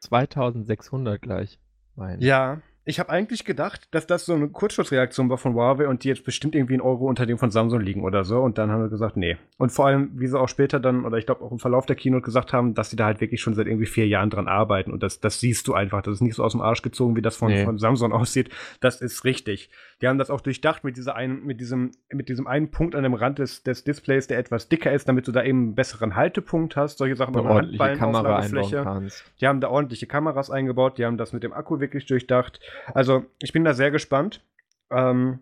2600 0.00 1.20
gleich. 1.20 1.58
Mein. 1.96 2.20
Ja, 2.20 2.62
ich 2.84 2.98
habe 2.98 3.10
eigentlich 3.10 3.44
gedacht, 3.44 3.88
dass 3.90 4.06
das 4.06 4.24
so 4.24 4.34
eine 4.34 4.48
Kurzschussreaktion 4.48 5.28
war 5.28 5.36
von 5.36 5.54
Huawei 5.54 5.86
und 5.86 6.02
die 6.02 6.08
jetzt 6.08 6.24
bestimmt 6.24 6.54
irgendwie 6.54 6.74
ein 6.74 6.80
Euro 6.80 7.06
unter 7.06 7.26
dem 7.26 7.36
von 7.36 7.50
Samsung 7.50 7.80
liegen 7.80 8.02
oder 8.02 8.24
so. 8.24 8.40
Und 8.40 8.56
dann 8.56 8.70
haben 8.70 8.82
wir 8.82 8.88
gesagt, 8.88 9.18
nee. 9.18 9.36
Und 9.58 9.70
vor 9.70 9.86
allem, 9.86 10.10
wie 10.14 10.26
sie 10.26 10.38
auch 10.38 10.48
später 10.48 10.80
dann, 10.80 11.04
oder 11.04 11.18
ich 11.18 11.26
glaube 11.26 11.44
auch 11.44 11.52
im 11.52 11.58
Verlauf 11.58 11.84
der 11.84 11.94
Keynote 11.94 12.22
gesagt 12.22 12.54
haben, 12.54 12.74
dass 12.74 12.88
sie 12.88 12.96
da 12.96 13.04
halt 13.04 13.20
wirklich 13.20 13.42
schon 13.42 13.54
seit 13.54 13.66
irgendwie 13.66 13.86
vier 13.86 14.08
Jahren 14.08 14.30
dran 14.30 14.48
arbeiten. 14.48 14.92
Und 14.92 15.02
das, 15.02 15.20
das 15.20 15.40
siehst 15.40 15.68
du 15.68 15.74
einfach. 15.74 16.00
Das 16.00 16.14
ist 16.14 16.20
nicht 16.22 16.34
so 16.34 16.42
aus 16.42 16.52
dem 16.52 16.62
Arsch 16.62 16.80
gezogen, 16.80 17.16
wie 17.16 17.22
das 17.22 17.36
von, 17.36 17.52
nee. 17.52 17.64
von 17.64 17.78
Samsung 17.78 18.12
aussieht. 18.14 18.48
Das 18.80 19.02
ist 19.02 19.24
richtig. 19.24 19.68
Die 20.00 20.08
haben 20.08 20.18
das 20.18 20.30
auch 20.30 20.40
durchdacht 20.40 20.82
mit 20.82 20.96
dieser 20.96 21.14
einen, 21.14 21.44
mit 21.44 21.60
diesem, 21.60 21.92
mit 22.10 22.28
diesem 22.28 22.46
einen 22.46 22.70
Punkt 22.70 22.94
an 22.94 23.02
dem 23.02 23.14
Rand 23.14 23.38
des, 23.38 23.62
des 23.62 23.84
Displays, 23.84 24.26
der 24.26 24.38
etwas 24.38 24.68
dicker 24.68 24.92
ist, 24.92 25.08
damit 25.08 25.28
du 25.28 25.32
da 25.32 25.42
eben 25.42 25.58
einen 25.58 25.74
besseren 25.74 26.16
Haltepunkt 26.16 26.76
hast. 26.76 26.98
Solche 26.98 27.16
Sachen. 27.16 27.36
Eine 27.36 27.48
ordentliche 27.48 27.96
Kamera 27.96 28.38
einbauen 28.38 28.70
kannst. 28.82 29.24
Die 29.40 29.46
haben 29.46 29.60
da 29.60 29.68
ordentliche 29.68 30.06
Kameras 30.06 30.50
eingebaut. 30.50 30.96
Die 30.98 31.04
haben 31.04 31.18
das 31.18 31.32
mit 31.32 31.42
dem 31.42 31.52
Akku 31.52 31.80
wirklich 31.80 32.06
durchdacht. 32.06 32.60
Also, 32.94 33.24
ich 33.40 33.52
bin 33.52 33.64
da 33.64 33.74
sehr 33.74 33.90
gespannt. 33.90 34.42
Ähm, 34.90 35.40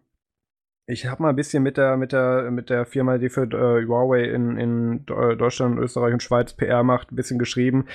ich 0.86 1.06
habe 1.06 1.22
mal 1.22 1.28
ein 1.28 1.36
bisschen 1.36 1.62
mit 1.62 1.76
der, 1.76 1.96
mit 1.98 2.12
der, 2.12 2.50
mit 2.50 2.70
der 2.70 2.86
Firma, 2.86 3.18
die 3.18 3.28
für 3.28 3.42
äh, 3.42 3.86
Huawei 3.86 4.24
in, 4.24 4.56
in 4.56 5.06
Deutschland, 5.06 5.78
Österreich 5.78 6.14
und 6.14 6.22
Schweiz 6.22 6.54
PR 6.54 6.82
macht, 6.82 7.12
ein 7.12 7.16
bisschen 7.16 7.38
geschrieben. 7.38 7.86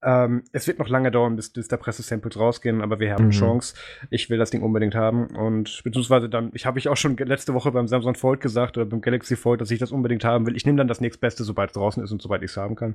Ähm, 0.00 0.44
es 0.52 0.68
wird 0.68 0.78
noch 0.78 0.88
lange 0.88 1.10
dauern, 1.10 1.34
bis, 1.34 1.50
bis 1.52 1.66
da 1.66 1.76
Pressesamples 1.76 2.38
rausgehen, 2.38 2.82
aber 2.82 3.00
wir 3.00 3.12
haben 3.12 3.24
mhm. 3.24 3.30
eine 3.30 3.38
Chance. 3.38 3.74
Ich 4.10 4.30
will 4.30 4.38
das 4.38 4.50
Ding 4.50 4.62
unbedingt 4.62 4.94
haben 4.94 5.26
und 5.36 5.80
beziehungsweise 5.82 6.28
dann, 6.28 6.50
ich 6.54 6.66
habe 6.66 6.78
ich 6.78 6.88
auch 6.88 6.96
schon 6.96 7.16
letzte 7.16 7.52
Woche 7.54 7.72
beim 7.72 7.88
Samsung 7.88 8.14
Fold 8.14 8.40
gesagt 8.40 8.76
oder 8.76 8.86
beim 8.86 9.00
Galaxy 9.00 9.34
Fold, 9.34 9.60
dass 9.60 9.72
ich 9.72 9.80
das 9.80 9.90
unbedingt 9.90 10.24
haben 10.24 10.46
will. 10.46 10.56
Ich 10.56 10.64
nehme 10.64 10.78
dann 10.78 10.88
das 10.88 11.00
nächstbeste, 11.00 11.42
sobald 11.42 11.70
es 11.70 11.74
draußen 11.74 12.02
ist 12.02 12.12
und 12.12 12.22
sobald 12.22 12.42
ich 12.42 12.52
es 12.52 12.56
haben 12.56 12.76
kann. 12.76 12.94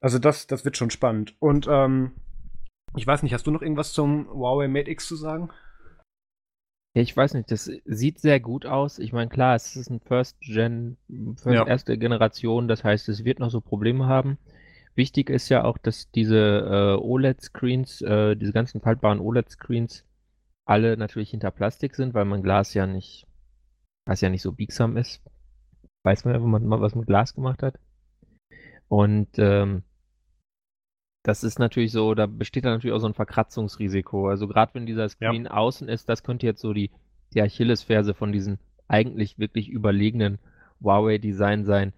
Also 0.00 0.18
das, 0.18 0.48
das 0.48 0.64
wird 0.64 0.76
schon 0.76 0.90
spannend. 0.90 1.36
Und 1.38 1.68
ähm, 1.70 2.12
ich 2.96 3.06
weiß 3.06 3.22
nicht, 3.22 3.32
hast 3.32 3.46
du 3.46 3.52
noch 3.52 3.62
irgendwas 3.62 3.92
zum 3.92 4.28
Huawei 4.28 4.66
Mate 4.66 4.90
X 4.90 5.06
zu 5.06 5.14
sagen? 5.14 5.50
Ich 6.94 7.16
weiß 7.16 7.34
nicht, 7.34 7.50
das 7.50 7.70
sieht 7.84 8.18
sehr 8.18 8.40
gut 8.40 8.66
aus. 8.66 8.98
Ich 8.98 9.12
meine, 9.12 9.30
klar, 9.30 9.54
es 9.54 9.76
ist 9.76 9.88
ein 9.88 10.00
First 10.00 10.40
Gen, 10.40 10.98
First 11.36 11.46
ja. 11.46 11.66
erste 11.66 11.96
Generation, 11.96 12.68
das 12.68 12.84
heißt, 12.84 13.08
es 13.08 13.24
wird 13.24 13.38
noch 13.38 13.50
so 13.50 13.60
Probleme 13.60 14.06
haben. 14.06 14.36
Wichtig 14.94 15.30
ist 15.30 15.48
ja 15.48 15.64
auch, 15.64 15.78
dass 15.78 16.10
diese 16.10 16.36
äh, 16.38 17.02
OLED-Screens, 17.02 18.02
äh, 18.02 18.36
diese 18.36 18.52
ganzen 18.52 18.80
faltbaren 18.80 19.20
OLED-Screens, 19.20 20.04
alle 20.64 20.96
natürlich 20.96 21.30
hinter 21.30 21.50
Plastik 21.50 21.94
sind, 21.94 22.14
weil 22.14 22.24
man 22.24 22.42
Glas 22.42 22.74
ja 22.74 22.86
nicht, 22.86 23.26
was 24.06 24.20
ja 24.20 24.28
nicht 24.28 24.42
so 24.42 24.52
biegsam 24.52 24.96
ist. 24.96 25.22
Weiß 26.04 26.24
man 26.24 26.34
ja, 26.34 26.42
wenn 26.42 26.50
man 26.50 26.66
mal 26.66 26.80
was 26.80 26.94
mit 26.94 27.06
Glas 27.06 27.34
gemacht 27.34 27.62
hat. 27.62 27.78
Und 28.88 29.30
ähm, 29.38 29.82
das 31.22 31.44
ist 31.44 31.58
natürlich 31.58 31.92
so, 31.92 32.14
da 32.14 32.26
besteht 32.26 32.64
dann 32.64 32.74
natürlich 32.74 32.94
auch 32.94 33.00
so 33.00 33.06
ein 33.06 33.14
Verkratzungsrisiko. 33.14 34.28
Also 34.28 34.48
gerade 34.48 34.74
wenn 34.74 34.86
dieser 34.86 35.08
Screen 35.08 35.44
ja. 35.44 35.52
außen 35.52 35.88
ist, 35.88 36.08
das 36.08 36.22
könnte 36.22 36.46
jetzt 36.46 36.60
so 36.60 36.72
die, 36.72 36.90
die 37.32 37.40
Achillesferse 37.40 38.12
von 38.12 38.32
diesen 38.32 38.58
eigentlich 38.88 39.38
wirklich 39.38 39.68
überlegenen 39.68 40.38
Huawei-Design 40.82 41.64
sein, 41.64 41.92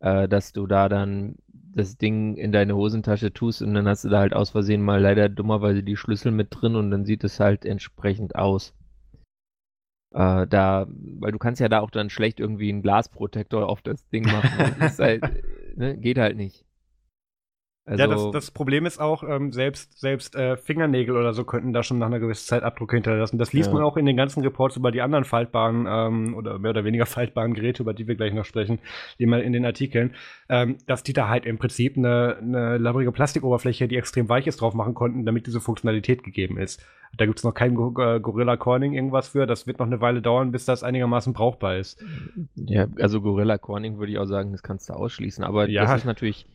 äh, 0.00 0.28
dass 0.28 0.52
du 0.52 0.66
da 0.66 0.88
dann 0.88 1.36
das 1.76 1.98
Ding 1.98 2.36
in 2.36 2.52
deine 2.52 2.74
Hosentasche 2.74 3.32
tust 3.32 3.60
und 3.60 3.74
dann 3.74 3.86
hast 3.86 4.04
du 4.04 4.08
da 4.08 4.20
halt 4.20 4.34
aus 4.34 4.50
Versehen 4.50 4.82
mal 4.82 5.00
leider 5.00 5.28
dummerweise 5.28 5.82
die 5.82 5.96
Schlüssel 5.96 6.32
mit 6.32 6.48
drin 6.50 6.74
und 6.74 6.90
dann 6.90 7.04
sieht 7.04 7.22
es 7.22 7.38
halt 7.38 7.66
entsprechend 7.66 8.34
aus. 8.34 8.74
Äh, 10.14 10.46
da, 10.46 10.86
weil 10.88 11.32
du 11.32 11.38
kannst 11.38 11.60
ja 11.60 11.68
da 11.68 11.80
auch 11.80 11.90
dann 11.90 12.08
schlecht 12.08 12.40
irgendwie 12.40 12.70
einen 12.70 12.80
Glasprotektor 12.80 13.68
auf 13.68 13.82
das 13.82 14.08
Ding 14.08 14.24
machen. 14.24 14.74
das 14.80 14.98
halt, 14.98 15.22
ne, 15.76 15.98
geht 15.98 16.18
halt 16.18 16.38
nicht. 16.38 16.65
Also, 17.88 18.02
ja, 18.02 18.08
das, 18.08 18.30
das 18.32 18.50
Problem 18.50 18.84
ist 18.84 18.98
auch, 18.98 19.22
ähm, 19.22 19.52
selbst, 19.52 20.00
selbst 20.00 20.34
äh, 20.34 20.56
Fingernägel 20.56 21.16
oder 21.16 21.32
so 21.32 21.44
könnten 21.44 21.72
da 21.72 21.84
schon 21.84 21.98
nach 21.98 22.08
einer 22.08 22.18
gewissen 22.18 22.44
Zeit 22.44 22.64
Abdrücke 22.64 22.96
hinterlassen. 22.96 23.38
Das 23.38 23.52
liest 23.52 23.68
ja. 23.68 23.74
man 23.74 23.84
auch 23.84 23.96
in 23.96 24.06
den 24.06 24.16
ganzen 24.16 24.42
Reports 24.42 24.76
über 24.76 24.90
die 24.90 25.02
anderen 25.02 25.24
faltbaren 25.24 25.86
ähm, 25.88 26.34
oder 26.34 26.58
mehr 26.58 26.72
oder 26.72 26.84
weniger 26.84 27.06
faltbaren 27.06 27.54
Geräte, 27.54 27.84
über 27.84 27.94
die 27.94 28.08
wir 28.08 28.16
gleich 28.16 28.34
noch 28.34 28.44
sprechen, 28.44 28.80
immer 29.18 29.40
in 29.40 29.52
den 29.52 29.64
Artikeln, 29.64 30.14
ähm, 30.48 30.78
dass 30.88 31.04
die 31.04 31.12
da 31.12 31.28
halt 31.28 31.46
im 31.46 31.58
Prinzip 31.58 31.96
eine, 31.96 32.38
eine 32.40 32.78
labbrige 32.78 33.12
Plastikoberfläche, 33.12 33.86
die 33.86 33.96
extrem 33.96 34.28
weich 34.28 34.48
ist, 34.48 34.60
drauf 34.60 34.74
machen 34.74 34.94
konnten, 34.94 35.24
damit 35.24 35.46
diese 35.46 35.60
Funktionalität 35.60 36.24
gegeben 36.24 36.58
ist. 36.58 36.84
Da 37.16 37.24
gibt 37.24 37.38
es 37.38 37.44
noch 37.44 37.54
kein 37.54 37.74
äh, 37.74 38.20
Gorilla 38.20 38.56
Corning 38.56 38.94
irgendwas 38.94 39.28
für. 39.28 39.46
Das 39.46 39.68
wird 39.68 39.78
noch 39.78 39.86
eine 39.86 40.00
Weile 40.00 40.22
dauern, 40.22 40.50
bis 40.50 40.64
das 40.64 40.82
einigermaßen 40.82 41.32
brauchbar 41.32 41.76
ist. 41.76 42.04
Ja, 42.56 42.88
also 43.00 43.20
Gorilla 43.20 43.58
Corning 43.58 43.98
würde 43.98 44.10
ich 44.10 44.18
auch 44.18 44.26
sagen, 44.26 44.50
das 44.50 44.64
kannst 44.64 44.88
du 44.88 44.94
ausschließen. 44.94 45.44
Aber 45.44 45.68
ja. 45.68 45.82
das 45.82 45.98
ist 45.98 46.04
natürlich 46.04 46.46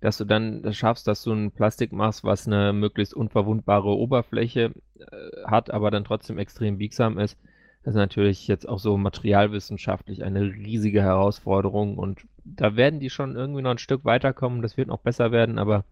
dass 0.00 0.18
du 0.18 0.24
dann 0.24 0.62
das 0.62 0.76
schaffst, 0.76 1.06
dass 1.08 1.22
du 1.22 1.32
ein 1.32 1.50
Plastik 1.50 1.92
machst, 1.92 2.24
was 2.24 2.46
eine 2.46 2.72
möglichst 2.72 3.14
unverwundbare 3.14 3.96
Oberfläche 3.96 4.72
äh, 4.98 5.44
hat, 5.44 5.70
aber 5.70 5.90
dann 5.90 6.04
trotzdem 6.04 6.38
extrem 6.38 6.78
biegsam 6.78 7.18
ist. 7.18 7.36
Das 7.82 7.94
ist 7.94 7.98
natürlich 7.98 8.46
jetzt 8.48 8.68
auch 8.68 8.78
so 8.78 8.96
materialwissenschaftlich 8.96 10.24
eine 10.24 10.42
riesige 10.42 11.02
Herausforderung 11.02 11.96
und 11.96 12.20
da 12.44 12.76
werden 12.76 13.00
die 13.00 13.10
schon 13.10 13.36
irgendwie 13.36 13.62
noch 13.62 13.70
ein 13.70 13.78
Stück 13.78 14.04
weiterkommen. 14.04 14.62
Das 14.62 14.76
wird 14.76 14.88
noch 14.88 15.00
besser 15.00 15.32
werden, 15.32 15.58
aber 15.58 15.84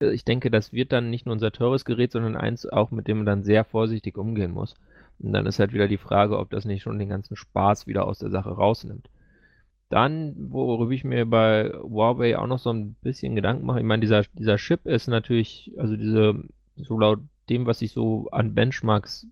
äh, 0.00 0.12
ich 0.12 0.24
denke, 0.24 0.50
das 0.50 0.72
wird 0.72 0.92
dann 0.92 1.10
nicht 1.10 1.26
nur 1.26 1.34
unser 1.34 1.52
teures 1.52 1.84
Gerät, 1.84 2.12
sondern 2.12 2.36
eins 2.36 2.66
auch, 2.66 2.90
mit 2.90 3.08
dem 3.08 3.18
man 3.18 3.26
dann 3.26 3.44
sehr 3.44 3.64
vorsichtig 3.64 4.18
umgehen 4.18 4.52
muss. 4.52 4.74
Und 5.18 5.32
dann 5.32 5.46
ist 5.46 5.58
halt 5.58 5.72
wieder 5.72 5.88
die 5.88 5.98
Frage, 5.98 6.38
ob 6.38 6.50
das 6.50 6.64
nicht 6.64 6.82
schon 6.82 6.98
den 6.98 7.08
ganzen 7.08 7.36
Spaß 7.36 7.86
wieder 7.86 8.06
aus 8.06 8.18
der 8.18 8.30
Sache 8.30 8.50
rausnimmt. 8.50 9.08
Dann, 9.92 10.34
worüber 10.50 10.90
ich 10.90 11.04
mir 11.04 11.26
bei 11.26 11.70
Huawei 11.70 12.38
auch 12.38 12.46
noch 12.46 12.58
so 12.58 12.72
ein 12.72 12.94
bisschen 13.02 13.36
Gedanken 13.36 13.66
mache, 13.66 13.80
ich 13.80 13.84
meine, 13.84 14.00
dieser, 14.00 14.22
dieser 14.32 14.56
Chip 14.56 14.86
ist 14.86 15.06
natürlich, 15.06 15.70
also 15.76 15.96
diese, 15.96 16.44
so 16.76 16.98
laut 16.98 17.20
dem, 17.50 17.66
was 17.66 17.82
ich 17.82 17.92
so 17.92 18.30
an 18.30 18.54
Benchmarks 18.54 19.24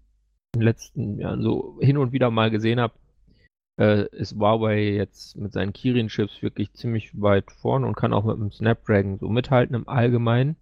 in 0.53 0.61
den 0.61 0.63
letzten 0.63 1.19
Jahren 1.19 1.41
so 1.41 1.79
hin 1.81 1.97
und 1.97 2.13
wieder 2.13 2.31
mal 2.31 2.51
gesehen 2.51 2.79
habe, 2.79 2.93
äh, 3.81 4.07
ist 4.15 4.37
Huawei 4.37 4.91
jetzt 4.91 5.39
mit 5.39 5.55
seinen 5.55 5.73
Kirin-Chips 5.73 6.43
wirklich 6.43 6.75
ziemlich 6.75 7.19
weit 7.19 7.51
vorn 7.51 7.85
und 7.85 7.97
kann 7.97 8.13
auch 8.13 8.25
mit 8.25 8.37
dem 8.37 8.53
Snapdragon 8.53 9.19
so 9.19 9.31
mithalten 9.31 9.75
im 9.75 9.89
Allgemeinen. 9.89 10.57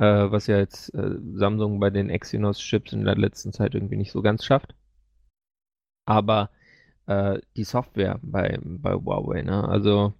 Äh, 0.00 0.32
was 0.32 0.48
ja 0.48 0.58
jetzt 0.58 0.92
äh, 0.94 1.18
Samsung 1.34 1.78
bei 1.78 1.90
den 1.90 2.10
Exynos-Chips 2.10 2.92
in 2.94 3.04
der 3.04 3.14
letzten 3.14 3.52
Zeit 3.52 3.76
irgendwie 3.76 3.96
nicht 3.96 4.10
so 4.10 4.22
ganz 4.22 4.44
schafft. 4.44 4.74
Aber 6.04 6.50
äh, 7.08 7.40
die 7.56 7.64
Software 7.64 8.20
bei, 8.22 8.58
bei 8.62 8.92
Huawei. 8.94 9.42
Ne? 9.42 9.66
Also, 9.66 10.14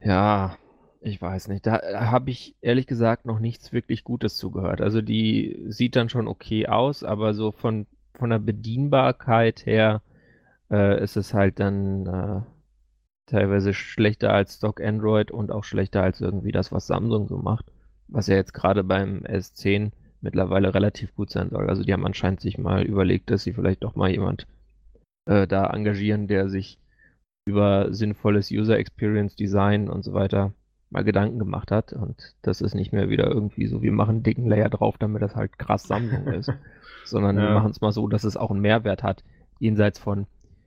ja, 0.00 0.56
ich 1.00 1.20
weiß 1.22 1.48
nicht. 1.48 1.66
Da 1.66 1.80
habe 2.10 2.30
ich 2.30 2.56
ehrlich 2.60 2.86
gesagt 2.86 3.26
noch 3.26 3.38
nichts 3.38 3.72
wirklich 3.72 4.04
Gutes 4.04 4.36
zugehört. 4.36 4.80
Also 4.80 5.00
die 5.02 5.64
sieht 5.68 5.96
dann 5.96 6.08
schon 6.08 6.28
okay 6.28 6.66
aus, 6.66 7.04
aber 7.04 7.34
so 7.34 7.52
von, 7.52 7.86
von 8.14 8.30
der 8.30 8.38
Bedienbarkeit 8.40 9.64
her 9.66 10.02
äh, 10.70 11.02
ist 11.02 11.16
es 11.16 11.32
halt 11.32 11.60
dann 11.60 12.06
äh, 12.06 12.40
teilweise 13.26 13.72
schlechter 13.72 14.32
als 14.32 14.56
Stock 14.56 14.80
Android 14.80 15.30
und 15.30 15.52
auch 15.52 15.64
schlechter 15.64 16.02
als 16.02 16.20
irgendwie 16.20 16.52
das, 16.52 16.72
was 16.72 16.86
Samsung 16.86 17.28
so 17.28 17.38
macht. 17.38 17.72
Was 18.08 18.26
ja 18.26 18.34
jetzt 18.36 18.54
gerade 18.54 18.82
beim 18.84 19.22
S10 19.22 19.92
mittlerweile 20.20 20.74
relativ 20.74 21.14
gut 21.14 21.30
sein 21.30 21.50
soll. 21.50 21.68
Also 21.70 21.84
die 21.84 21.92
haben 21.92 22.04
anscheinend 22.06 22.40
sich 22.40 22.58
mal 22.58 22.82
überlegt, 22.82 23.30
dass 23.30 23.44
sie 23.44 23.52
vielleicht 23.52 23.84
doch 23.84 23.94
mal 23.94 24.10
jemand 24.10 24.46
äh, 25.30 25.46
da 25.46 25.66
engagieren, 25.68 26.26
der 26.26 26.48
sich 26.48 26.78
über 27.46 27.92
sinnvolles 27.94 28.50
User 28.50 28.78
Experience 28.78 29.36
Design 29.36 29.88
und 29.88 30.02
so 30.02 30.12
weiter 30.12 30.52
mal 30.90 31.04
Gedanken 31.04 31.38
gemacht 31.38 31.70
hat. 31.70 31.92
Und 31.92 32.34
das 32.42 32.60
ist 32.60 32.74
nicht 32.74 32.92
mehr 32.92 33.08
wieder 33.08 33.28
irgendwie 33.28 33.66
so, 33.68 33.80
wir 33.80 33.92
machen 33.92 34.16
einen 34.16 34.22
dicken 34.24 34.48
Layer 34.48 34.68
drauf, 34.68 34.98
damit 34.98 35.22
das 35.22 35.36
halt 35.36 35.56
krass 35.56 35.84
Sammlung 35.84 36.26
ist. 36.26 36.52
Sondern 37.04 37.38
ja. 37.38 37.44
wir 37.44 37.54
machen 37.54 37.70
es 37.70 37.80
mal 37.80 37.92
so, 37.92 38.08
dass 38.08 38.24
es 38.24 38.36
auch 38.36 38.50
einen 38.50 38.60
Mehrwert 38.60 39.04
hat. 39.04 39.22
Jenseits 39.60 40.00
von, 40.00 40.26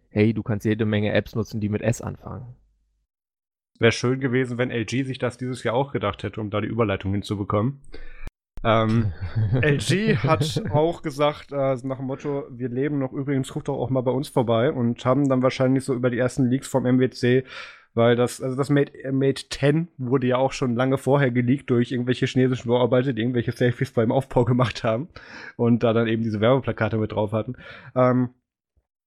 hey, 0.10 0.34
du 0.34 0.43
kannst 0.43 0.65
jede 0.65 0.86
Menge 0.86 1.12
Apps 1.12 1.36
nutzen, 1.36 1.60
die 1.60 1.69
mit 1.69 1.82
S 1.82 2.02
anfangen. 2.02 2.56
Wäre 3.80 3.91
schön 3.91 4.19
gewesen, 4.19 4.58
wenn 4.58 4.71
LG 4.71 5.04
sich 5.04 5.19
das 5.19 5.38
dieses 5.38 5.63
Jahr 5.63 5.76
auch 5.76 5.91
gedacht 5.91 6.23
hätte, 6.23 6.39
um 6.39 6.49
da 6.49 6.62
die 6.62 6.67
Überleitung 6.67 7.12
hinzubekommen. 7.12 7.82
Ähm, 8.63 9.12
LG 9.62 10.17
hat 10.17 10.63
auch 10.71 11.02
gesagt, 11.02 11.52
äh, 11.52 11.76
nach 11.84 11.97
dem 11.97 12.06
Motto, 12.06 12.45
wir 12.49 12.69
leben 12.69 12.99
noch 12.99 13.12
übrigens, 13.12 13.49
guckt 13.52 13.67
doch 13.67 13.78
auch 13.78 13.89
mal 13.89 14.02
bei 14.02 14.12
uns 14.12 14.30
vorbei 14.30 14.71
und 14.71 15.04
haben 15.06 15.28
dann 15.28 15.41
wahrscheinlich 15.41 15.84
so 15.84 15.93
über 15.93 16.10
die 16.10 16.17
ersten 16.17 16.49
Leaks 16.49 16.67
vom 16.67 16.84
MWC, 16.84 17.43
weil 17.93 18.15
das, 18.15 18.41
also 18.41 18.56
das 18.56 18.69
Mate, 18.69 18.93
äh, 19.04 19.12
Mate 19.12 19.49
10 19.49 19.89
wurde 19.97 20.28
ja 20.28 20.38
auch 20.38 20.52
schon 20.52 20.76
lange 20.76 20.97
vorher 20.97 21.32
geleakt 21.32 21.69
durch 21.69 21.91
irgendwelche 21.91 22.26
chinesischen 22.26 22.69
Bauarbeiter, 22.69 23.13
die 23.13 23.21
irgendwelche 23.21 23.52
Selfies 23.52 23.91
beim 23.91 24.12
Aufbau 24.12 24.45
gemacht 24.45 24.84
haben 24.84 25.10
und 25.58 25.84
da 25.84 25.93
dann 25.93 26.08
eben 26.08 26.23
diese 26.23 26.41
Werbeplakate 26.41 26.97
mit 26.97 27.12
drauf 27.12 27.32
hatten. 27.32 27.56
Ähm, 27.95 28.30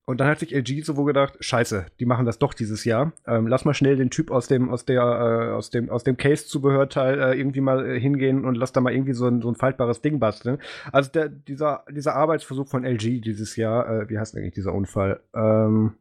und 0.07 0.21
dann 0.21 0.29
hat 0.29 0.39
sich 0.39 0.55
LG 0.55 0.85
so 0.85 0.97
wohl 0.97 1.07
gedacht, 1.07 1.37
scheiße, 1.41 1.87
die 1.99 2.07
machen 2.07 2.27
das 2.27 2.39
doch 2.39 2.55
dieses 2.55 2.85
Jahr. 2.85 3.13
Ähm, 3.27 3.49
lass 3.49 3.65
mal 3.65 3.75
schnell 3.75 3.97
den 3.97 4.09
Typ 4.11 4.31
aus 4.31 4.47
dem, 4.47 4.71
aus 4.71 4.85
der, 4.85 5.03
äh, 5.03 5.51
aus 5.53 5.71
dem, 5.71 5.91
aus 5.91 6.05
dem 6.05 6.17
Case-Zubehörteil 6.17 7.21
äh, 7.21 7.39
irgendwie 7.39 7.61
mal 7.61 7.85
äh, 7.85 8.01
hingehen 8.01 8.45
und 8.45 8.55
lass 8.55 8.73
da 8.73 8.81
mal 8.81 8.93
irgendwie 8.93 9.15
so 9.15 9.27
ein, 9.27 9.43
so 9.43 9.51
ein 9.51 9.57
faltbares 9.57 10.03
Ding 10.03 10.21
basteln. 10.21 10.59
Also 10.93 11.11
der, 11.11 11.29
dieser, 11.29 11.85
dieser 11.91 12.15
Arbeitsversuch 12.15 12.69
von 12.69 12.85
LG 12.85 13.21
dieses 13.21 13.57
Jahr, 13.57 13.89
äh, 14.03 14.09
wie 14.09 14.17
heißt 14.19 14.37
eigentlich 14.37 14.55
dieser 14.55 14.73
Unfall? 14.75 15.21
Ähm, 15.35 15.95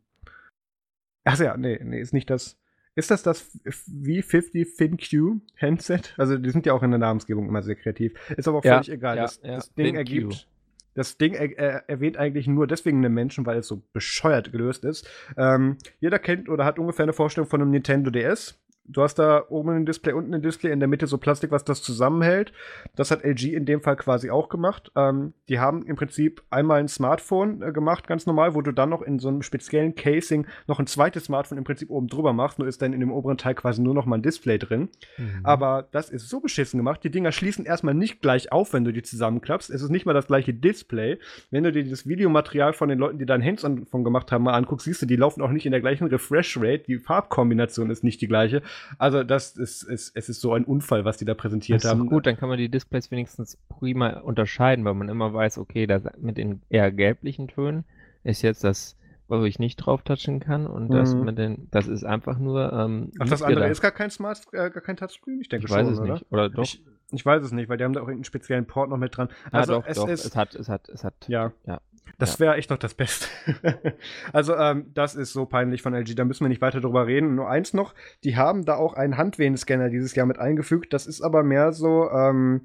ach 1.24 1.40
ja, 1.40 1.58
nee, 1.58 1.80
nee, 1.84 2.00
ist 2.00 2.14
nicht 2.14 2.30
das. 2.30 2.60
Ist 2.98 3.10
das 3.12 3.24
das 3.24 3.60
V50 3.66 4.66
FinQ 4.78 5.42
Handset? 5.60 6.14
Also 6.18 6.38
die 6.38 6.50
sind 6.52 6.66
ja 6.66 6.74
auch 6.74 6.84
in 6.84 6.92
der 6.92 7.00
Namensgebung 7.00 7.48
immer 7.50 7.62
sehr 7.64 7.76
kreativ. 7.76 8.14
Ist 8.38 8.48
aber 8.48 8.60
auch 8.60 8.64
völlig 8.64 8.88
Ja, 8.88 8.94
egal. 8.94 9.18
ja, 9.18 9.24
das, 9.24 9.42
ja, 9.44 9.56
das 9.56 9.74
Ding 9.74 9.88
FinQ. 9.88 9.98
ergibt. 9.98 10.48
Das 10.96 11.18
Ding 11.18 11.34
er, 11.34 11.88
erwähnt 11.90 12.18
eigentlich 12.18 12.48
nur 12.48 12.66
deswegen 12.68 13.04
einen 13.06 13.14
Menschen, 13.14 13.46
weil 13.46 13.60
es 13.60 13.68
so 13.68 13.84
bescheuert 13.94 14.52
gelöst 14.52 14.84
ist. 14.86 15.08
Ähm, 15.38 15.78
jeder 16.00 16.20
kennt 16.20 16.50
oder 16.50 16.66
hat 16.66 16.80
ungefähr 16.80 17.04
eine 17.04 17.14
Vorstellung 17.14 17.50
von 17.50 17.62
einem 17.62 17.72
Nintendo 17.72 18.10
DS. 18.10 18.58
Du 18.88 19.02
hast 19.02 19.16
da 19.16 19.44
oben 19.50 19.70
ein 19.72 19.86
Display, 19.86 20.14
unten 20.14 20.34
ein 20.34 20.42
Display, 20.42 20.72
in 20.72 20.80
der 20.80 20.88
Mitte 20.88 21.08
so 21.08 21.18
Plastik, 21.18 21.52
was 21.52 21.64
das 21.64 21.82
zusammenhält. 21.82 22.54
Das 22.96 23.10
hat 23.10 23.24
LG 23.24 23.54
in 23.54 23.66
dem 23.66 23.82
Fall 23.82 23.96
quasi 23.96 24.30
auch 24.30 24.48
gemacht. 24.48 24.92
Ähm, 24.96 25.34
die 25.50 25.60
haben 25.60 25.84
im 25.86 25.96
Prinzip 25.96 26.44
einmal 26.52 26.80
ein 26.80 26.88
Smartphone 26.88 27.62
äh, 27.64 27.72
gemacht, 27.72 28.08
ganz 28.08 28.26
normal, 28.26 28.54
wo 28.54 28.62
du 28.62 28.72
dann 28.72 28.90
noch 28.90 29.02
in 29.02 29.18
so 29.18 29.28
einem 29.28 29.42
speziellen 29.42 29.96
Casing 29.96 30.46
noch 30.68 30.80
ein 30.80 30.86
zweites 30.86 31.26
Smartphone 31.26 31.58
im 31.58 31.64
Prinzip 31.64 31.90
oben 31.90 32.08
drüber 32.08 32.34
machst. 32.34 32.60
Nur 32.60 32.68
ist 32.68 32.82
dann 32.82 32.94
in 32.94 33.00
dem 33.00 33.12
oberen 33.12 33.38
Teil 33.38 33.56
quasi 33.56 33.82
nur 33.82 33.96
noch 33.96 34.06
mal 34.06 34.18
ein 34.18 34.22
Display 34.22 34.60
drin. 34.60 34.90
Mhm. 35.18 35.40
Aber 35.44 35.88
das 35.92 36.12
ist 36.12 36.30
so 36.30 36.40
beschissen 36.40 36.78
gemacht. 36.78 37.04
Die 37.04 37.10
Dinger 37.10 37.32
schließen 37.32 37.66
erstmal 37.66 37.96
nicht 37.96 38.22
gleich 38.22 38.52
auf, 38.52 38.74
wenn 38.74 38.84
du 38.84 38.94
die 38.94 39.04
zusammenklappst. 39.04 39.72
Es 39.72 39.82
ist 39.82 39.90
nicht 39.90 40.06
mal 40.06 40.14
das 40.14 40.28
gleiche 40.28 40.54
Display. 40.54 41.18
Wenn 41.50 41.64
du 41.64 41.72
dir 41.72 41.90
das 41.90 42.08
Videomaterial 42.08 42.74
von 42.74 42.90
den 42.90 43.00
Leuten, 43.00 43.18
die 43.18 43.26
da 43.26 43.34
ein 43.34 43.44
Hands-on 43.44 43.88
von 43.88 44.04
gemacht 44.04 44.32
haben, 44.32 44.44
mal 44.44 44.54
anguckst, 44.54 44.86
siehst 44.86 45.02
du, 45.02 45.06
die 45.08 45.16
laufen 45.16 45.42
auch 45.42 45.52
nicht 45.52 45.66
in 45.66 45.72
der 45.72 45.82
gleichen 45.82 46.08
Refresh-Rate. 46.08 46.84
Die 46.88 47.00
Farbkombination 47.00 47.90
ist 47.90 48.04
nicht 48.04 48.22
die 48.22 48.28
gleiche. 48.28 48.62
Also, 48.98 49.24
das 49.24 49.56
ist, 49.58 49.84
ist, 49.84 50.12
es 50.16 50.30
ist 50.30 50.42
so 50.42 50.54
ein 50.54 50.64
Unfall, 50.66 51.06
was 51.06 51.18
die 51.18 51.26
da 51.26 51.34
präsentiert 51.34 51.78
Das 51.84 51.86
ist 51.86 51.98
haben. 51.98 52.08
gut, 52.10 52.26
dann 52.26 52.38
kann 52.38 52.50
man 52.50 52.58
die 52.58 52.70
Displays 52.70 53.12
wenigstens 53.12 53.58
prima 53.70 54.20
unterscheiden, 54.20 54.86
weil 54.86 54.94
man 54.94 55.10
immer 55.10 55.34
weiß, 55.34 55.58
okay, 55.58 55.88
das 55.88 56.04
mit 56.20 56.38
den 56.38 56.62
eher 56.70 56.92
gelblichen 56.92 57.48
Tönen 57.48 57.84
ist 58.24 58.42
jetzt 58.42 58.64
das, 58.64 58.96
wo 59.28 59.44
ich 59.44 59.58
nicht 59.60 59.78
drauf 59.78 60.04
touchen 60.04 60.40
kann 60.40 60.68
und 60.68 60.90
das 60.90 61.16
Mhm. 61.16 61.24
mit 61.26 61.38
den, 61.38 61.68
das 61.72 61.88
ist 61.88 62.04
einfach 62.04 62.38
nur 62.38 62.72
ähm, 62.74 63.12
Ach, 63.20 63.28
das 63.28 63.42
andere 63.42 63.56
gedacht. 63.62 63.72
ist 63.72 63.82
gar 63.82 63.92
kein 63.92 64.10
Smart, 64.12 64.42
äh, 64.52 64.70
gar 64.70 64.82
kein 64.82 64.98
Touchscreen? 64.98 65.42
Ich 65.42 65.50
denke 65.50 65.66
Ich 65.66 65.72
weiß 65.72 65.86
schon, 65.86 65.94
es 65.94 66.00
oder? 66.00 66.14
nicht. 66.14 66.26
Oder 66.32 66.50
doch? 66.50 66.64
Ich, 66.64 66.84
ich 67.12 67.26
weiß 67.26 67.44
es 67.44 67.52
nicht, 67.52 67.70
weil 67.70 67.78
die 67.78 67.84
haben 67.84 67.94
da 67.94 68.00
auch 68.02 68.08
irgendeinen 68.08 68.26
speziellen 68.26 68.66
Port 68.66 68.90
noch 68.90 68.98
mit 68.98 69.16
dran. 69.18 69.30
Also, 69.52 69.74
doch, 69.74 69.86
es 69.88 69.98
doch. 69.98 70.08
ist. 70.08 70.26
es 70.26 70.36
hat, 70.36 70.54
es 70.56 70.70
hat, 70.70 70.90
es 70.90 71.04
hat. 71.04 71.14
Ja. 71.28 71.52
Ja. 71.66 71.80
Das 72.18 72.40
wäre 72.40 72.56
echt 72.56 72.70
noch 72.70 72.78
das 72.78 72.94
Beste. 72.94 73.28
also, 74.34 74.56
ähm, 74.56 74.92
das 74.94 75.16
ist 75.16 75.34
so 75.34 75.46
peinlich 75.46 75.82
von 75.82 75.94
LG, 75.94 76.16
da 76.16 76.26
müssen 76.26 76.46
wir 76.46 76.50
nicht 76.50 76.62
weiter 76.62 76.82
drüber 76.82 77.08
reden. 77.08 77.36
Nur 77.36 77.50
eins 77.50 77.74
noch, 77.74 77.94
die 78.24 78.38
haben 78.38 78.66
da 78.66 78.76
auch 78.76 78.94
einen 78.94 79.18
Handwehenscanner 79.18 79.90
dieses 79.90 80.16
Jahr 80.16 80.26
mit 80.26 80.40
eingefügt. 80.40 80.94
Das 80.94 81.08
ist 81.08 81.22
aber 81.22 81.44
mehr 81.44 81.74
so, 81.74 82.10
ähm, 82.10 82.62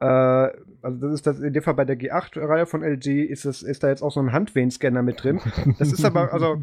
äh, 0.00 0.06
also 0.06 1.00
das 1.00 1.14
ist 1.14 1.26
das 1.26 1.40
in 1.40 1.52
dem 1.52 1.62
Fall 1.62 1.74
bei 1.74 1.84
der 1.84 1.98
G8-Reihe 1.98 2.66
von 2.66 2.82
LG 2.82 3.24
ist 3.24 3.44
es, 3.44 3.62
ist 3.62 3.82
da 3.82 3.88
jetzt 3.88 4.02
auch 4.02 4.12
so 4.12 4.20
ein 4.20 4.32
Handwehenscanner 4.32 5.02
mit 5.02 5.22
drin. 5.22 5.40
Das 5.78 5.92
ist 5.92 6.04
aber, 6.04 6.32
also, 6.32 6.62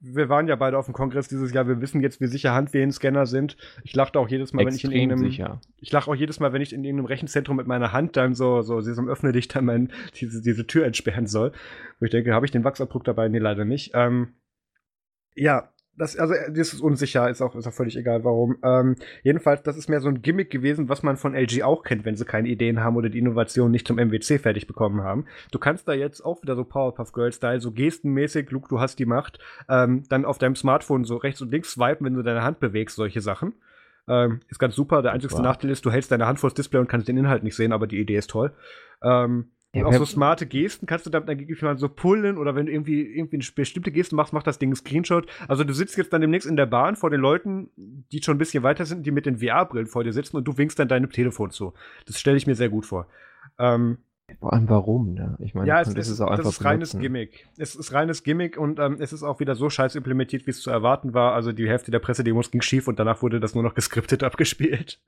wir 0.00 0.28
waren 0.28 0.48
ja 0.48 0.56
beide 0.56 0.78
auf 0.78 0.86
dem 0.86 0.94
Kongress 0.94 1.28
dieses 1.28 1.52
Jahr, 1.52 1.68
wir 1.68 1.80
wissen 1.80 2.00
jetzt, 2.00 2.20
wie 2.20 2.26
sicher 2.26 2.54
Handwehenscanner 2.54 3.26
sind. 3.26 3.56
Ich 3.82 3.94
lachte 3.94 4.18
auch 4.18 4.28
jedes 4.28 4.52
Mal, 4.52 4.66
wenn 4.66 4.74
ich 4.74 4.84
in 4.84 4.92
irgendeinem, 4.92 5.30
sicher. 5.30 5.60
ich 5.78 5.92
lache 5.92 6.10
auch 6.10 6.14
jedes 6.14 6.40
Mal, 6.40 6.52
wenn 6.52 6.62
ich 6.62 6.72
in 6.72 6.84
irgendeinem 6.84 7.06
Rechenzentrum 7.06 7.56
mit 7.56 7.66
meiner 7.66 7.92
Hand 7.92 8.16
dann 8.16 8.34
so, 8.34 8.62
so, 8.62 8.80
Sesam, 8.80 9.08
öffne 9.08 9.32
dich 9.32 9.48
dann 9.48 9.64
mein, 9.64 9.92
diese, 10.14 10.42
diese 10.42 10.66
Tür 10.66 10.86
entsperren 10.86 11.26
soll. 11.26 11.52
Wo 11.98 12.04
ich 12.04 12.10
denke, 12.10 12.34
habe 12.34 12.46
ich 12.46 12.52
den 12.52 12.64
Wachsabdruck 12.64 13.04
dabei? 13.04 13.28
Nee, 13.28 13.38
leider 13.38 13.64
nicht. 13.64 13.92
Ähm, 13.94 14.34
ja, 15.34 15.70
das, 15.96 16.16
also, 16.16 16.34
äh, 16.34 16.52
das 16.52 16.72
ist 16.72 16.80
unsicher, 16.80 17.28
ist 17.30 17.42
auch, 17.42 17.54
ist 17.54 17.66
auch 17.66 17.72
völlig 17.72 17.96
egal, 17.96 18.24
warum. 18.24 18.56
Ähm, 18.62 18.96
jedenfalls, 19.22 19.62
das 19.62 19.76
ist 19.76 19.88
mehr 19.88 20.00
so 20.00 20.08
ein 20.08 20.22
Gimmick 20.22 20.50
gewesen, 20.50 20.88
was 20.88 21.02
man 21.02 21.16
von 21.16 21.34
LG 21.34 21.62
auch 21.62 21.82
kennt, 21.82 22.04
wenn 22.04 22.16
sie 22.16 22.24
keine 22.24 22.48
Ideen 22.48 22.80
haben 22.80 22.96
oder 22.96 23.08
die 23.08 23.18
Innovation 23.18 23.70
nicht 23.70 23.86
zum 23.86 23.96
MWC 23.96 24.38
fertig 24.38 24.66
bekommen 24.66 25.02
haben. 25.02 25.26
Du 25.50 25.58
kannst 25.58 25.88
da 25.88 25.92
jetzt 25.92 26.24
auch 26.24 26.42
wieder 26.42 26.56
so 26.56 26.64
Powerpuff 26.64 27.12
Girl-Style, 27.12 27.60
so 27.60 27.72
gestenmäßig, 27.72 28.50
Luke, 28.50 28.68
du 28.68 28.80
hast 28.80 28.98
die 28.98 29.06
Macht, 29.06 29.38
ähm, 29.68 30.04
dann 30.08 30.24
auf 30.24 30.38
deinem 30.38 30.56
Smartphone 30.56 31.04
so 31.04 31.16
rechts 31.16 31.40
und 31.40 31.50
links 31.50 31.72
swipen, 31.72 32.06
wenn 32.06 32.14
du 32.14 32.22
deine 32.22 32.42
Hand 32.42 32.60
bewegst, 32.60 32.96
solche 32.96 33.20
Sachen. 33.20 33.54
Ähm, 34.08 34.40
ist 34.48 34.58
ganz 34.58 34.76
super. 34.76 35.02
Der 35.02 35.12
einzige. 35.12 35.40
Nachteil 35.42 35.70
ist, 35.70 35.84
du 35.84 35.90
hältst 35.90 36.12
deine 36.12 36.26
Hand 36.26 36.38
vors 36.38 36.54
Display 36.54 36.78
und 36.78 36.88
kannst 36.88 37.08
den 37.08 37.16
Inhalt 37.16 37.42
nicht 37.42 37.56
sehen, 37.56 37.72
aber 37.72 37.86
die 37.86 37.98
Idee 37.98 38.16
ist 38.16 38.30
toll. 38.30 38.52
Ähm, 39.02 39.50
Ja, 39.76 39.86
auch 39.86 39.92
so 39.94 40.04
smarte 40.04 40.46
Gesten 40.46 40.86
kannst 40.86 41.06
du 41.06 41.10
dann 41.10 41.24
mal 41.26 41.78
so 41.78 41.88
pullen 41.88 42.38
oder 42.38 42.54
wenn 42.54 42.66
du 42.66 42.72
irgendwie, 42.72 43.02
irgendwie 43.02 43.36
eine 43.36 43.44
bestimmte 43.54 43.90
Geste 43.90 44.14
machst, 44.14 44.32
macht 44.32 44.46
das 44.46 44.58
Ding 44.58 44.70
einen 44.70 44.76
Screenshot. 44.76 45.26
Also 45.48 45.64
du 45.64 45.72
sitzt 45.72 45.96
jetzt 45.96 46.12
dann 46.12 46.20
demnächst 46.20 46.48
in 46.48 46.56
der 46.56 46.66
Bahn 46.66 46.96
vor 46.96 47.10
den 47.10 47.20
Leuten, 47.20 47.70
die 47.76 48.22
schon 48.22 48.36
ein 48.36 48.38
bisschen 48.38 48.62
weiter 48.62 48.84
sind, 48.86 49.06
die 49.06 49.10
mit 49.10 49.26
den 49.26 49.38
VR-Brillen 49.38 49.86
vor 49.86 50.04
dir 50.04 50.12
sitzen 50.12 50.36
und 50.36 50.44
du 50.44 50.56
winkst 50.56 50.78
dann 50.78 50.88
deinem 50.88 51.10
Telefon 51.10 51.50
zu. 51.50 51.74
Das 52.06 52.18
stelle 52.18 52.36
ich 52.36 52.46
mir 52.46 52.54
sehr 52.54 52.68
gut 52.68 52.86
vor. 52.86 53.06
Ähm, 53.58 53.98
Vor 54.40 54.52
allem 54.52 54.68
warum, 54.68 55.14
ne? 55.14 55.36
Ich 55.38 55.54
meine, 55.54 55.68
ja, 55.68 55.80
es, 55.80 55.88
es, 55.94 56.08
es 56.08 56.20
auch 56.20 56.30
einfach 56.30 56.44
das 56.44 56.54
ist 56.54 56.64
reines 56.64 56.90
benutzen. 56.90 57.02
Gimmick. 57.02 57.46
Es 57.56 57.74
ist 57.74 57.92
reines 57.92 58.22
Gimmick 58.24 58.58
und 58.58 58.78
ähm, 58.78 58.96
es 59.00 59.12
ist 59.12 59.22
auch 59.22 59.40
wieder 59.40 59.54
so 59.54 59.70
scheiße 59.70 59.96
implementiert, 59.98 60.46
wie 60.46 60.50
es 60.50 60.60
zu 60.60 60.70
erwarten 60.70 61.14
war. 61.14 61.32
Also 61.34 61.52
die 61.52 61.68
Hälfte 61.68 61.90
der 61.90 62.00
Pressedemos 62.00 62.50
ging 62.50 62.60
schief 62.62 62.88
und 62.88 62.98
danach 62.98 63.22
wurde 63.22 63.40
das 63.40 63.54
nur 63.54 63.62
noch 63.62 63.74
geskriptet 63.76 64.22
abgespielt. 64.22 65.00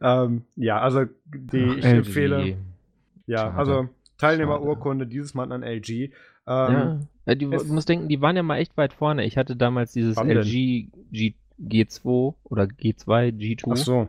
Ähm, 0.00 0.44
ja, 0.56 0.80
also 0.80 1.04
die, 1.26 1.66
Ach, 1.70 1.76
ich 1.76 1.84
LG. 1.84 1.96
empfehle, 1.96 2.56
ja, 3.26 3.38
Schade. 3.38 3.56
also 3.56 3.88
Teilnehmerurkunde 4.18 5.06
dieses 5.06 5.32
Mal 5.34 5.50
an 5.52 5.62
LG. 5.62 5.90
Ähm, 5.90 6.12
Ja, 6.46 6.98
ja 7.26 7.34
es- 7.56 7.66
du 7.68 7.72
musst 7.74 7.88
denken, 7.88 8.08
die 8.08 8.20
waren 8.20 8.36
ja 8.36 8.42
mal 8.42 8.58
echt 8.58 8.76
weit 8.76 8.92
vorne. 8.92 9.24
Ich 9.24 9.36
hatte 9.38 9.56
damals 9.56 9.92
dieses? 9.92 10.16
LG 10.16 10.88
G, 11.10 11.34
G2 11.58 12.34
oder 12.44 12.64
G2, 12.64 13.30
G2. 13.32 13.72
Ach 13.72 13.76
so, 13.76 14.08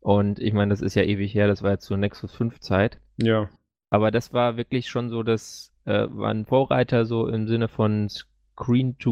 Und 0.00 0.38
ich 0.40 0.52
meine, 0.52 0.70
das 0.70 0.80
ist 0.82 0.94
ja 0.96 1.02
ewig 1.02 1.32
her, 1.34 1.46
das 1.46 1.62
war 1.62 1.72
jetzt 1.72 1.84
zur 1.84 1.96
Nexus 1.96 2.32
5 2.34 2.58
Zeit. 2.60 2.98
ja. 3.18 3.48
Aber 3.90 4.10
das 4.10 4.32
war 4.32 4.56
wirklich 4.56 4.88
schon 4.88 5.10
so, 5.10 5.22
das 5.22 5.70
äh, 5.84 6.06
war 6.08 6.30
ein 6.30 6.46
Vorreiter 6.46 7.04
so 7.04 7.28
im 7.28 7.46
Sinne 7.46 7.68
von 7.68 8.08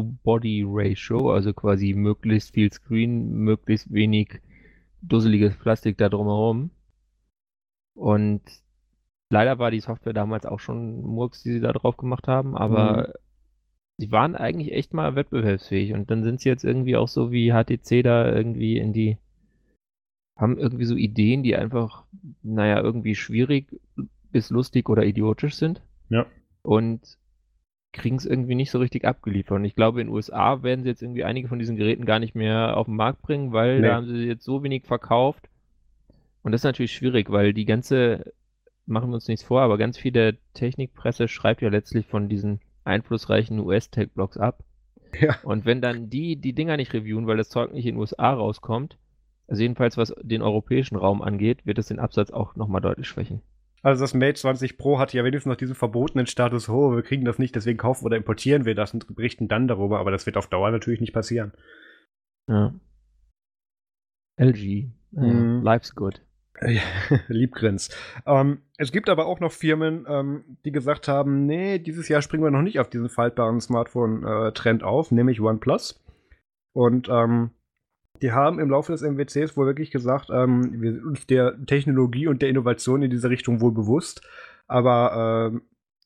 Screen-to-Body-Ratio, 0.01 1.31
also 1.31 1.53
quasi 1.53 1.93
möglichst 1.93 2.53
viel 2.53 2.71
Screen, 2.71 3.31
möglichst 3.31 3.91
wenig 3.93 4.41
dusseliges 5.01 5.55
Plastik 5.55 5.97
da 5.97 6.09
drumherum. 6.09 6.71
Und 7.93 8.41
leider 9.31 9.59
war 9.59 9.71
die 9.71 9.79
Software 9.79 10.13
damals 10.13 10.45
auch 10.45 10.59
schon 10.59 11.01
Murks, 11.01 11.41
die 11.43 11.51
sie 11.53 11.61
da 11.61 11.71
drauf 11.71 11.97
gemacht 11.97 12.27
haben, 12.27 12.55
aber 12.55 13.13
sie 13.97 14.11
waren 14.11 14.35
eigentlich 14.35 14.73
echt 14.73 14.93
mal 14.93 15.15
wettbewerbsfähig 15.15 15.93
und 15.93 16.11
dann 16.11 16.23
sind 16.23 16.41
sie 16.41 16.49
jetzt 16.49 16.63
irgendwie 16.63 16.95
auch 16.95 17.07
so 17.07 17.31
wie 17.31 17.51
HTC 17.51 18.03
da 18.03 18.31
irgendwie 18.31 18.77
in 18.77 18.93
die 18.93 19.17
haben 20.37 20.57
irgendwie 20.57 20.85
so 20.85 20.95
Ideen, 20.95 21.43
die 21.43 21.55
einfach, 21.55 22.03
naja, 22.41 22.81
irgendwie 22.81 23.15
schwierig 23.15 23.79
bis 24.31 24.49
lustig 24.49 24.89
oder 24.89 25.05
idiotisch 25.05 25.55
sind. 25.55 25.81
Ja. 26.09 26.25
Und 26.63 27.17
kriegen 27.93 28.15
es 28.15 28.25
irgendwie 28.25 28.55
nicht 28.55 28.71
so 28.71 28.79
richtig 28.79 29.05
abgeliefert. 29.05 29.57
Und 29.57 29.65
ich 29.65 29.75
glaube, 29.75 30.01
in 30.01 30.07
den 30.07 30.13
USA 30.15 30.63
werden 30.63 30.83
sie 30.83 30.89
jetzt 30.89 31.03
irgendwie 31.03 31.25
einige 31.25 31.47
von 31.47 31.59
diesen 31.59 31.75
Geräten 31.75 32.05
gar 32.05 32.19
nicht 32.19 32.35
mehr 32.35 32.77
auf 32.77 32.87
den 32.87 32.95
Markt 32.95 33.21
bringen, 33.21 33.51
weil 33.51 33.81
Nee. 33.81 33.87
da 33.87 33.95
haben 33.95 34.07
sie 34.07 34.25
jetzt 34.25 34.45
so 34.45 34.63
wenig 34.63 34.85
verkauft. 34.85 35.47
Und 36.41 36.53
das 36.53 36.61
ist 36.61 36.65
natürlich 36.65 36.93
schwierig, 36.93 37.29
weil 37.29 37.53
die 37.53 37.65
ganze, 37.65 38.33
machen 38.91 39.09
wir 39.09 39.15
uns 39.15 39.27
nichts 39.27 39.43
vor, 39.43 39.61
aber 39.61 39.77
ganz 39.77 39.97
viel 39.97 40.11
der 40.11 40.35
Technikpresse 40.53 41.27
schreibt 41.27 41.61
ja 41.61 41.69
letztlich 41.69 42.05
von 42.05 42.29
diesen 42.29 42.59
einflussreichen 42.83 43.59
US-Tech-Blogs 43.59 44.37
ab. 44.37 44.63
Ja. 45.19 45.35
Und 45.43 45.65
wenn 45.65 45.81
dann 45.81 46.09
die 46.09 46.37
die 46.37 46.53
Dinger 46.53 46.77
nicht 46.77 46.93
reviewen, 46.93 47.27
weil 47.27 47.37
das 47.37 47.49
Zeug 47.49 47.73
nicht 47.73 47.85
in 47.85 47.95
den 47.95 47.99
USA 47.99 48.33
rauskommt, 48.33 48.97
also 49.47 49.61
jedenfalls 49.61 49.97
was 49.97 50.15
den 50.21 50.41
europäischen 50.41 50.95
Raum 50.95 51.21
angeht, 51.21 51.65
wird 51.65 51.77
es 51.79 51.87
den 51.87 51.99
Absatz 51.99 52.31
auch 52.31 52.55
nochmal 52.55 52.81
deutlich 52.81 53.07
schwächen. 53.07 53.41
Also 53.83 54.03
das 54.03 54.13
Mate 54.13 54.35
20 54.35 54.77
Pro 54.77 54.99
hat 54.99 55.13
ja 55.13 55.23
wenigstens 55.23 55.49
noch 55.49 55.57
diesen 55.57 55.75
verbotenen 55.75 56.27
Status, 56.27 56.69
oh, 56.69 56.95
wir 56.95 57.01
kriegen 57.01 57.25
das 57.25 57.39
nicht, 57.39 57.55
deswegen 57.55 57.79
kaufen 57.79 58.05
oder 58.05 58.15
importieren 58.15 58.63
wir 58.65 58.75
das 58.75 58.93
und 58.93 59.13
berichten 59.15 59.47
dann 59.47 59.67
darüber, 59.67 59.99
aber 59.99 60.11
das 60.11 60.25
wird 60.25 60.37
auf 60.37 60.47
Dauer 60.47 60.71
natürlich 60.71 61.01
nicht 61.01 61.13
passieren. 61.13 61.51
Ja. 62.47 62.73
LG. 64.37 64.91
Mhm. 65.11 65.61
Life's 65.63 65.95
good. 65.95 66.21
Liebgrins. 67.27 67.89
Ähm, 68.25 68.59
es 68.77 68.91
gibt 68.91 69.09
aber 69.09 69.25
auch 69.25 69.39
noch 69.39 69.51
Firmen, 69.51 70.05
ähm, 70.07 70.57
die 70.65 70.71
gesagt 70.71 71.07
haben, 71.07 71.45
nee, 71.45 71.79
dieses 71.79 72.07
Jahr 72.07 72.21
springen 72.21 72.43
wir 72.43 72.51
noch 72.51 72.61
nicht 72.61 72.79
auf 72.79 72.89
diesen 72.89 73.09
faltbaren 73.09 73.61
Smartphone-Trend 73.61 74.83
auf, 74.83 75.11
nämlich 75.11 75.41
OnePlus. 75.41 75.99
Und 76.73 77.09
ähm, 77.09 77.51
die 78.21 78.31
haben 78.31 78.59
im 78.59 78.69
Laufe 78.69 78.91
des 78.91 79.01
MWCs 79.01 79.57
wohl 79.57 79.65
wirklich 79.65 79.91
gesagt, 79.91 80.29
ähm, 80.31 80.81
wir 80.81 80.93
sind 80.93 81.05
uns 81.05 81.25
der 81.25 81.55
Technologie 81.65 82.27
und 82.27 82.41
der 82.41 82.49
Innovation 82.49 83.01
in 83.01 83.09
diese 83.09 83.29
Richtung 83.29 83.61
wohl 83.61 83.71
bewusst, 83.71 84.21
aber 84.67 85.51
ähm, 85.51 85.63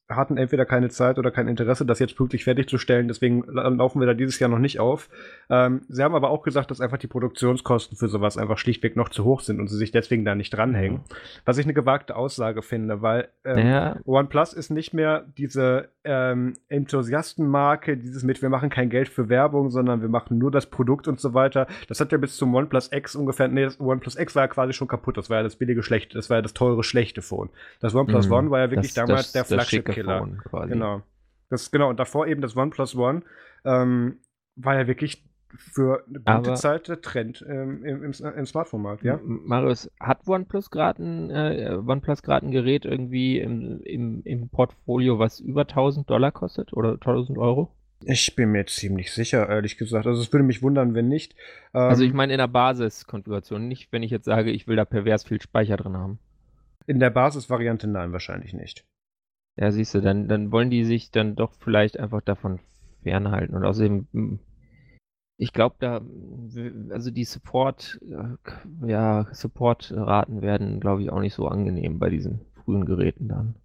hatten 0.10 0.38
entweder 0.38 0.66
keine 0.66 0.90
Zeit 0.90 1.18
oder 1.18 1.32
kein 1.32 1.48
Interesse, 1.48 1.86
das 1.86 2.00
jetzt 2.00 2.16
pünktlich 2.16 2.44
fertigzustellen. 2.44 3.08
Deswegen 3.08 3.44
laufen 3.46 4.00
wir 4.00 4.06
da 4.06 4.14
dieses 4.14 4.40
Jahr 4.40 4.50
noch 4.50 4.60
nicht 4.60 4.80
auf. 4.80 5.10
Ähm, 5.50 5.82
sie 5.90 6.04
haben 6.04 6.14
aber 6.14 6.30
auch 6.30 6.44
gesagt, 6.44 6.70
dass 6.70 6.80
einfach 6.80 6.98
die 6.98 7.08
Produktionskosten 7.08 7.98
für 7.98 8.08
sowas 8.08 8.38
einfach 8.38 8.58
schlichtweg 8.58 8.96
noch 8.96 9.10
zu 9.10 9.24
hoch 9.24 9.42
sind 9.42 9.60
und 9.60 9.68
sie 9.68 9.78
sich 9.78 9.92
deswegen 9.92 10.24
da 10.24 10.36
nicht 10.36 10.52
dranhängen. 10.52 11.02
Was 11.44 11.58
ich 11.58 11.66
eine 11.66 11.74
gewagte 11.74 12.16
Aussage 12.16 12.62
finde, 12.62 13.02
weil 13.02 13.30
ähm, 13.44 13.68
ja. 13.68 13.96
OnePlus 14.06 14.54
ist 14.54 14.70
nicht 14.70 14.94
mehr 14.94 15.26
diese 15.38 15.90
ähm, 16.04 16.54
Enthusiastenmarke, 16.70 17.98
dieses 17.98 18.24
mit, 18.24 18.42
wir 18.44 18.50
machen 18.50 18.70
kein 18.70 18.90
Geld 18.90 19.10
für 19.10 19.28
Werbung, 19.28 19.72
sondern 19.72 20.02
wir 20.02 20.10
machen 20.10 20.38
nur 20.38 20.52
das 20.52 20.68
Produkt 20.68 21.08
und 21.08 21.20
so 21.20 21.34
weiter. 21.34 21.66
Das 21.88 22.00
hat 22.00 22.12
ja 22.12 22.20
bis 22.20 22.38
zum 22.38 22.54
OnePlus 22.54 22.92
X 22.92 23.16
ungefähr, 23.16 23.48
nee, 23.48 23.64
das 23.64 23.80
OnePlus 23.80 24.18
X 24.18 24.36
war 24.36 24.44
ja 24.44 24.48
quasi 24.48 24.74
schon 24.74 24.88
kaputt. 24.88 25.18
Das 25.18 25.32
war 25.32 25.38
ja 25.38 25.44
das 25.44 25.56
billige 25.56 25.82
schlechte, 25.82 26.14
das 26.14 26.30
war 26.30 26.38
ja 26.38 26.42
das 26.44 26.54
teure 26.54 26.84
schlechte 26.84 27.24
Phone. 27.24 27.50
Das 27.80 27.96
OnePlus 27.96 28.28
mhm. 28.28 28.34
One 28.34 28.52
war 28.52 28.60
ja 28.60 28.72
wirklich 28.72 28.94
das, 28.94 29.06
damals 29.06 29.32
das, 29.32 29.48
der 29.48 29.58
Flagship-Killer. 30.04 30.68
Genau. 30.68 31.02
Das, 31.50 31.72
genau, 31.72 31.90
und 31.90 32.00
davor 32.00 32.28
eben 32.28 32.42
das 32.42 32.58
OnePlus 32.58 32.96
One 32.96 33.22
ähm, 33.64 34.20
war 34.56 34.76
ja 34.76 34.88
wirklich 34.88 35.24
für 35.58 36.04
eine 36.08 36.20
gute 36.20 36.32
Aber 36.32 36.56
Zeit 36.56 36.88
der 36.88 37.02
Trend 37.02 37.46
ähm, 37.48 37.84
im, 37.86 38.04
im, 38.04 38.12
im 38.12 38.46
Smartphone-Markt, 38.46 39.04
ja? 39.04 39.20
Marius, 39.24 39.90
hat 40.00 40.28
OnePlus 40.28 40.70
gerade 40.70 41.04
ein, 41.04 41.30
äh, 41.30 41.78
OnePlus 41.86 42.24
ein 42.28 42.52
Gerät 42.52 42.86
irgendwie 42.86 43.40
im, 43.40 43.82
im, 43.82 44.22
im 44.24 44.50
Portfolio, 44.50 45.20
was 45.20 45.40
über 45.40 45.62
1000 45.62 46.10
Dollar 46.10 46.32
kostet 46.32 46.74
oder 46.74 46.94
1000 46.94 47.38
Euro? 47.38 47.72
Ich 48.04 48.36
bin 48.36 48.52
mir 48.52 48.66
ziemlich 48.66 49.14
sicher, 49.14 49.48
ehrlich 49.48 49.78
gesagt. 49.78 50.06
Also 50.06 50.22
es 50.22 50.32
würde 50.32 50.44
mich 50.44 50.62
wundern, 50.62 50.94
wenn 50.94 51.08
nicht. 51.08 51.36
Ähm, 51.74 51.82
also 51.82 52.04
ich 52.04 52.14
meine 52.14 52.34
in 52.34 52.40
der 52.40 52.48
Basiskonfiguration, 52.48 53.68
nicht 53.68 53.92
wenn 53.92 54.04
ich 54.04 54.12
jetzt 54.12 54.26
sage, 54.26 54.52
ich 54.52 54.68
will 54.68 54.76
da 54.76 54.86
pervers 54.86 55.24
viel 55.24 55.42
Speicher 55.42 55.78
drin 55.78 55.96
haben. 55.96 56.20
In 56.88 57.00
der 57.00 57.10
Basisvariante 57.10 57.88
nein, 57.88 58.12
wahrscheinlich 58.12 58.54
nicht. 58.54 58.86
Ja, 59.58 59.72
siehst 59.72 59.94
du, 59.96 60.02
dann, 60.02 60.28
dann 60.28 60.52
wollen 60.52 60.70
die 60.70 60.84
sich 60.84 61.12
dann 61.12 61.36
doch 61.36 61.54
vielleicht 61.54 62.00
einfach 62.00 62.22
davon 62.22 62.60
fernhalten. 63.04 63.56
Und 63.56 63.64
außerdem, 63.64 64.08
hm, 64.12 64.40
ich 65.38 65.54
glaube, 65.54 65.76
da, 65.80 66.02
also 66.90 67.12
die 67.12 67.24
Support, 67.24 68.00
äh, 68.02 68.88
ja, 68.88 69.28
Support-Raten 69.32 70.42
werden, 70.42 70.80
glaube 70.80 71.04
ich, 71.04 71.10
auch 71.10 71.20
nicht 71.20 71.34
so 71.34 71.48
angenehm 71.48 72.00
bei 72.00 72.10
diesen 72.10 72.42
frühen 72.64 72.86
Geräten 72.86 73.28
dann. 73.28 73.56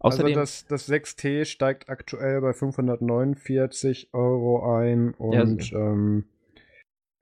Also 0.00 0.22
Außerdem, 0.22 0.38
also 0.38 0.40
das, 0.40 0.66
das 0.66 0.88
6T 0.88 1.44
steigt 1.44 1.88
aktuell 1.88 2.40
bei 2.40 2.52
549 2.52 4.12
Euro 4.12 4.76
ein 4.76 5.14
und 5.14 5.70
ja, 5.70 5.78
ähm, 5.78 6.24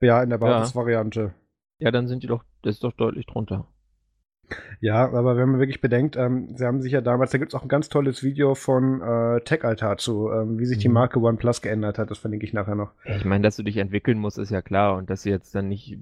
ja 0.01 0.23
in 0.23 0.31
der 0.31 0.39
Basisvariante. 0.39 1.33
Ja. 1.79 1.85
ja, 1.85 1.91
dann 1.91 2.07
sind 2.07 2.23
die 2.23 2.27
doch, 2.27 2.43
das 2.63 2.75
ist 2.75 2.83
doch 2.83 2.93
deutlich 2.93 3.27
drunter. 3.27 3.67
Ja, 4.79 5.05
aber 5.05 5.37
wenn 5.37 5.49
man 5.49 5.59
wirklich 5.59 5.81
bedenkt, 5.81 6.15
ähm, 6.15 6.55
sie 6.55 6.65
haben 6.65 6.81
sich 6.81 6.91
ja 6.91 7.01
damals, 7.01 7.31
da 7.31 7.37
gibt 7.37 7.53
es 7.53 7.59
auch 7.59 7.63
ein 7.63 7.67
ganz 7.67 7.89
tolles 7.89 8.23
Video 8.23 8.55
von 8.55 9.01
äh, 9.01 9.41
Tech-Altar 9.41 9.97
zu, 9.97 10.29
ähm, 10.31 10.57
wie 10.57 10.65
sich 10.65 10.79
die 10.79 10.87
mhm. 10.87 10.95
Marke 10.95 11.19
OnePlus 11.21 11.61
geändert 11.61 11.97
hat. 11.97 12.09
Das 12.09 12.17
verlinke 12.17 12.45
ich 12.45 12.53
nachher 12.53 12.75
noch. 12.75 12.91
Ich 13.05 13.25
meine, 13.25 13.43
dass 13.43 13.55
du 13.55 13.63
dich 13.63 13.77
entwickeln 13.77 14.17
musst, 14.17 14.37
ist 14.37 14.51
ja 14.51 14.61
klar. 14.61 14.97
Und 14.97 15.09
dass 15.09 15.23
du 15.23 15.29
jetzt 15.29 15.53
dann 15.53 15.67
nicht 15.67 15.97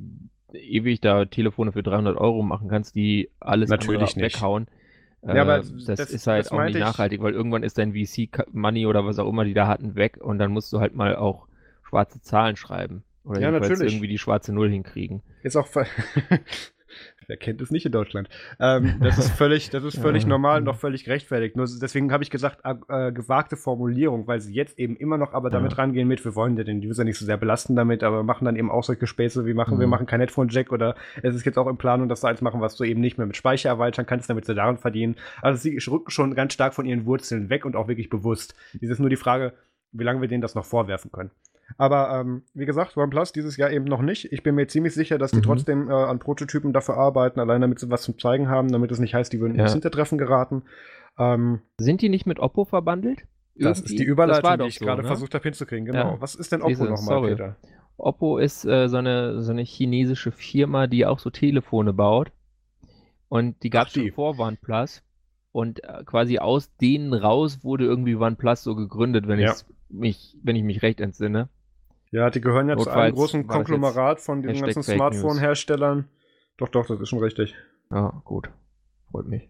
ewig 0.54 1.02
da 1.02 1.26
Telefone 1.26 1.72
für 1.72 1.84
300 1.84 2.18
Euro 2.18 2.41
machen 2.41 2.70
kannst, 2.70 2.95
die 2.95 3.30
alles 3.39 3.70
Natürlich 3.70 4.16
nicht. 4.16 4.36
weghauen. 4.36 4.68
Ja, 5.22 5.41
aber 5.41 5.58
äh, 5.58 5.64
das, 5.86 5.97
das, 5.97 6.12
ist 6.12 6.28
halt 6.28 6.45
das 6.45 6.52
auch 6.52 6.64
nicht 6.64 6.80
nachhaltig, 6.80 7.22
weil 7.22 7.34
irgendwann 7.34 7.64
ist 7.64 7.78
dein 7.78 7.93
VC-Money 7.93 8.86
oder 8.86 9.06
was 9.06 9.20
auch 9.20 9.28
immer 9.28 9.43
die 9.43 9.54
da 9.54 9.68
hatten 9.68 9.95
weg 9.95 10.18
und 10.22 10.39
dann 10.39 10.52
musst 10.52 10.72
du 10.72 10.80
halt 10.80 10.95
mal 10.95 11.16
auch 11.16 11.47
schwarze 11.84 12.22
Zahlen 12.22 12.56
schreiben. 12.56 13.04
Oder 13.26 13.41
ja, 13.41 13.52
natürlich. 13.52 13.93
irgendwie 13.93 14.08
die 14.08 14.18
schwarze 14.18 14.54
Null 14.54 14.70
hinkriegen. 14.70 15.22
Ist 15.43 15.58
auch 15.58 15.68
Wer 17.30 17.38
kennt 17.38 17.61
es 17.61 17.69
nicht 17.69 17.86
in 17.86 17.91
Deutschland? 17.91 18.27
Ähm, 18.59 18.95
das 19.01 19.19
ist 19.19 19.30
völlig, 19.30 19.69
das 19.69 19.84
ist 19.84 19.99
völlig 20.01 20.25
normal 20.25 20.61
und 20.61 20.67
auch 20.67 20.77
völlig 20.77 21.03
gerechtfertigt. 21.03 21.55
Nur 21.55 21.67
deswegen 21.80 22.11
habe 22.11 22.23
ich 22.23 22.32
gesagt, 22.32 22.61
äh, 22.63 23.11
gewagte 23.11 23.55
Formulierung, 23.55 24.25
weil 24.25 24.41
sie 24.41 24.51
jetzt 24.51 24.80
eben 24.80 24.97
immer 24.97 25.19
noch 25.19 25.34
aber 25.34 25.51
damit 25.51 25.73
ja. 25.73 25.77
rangehen 25.77 26.07
mit, 26.07 26.25
wir 26.25 26.34
wollen 26.34 26.57
ja 26.57 26.63
den 26.63 26.80
User 26.80 27.03
nicht 27.03 27.19
so 27.19 27.25
sehr 27.25 27.38
belasten 27.38 27.75
damit, 27.75 28.01
aber 28.01 28.23
machen 28.23 28.45
dann 28.45 28.55
eben 28.55 28.71
auch 28.71 28.84
solche 28.84 29.05
Späße 29.05 29.45
wie 29.45 29.53
machen, 29.53 29.75
mhm. 29.75 29.82
wir 29.82 29.88
machen 29.88 30.07
kein 30.07 30.21
Headphone-Jack 30.21 30.71
oder 30.71 30.95
es 31.21 31.36
ist 31.36 31.45
jetzt 31.45 31.59
auch 31.59 31.67
in 31.67 31.77
Planung, 31.77 32.09
dass 32.09 32.21
sie 32.21 32.27
eins 32.27 32.41
machen, 32.41 32.61
was 32.61 32.75
du 32.75 32.84
eben 32.84 32.99
nicht 32.99 33.19
mehr 33.19 33.27
mit 33.27 33.38
Speicher 33.38 33.69
erweitern 33.69 34.07
kannst, 34.07 34.27
damit 34.27 34.45
sie 34.45 34.55
daran 34.55 34.80
verdienen. 34.80 35.15
Also 35.43 35.61
sie 35.61 35.77
rücken 35.88 36.09
schon 36.09 36.34
ganz 36.34 36.53
stark 36.53 36.73
von 36.73 36.88
ihren 36.88 37.05
Wurzeln 37.05 37.51
weg 37.51 37.63
und 37.63 37.75
auch 37.75 37.88
wirklich 37.88 38.09
bewusst. 38.09 38.55
Es 38.82 38.89
ist 38.89 38.99
nur 38.99 39.11
die 39.11 39.17
Frage, 39.17 39.53
wie 39.91 40.03
lange 40.03 40.21
wir 40.21 40.27
denen 40.27 40.41
das 40.41 40.55
noch 40.55 40.65
vorwerfen 40.65 41.11
können. 41.11 41.30
Aber 41.78 42.20
ähm, 42.20 42.43
wie 42.53 42.65
gesagt, 42.65 42.97
OnePlus 42.97 43.32
dieses 43.32 43.57
Jahr 43.57 43.72
eben 43.72 43.86
noch 43.86 44.01
nicht. 44.01 44.32
Ich 44.32 44.43
bin 44.43 44.55
mir 44.55 44.67
ziemlich 44.67 44.93
sicher, 44.93 45.17
dass 45.17 45.32
die 45.32 45.38
mhm. 45.38 45.43
trotzdem 45.43 45.89
äh, 45.89 45.93
an 45.93 46.20
Prototypen 46.20 46.74
dafür 46.74 46.97
arbeiten, 46.97 47.39
allein 47.39 47.61
damit 47.61 47.80
sie 47.80 47.89
was 47.89 48.01
zum 48.01 48.17
Zeigen 48.17 48.49
haben, 48.49 48.72
damit 48.72 48.91
es 48.91 48.99
nicht 48.99 49.13
heißt, 49.13 49.32
die 49.32 49.39
würden 49.39 49.55
ja. 49.55 49.63
ins 49.63 49.74
Hintertreffen 49.74 50.17
geraten. 50.17 50.63
Ähm, 51.17 51.61
Sind 51.78 52.01
die 52.01 52.09
nicht 52.09 52.26
mit 52.26 52.39
Oppo 52.39 52.65
verbandelt? 52.65 53.24
Das 53.55 53.82
ist 53.82 53.99
die 53.99 54.03
Überleitung, 54.03 54.59
die 54.59 54.67
ich 54.67 54.80
so, 54.80 54.86
gerade 54.86 55.01
ne? 55.01 55.07
versucht 55.07 55.34
habe 55.34 55.43
hinzukriegen. 55.43 55.86
Genau. 55.86 56.13
Ja. 56.13 56.22
Was 56.22 56.36
ist 56.36 56.51
denn 56.51 56.61
Oppo 56.61 56.86
nochmal, 56.86 57.22
Peter? 57.30 57.55
Oppo 57.97 58.38
ist 58.38 58.65
äh, 58.65 58.88
so, 58.88 58.97
eine, 58.97 59.41
so 59.41 59.51
eine 59.51 59.63
chinesische 59.63 60.32
Firma, 60.32 60.88
die 60.88 61.05
auch 61.05 61.20
so 61.20 61.30
Telefone 61.30 61.93
baut. 61.93 62.32
Und 63.28 63.61
die 63.63 63.70
gab 63.70 63.88
es 63.88 63.93
schon 63.93 64.11
vor 64.11 64.39
OnePlus. 64.39 65.03
Und 65.51 65.84
äh, 65.84 66.03
quasi 66.05 66.39
aus 66.39 66.76
denen 66.78 67.13
raus 67.13 67.63
wurde 67.63 67.86
irgendwie 67.86 68.15
OnePlus 68.15 68.63
so 68.63 68.76
gegründet, 68.76 69.28
wenn, 69.28 69.39
ja. 69.39 69.53
mich, 69.89 70.38
wenn 70.41 70.55
ich 70.55 70.63
mich 70.63 70.82
recht 70.82 71.01
entsinne. 71.01 71.49
Ja, 72.12 72.30
die 72.30 72.41
gehören 72.41 72.68
ja 72.68 72.76
Notfalls 72.76 72.95
zu 72.95 72.99
einem 72.99 73.16
großen 73.16 73.47
Konglomerat 73.47 74.20
von 74.20 74.41
diesen 74.41 74.66
ganzen 74.66 74.84
Smartphone-Herstellern. 74.84 76.07
Doch, 76.57 76.70
doch, 76.70 76.88
das 76.88 76.99
ist 76.99 77.10
schon 77.10 77.20
richtig. 77.20 77.55
Ja, 77.91 78.22
gut. 78.26 78.49
Freut 79.12 79.28
mich. 79.28 79.49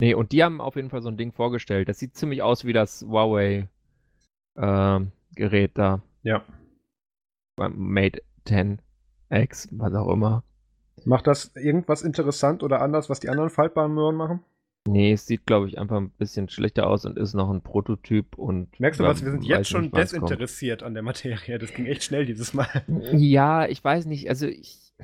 Nee, 0.00 0.14
und 0.14 0.32
die 0.32 0.42
haben 0.42 0.60
auf 0.60 0.76
jeden 0.76 0.90
Fall 0.90 1.02
so 1.02 1.08
ein 1.08 1.16
Ding 1.16 1.32
vorgestellt. 1.32 1.88
Das 1.88 1.98
sieht 1.98 2.16
ziemlich 2.16 2.42
aus 2.42 2.64
wie 2.64 2.72
das 2.72 3.02
Huawei-Gerät 3.02 3.70
ähm, 4.56 5.74
da. 5.74 6.02
Ja. 6.22 6.44
Beim 7.56 7.74
Mate 7.76 8.22
10X, 8.46 9.68
was 9.72 9.94
auch 9.94 10.08
immer. 10.08 10.42
Macht 11.04 11.26
das 11.26 11.54
irgendwas 11.54 12.02
interessant 12.02 12.62
oder 12.62 12.80
anders, 12.80 13.08
was 13.08 13.20
die 13.20 13.28
anderen 13.28 13.50
faltbaren 13.50 13.94
Möhren 13.94 14.16
machen? 14.16 14.44
Nee, 14.88 15.12
es 15.12 15.26
sieht, 15.26 15.46
glaube 15.46 15.68
ich, 15.68 15.78
einfach 15.78 15.98
ein 15.98 16.10
bisschen 16.10 16.48
schlechter 16.48 16.86
aus 16.86 17.04
und 17.04 17.18
ist 17.18 17.34
noch 17.34 17.50
ein 17.50 17.60
Prototyp 17.60 18.38
und. 18.38 18.80
Merkst 18.80 19.00
du 19.00 19.04
was, 19.04 19.22
wir 19.22 19.30
sind 19.30 19.44
jetzt 19.44 19.68
schon 19.68 19.90
desinteressiert 19.90 20.82
an 20.82 20.94
der 20.94 21.02
Materie. 21.02 21.58
Das 21.58 21.74
ging 21.74 21.86
echt 21.86 22.02
schnell 22.02 22.24
dieses 22.24 22.54
Mal. 22.54 22.68
Ja, 23.12 23.66
ich 23.66 23.82
weiß 23.82 24.06
nicht. 24.06 24.28
Also 24.28 24.46
ich. 24.46 24.94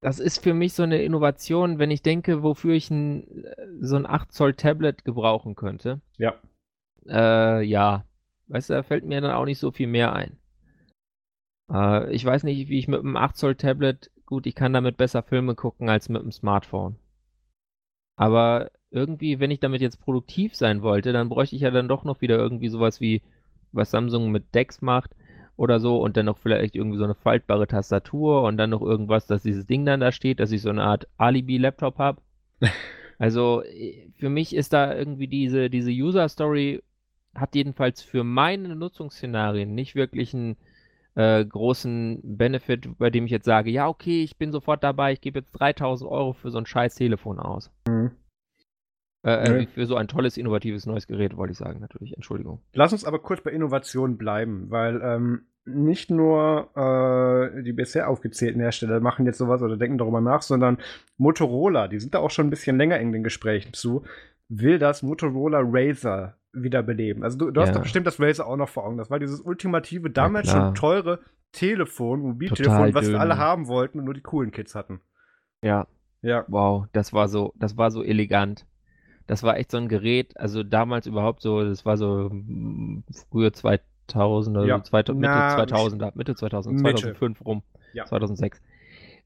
Das 0.00 0.20
ist 0.20 0.42
für 0.42 0.54
mich 0.54 0.72
so 0.72 0.84
eine 0.84 1.02
Innovation, 1.02 1.78
wenn 1.78 1.90
ich 1.90 2.02
denke, 2.02 2.42
wofür 2.42 2.74
ich 2.74 2.90
ein, 2.90 3.44
so 3.80 3.96
ein 3.96 4.06
8 4.06 4.32
Zoll 4.32 4.54
Tablet 4.54 5.04
gebrauchen 5.04 5.54
könnte. 5.54 6.00
Ja. 6.16 6.34
Äh, 7.06 7.62
ja. 7.62 8.04
Weißt 8.48 8.70
du, 8.70 8.74
da 8.74 8.82
fällt 8.82 9.04
mir 9.04 9.20
dann 9.20 9.32
auch 9.32 9.46
nicht 9.46 9.58
so 9.58 9.70
viel 9.70 9.86
mehr 9.86 10.12
ein. 10.12 10.38
Äh, 11.72 12.12
ich 12.12 12.24
weiß 12.24 12.44
nicht, 12.44 12.68
wie 12.68 12.78
ich 12.78 12.88
mit 12.88 13.00
einem 13.00 13.16
8 13.16 13.36
Zoll 13.36 13.54
Tablet, 13.56 14.10
gut, 14.26 14.46
ich 14.46 14.54
kann 14.54 14.72
damit 14.72 14.96
besser 14.96 15.22
Filme 15.22 15.54
gucken 15.54 15.88
als 15.88 16.08
mit 16.08 16.22
einem 16.22 16.32
Smartphone. 16.32 16.96
Aber 18.16 18.70
irgendwie, 18.90 19.40
wenn 19.40 19.50
ich 19.50 19.60
damit 19.60 19.80
jetzt 19.80 20.00
produktiv 20.00 20.54
sein 20.54 20.82
wollte, 20.82 21.12
dann 21.12 21.28
bräuchte 21.28 21.56
ich 21.56 21.62
ja 21.62 21.70
dann 21.70 21.88
doch 21.88 22.04
noch 22.04 22.20
wieder 22.20 22.36
irgendwie 22.38 22.68
sowas 22.68 23.00
wie, 23.00 23.22
was 23.72 23.90
Samsung 23.90 24.30
mit 24.30 24.54
Dex 24.54 24.80
macht 24.80 25.10
oder 25.56 25.80
so 25.80 25.98
und 25.98 26.16
dann 26.16 26.26
noch 26.26 26.38
vielleicht 26.38 26.74
irgendwie 26.74 26.98
so 26.98 27.04
eine 27.04 27.14
faltbare 27.14 27.66
Tastatur 27.66 28.42
und 28.42 28.56
dann 28.56 28.70
noch 28.70 28.82
irgendwas, 28.82 29.26
dass 29.26 29.42
dieses 29.42 29.66
Ding 29.66 29.84
dann 29.84 30.00
da 30.00 30.12
steht, 30.12 30.40
dass 30.40 30.52
ich 30.52 30.62
so 30.62 30.70
eine 30.70 30.82
Art 30.82 31.08
Alibi-Laptop 31.18 31.98
habe. 31.98 32.22
also 33.18 33.62
für 34.18 34.28
mich 34.28 34.54
ist 34.54 34.72
da 34.72 34.94
irgendwie 34.94 35.28
diese, 35.28 35.70
diese 35.70 35.90
User-Story 35.90 36.82
hat 37.34 37.54
jedenfalls 37.54 38.02
für 38.02 38.24
meine 38.24 38.74
Nutzungsszenarien 38.76 39.74
nicht 39.74 39.94
wirklich 39.94 40.32
einen 40.34 40.56
äh, 41.16 41.44
großen 41.44 42.20
Benefit, 42.22 42.98
bei 42.98 43.10
dem 43.10 43.24
ich 43.24 43.32
jetzt 43.32 43.46
sage, 43.46 43.70
ja, 43.70 43.88
okay, 43.88 44.22
ich 44.22 44.36
bin 44.36 44.52
sofort 44.52 44.84
dabei, 44.84 45.12
ich 45.12 45.20
gebe 45.20 45.40
jetzt 45.40 45.52
3000 45.52 46.08
Euro 46.10 46.34
für 46.34 46.50
so 46.50 46.58
ein 46.58 46.66
scheiß 46.66 46.94
Telefon 46.94 47.38
aus. 47.38 47.72
Mhm. 47.88 48.12
Äh, 49.24 49.62
äh, 49.62 49.66
für 49.66 49.86
so 49.86 49.96
ein 49.96 50.06
tolles, 50.06 50.36
innovatives 50.36 50.86
neues 50.86 51.06
Gerät, 51.08 51.36
wollte 51.36 51.52
ich 51.52 51.58
sagen, 51.58 51.80
natürlich. 51.80 52.14
Entschuldigung. 52.14 52.62
Lass 52.74 52.92
uns 52.92 53.04
aber 53.04 53.18
kurz 53.18 53.40
bei 53.40 53.50
Innovation 53.50 54.18
bleiben, 54.18 54.70
weil 54.70 55.00
ähm, 55.02 55.46
nicht 55.64 56.10
nur 56.10 56.70
äh, 56.76 57.62
die 57.62 57.72
bisher 57.72 58.08
aufgezählten 58.08 58.60
Hersteller 58.60 59.00
machen 59.00 59.26
jetzt 59.26 59.38
sowas 59.38 59.62
oder 59.62 59.76
denken 59.76 59.98
darüber 59.98 60.20
nach, 60.20 60.42
sondern 60.42 60.78
Motorola, 61.16 61.88
die 61.88 61.98
sind 61.98 62.14
da 62.14 62.20
auch 62.20 62.30
schon 62.30 62.46
ein 62.46 62.50
bisschen 62.50 62.76
länger 62.76 63.00
in 63.00 63.10
den 63.10 63.24
Gesprächen 63.24 63.72
zu, 63.72 64.04
will 64.48 64.78
das 64.78 65.02
Motorola 65.02 65.60
Razer 65.62 66.36
wiederbeleben. 66.52 67.22
Also 67.22 67.38
du, 67.38 67.50
du 67.50 67.60
ja. 67.60 67.66
hast 67.66 67.76
doch 67.76 67.82
bestimmt 67.82 68.06
das 68.06 68.20
Razer 68.20 68.46
auch 68.46 68.56
noch 68.56 68.68
vor 68.68 68.86
Augen. 68.86 68.96
Das 68.96 69.10
war 69.10 69.18
dieses 69.18 69.40
ultimative, 69.40 70.10
damals 70.10 70.50
schon 70.50 70.74
teure 70.74 71.20
Telefon, 71.52 72.20
Mobiltelefon, 72.20 72.94
was 72.94 73.08
wir 73.08 73.20
alle 73.20 73.38
haben 73.38 73.66
wollten 73.68 73.98
und 73.98 74.04
nur 74.04 74.14
die 74.14 74.20
coolen 74.20 74.50
Kids 74.50 74.74
hatten. 74.74 75.00
Ja. 75.62 75.86
Ja. 76.22 76.44
Wow, 76.48 76.86
das 76.92 77.12
war 77.12 77.28
so, 77.28 77.52
das 77.56 77.76
war 77.76 77.90
so 77.90 78.02
elegant. 78.02 78.66
Das 79.26 79.42
war 79.42 79.56
echt 79.56 79.70
so 79.70 79.78
ein 79.78 79.88
Gerät, 79.88 80.38
also 80.38 80.62
damals 80.62 81.06
überhaupt 81.06 81.42
so, 81.42 81.64
das 81.64 81.84
war 81.84 81.96
so 81.96 82.30
mm, 82.30 83.04
frühe 83.30 83.52
2000 83.52 84.56
oder 84.56 84.66
ja. 84.66 84.82
so, 84.84 84.96
Mitte 84.96 85.14
Na, 85.14 85.54
2000, 85.56 86.16
Mitte 86.16 86.34
2000, 86.34 86.74
Mitte. 86.80 87.02
2005 87.02 87.44
rum, 87.44 87.62
ja. 87.92 88.04
2006. 88.04 88.62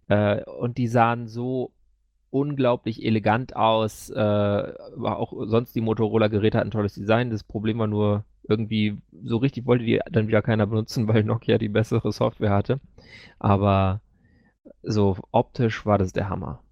Äh, 0.09 0.43
und 0.45 0.79
die 0.79 0.89
sahen 0.89 1.27
so 1.29 1.73
unglaublich 2.31 3.05
elegant 3.05 3.57
aus. 3.57 4.11
Äh, 4.11 4.73
auch 5.03 5.33
sonst 5.47 5.75
die 5.75 5.81
Motorola-Geräte 5.81 6.59
hatten 6.59 6.69
ein 6.69 6.73
tolles 6.73 6.95
Design. 6.95 7.31
Das 7.31 7.45
Problem 7.45 7.79
war 7.79 7.87
nur, 7.87 8.25
irgendwie 8.49 8.99
so 9.23 9.37
richtig 9.37 9.67
wollte 9.67 9.85
die 9.85 10.01
dann 10.11 10.29
wieder 10.29 10.43
keiner 10.43 10.67
benutzen, 10.67 11.09
weil 11.09 11.25
Nokia 11.25 11.59
die 11.59 11.69
bessere 11.69 12.13
Software 12.13 12.51
hatte. 12.51 12.81
Aber 13.39 14.01
so 14.83 15.17
optisch 15.33 15.87
war 15.87 15.99
das 15.99 16.13
der 16.13 16.29
Hammer. 16.29 16.63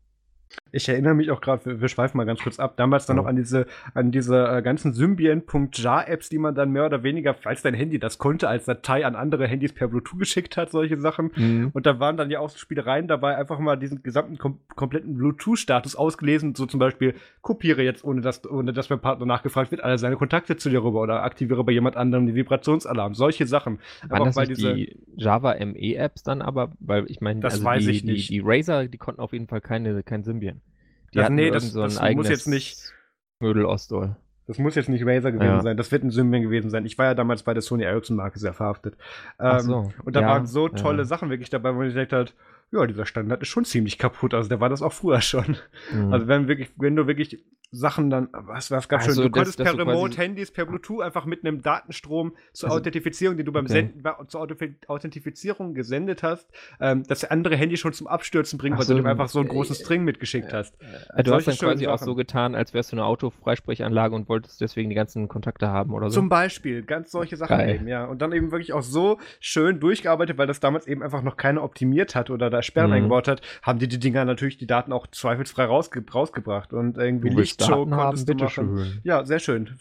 Ich 0.70 0.88
erinnere 0.88 1.14
mich 1.14 1.30
auch 1.30 1.40
gerade, 1.40 1.80
wir, 1.80 1.88
schweifen 1.88 2.18
mal 2.18 2.24
ganz 2.24 2.42
kurz 2.42 2.58
ab, 2.58 2.76
damals 2.76 3.06
dann 3.06 3.16
ja. 3.16 3.22
noch 3.22 3.28
an 3.28 3.36
diese, 3.36 3.66
an 3.94 4.10
diese 4.10 4.46
äh, 4.48 4.62
ganzen 4.62 4.92
Symbian.jar-Apps, 4.92 6.28
die 6.28 6.38
man 6.38 6.54
dann 6.54 6.70
mehr 6.72 6.86
oder 6.86 7.02
weniger, 7.02 7.34
falls 7.34 7.62
dein 7.62 7.74
Handy 7.74 7.98
das 7.98 8.18
konnte, 8.18 8.48
als 8.48 8.66
Datei 8.66 9.06
an 9.06 9.14
andere 9.14 9.46
Handys 9.46 9.72
per 9.72 9.88
Bluetooth 9.88 10.18
geschickt 10.18 10.56
hat, 10.56 10.70
solche 10.70 10.98
Sachen. 10.98 11.30
Mhm. 11.36 11.70
Und 11.72 11.86
da 11.86 12.00
waren 12.00 12.16
dann 12.16 12.30
ja 12.30 12.40
auch 12.40 12.50
Spielereien 12.50 13.08
dabei, 13.08 13.36
einfach 13.36 13.58
mal 13.58 13.76
diesen 13.76 14.02
gesamten 14.02 14.38
kom 14.38 14.58
kompletten 14.74 15.16
Bluetooth-Status 15.16 15.96
ausgelesen, 15.96 16.54
so 16.54 16.66
zum 16.66 16.78
Beispiel 16.78 17.14
kopiere 17.40 17.82
jetzt, 17.82 18.04
ohne 18.04 18.20
dass, 18.20 18.48
ohne 18.48 18.72
dass 18.72 18.90
mein 18.90 19.00
Partner 19.00 19.26
nachgefragt 19.26 19.70
wird, 19.70 19.82
alle 19.82 19.98
seine 19.98 20.16
Kontakte 20.16 20.56
zu 20.56 20.70
dir 20.70 20.82
rüber 20.84 21.00
oder 21.00 21.22
aktiviere 21.22 21.64
bei 21.64 21.72
jemand 21.72 21.96
anderem 21.96 22.26
den 22.26 22.34
Vibrationsalarm, 22.34 23.14
solche 23.14 23.46
Sachen. 23.46 23.78
Waren 24.08 24.26
das 24.26 24.36
nicht 24.36 24.50
diese, 24.50 24.74
die 24.74 24.96
Java 25.16 25.54
ME-Apps 25.54 26.22
dann 26.22 26.42
aber, 26.42 26.72
weil 26.80 27.10
ich 27.10 27.20
meine, 27.20 27.40
das 27.40 27.54
also 27.54 27.64
weiß 27.64 27.84
die, 27.84 27.90
ich 27.90 28.04
nicht. 28.04 28.28
Die, 28.28 28.34
die 28.34 28.42
Razer, 28.44 28.86
die 28.86 28.98
konnten 28.98 29.20
auf 29.20 29.32
jeden 29.32 29.48
Fall 29.48 29.60
keine, 29.60 30.02
kein 30.02 30.22
Symbian. 30.22 30.37
Die 30.40 31.18
das, 31.18 31.30
nee, 31.30 31.50
das, 31.50 31.72
so 31.72 31.82
das 31.82 32.00
muss 32.14 32.28
jetzt 32.28 32.48
nicht. 32.48 32.92
Mödel 33.40 33.64
Ostol. 33.64 34.16
Das 34.46 34.58
muss 34.58 34.74
jetzt 34.74 34.88
nicht 34.88 35.04
Razer 35.04 35.30
gewesen 35.30 35.56
ja. 35.56 35.60
sein, 35.60 35.76
das 35.76 35.92
wird 35.92 36.04
ein 36.04 36.10
Symbian 36.10 36.42
gewesen 36.42 36.70
sein. 36.70 36.86
Ich 36.86 36.96
war 36.96 37.04
ja 37.04 37.14
damals 37.14 37.42
bei 37.42 37.52
der 37.52 37.60
Sony 37.60 37.84
Ericsson-Marke 37.84 38.38
sehr 38.38 38.54
verhaftet. 38.54 38.96
Ähm, 39.38 39.60
so. 39.60 39.92
Und 40.04 40.16
da 40.16 40.22
ja, 40.22 40.26
waren 40.26 40.46
so 40.46 40.68
tolle 40.68 41.02
ja. 41.02 41.04
Sachen 41.04 41.28
wirklich 41.28 41.50
dabei, 41.50 41.74
wo 41.74 41.82
ich 41.82 41.88
gesagt 41.88 42.14
habe, 42.14 42.30
ja, 42.70 42.86
dieser 42.86 43.06
Standard 43.06 43.42
ist 43.42 43.48
schon 43.48 43.64
ziemlich 43.64 43.98
kaputt. 43.98 44.34
Also 44.34 44.48
der 44.48 44.60
war 44.60 44.68
das 44.68 44.82
auch 44.82 44.92
früher 44.92 45.20
schon. 45.20 45.56
Mhm. 45.92 46.12
Also 46.12 46.28
wenn 46.28 46.48
wirklich, 46.48 46.70
wenn 46.76 46.96
du 46.96 47.06
wirklich 47.06 47.42
Sachen 47.70 48.08
dann, 48.08 48.28
was, 48.32 48.70
was 48.70 48.88
gab 48.88 49.00
also, 49.00 49.22
schon, 49.22 49.24
du 49.24 49.28
das, 49.28 49.56
konntest 49.56 49.76
per 49.76 49.78
Remote-Handys, 49.78 50.50
per 50.52 50.64
Bluetooth 50.64 51.02
einfach 51.02 51.26
mit 51.26 51.44
einem 51.44 51.60
Datenstrom 51.60 52.34
zur 52.52 52.70
also, 52.70 52.80
Authentifizierung, 52.80 53.36
den 53.36 53.44
du 53.44 53.52
beim 53.52 53.66
okay. 53.66 53.90
Senden, 53.92 54.28
zur 54.28 54.48
Authentifizierung 54.86 55.74
gesendet 55.74 56.22
hast, 56.22 56.48
ähm, 56.80 57.02
das 57.06 57.24
andere 57.24 57.56
Handy 57.56 57.76
schon 57.76 57.92
zum 57.92 58.06
Abstürzen 58.06 58.58
bringen, 58.58 58.78
weil 58.78 58.86
so, 58.86 58.94
du 58.94 59.00
dem 59.00 59.06
einfach 59.06 59.28
so 59.28 59.40
einen 59.40 59.48
großen 59.48 59.76
äh, 59.76 59.78
String 59.78 60.02
mitgeschickt 60.04 60.52
hast. 60.52 60.78
Äh, 61.14 61.24
du 61.24 61.34
hast 61.34 61.46
dann 61.46 61.56
quasi 61.56 61.84
Sachen. 61.84 61.94
auch 61.94 61.98
so 61.98 62.14
getan, 62.14 62.54
als 62.54 62.72
wärst 62.72 62.92
du 62.92 62.96
eine 62.96 63.04
Autofreisprechanlage 63.04 64.14
und 64.14 64.30
wolltest 64.30 64.62
deswegen 64.62 64.88
die 64.88 64.96
ganzen 64.96 65.28
Kontakte 65.28 65.68
haben 65.68 65.92
oder 65.92 66.08
so. 66.08 66.14
Zum 66.14 66.30
Beispiel, 66.30 66.82
ganz 66.82 67.10
solche 67.10 67.36
Sachen 67.36 67.58
Geil. 67.58 67.74
eben, 67.74 67.88
ja. 67.88 68.06
Und 68.06 68.22
dann 68.22 68.32
eben 68.32 68.50
wirklich 68.50 68.72
auch 68.72 68.82
so 68.82 69.18
schön 69.40 69.78
durchgearbeitet, 69.78 70.38
weil 70.38 70.46
das 70.46 70.60
damals 70.60 70.86
eben 70.86 71.02
einfach 71.02 71.22
noch 71.22 71.36
keiner 71.36 71.62
optimiert 71.62 72.14
hat 72.14 72.30
oder 72.30 72.48
da 72.48 72.57
Sperren 72.62 72.90
mhm. 72.90 72.96
eingebaut 72.96 73.28
hat, 73.28 73.42
haben 73.62 73.78
die 73.78 73.88
die 73.88 73.98
Dinger 73.98 74.24
natürlich 74.24 74.58
die 74.58 74.66
Daten 74.66 74.92
auch 74.92 75.06
zweifelsfrei 75.06 75.64
rausge 75.64 76.04
rausgebracht 76.12 76.72
und 76.72 76.96
irgendwie 76.96 77.28
Licht 77.28 77.60
Lichtshow 77.60 77.86
konntest 77.86 78.28
haben, 78.28 78.38
du 78.38 78.44
machen. 78.44 78.78
Schön. 78.78 79.00
Ja, 79.04 79.24
sehr 79.24 79.38
schön. 79.38 79.78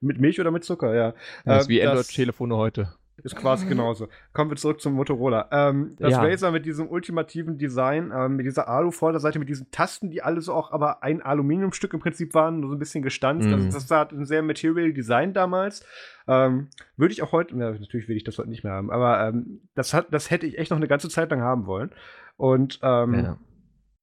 Mit 0.00 0.18
Milch 0.18 0.40
oder 0.40 0.50
mit 0.50 0.64
Zucker, 0.64 0.94
ja. 0.94 1.14
Das 1.44 1.62
ist 1.62 1.68
wie 1.68 1.82
Android-Telefone 1.82 2.56
heute. 2.56 2.94
Ist 3.22 3.36
quasi 3.36 3.66
genauso. 3.66 4.08
Kommen 4.32 4.50
wir 4.50 4.56
zurück 4.56 4.80
zum 4.80 4.94
Motorola. 4.94 5.48
Ähm, 5.50 5.96
das 5.98 6.12
ja. 6.12 6.22
Razer 6.22 6.50
mit 6.50 6.66
diesem 6.66 6.88
ultimativen 6.88 7.58
Design, 7.58 8.12
ähm, 8.14 8.36
mit 8.36 8.46
dieser 8.46 8.68
Alu-Vorderseite, 8.68 9.38
mit 9.38 9.48
diesen 9.48 9.70
Tasten, 9.70 10.10
die 10.10 10.22
alle 10.22 10.40
so 10.40 10.54
auch 10.54 10.72
aber 10.72 11.02
ein 11.02 11.22
Aluminiumstück 11.22 11.92
im 11.94 12.00
Prinzip 12.00 12.34
waren, 12.34 12.60
nur 12.60 12.70
so 12.70 12.76
ein 12.76 12.78
bisschen 12.78 13.02
gestanzt. 13.02 13.48
Mhm. 13.48 13.66
Das, 13.66 13.86
das 13.86 13.90
hat 13.90 14.12
ein 14.12 14.24
sehr 14.24 14.42
Material 14.42 14.92
Design 14.92 15.32
damals. 15.32 15.84
Ähm, 16.26 16.68
würde 16.96 17.12
ich 17.12 17.22
auch 17.22 17.32
heute, 17.32 17.56
na, 17.56 17.72
natürlich 17.72 18.08
will 18.08 18.16
ich 18.16 18.24
das 18.24 18.38
heute 18.38 18.50
nicht 18.50 18.64
mehr 18.64 18.72
haben, 18.72 18.90
aber 18.90 19.28
ähm, 19.28 19.62
das, 19.74 19.94
hat, 19.94 20.06
das 20.10 20.30
hätte 20.30 20.46
ich 20.46 20.58
echt 20.58 20.70
noch 20.70 20.78
eine 20.78 20.88
ganze 20.88 21.08
Zeit 21.08 21.30
lang 21.30 21.40
haben 21.40 21.66
wollen. 21.66 21.90
Und 22.36 22.78
ähm, 22.82 23.14
ja. 23.14 23.36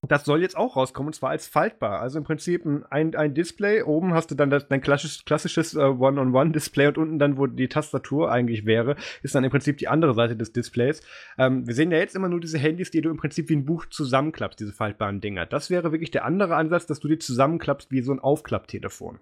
Das 0.07 0.25
soll 0.25 0.41
jetzt 0.41 0.57
auch 0.57 0.75
rauskommen, 0.75 1.07
und 1.07 1.13
zwar 1.13 1.31
als 1.31 1.47
faltbar. 1.47 1.99
Also 1.99 2.17
im 2.17 2.23
Prinzip 2.23 2.65
ein, 2.65 3.15
ein 3.15 3.33
Display. 3.33 3.81
Oben 3.83 4.13
hast 4.13 4.31
du 4.31 4.35
dann 4.35 4.49
das, 4.49 4.67
dein 4.67 4.81
klassisches, 4.81 5.25
klassisches 5.25 5.75
äh, 5.75 5.79
One-on-One-Display 5.79 6.87
und 6.87 6.97
unten 6.97 7.19
dann, 7.19 7.37
wo 7.37 7.47
die 7.47 7.67
Tastatur 7.67 8.31
eigentlich 8.31 8.65
wäre, 8.65 8.95
ist 9.23 9.35
dann 9.35 9.43
im 9.43 9.51
Prinzip 9.51 9.77
die 9.77 9.87
andere 9.87 10.13
Seite 10.13 10.35
des 10.35 10.51
Displays. 10.53 11.01
Ähm, 11.37 11.67
wir 11.67 11.73
sehen 11.73 11.91
ja 11.91 11.97
jetzt 11.97 12.15
immer 12.15 12.29
nur 12.29 12.39
diese 12.39 12.57
Handys, 12.57 12.91
die 12.91 13.01
du 13.01 13.09
im 13.09 13.17
Prinzip 13.17 13.49
wie 13.49 13.55
ein 13.55 13.65
Buch 13.65 13.85
zusammenklappst, 13.85 14.59
diese 14.59 14.73
faltbaren 14.73 15.21
Dinger. 15.21 15.45
Das 15.45 15.69
wäre 15.69 15.91
wirklich 15.91 16.11
der 16.11 16.25
andere 16.25 16.55
Ansatz, 16.55 16.85
dass 16.85 16.99
du 16.99 17.07
die 17.07 17.19
zusammenklappst 17.19 17.91
wie 17.91 18.01
so 18.01 18.11
ein 18.11 18.19
Aufklapptelefon. 18.19 19.19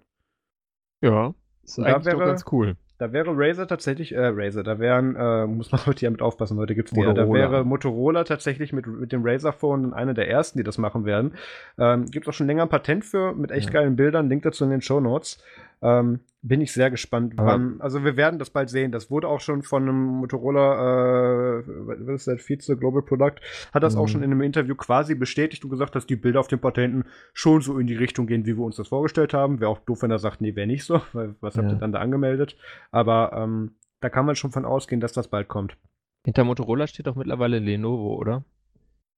Ja, 1.02 1.34
ist 1.62 1.78
eigentlich 1.78 2.06
wäre, 2.06 2.18
doch 2.18 2.26
ganz 2.26 2.44
cool. 2.52 2.76
Da 2.98 3.12
wäre 3.12 3.32
Razer 3.34 3.66
tatsächlich, 3.66 4.14
äh, 4.14 4.26
Razer, 4.32 4.62
da 4.62 4.78
wären, 4.78 5.16
äh, 5.16 5.46
muss 5.46 5.70
man 5.70 5.80
heute 5.86 6.00
hier 6.00 6.10
mit 6.10 6.22
aufpassen, 6.22 6.58
heute 6.58 6.74
gibt's 6.74 6.92
die 6.92 7.00
ja, 7.00 7.12
da 7.12 7.30
wäre 7.30 7.64
Motorola 7.64 8.24
tatsächlich 8.24 8.72
mit, 8.72 8.86
mit 8.86 9.12
dem 9.12 9.22
Razer 9.24 9.52
Phone 9.52 9.92
einer 9.92 10.14
der 10.14 10.28
ersten, 10.28 10.58
die 10.58 10.64
das 10.64 10.78
machen 10.78 11.04
werden. 11.04 11.34
Ähm, 11.78 12.06
gibt 12.06 12.28
auch 12.28 12.32
schon 12.32 12.46
länger 12.46 12.62
ein 12.62 12.68
Patent 12.68 13.04
für, 13.04 13.34
mit 13.34 13.50
echt 13.50 13.66
ja. 13.66 13.80
geilen 13.80 13.96
Bildern, 13.96 14.28
Link 14.28 14.42
dazu 14.44 14.64
in 14.64 14.70
den 14.70 14.82
Show 14.82 15.00
Notes. 15.00 15.42
Ähm, 15.82 16.20
bin 16.42 16.60
ich 16.60 16.72
sehr 16.72 16.90
gespannt. 16.90 17.34
Wann, 17.36 17.80
also 17.80 18.04
wir 18.04 18.16
werden 18.16 18.38
das 18.38 18.50
bald 18.50 18.70
sehen. 18.70 18.92
Das 18.92 19.10
wurde 19.10 19.28
auch 19.28 19.40
schon 19.40 19.62
von 19.62 19.82
einem 19.82 20.00
Motorola, 20.20 21.58
äh, 21.58 21.62
was 21.66 22.26
ist 22.26 22.28
das, 22.28 22.40
Vize 22.40 22.76
Global 22.76 23.02
Product, 23.02 23.40
hat 23.74 23.82
das 23.82 23.96
mhm. 23.96 24.00
auch 24.00 24.06
schon 24.06 24.22
in 24.22 24.30
einem 24.30 24.42
Interview 24.42 24.76
quasi 24.76 25.16
bestätigt 25.16 25.64
und 25.64 25.70
gesagt, 25.70 25.96
dass 25.96 26.06
die 26.06 26.14
Bilder 26.14 26.38
auf 26.38 26.48
den 26.48 26.60
Patenten 26.60 27.04
schon 27.32 27.62
so 27.62 27.78
in 27.78 27.88
die 27.88 27.96
Richtung 27.96 28.26
gehen, 28.26 28.46
wie 28.46 28.56
wir 28.56 28.64
uns 28.64 28.76
das 28.76 28.88
vorgestellt 28.88 29.34
haben. 29.34 29.60
Wäre 29.60 29.70
auch 29.70 29.80
doof, 29.80 30.02
wenn 30.02 30.10
er 30.10 30.20
sagt, 30.20 30.40
nee, 30.40 30.54
wäre 30.54 30.68
nicht 30.68 30.84
so, 30.84 31.00
weil 31.12 31.34
was 31.40 31.56
ja. 31.56 31.62
habt 31.62 31.72
ihr 31.72 31.78
dann 31.78 31.92
da 31.92 31.98
angemeldet? 31.98 32.56
Aber 32.92 33.32
ähm, 33.34 33.72
da 34.00 34.08
kann 34.08 34.26
man 34.26 34.36
schon 34.36 34.52
von 34.52 34.64
ausgehen, 34.64 35.00
dass 35.00 35.12
das 35.12 35.28
bald 35.28 35.48
kommt. 35.48 35.76
Hinter 36.24 36.44
Motorola 36.44 36.86
steht 36.86 37.06
doch 37.08 37.16
mittlerweile 37.16 37.58
Lenovo, 37.58 38.14
oder? 38.16 38.44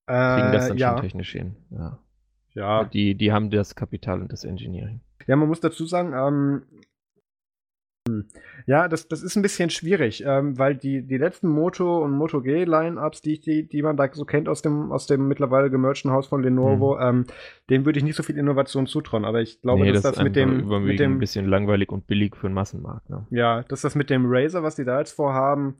Äh, 0.07 0.37
Kriegen 0.37 0.53
das 0.53 0.69
dann 0.69 0.79
ja. 0.79 0.93
schon 0.93 1.03
technisch 1.03 1.33
hin. 1.33 1.57
Ja. 1.71 1.99
Ja. 2.55 2.85
Die, 2.85 3.15
die 3.15 3.33
haben 3.33 3.51
das 3.51 3.75
Kapital 3.75 4.21
und 4.21 4.33
das 4.33 4.45
Engineering. 4.45 5.01
Ja, 5.27 5.37
man 5.37 5.49
muss 5.49 5.61
dazu 5.61 5.87
sagen, 5.87 6.13
ähm, 6.15 6.63
hm, 8.09 8.25
ja, 8.67 8.89
das, 8.89 9.09
das 9.09 9.23
ist 9.23 9.37
ein 9.37 9.43
bisschen 9.43 9.71
schwierig, 9.71 10.25
ähm, 10.27 10.59
weil 10.59 10.75
die, 10.75 11.03
die 11.03 11.19
letzten 11.19 11.49
Moto- 11.49 12.03
und 12.03 12.13
Moto 12.13 12.41
G-Line-Ups, 12.41 13.23
die, 13.23 13.39
die, 13.41 13.69
die 13.69 13.83
man 13.83 13.97
da 13.97 14.09
so 14.13 14.25
kennt 14.25 14.49
aus 14.49 14.63
dem, 14.63 14.91
aus 14.91 15.07
dem 15.07 15.29
mittlerweile 15.29 15.71
gemerchten 15.71 16.11
Haus 16.11 16.27
von 16.27 16.43
Lenovo, 16.43 16.97
mhm. 16.97 17.03
ähm, 17.03 17.25
dem 17.71 17.85
würde 17.85 17.99
ich 17.99 18.05
nicht 18.05 18.17
so 18.17 18.23
viel 18.23 18.39
Innovation 18.39 18.87
zutrauen. 18.87 19.25
Aber 19.25 19.41
ich 19.41 19.61
glaube, 19.61 19.83
nee, 19.83 19.93
dass 19.93 20.03
das, 20.03 20.15
das 20.15 20.25
mit 20.25 20.37
dem. 20.37 20.67
Mit 20.85 20.99
dem 20.99 21.17
ein 21.17 21.19
bisschen 21.19 21.47
langweilig 21.47 21.91
und 21.91 22.07
billig 22.07 22.37
für 22.37 22.49
den 22.49 22.55
Massenmarkt. 22.55 23.11
Ne? 23.11 23.27
Ja, 23.31 23.63
dass 23.65 23.83
das 23.83 23.95
mit 23.95 24.11
dem 24.11 24.25
Razer, 24.27 24.63
was 24.63 24.77
die 24.77 24.85
da 24.85 24.99
jetzt 24.99 25.13
vorhaben, 25.13 25.77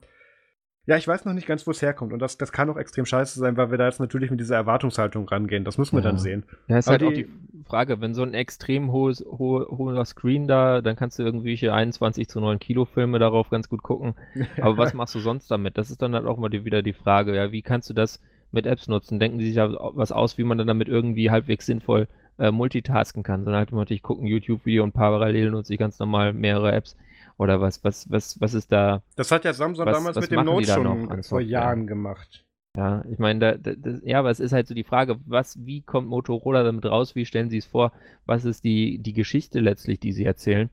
ja, 0.89 0.97
ich 0.97 1.07
weiß 1.07 1.23
noch 1.25 1.33
nicht 1.33 1.45
ganz, 1.45 1.67
wo 1.67 1.71
es 1.71 1.83
herkommt. 1.83 2.13
Und 2.13 2.19
das, 2.19 2.39
das 2.39 2.51
kann 2.51 2.67
auch 2.67 2.75
extrem 2.75 3.05
scheiße 3.05 3.39
sein, 3.39 3.57
weil 3.57 3.69
wir 3.69 3.77
da 3.77 3.85
jetzt 3.85 3.99
natürlich 3.99 4.31
mit 4.31 4.39
dieser 4.39 4.55
Erwartungshaltung 4.55 5.29
rangehen. 5.29 5.63
Das 5.63 5.77
müssen 5.77 5.95
wir 5.95 6.01
ja. 6.01 6.09
dann 6.09 6.17
sehen. 6.17 6.45
Ja, 6.67 6.79
ist 6.79 6.87
Aber 6.87 6.93
halt 6.93 7.01
die, 7.15 7.25
auch 7.25 7.27
die 7.27 7.63
Frage, 7.67 8.01
wenn 8.01 8.15
so 8.15 8.23
ein 8.23 8.33
extrem 8.33 8.91
hohes, 8.91 9.23
hohe, 9.23 9.67
hoher 9.69 10.03
Screen 10.03 10.47
da, 10.47 10.81
dann 10.81 10.95
kannst 10.95 11.19
du 11.19 11.23
irgendwelche 11.23 11.75
21 11.75 12.27
zu 12.27 12.39
9 12.39 12.57
Kilo 12.57 12.85
Filme 12.85 13.19
darauf 13.19 13.51
ganz 13.51 13.69
gut 13.69 13.83
gucken. 13.83 14.15
Aber 14.61 14.77
was 14.77 14.95
machst 14.95 15.13
du 15.13 15.19
sonst 15.19 15.51
damit? 15.51 15.77
Das 15.77 15.91
ist 15.91 16.01
dann 16.01 16.15
halt 16.15 16.25
auch 16.25 16.37
mal 16.37 16.49
die, 16.49 16.65
wieder 16.65 16.81
die 16.81 16.93
Frage, 16.93 17.35
ja, 17.35 17.51
wie 17.51 17.61
kannst 17.61 17.87
du 17.91 17.93
das 17.93 18.19
mit 18.51 18.65
Apps 18.65 18.87
nutzen? 18.87 19.19
Denken 19.19 19.37
die 19.37 19.45
sich 19.45 19.57
ja 19.57 19.69
was 19.93 20.11
aus, 20.11 20.39
wie 20.39 20.43
man 20.43 20.57
dann 20.57 20.65
damit 20.65 20.87
irgendwie 20.87 21.29
halbwegs 21.29 21.67
sinnvoll 21.67 22.07
äh, 22.39 22.49
multitasken 22.49 23.21
kann, 23.21 23.43
sondern 23.43 23.59
halt 23.59 23.71
immer, 23.71 23.85
ich 23.87 24.01
gucke 24.01 24.23
ein 24.23 24.27
YouTube-Video 24.27 24.83
und 24.83 24.93
parallel 24.93 25.51
nutze 25.51 25.71
ich 25.71 25.79
ganz 25.79 25.99
normal 25.99 26.33
mehrere 26.33 26.71
Apps. 26.71 26.97
Oder 27.39 27.61
was, 27.61 27.83
was, 27.85 28.11
was, 28.11 28.39
was 28.41 28.53
ist 28.53 28.69
da? 28.69 29.01
Das 29.15 29.31
hat 29.31 29.45
ja 29.45 29.53
Samsung 29.53 29.85
was, 29.85 29.95
damals 29.95 30.17
was 30.17 30.29
mit 30.29 30.31
dem 30.31 30.45
Note 30.45 30.67
schon 30.67 31.23
vor 31.23 31.39
Jahren 31.39 31.87
gemacht. 31.87 32.45
Ja, 32.75 33.03
ich 33.09 33.17
meine, 33.17 33.57
da, 33.57 33.73
da, 33.73 33.91
ja, 34.03 34.19
aber 34.19 34.29
es 34.29 34.41
ist 34.41 34.51
halt 34.51 34.67
so 34.67 34.75
die 34.75 34.83
Frage, 34.83 35.17
was, 35.25 35.57
wie 35.65 35.81
kommt 35.81 36.09
Motorola 36.09 36.63
damit 36.63 36.85
raus? 36.85 37.15
Wie 37.15 37.25
stellen 37.25 37.49
sie 37.49 37.57
es 37.57 37.65
vor? 37.65 37.93
Was 38.25 38.43
ist 38.43 38.65
die, 38.65 38.99
die 38.99 39.13
Geschichte 39.13 39.61
letztlich, 39.61 40.01
die 40.01 40.11
sie 40.11 40.25
erzählen? 40.25 40.69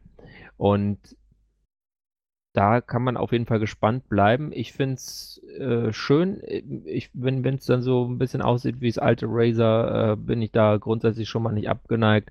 Und 0.57 0.99
da 2.53 2.81
kann 2.81 3.05
man 3.05 3.17
auf 3.17 3.31
jeden 3.31 3.47
Fall 3.47 3.61
gespannt 3.61 4.09
bleiben. 4.09 4.51
Ich 4.53 4.73
finde 4.73 4.95
es 4.95 5.41
äh, 5.59 5.93
schön. 5.93 6.41
Ich, 6.85 7.11
wenn 7.13 7.45
es 7.45 7.67
dann 7.67 7.83
so 7.83 8.07
ein 8.07 8.19
bisschen 8.19 8.43
aussieht 8.43 8.81
wie 8.81 8.89
das 8.89 8.99
alte 8.99 9.27
Razer, 9.29 10.13
äh, 10.13 10.17
bin 10.17 10.43
ich 10.43 10.51
da 10.51 10.79
grundsätzlich 10.79 11.29
schon 11.29 11.45
mal 11.45 11.53
nicht 11.53 11.69
abgeneigt. 11.69 12.31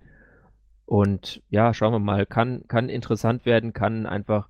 Und 0.85 1.41
ja, 1.49 1.73
schauen 1.73 1.93
wir 1.93 1.99
mal, 1.99 2.25
kann, 2.25 2.63
kann 2.67 2.89
interessant 2.89 3.45
werden, 3.45 3.73
kann 3.73 4.05
einfach 4.05 4.47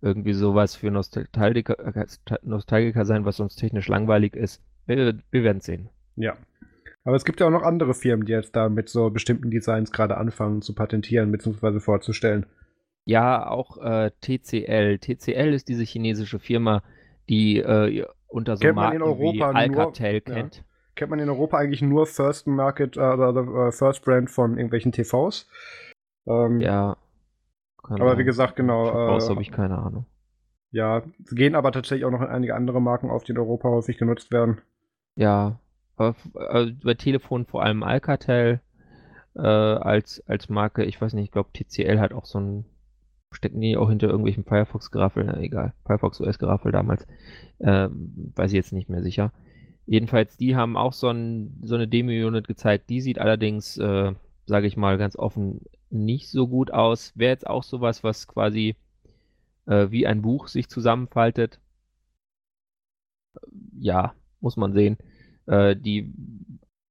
irgendwie 0.00 0.32
sowas 0.32 0.76
für 0.76 0.90
Nostalgiker, 0.90 1.78
äh, 1.78 2.06
Nostalgiker 2.42 3.04
sein, 3.04 3.24
was 3.24 3.36
sonst 3.36 3.56
technisch 3.56 3.88
langweilig 3.88 4.34
ist. 4.34 4.62
Wir, 4.86 5.18
wir 5.30 5.42
werden 5.42 5.60
sehen. 5.60 5.88
Ja. 6.16 6.36
Aber 7.04 7.16
es 7.16 7.24
gibt 7.24 7.40
ja 7.40 7.46
auch 7.46 7.50
noch 7.50 7.62
andere 7.62 7.92
Firmen, 7.92 8.24
die 8.24 8.32
jetzt 8.32 8.56
da 8.56 8.68
mit 8.68 8.88
so 8.88 9.10
bestimmten 9.10 9.50
Designs 9.50 9.92
gerade 9.92 10.16
anfangen 10.16 10.62
zu 10.62 10.74
patentieren 10.74 11.30
bzw. 11.32 11.80
vorzustellen. 11.80 12.46
Ja, 13.04 13.46
auch 13.46 13.76
äh, 13.78 14.10
TCL. 14.22 14.98
TCL 14.98 15.52
ist 15.52 15.68
diese 15.68 15.84
chinesische 15.84 16.38
Firma, 16.38 16.82
die 17.28 17.58
äh, 17.58 18.06
unter 18.26 18.56
so 18.56 18.62
kennt 18.62 18.76
Marken 18.76 19.02
wie 19.02 19.42
Alcatel 19.42 20.22
nur, 20.26 20.34
kennt. 20.34 20.56
Ja 20.56 20.62
kennt 20.94 21.10
man 21.10 21.18
in 21.18 21.28
Europa 21.28 21.58
eigentlich 21.58 21.82
nur 21.82 22.06
First 22.06 22.46
Market 22.46 22.96
äh, 22.96 23.00
oder 23.00 23.68
äh, 23.68 23.72
First 23.72 24.04
Brand 24.04 24.30
von 24.30 24.56
irgendwelchen 24.56 24.92
TVs. 24.92 25.48
Ähm, 26.26 26.60
ja. 26.60 26.96
Aber 27.82 28.00
Ahnung. 28.00 28.18
wie 28.18 28.24
gesagt, 28.24 28.56
genau. 28.56 28.84
TVs 28.84 29.26
äh, 29.26 29.30
habe 29.30 29.42
ich 29.42 29.50
keine 29.50 29.78
Ahnung. 29.78 30.06
Ja, 30.70 31.02
gehen 31.30 31.54
aber 31.54 31.70
tatsächlich 31.70 32.04
auch 32.04 32.10
noch 32.10 32.20
einige 32.20 32.54
andere 32.54 32.80
Marken 32.80 33.10
auf, 33.10 33.24
die 33.24 33.32
in 33.32 33.38
Europa 33.38 33.68
häufig 33.68 33.98
genutzt 33.98 34.32
werden. 34.32 34.60
Ja, 35.14 35.60
äh, 35.98 36.12
bei 36.82 36.94
Telefon 36.94 37.46
vor 37.46 37.62
allem 37.62 37.82
Alcatel. 37.82 38.60
äh, 39.36 39.40
als, 39.40 40.22
als 40.26 40.48
Marke. 40.48 40.84
Ich 40.84 41.00
weiß 41.00 41.12
nicht, 41.14 41.24
ich 41.24 41.32
glaube 41.32 41.50
TCL 41.52 41.98
hat 42.00 42.12
auch 42.12 42.24
so 42.24 42.38
ein, 42.40 42.64
stecken 43.32 43.60
die 43.60 43.76
auch 43.76 43.88
hinter 43.88 44.08
irgendwelchen 44.08 44.44
Firefox-Geraffel, 44.44 45.42
egal, 45.42 45.74
Firefox 45.84 46.20
OS-Geraffel 46.20 46.72
damals, 46.72 47.06
äh, 47.58 47.88
weiß 47.90 48.50
ich 48.50 48.56
jetzt 48.56 48.72
nicht 48.72 48.88
mehr 48.88 49.02
sicher. 49.02 49.32
Jedenfalls, 49.86 50.36
die 50.36 50.56
haben 50.56 50.76
auch 50.76 50.92
so, 50.92 51.08
ein, 51.08 51.60
so 51.62 51.74
eine 51.74 51.88
Demo-Unit 51.88 52.48
gezeigt, 52.48 52.88
die 52.88 53.00
sieht 53.00 53.18
allerdings, 53.18 53.76
äh, 53.76 54.12
sage 54.46 54.66
ich 54.66 54.76
mal 54.76 54.98
ganz 54.98 55.16
offen, 55.16 55.60
nicht 55.90 56.30
so 56.30 56.48
gut 56.48 56.70
aus. 56.72 57.12
Wäre 57.16 57.32
jetzt 57.32 57.46
auch 57.46 57.62
sowas, 57.62 58.02
was 58.02 58.26
quasi 58.26 58.76
äh, 59.66 59.90
wie 59.90 60.06
ein 60.06 60.22
Buch 60.22 60.48
sich 60.48 60.68
zusammenfaltet. 60.68 61.60
Ja, 63.78 64.14
muss 64.40 64.56
man 64.56 64.72
sehen. 64.72 64.96
Äh, 65.46 65.76
die, 65.76 66.12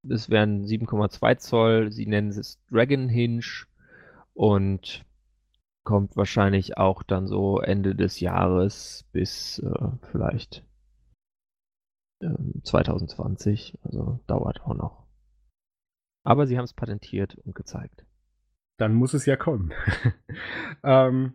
es 0.07 0.29
wären 0.29 0.65
7,2 0.65 1.37
Zoll, 1.37 1.91
sie 1.91 2.05
nennen 2.05 2.29
es 2.29 2.59
Dragon 2.69 3.09
Hinge 3.09 3.65
und 4.33 5.03
kommt 5.83 6.15
wahrscheinlich 6.15 6.77
auch 6.77 7.03
dann 7.03 7.27
so 7.27 7.59
Ende 7.59 7.95
des 7.95 8.19
Jahres 8.19 9.05
bis 9.11 9.59
äh, 9.59 9.89
vielleicht 10.11 10.63
2020. 12.63 13.74
Ähm, 13.74 13.80
also 13.84 14.19
dauert 14.28 14.61
auch 14.61 14.74
noch. 14.74 15.03
Aber 16.24 16.47
sie 16.47 16.57
haben 16.57 16.65
es 16.65 16.74
patentiert 16.74 17.36
und 17.43 17.55
gezeigt. 17.55 18.05
Dann 18.78 18.93
muss 18.93 19.13
es 19.13 19.26
ja 19.26 19.36
kommen. 19.36 19.74
ähm, 20.84 21.34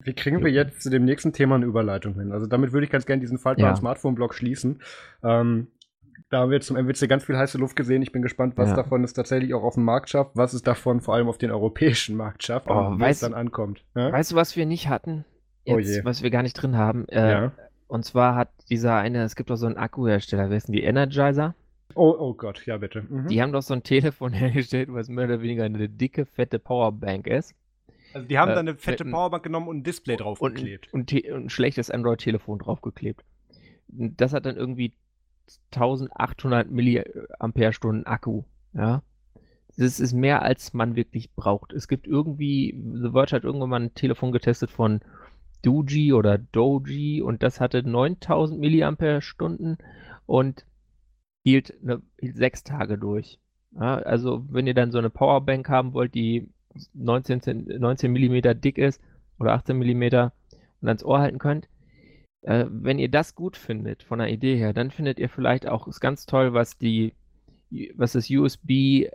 wie 0.00 0.12
kriegen 0.12 0.42
wir 0.44 0.50
jetzt 0.50 0.82
zu 0.82 0.90
dem 0.90 1.04
nächsten 1.04 1.32
Thema 1.32 1.54
eine 1.54 1.64
Überleitung 1.64 2.14
hin? 2.14 2.32
Also 2.32 2.46
damit 2.46 2.72
würde 2.72 2.84
ich 2.84 2.90
ganz 2.90 3.06
gerne 3.06 3.20
diesen 3.20 3.38
faltbaren 3.38 3.74
ja. 3.74 3.76
Smartphone-Blog 3.76 4.34
schließen. 4.34 4.82
Ähm, 5.22 5.68
da 6.30 6.40
haben 6.40 6.50
wir 6.50 6.56
jetzt 6.56 6.66
zum 6.66 6.76
MWC 6.76 7.06
ganz 7.06 7.24
viel 7.24 7.36
heiße 7.36 7.58
Luft 7.58 7.76
gesehen. 7.76 8.02
Ich 8.02 8.12
bin 8.12 8.22
gespannt, 8.22 8.56
was 8.56 8.70
ja. 8.70 8.76
davon 8.76 9.04
es 9.04 9.12
tatsächlich 9.12 9.54
auch 9.54 9.62
auf 9.62 9.74
den 9.74 9.84
Markt 9.84 10.10
schafft, 10.10 10.32
was 10.34 10.52
es 10.52 10.62
davon 10.62 11.00
vor 11.00 11.14
allem 11.14 11.28
auf 11.28 11.38
den 11.38 11.50
europäischen 11.50 12.16
Markt 12.16 12.42
schafft 12.42 12.68
oh, 12.68 12.74
und 12.74 12.98
wie 12.98 13.04
es 13.04 13.20
dann 13.20 13.34
ankommt. 13.34 13.84
Ja? 13.94 14.12
Weißt 14.12 14.32
du, 14.32 14.36
was 14.36 14.56
wir 14.56 14.66
nicht 14.66 14.88
hatten? 14.88 15.24
Oh 15.66 15.78
jetzt, 15.78 16.00
oh 16.00 16.04
was 16.04 16.22
wir 16.22 16.30
gar 16.30 16.42
nicht 16.42 16.54
drin 16.54 16.76
haben. 16.76 17.08
Äh, 17.08 17.30
ja. 17.30 17.52
Und 17.86 18.04
zwar 18.04 18.34
hat 18.34 18.50
dieser 18.70 18.96
eine, 18.96 19.22
es 19.22 19.36
gibt 19.36 19.50
doch 19.50 19.56
so 19.56 19.66
einen 19.66 19.76
Akkuhersteller, 19.76 20.50
wer 20.50 20.56
ist 20.56 20.68
denn 20.68 20.74
die 20.74 20.82
Energizer? 20.82 21.54
Oh, 21.94 22.14
oh 22.18 22.34
Gott, 22.34 22.64
ja 22.66 22.76
bitte. 22.78 23.02
Mhm. 23.02 23.28
Die 23.28 23.40
haben 23.40 23.52
doch 23.52 23.62
so 23.62 23.74
ein 23.74 23.82
Telefon 23.82 24.32
hergestellt, 24.34 24.88
was 24.92 25.08
mehr 25.08 25.26
oder 25.26 25.42
weniger 25.42 25.64
eine 25.64 25.88
dicke, 25.88 26.26
fette 26.26 26.58
Powerbank 26.58 27.26
ist. 27.26 27.54
Also 28.14 28.28
die 28.28 28.38
haben 28.38 28.50
äh, 28.50 28.54
da 28.54 28.60
eine 28.60 28.76
fette 28.76 29.04
Powerbank 29.04 29.42
genommen 29.42 29.68
und 29.68 29.78
ein 29.78 29.82
Display 29.82 30.16
draufgeklebt. 30.16 30.92
Und, 30.92 31.12
und, 31.12 31.24
und, 31.30 31.44
ein 31.44 31.50
schlechtes 31.50 31.90
Android-Telefon 31.90 32.60
draufgeklebt. 32.60 33.24
Das 33.88 34.32
hat 34.32 34.46
dann 34.46 34.56
irgendwie 34.56 34.94
1800 35.72 36.70
Milliampere-Stunden 36.70 38.06
Akku. 38.06 38.44
Ja. 38.72 39.02
Das 39.76 39.98
ist 39.98 40.12
mehr, 40.12 40.42
als 40.42 40.72
man 40.72 40.94
wirklich 40.94 41.32
braucht. 41.34 41.72
Es 41.72 41.88
gibt 41.88 42.06
irgendwie, 42.06 42.80
The 42.94 43.10
Verge 43.10 43.32
hat 43.32 43.44
irgendwann 43.44 43.70
mal 43.70 43.80
ein 43.80 43.94
Telefon 43.94 44.30
getestet 44.30 44.70
von 44.70 45.00
Doji 45.64 46.12
oder 46.12 46.38
Doji 46.38 47.22
und 47.22 47.42
das 47.42 47.60
hatte 47.60 47.82
9000 47.82 48.60
Milliampere-Stunden 48.60 49.78
und 50.26 50.66
hielt, 51.44 51.74
eine, 51.82 52.02
hielt 52.18 52.36
sechs 52.36 52.64
Tage 52.64 52.98
durch. 52.98 53.38
Ja, 53.72 53.96
also 53.96 54.44
wenn 54.50 54.66
ihr 54.66 54.74
dann 54.74 54.92
so 54.92 54.98
eine 54.98 55.10
Powerbank 55.10 55.68
haben 55.68 55.92
wollt, 55.94 56.14
die 56.14 56.48
19, 56.92 57.66
19 57.78 58.12
mm 58.12 58.60
dick 58.60 58.78
ist 58.78 59.00
oder 59.38 59.52
18 59.52 59.76
mm 59.76 60.02
und 60.80 60.88
ans 60.88 61.04
Ohr 61.04 61.20
halten 61.20 61.38
könnt. 61.38 61.68
Äh, 62.42 62.66
wenn 62.68 62.98
ihr 62.98 63.10
das 63.10 63.34
gut 63.34 63.56
findet, 63.56 64.02
von 64.02 64.18
der 64.18 64.28
Idee 64.28 64.56
her, 64.56 64.72
dann 64.72 64.90
findet 64.90 65.18
ihr 65.18 65.28
vielleicht 65.28 65.66
auch, 65.66 65.88
ist 65.88 66.00
ganz 66.00 66.26
toll, 66.26 66.52
was 66.52 66.78
die, 66.78 67.14
was 67.94 68.12
das 68.12 68.28
USB 68.30 69.06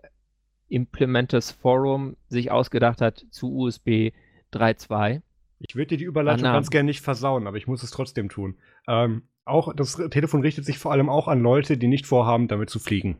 Implementers 0.67 1.51
Forum 1.51 2.15
sich 2.27 2.51
ausgedacht 2.51 3.01
hat 3.01 3.25
zu 3.31 3.55
USB 3.55 4.11
3.2. 4.53 5.21
Ich 5.59 5.75
würde 5.75 5.87
dir 5.87 5.97
die 5.97 6.05
Überleitung 6.05 6.45
Anna. 6.45 6.53
ganz 6.53 6.69
gerne 6.69 6.87
nicht 6.87 7.01
versauen, 7.01 7.47
aber 7.47 7.57
ich 7.57 7.67
muss 7.67 7.83
es 7.83 7.91
trotzdem 7.91 8.29
tun. 8.29 8.55
Ähm, 8.87 9.23
auch 9.45 9.73
das 9.73 9.95
Telefon 10.09 10.41
richtet 10.41 10.65
sich 10.65 10.77
vor 10.77 10.91
allem 10.91 11.09
auch 11.09 11.27
an 11.27 11.41
Leute, 11.41 11.77
die 11.77 11.87
nicht 11.87 12.05
vorhaben, 12.05 12.47
damit 12.47 12.69
zu 12.69 12.79
fliegen. 12.79 13.17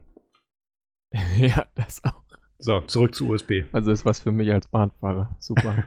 ja, 1.38 1.66
das 1.76 2.04
auch. 2.04 2.24
So, 2.60 2.82
zurück 2.82 3.16
zu 3.16 3.30
USB. 3.30 3.64
Also 3.72 3.92
ist 3.92 4.06
was 4.06 4.20
für 4.20 4.32
mich 4.32 4.52
als 4.52 4.68
Bahnfahrer. 4.68 5.36
Super. 5.40 5.86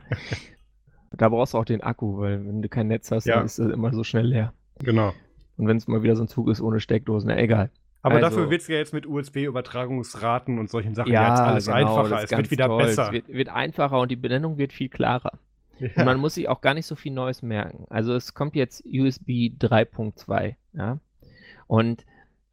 da 1.13 1.29
brauchst 1.29 1.55
du 1.55 1.59
auch 1.59 1.65
den 1.65 1.83
Akku, 1.83 2.19
weil 2.19 2.45
wenn 2.47 2.63
du 2.63 2.69
kein 2.69 2.89
Netz 2.89 3.11
hast, 3.11 3.27
ja. 3.27 3.37
dann 3.37 3.47
ist 3.47 3.59
das 3.59 3.71
immer 3.71 3.93
so 3.93 4.05
schnell 4.05 4.27
leer. 4.27 4.53
Genau. 4.81 5.13
Und 5.57 5.69
wenn 5.69 5.77
es 5.77 5.87
mal 5.87 6.03
wieder 6.03 6.17
so 6.17 6.25
ein 6.25 6.29
Zug 6.29 6.49
ist 6.49 6.61
ohne 6.61 6.81
Steckdosen, 6.81 7.29
na 7.29 7.39
egal. 7.39 7.71
Aber 8.03 8.17
also, 8.17 8.29
dafür 8.29 8.51
wird 8.51 8.63
es 8.63 8.69
ja 8.69 8.77
jetzt 8.77 8.93
mit 8.93 9.07
USB-Übertragungsraten 9.07 10.59
und 10.59 10.69
solchen 10.69 10.95
Sachen 10.95 11.13
ja, 11.13 11.29
jetzt 11.29 11.41
alles 11.41 11.67
genau, 11.67 11.77
einfacher. 11.77 12.25
Es 12.25 12.31
wird 12.31 12.51
wieder 12.51 12.67
toll. 12.67 12.83
besser. 12.83 13.07
Es 13.07 13.13
wird, 13.13 13.29
wird, 13.29 13.49
einfacher 13.49 14.01
und 14.01 14.11
die 14.11 14.17
Benennung 14.17 14.59
wird 14.59 14.73
viel 14.73 14.89
klarer. 14.89 15.39
Ja. 15.83 15.89
Und 15.97 16.05
man 16.05 16.21
muss 16.21 16.35
sich 16.35 16.49
auch 16.49 16.61
gar 16.61 16.75
nicht 16.75 16.87
so 16.87 16.95
viel 16.95 17.13
Neues 17.13 17.43
merken. 17.43 17.87
Also 17.91 18.15
es 18.15 18.35
kommt 18.35 18.55
jetzt 18.55 18.85
USB 18.85 19.51
3.2, 19.59 20.55
ja. 20.75 20.99
Und 21.67 22.05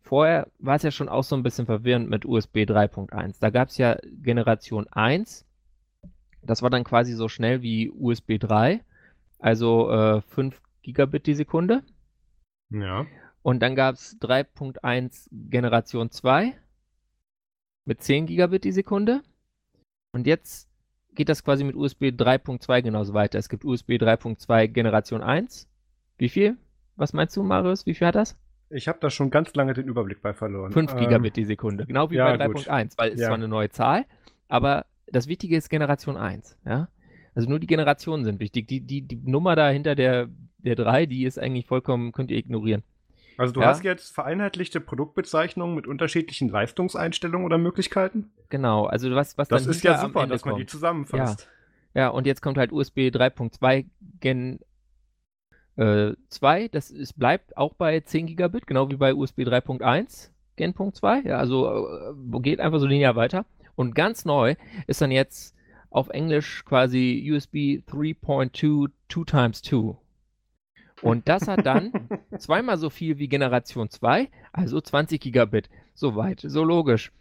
vorher 0.01 0.47
war 0.57 0.75
es 0.75 0.83
ja 0.83 0.91
schon 0.91 1.09
auch 1.09 1.23
so 1.23 1.35
ein 1.35 1.43
bisschen 1.43 1.65
verwirrend 1.65 2.09
mit 2.09 2.25
USB 2.25 2.57
3.1. 2.59 3.37
Da 3.39 3.49
gab 3.49 3.69
es 3.69 3.77
ja 3.77 3.97
Generation 4.21 4.87
1. 4.87 5.45
Das 6.41 6.61
war 6.61 6.69
dann 6.69 6.83
quasi 6.83 7.13
so 7.13 7.27
schnell 7.27 7.61
wie 7.61 7.91
USB 7.91 8.39
3, 8.39 8.81
also 9.39 9.91
äh, 9.91 10.21
5 10.21 10.59
Gigabit 10.81 11.27
die 11.27 11.33
Sekunde. 11.35 11.83
Ja. 12.69 13.05
Und 13.41 13.59
dann 13.59 13.75
gab 13.75 13.95
es 13.95 14.19
3.1 14.21 15.27
Generation 15.31 16.11
2 16.11 16.55
mit 17.85 18.01
10 18.01 18.25
Gigabit 18.27 18.63
die 18.63 18.71
Sekunde. 18.71 19.21
Und 20.11 20.27
jetzt 20.27 20.68
geht 21.19 21.27
das 21.27 21.43
quasi 21.43 21.65
mit 21.65 21.75
USB 21.75 22.03
3.2 22.03 22.81
genauso 22.81 23.13
weiter. 23.13 23.39
Es 23.39 23.49
gibt 23.49 23.65
USB 23.65 23.91
3.2 23.95 24.69
Generation 24.69 25.21
1. 25.21 25.67
Wie 26.17 26.29
viel? 26.29 26.55
Was 26.95 27.11
meinst 27.11 27.35
du, 27.35 27.43
Marius? 27.43 27.85
Wie 27.85 27.93
viel 27.93 28.07
hat 28.07 28.15
das? 28.15 28.39
Ich 28.69 28.87
habe 28.87 28.99
da 29.01 29.09
schon 29.09 29.29
ganz 29.29 29.53
lange 29.53 29.73
den 29.73 29.85
Überblick 29.85 30.21
bei 30.21 30.31
verloren. 30.31 30.71
5 30.71 30.93
ähm, 30.93 30.97
Gigabit 30.97 31.35
die 31.35 31.43
Sekunde, 31.43 31.85
genau 31.85 32.09
wie 32.09 32.15
ja, 32.15 32.37
bei 32.37 32.45
3.1, 32.45 32.93
weil 32.97 33.11
es 33.11 33.19
ja. 33.19 33.27
zwar 33.27 33.35
eine 33.35 33.49
neue 33.49 33.69
Zahl, 33.69 34.05
aber 34.47 34.85
das 35.07 35.27
Wichtige 35.27 35.57
ist 35.57 35.69
Generation 35.69 36.15
1, 36.15 36.57
ja. 36.65 36.87
Also 37.35 37.49
nur 37.49 37.59
die 37.59 37.67
Generationen 37.67 38.23
sind 38.23 38.39
wichtig. 38.39 38.69
Die, 38.69 38.79
die, 38.79 39.01
die 39.01 39.17
Nummer 39.17 39.57
da 39.57 39.69
hinter 39.69 39.95
der, 39.95 40.29
der 40.59 40.75
3, 40.75 41.05
die 41.05 41.25
ist 41.25 41.37
eigentlich 41.37 41.67
vollkommen, 41.67 42.13
könnt 42.13 42.31
ihr 42.31 42.37
ignorieren. 42.37 42.83
Also 43.39 43.53
du 43.53 43.61
ja? 43.61 43.67
hast 43.67 43.85
jetzt 43.85 44.13
vereinheitlichte 44.13 44.81
Produktbezeichnungen 44.81 45.73
mit 45.73 45.87
unterschiedlichen 45.87 46.49
Leistungseinstellungen 46.49 47.45
oder 47.45 47.57
Möglichkeiten? 47.57 48.33
Genau, 48.49 48.85
also 48.85 49.09
was, 49.15 49.37
was 49.37 49.47
das 49.47 49.63
dann 49.63 49.71
ist 49.71 49.81
ja 49.81 49.97
super, 49.97 50.27
dass 50.27 50.43
man 50.43 50.57
die 50.57 50.65
zusammenfasst. 50.65 51.47
Ja. 51.93 52.01
ja, 52.01 52.07
und 52.09 52.27
jetzt 52.27 52.41
kommt 52.41 52.57
halt 52.57 52.73
USB 52.73 52.97
3.2 53.07 53.85
Gen 54.19 54.59
äh, 55.77 56.15
2, 56.27 56.67
das 56.67 56.91
ist, 56.91 57.17
bleibt 57.17 57.55
auch 57.55 57.75
bei 57.75 58.01
10 58.01 58.27
Gigabit, 58.27 58.67
genau 58.67 58.89
wie 58.89 58.97
bei 58.97 59.15
USB 59.15 59.43
3.1 59.43 60.31
Gen.2. 60.57 60.93
2. 60.95 61.21
Ja, 61.21 61.37
also 61.37 61.87
äh, 61.87 62.39
geht 62.41 62.59
einfach 62.59 62.79
so 62.79 62.87
linear 62.87 63.15
weiter. 63.15 63.45
Und 63.75 63.95
ganz 63.95 64.25
neu 64.25 64.55
ist 64.87 64.99
dann 65.01 65.11
jetzt 65.11 65.55
auf 65.89 66.09
Englisch 66.09 66.65
quasi 66.65 67.25
USB 67.33 67.81
3.2 67.89 68.89
2 69.07 69.23
times 69.23 69.61
2. 69.61 69.95
Und 71.01 71.29
das 71.29 71.47
hat 71.47 71.65
dann 71.65 71.91
zweimal 72.37 72.77
so 72.77 72.89
viel 72.89 73.17
wie 73.19 73.27
Generation 73.27 73.89
2, 73.89 74.29
also 74.51 74.81
20 74.81 75.21
Gigabit. 75.21 75.69
So 75.93 76.15
weit, 76.15 76.41
so 76.41 76.63
logisch. 76.63 77.11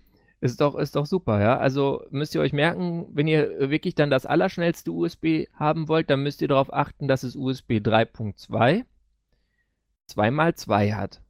Ist 0.40 0.60
doch, 0.60 0.76
ist 0.76 0.94
doch 0.94 1.06
super, 1.06 1.40
ja. 1.40 1.58
Also 1.58 2.04
müsst 2.10 2.34
ihr 2.34 2.40
euch 2.40 2.52
merken, 2.52 3.06
wenn 3.12 3.26
ihr 3.26 3.70
wirklich 3.70 3.96
dann 3.96 4.10
das 4.10 4.24
allerschnellste 4.24 4.92
USB 4.92 5.46
haben 5.52 5.88
wollt, 5.88 6.10
dann 6.10 6.22
müsst 6.22 6.42
ihr 6.42 6.48
darauf 6.48 6.72
achten, 6.72 7.08
dass 7.08 7.24
es 7.24 7.34
USB 7.34 7.72
3.2 7.72 8.84
2x2 10.08 10.94
hat. 10.94 11.22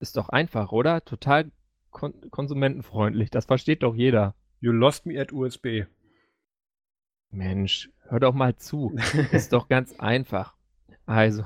Ist 0.00 0.16
doch 0.16 0.28
einfach, 0.28 0.72
oder? 0.72 1.04
Total 1.04 1.50
kon 1.90 2.30
konsumentenfreundlich. 2.30 3.30
Das 3.30 3.46
versteht 3.46 3.82
doch 3.82 3.94
jeder. 3.94 4.34
You 4.60 4.72
lost 4.72 5.06
me 5.06 5.20
at 5.20 5.32
USB. 5.32 5.86
Mensch, 7.30 7.90
hör 8.08 8.20
doch 8.20 8.34
mal 8.34 8.56
zu. 8.56 8.94
ist 9.32 9.52
doch 9.52 9.68
ganz 9.68 9.98
einfach. 9.98 10.54
Also, 11.06 11.44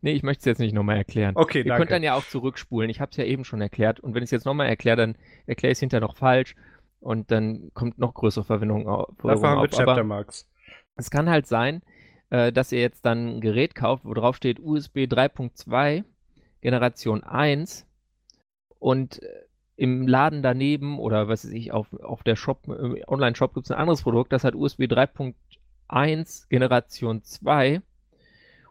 Nee, 0.00 0.12
ich 0.12 0.22
möchte 0.22 0.40
es 0.40 0.44
jetzt 0.46 0.58
nicht 0.58 0.74
nochmal 0.74 0.96
erklären. 0.96 1.34
Okay, 1.36 1.58
Ihr 1.58 1.64
danke. 1.64 1.82
könnt 1.82 1.90
dann 1.92 2.02
ja 2.02 2.14
auch 2.14 2.26
zurückspulen. 2.26 2.90
Ich 2.90 3.00
habe 3.00 3.10
es 3.10 3.16
ja 3.16 3.24
eben 3.24 3.44
schon 3.44 3.60
erklärt. 3.60 4.00
Und 4.00 4.14
wenn 4.14 4.22
ich 4.22 4.28
es 4.28 4.32
jetzt 4.32 4.44
nochmal 4.44 4.66
erkläre, 4.68 4.96
dann 4.96 5.16
erkläre 5.46 5.72
ich 5.72 5.76
es 5.76 5.80
hinterher 5.80 6.06
noch 6.06 6.16
falsch. 6.16 6.54
Und 7.00 7.30
dann 7.30 7.70
kommt 7.72 7.98
noch 7.98 8.14
größere 8.14 8.44
Verwendung 8.44 8.88
auf. 8.88 9.14
Dafür 9.22 9.48
haben 9.48 9.62
wir 9.62 9.68
Chaptermarks. 9.68 10.46
Es 10.96 11.10
kann 11.10 11.30
halt 11.30 11.46
sein, 11.46 11.82
äh, 12.30 12.52
dass 12.52 12.72
ihr 12.72 12.80
jetzt 12.80 13.06
dann 13.06 13.36
ein 13.36 13.40
Gerät 13.40 13.74
kauft, 13.74 14.04
wo 14.04 14.12
drauf 14.12 14.36
steht 14.36 14.60
USB 14.60 14.98
3.2 14.98 16.04
Generation 16.60 17.24
1 17.24 17.86
und 18.78 19.22
äh, 19.22 19.28
im 19.80 20.06
Laden 20.06 20.42
daneben 20.42 20.98
oder 20.98 21.28
was 21.28 21.46
weiß 21.46 21.52
ich, 21.52 21.72
auf, 21.72 21.90
auf 22.02 22.22
der 22.22 22.36
Shop, 22.36 22.68
Online-Shop 22.68 23.54
gibt 23.54 23.64
es 23.64 23.70
ein 23.70 23.78
anderes 23.78 24.02
Produkt, 24.02 24.30
das 24.30 24.44
hat 24.44 24.54
USB 24.54 24.82
3.1 24.82 26.50
Generation 26.50 27.22
2 27.22 27.80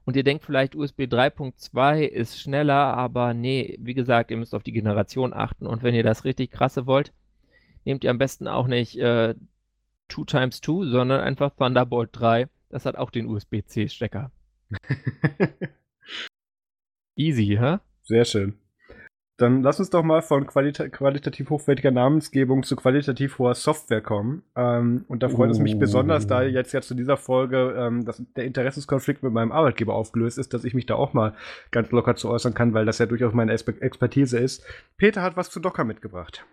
Und 0.06 0.16
ihr 0.16 0.24
denkt 0.24 0.44
vielleicht, 0.46 0.76
USB 0.76 1.02
3.2 1.02 2.02
ist 2.02 2.40
schneller, 2.40 2.96
aber 2.96 3.34
nee, 3.34 3.76
wie 3.82 3.96
gesagt, 3.96 4.30
ihr 4.30 4.38
müsst 4.38 4.54
auf 4.54 4.62
die 4.62 4.72
Generation 4.72 5.34
achten. 5.34 5.66
Und 5.66 5.82
wenn 5.82 5.96
ihr 5.96 6.04
das 6.04 6.26
richtig 6.26 6.52
krasse 6.52 6.86
wollt, 6.86 7.12
nehmt 7.86 8.04
ihr 8.04 8.12
am 8.12 8.20
besten 8.20 8.48
auch 8.48 8.68
nicht 8.68 8.96
äh, 9.00 9.34
2 10.10 10.26
times 10.26 10.62
2, 10.62 10.92
sondern 10.92 11.22
einfach 11.22 11.56
Thunderbolt 11.56 12.12
3. 12.14 12.48
Das 12.70 12.86
hat 12.86 12.98
auch 12.98 13.10
den 13.10 13.26
USB-C-Stecker. 13.26 14.32
Easy, 17.16 17.58
hä? 17.60 17.78
Sehr 18.04 18.26
schön. 18.26 18.60
Dann 19.40 19.64
lass 19.64 19.80
uns 19.80 19.90
doch 19.90 20.04
mal 20.04 20.22
von 20.22 20.46
qualita 20.46 20.90
qualitativ 20.90 21.50
hochwertiger 21.50 21.92
Namensgebung 21.92 22.64
zu 22.64 22.76
qualitativ 22.76 23.40
hoher 23.40 23.56
Software 23.56 24.02
kommen. 24.02 24.44
Ähm, 24.58 25.06
und 25.08 25.24
da 25.24 25.30
freut 25.30 25.48
uh. 25.48 25.54
es 25.54 25.60
mich 25.60 25.80
besonders, 25.80 26.28
da 26.28 26.44
jetzt 26.44 26.74
ja 26.74 26.82
zu 26.82 26.94
dieser 26.94 27.16
Folge 27.16 27.74
ähm, 27.78 28.04
dass 28.04 28.22
der 28.36 28.44
Interessenskonflikt 28.44 29.24
mit 29.24 29.32
meinem 29.32 29.54
Arbeitgeber 29.54 29.96
aufgelöst 29.96 30.38
ist, 30.38 30.54
dass 30.54 30.66
ich 30.66 30.74
mich 30.74 30.88
da 30.88 30.96
auch 30.96 31.14
mal 31.14 31.36
ganz 31.72 31.90
locker 31.92 32.18
zu 32.18 32.30
äußern 32.30 32.54
kann, 32.54 32.74
weil 32.74 32.86
das 32.86 32.98
ja 32.98 33.06
durchaus 33.06 33.34
meine 33.34 33.54
Expertise 33.54 34.38
ist. 34.38 34.66
Peter 34.98 35.22
hat 35.22 35.38
was 35.38 35.50
zu 35.50 35.62
Docker 35.62 35.86
mitgebracht. 35.86 36.46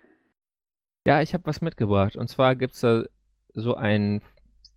Ja, 1.05 1.20
ich 1.22 1.34
habe 1.34 1.45
was 1.47 1.61
mitgebracht. 1.61 2.14
Und 2.14 2.28
zwar 2.28 2.55
gibt 2.55 2.74
es 2.74 2.80
da 2.80 3.03
so 3.53 3.74
einen 3.74 4.22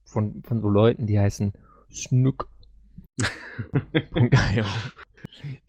von, 0.04 0.42
von 0.44 0.62
so 0.62 0.70
Leuten, 0.70 1.06
die 1.06 1.20
heißen 1.20 1.54
Snook. 1.92 2.50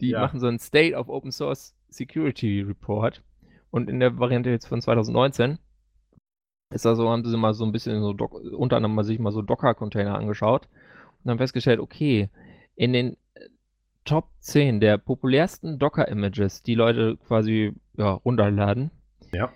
die 0.01 0.09
ja. 0.09 0.21
machen 0.21 0.39
so 0.39 0.47
einen 0.47 0.57
State 0.59 0.95
of 0.95 1.07
Open 1.07 1.31
Source 1.31 1.75
Security 1.91 2.61
Report. 2.61 3.21
Und 3.69 3.89
in 3.89 3.99
der 3.99 4.17
Variante 4.17 4.49
jetzt 4.49 4.67
von 4.67 4.81
2019 4.81 5.59
ist 6.71 6.85
da 6.85 6.95
so, 6.95 7.09
haben 7.09 7.25
sie 7.25 7.37
mal 7.37 7.53
so 7.53 7.65
ein 7.65 7.71
bisschen 7.71 8.01
so, 8.01 8.13
Doc 8.13 8.33
unter 8.33 8.77
anderem 8.77 8.95
mal 8.95 9.03
sich 9.03 9.19
mal 9.19 9.31
so 9.31 9.41
Docker-Container 9.41 10.15
angeschaut 10.15 10.67
und 11.23 11.29
haben 11.29 11.37
festgestellt, 11.37 11.79
okay, 11.79 12.29
in 12.75 12.93
den 12.93 13.17
äh, 13.33 13.49
Top 14.05 14.29
10 14.39 14.79
der 14.79 14.97
populärsten 14.97 15.77
Docker-Images, 15.77 16.63
die 16.63 16.75
Leute 16.75 17.17
quasi 17.27 17.73
ja, 17.97 18.13
runterladen, 18.13 18.89
ja. 19.33 19.51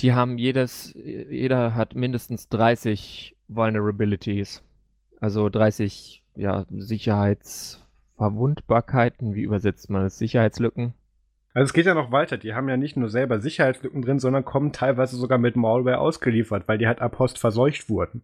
die 0.00 0.12
haben 0.12 0.36
jedes, 0.36 0.92
jeder 0.94 1.74
hat 1.74 1.94
mindestens 1.94 2.48
30 2.48 3.36
Vulnerabilities. 3.48 4.62
Also 5.20 5.48
30 5.48 6.22
ja, 6.34 6.66
Sicherheitsverwundbarkeiten, 6.70 9.34
wie 9.34 9.42
übersetzt 9.42 9.88
man 9.88 10.02
das? 10.02 10.18
Sicherheitslücken. 10.18 10.92
Also 11.56 11.70
es 11.70 11.72
geht 11.72 11.86
ja 11.86 11.94
noch 11.94 12.12
weiter. 12.12 12.36
Die 12.36 12.52
haben 12.52 12.68
ja 12.68 12.76
nicht 12.76 12.98
nur 12.98 13.08
selber 13.08 13.40
Sicherheitslücken 13.40 14.02
drin, 14.02 14.18
sondern 14.18 14.44
kommen 14.44 14.72
teilweise 14.72 15.16
sogar 15.16 15.38
mit 15.38 15.56
Malware 15.56 16.00
ausgeliefert, 16.00 16.68
weil 16.68 16.76
die 16.76 16.86
halt 16.86 17.00
ab 17.00 17.12
Post 17.12 17.38
verseucht 17.38 17.88
wurden. 17.88 18.20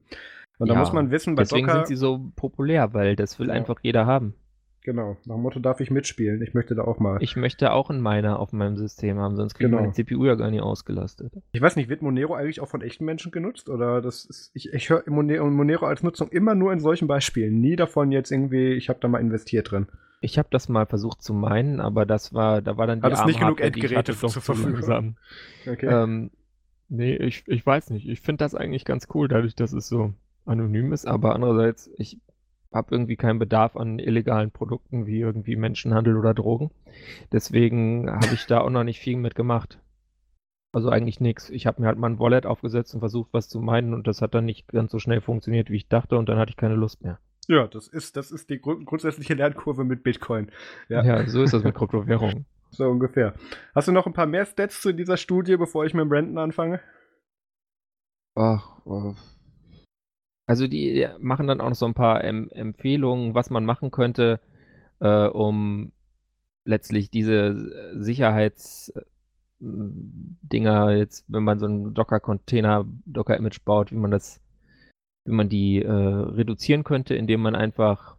Und 0.59 0.67
ja, 0.67 0.75
da 0.75 0.79
muss 0.79 0.93
man 0.93 1.11
wissen, 1.11 1.35
bei 1.35 1.45
deswegen 1.45 1.67
Docker, 1.67 1.79
sind 1.79 1.89
sie 1.89 1.97
so 1.97 2.31
populär, 2.37 2.93
weil 2.93 3.17
das 3.17 3.39
will 3.39 3.49
ja. 3.49 3.55
einfach 3.55 3.77
jeder 3.81 4.05
haben. 4.05 4.35
Genau, 4.83 5.17
nach 5.25 5.37
dem 5.37 5.43
Motto 5.43 5.61
darf 5.61 5.81
ich 5.81 5.91
mitspielen. 5.91 6.43
Ich 6.43 6.53
möchte 6.53 6.75
da 6.75 6.83
auch 6.83 6.99
mal. 6.99 7.23
Ich 7.23 7.35
möchte 7.35 7.73
auch 7.73 7.89
einen 7.89 8.03
Miner 8.03 8.39
auf 8.39 8.53
meinem 8.53 8.77
System 8.77 9.19
haben, 9.19 9.35
sonst 9.37 9.55
kriege 9.55 9.71
genau. 9.71 9.79
ich 9.79 9.83
meine 9.85 9.95
CPU 9.95 10.27
ja 10.27 10.35
gar 10.35 10.51
nicht 10.51 10.61
ausgelastet. 10.61 11.33
Ich 11.53 11.63
weiß 11.63 11.77
nicht, 11.77 11.89
wird 11.89 12.03
Monero 12.03 12.35
eigentlich 12.35 12.61
auch 12.61 12.69
von 12.69 12.83
echten 12.83 13.07
Menschen 13.07 13.33
genutzt? 13.33 13.71
Oder 13.71 14.03
das 14.03 14.27
ist, 14.27 14.51
ich, 14.53 14.75
ich 14.75 14.91
höre 14.91 15.05
Monero 15.09 15.87
als 15.87 16.03
Nutzung 16.03 16.29
immer 16.29 16.55
nur 16.55 16.71
in 16.71 16.81
solchen 16.81 17.09
Beispielen. 17.09 17.63
Nie 17.63 17.77
davon 17.77 18.13
jetzt 18.13 18.31
irgendwie, 18.31 18.75
ich 18.75 18.91
habe 18.91 19.01
da 19.01 19.09
mal 19.09 19.21
investiert 19.21 19.71
drin. 19.71 19.87
Ich 20.23 20.39
habe 20.39 20.49
das 20.51 20.69
mal 20.69 20.87
versucht 20.87 21.21
zu 21.21 21.35
meinen, 21.35 21.81
aber 21.81 22.07
das 22.07 22.33
war, 22.33 22.63
da 22.63 22.77
war 22.77 22.87
dann 22.87 23.01
die 23.01 23.05
Hat 23.05 23.13
es 23.13 23.25
nicht 23.25 23.41
genug 23.41 23.61
Endgeräte 23.61 24.17
zur 24.17 24.31
Verfügung? 24.31 25.17
Okay. 25.67 25.87
Ähm, 25.87 26.31
nee, 26.89 27.17
ich, 27.17 27.45
ich 27.47 27.67
weiß 27.67 27.91
nicht. 27.91 28.09
Ich 28.09 28.21
finde 28.21 28.45
das 28.45 28.55
eigentlich 28.55 28.85
ganz 28.85 29.09
cool, 29.15 29.29
dadurch, 29.29 29.55
dass 29.55 29.73
es 29.73 29.89
so 29.89 30.15
anonym 30.47 30.93
ist, 30.93 31.07
aber 31.07 31.35
andererseits, 31.35 31.91
ich 31.99 32.19
habe 32.73 32.95
irgendwie 32.95 33.17
keinen 33.17 33.39
Bedarf 33.39 33.77
an 33.77 33.99
illegalen 33.99 34.51
Produkten 34.51 35.07
wie 35.07 35.21
irgendwie 35.21 35.57
Menschenhandel 35.57 36.17
oder 36.17 36.35
Drogen. 36.35 36.71
Deswegen 37.31 38.11
habe 38.11 38.33
ich 38.33 38.47
da 38.47 38.61
auch 38.61 38.71
noch 38.71 38.85
nicht 38.85 39.01
viel 39.01 39.17
mitgemacht. 39.17 39.79
Also 40.73 40.89
eigentlich 40.89 41.21
nichts. 41.21 41.51
Ich 41.51 41.67
habe 41.67 41.83
mir 41.83 41.89
halt 41.89 41.99
mal 41.99 42.09
ein 42.09 42.19
Wallet 42.19 42.47
aufgesetzt 42.47 42.95
und 42.95 43.01
versucht, 43.01 43.33
was 43.33 43.49
zu 43.49 43.61
meinen 43.61 43.93
und 43.93 44.07
das 44.07 44.23
hat 44.23 44.35
dann 44.35 44.47
nicht 44.47 44.69
ganz 44.69 44.91
so 44.91 44.99
schnell 44.99 45.21
funktioniert, 45.21 45.69
wie 45.69 45.77
ich 45.77 45.89
dachte 45.89 46.17
und 46.17 46.29
dann 46.29 46.39
hatte 46.39 46.51
ich 46.51 46.57
keine 46.57 46.77
Lust 46.77 47.03
mehr. 47.03 47.19
Ja, 47.53 47.67
das 47.67 47.87
ist, 47.87 48.17
das 48.17 48.31
ist 48.31 48.49
die 48.49 48.59
grund 48.59 48.87
grundsätzliche 48.87 49.35
Lernkurve 49.35 49.85
mit 49.85 50.03
Bitcoin. 50.03 50.51
Ja. 50.89 51.05
ja, 51.05 51.29
so 51.29 51.43
ist 51.43 51.53
das 51.53 51.63
mit 51.63 51.75
Kryptowährungen. 51.75 52.47
so 52.71 52.89
ungefähr. 52.89 53.35
Hast 53.75 53.89
du 53.89 53.93
noch 53.93 54.07
ein 54.07 54.15
paar 54.15 54.25
mehr 54.25 54.47
Stats 54.47 54.81
zu 54.81 54.95
dieser 54.95 55.19
Studie, 55.19 55.59
bevor 55.59 55.85
ich 55.85 55.93
mit 55.93 56.01
dem 56.01 56.09
Brandon 56.09 56.39
anfange? 56.39 56.81
Ach, 58.35 58.81
oh. 58.87 59.15
also 60.47 60.67
die 60.67 61.07
machen 61.19 61.47
dann 61.47 61.61
auch 61.61 61.69
noch 61.69 61.77
so 61.77 61.85
ein 61.85 61.93
paar 61.93 62.25
em 62.25 62.49
Empfehlungen, 62.49 63.35
was 63.35 63.51
man 63.51 63.67
machen 63.67 63.91
könnte, 63.91 64.41
äh, 65.01 65.27
um 65.27 65.93
letztlich 66.65 67.11
diese 67.11 68.01
Sicherheitsdinger 68.03 70.93
jetzt, 70.93 71.27
wenn 71.29 71.45
man 71.45 71.59
so 71.59 71.67
einen 71.67 71.93
Docker-Container, 71.93 72.87
Docker-Image 73.05 73.63
baut, 73.67 73.93
wie 73.93 73.97
man 73.97 74.11
das 74.11 74.41
wie 75.25 75.33
man 75.33 75.49
die 75.49 75.83
äh, 75.83 75.91
reduzieren 75.91 76.85
könnte, 76.85 77.15
indem 77.15 77.43
man 77.43 77.55
einfach, 77.55 78.17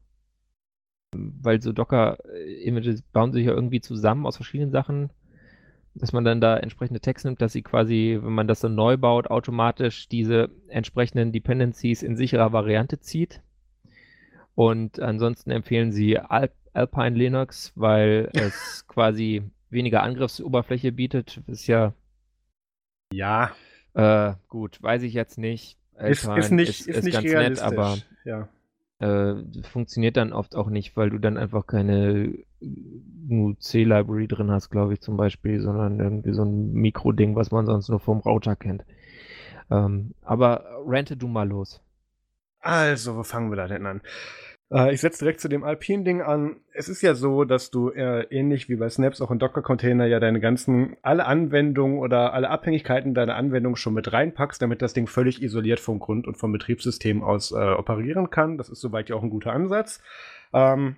weil 1.11 1.61
so 1.61 1.71
Docker-Images 1.71 3.01
bauen 3.13 3.33
sich 3.33 3.45
ja 3.45 3.53
irgendwie 3.53 3.81
zusammen 3.81 4.25
aus 4.25 4.37
verschiedenen 4.37 4.71
Sachen, 4.71 5.11
dass 5.95 6.13
man 6.13 6.23
dann 6.23 6.41
da 6.41 6.57
entsprechende 6.57 7.01
Text 7.01 7.25
nimmt, 7.25 7.41
dass 7.41 7.53
sie 7.53 7.61
quasi, 7.61 8.19
wenn 8.21 8.33
man 8.33 8.47
das 8.47 8.61
dann 8.61 8.75
neu 8.75 8.97
baut, 8.97 9.27
automatisch 9.27 10.07
diese 10.07 10.49
entsprechenden 10.67 11.31
Dependencies 11.31 12.01
in 12.01 12.15
sicherer 12.15 12.51
Variante 12.51 12.99
zieht. 12.99 13.41
Und 14.55 14.99
ansonsten 14.99 15.51
empfehlen 15.51 15.91
sie 15.91 16.17
Alp 16.17 16.53
Alpine 16.75 17.15
Linux, 17.15 17.71
weil 17.75 18.31
es 18.33 18.85
quasi 18.87 19.43
weniger 19.69 20.01
Angriffsoberfläche 20.01 20.91
bietet. 20.91 21.39
ist 21.47 21.67
ja. 21.67 21.93
Ja. 23.13 23.51
Äh, 23.93 24.33
gut, 24.47 24.81
weiß 24.81 25.03
ich 25.03 25.13
jetzt 25.13 25.37
nicht. 25.37 25.77
Ist, 25.99 26.27
ist 26.27 26.51
nicht, 26.51 26.69
ist, 26.69 26.87
ist, 26.87 26.97
ist 26.97 27.03
nicht 27.05 27.13
ganz 27.13 27.59
nett, 27.59 27.61
aber 27.61 27.97
ja. 28.25 28.47
äh, 28.99 29.35
funktioniert 29.63 30.17
dann 30.17 30.33
oft 30.33 30.55
auch 30.55 30.69
nicht, 30.69 30.97
weil 30.97 31.09
du 31.09 31.19
dann 31.19 31.37
einfach 31.37 31.67
keine 31.67 32.33
C-Library 33.59 34.27
drin 34.27 34.51
hast, 34.51 34.69
glaube 34.69 34.93
ich, 34.93 35.01
zum 35.01 35.17
Beispiel, 35.17 35.61
sondern 35.61 35.99
irgendwie 35.99 36.33
so 36.33 36.43
ein 36.43 36.73
Mikro-Ding, 36.73 37.35
was 37.35 37.51
man 37.51 37.65
sonst 37.65 37.89
nur 37.89 37.99
vom 37.99 38.19
Router 38.19 38.55
kennt. 38.55 38.83
Ähm, 39.69 40.13
aber 40.21 40.65
rente 40.85 41.17
du 41.17 41.27
mal 41.27 41.47
los. 41.47 41.81
Also, 42.59 43.17
wo 43.17 43.23
fangen 43.23 43.51
wir 43.51 43.57
da 43.57 43.67
denn 43.67 43.85
an? 43.85 44.01
Äh, 44.71 44.93
ich 44.93 45.01
setze 45.01 45.19
direkt 45.19 45.39
zu 45.39 45.47
dem 45.47 45.63
Alpine-Ding 45.63 46.21
an. 46.21 46.57
Es 46.73 46.89
ist 46.89 47.01
ja 47.01 47.15
so, 47.15 47.43
dass 47.43 47.71
du 47.71 47.89
äh, 47.89 48.23
ähnlich 48.29 48.69
wie 48.69 48.75
bei 48.75 48.89
Snaps 48.89 49.21
auch 49.21 49.31
in 49.31 49.39
Docker-Container 49.39 50.05
ja 50.05 50.19
deine 50.19 50.39
ganzen, 50.39 50.97
alle 51.01 51.25
Anwendungen 51.25 51.99
oder 51.99 52.33
alle 52.33 52.49
Abhängigkeiten 52.49 53.13
deiner 53.13 53.35
Anwendung 53.35 53.75
schon 53.75 53.93
mit 53.93 54.11
reinpackst, 54.11 54.61
damit 54.61 54.81
das 54.81 54.93
Ding 54.93 55.07
völlig 55.07 55.41
isoliert 55.41 55.79
vom 55.79 55.99
Grund- 55.99 56.27
und 56.27 56.37
vom 56.37 56.51
Betriebssystem 56.51 57.23
aus 57.23 57.51
äh, 57.51 57.55
operieren 57.55 58.29
kann. 58.29 58.57
Das 58.57 58.69
ist 58.69 58.81
soweit 58.81 59.09
ja 59.09 59.15
auch 59.15 59.23
ein 59.23 59.29
guter 59.29 59.53
Ansatz. 59.53 60.01
Ähm, 60.53 60.97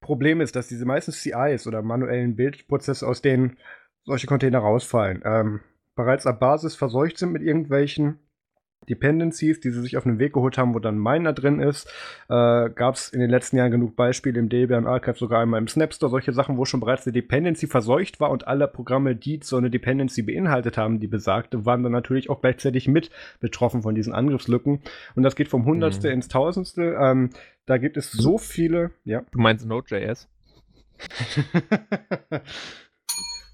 Problem 0.00 0.40
ist, 0.40 0.54
dass 0.56 0.68
diese 0.68 0.84
meisten 0.84 1.12
CIs 1.12 1.66
oder 1.66 1.82
manuellen 1.82 2.36
Bildprozesse, 2.36 3.06
aus 3.06 3.20
denen 3.20 3.58
solche 4.04 4.26
Container 4.26 4.60
rausfallen, 4.60 5.22
ähm, 5.24 5.60
bereits 5.96 6.26
ab 6.26 6.38
Basis 6.38 6.76
verseucht 6.76 7.18
sind 7.18 7.32
mit 7.32 7.42
irgendwelchen 7.42 8.20
Dependencies, 8.88 9.60
die 9.60 9.70
sie 9.70 9.80
sich 9.80 9.96
auf 9.96 10.04
den 10.04 10.18
Weg 10.18 10.32
geholt 10.32 10.58
haben, 10.58 10.74
wo 10.74 10.78
dann 10.78 10.98
Miner 10.98 11.32
drin 11.32 11.60
ist. 11.60 11.88
Äh, 12.28 12.70
Gab 12.70 12.94
es 12.94 13.08
in 13.10 13.20
den 13.20 13.30
letzten 13.30 13.56
Jahren 13.56 13.70
genug 13.70 13.96
Beispiele 13.96 14.38
im 14.38 14.48
Debian 14.48 14.86
Archive, 14.86 15.18
sogar 15.18 15.40
einmal 15.40 15.60
im 15.60 15.68
Snapstore, 15.68 16.10
solche 16.10 16.32
Sachen, 16.32 16.56
wo 16.56 16.64
schon 16.64 16.80
bereits 16.80 17.06
eine 17.06 17.12
Dependency 17.12 17.66
verseucht 17.66 18.20
war 18.20 18.30
und 18.30 18.46
alle 18.46 18.68
Programme, 18.68 19.14
die 19.14 19.40
so 19.42 19.56
eine 19.56 19.70
Dependency 19.70 20.22
beinhaltet 20.22 20.78
haben, 20.78 21.00
die 21.00 21.06
besagte, 21.06 21.64
waren 21.64 21.82
dann 21.82 21.92
natürlich 21.92 22.30
auch 22.30 22.40
gleichzeitig 22.40 22.88
mit 22.88 23.10
betroffen 23.40 23.82
von 23.82 23.94
diesen 23.94 24.12
Angriffslücken. 24.12 24.80
Und 25.14 25.22
das 25.22 25.36
geht 25.36 25.48
vom 25.48 25.64
Hundertste 25.64 26.08
mhm. 26.08 26.14
ins 26.14 26.28
Tausendste. 26.28 26.96
Ähm, 27.00 27.30
da 27.66 27.76
gibt 27.76 27.96
es 27.96 28.10
so 28.10 28.38
viele. 28.38 28.90
Ja. 29.04 29.22
Du 29.30 29.38
meinst 29.38 29.66
Node.js? 29.66 30.28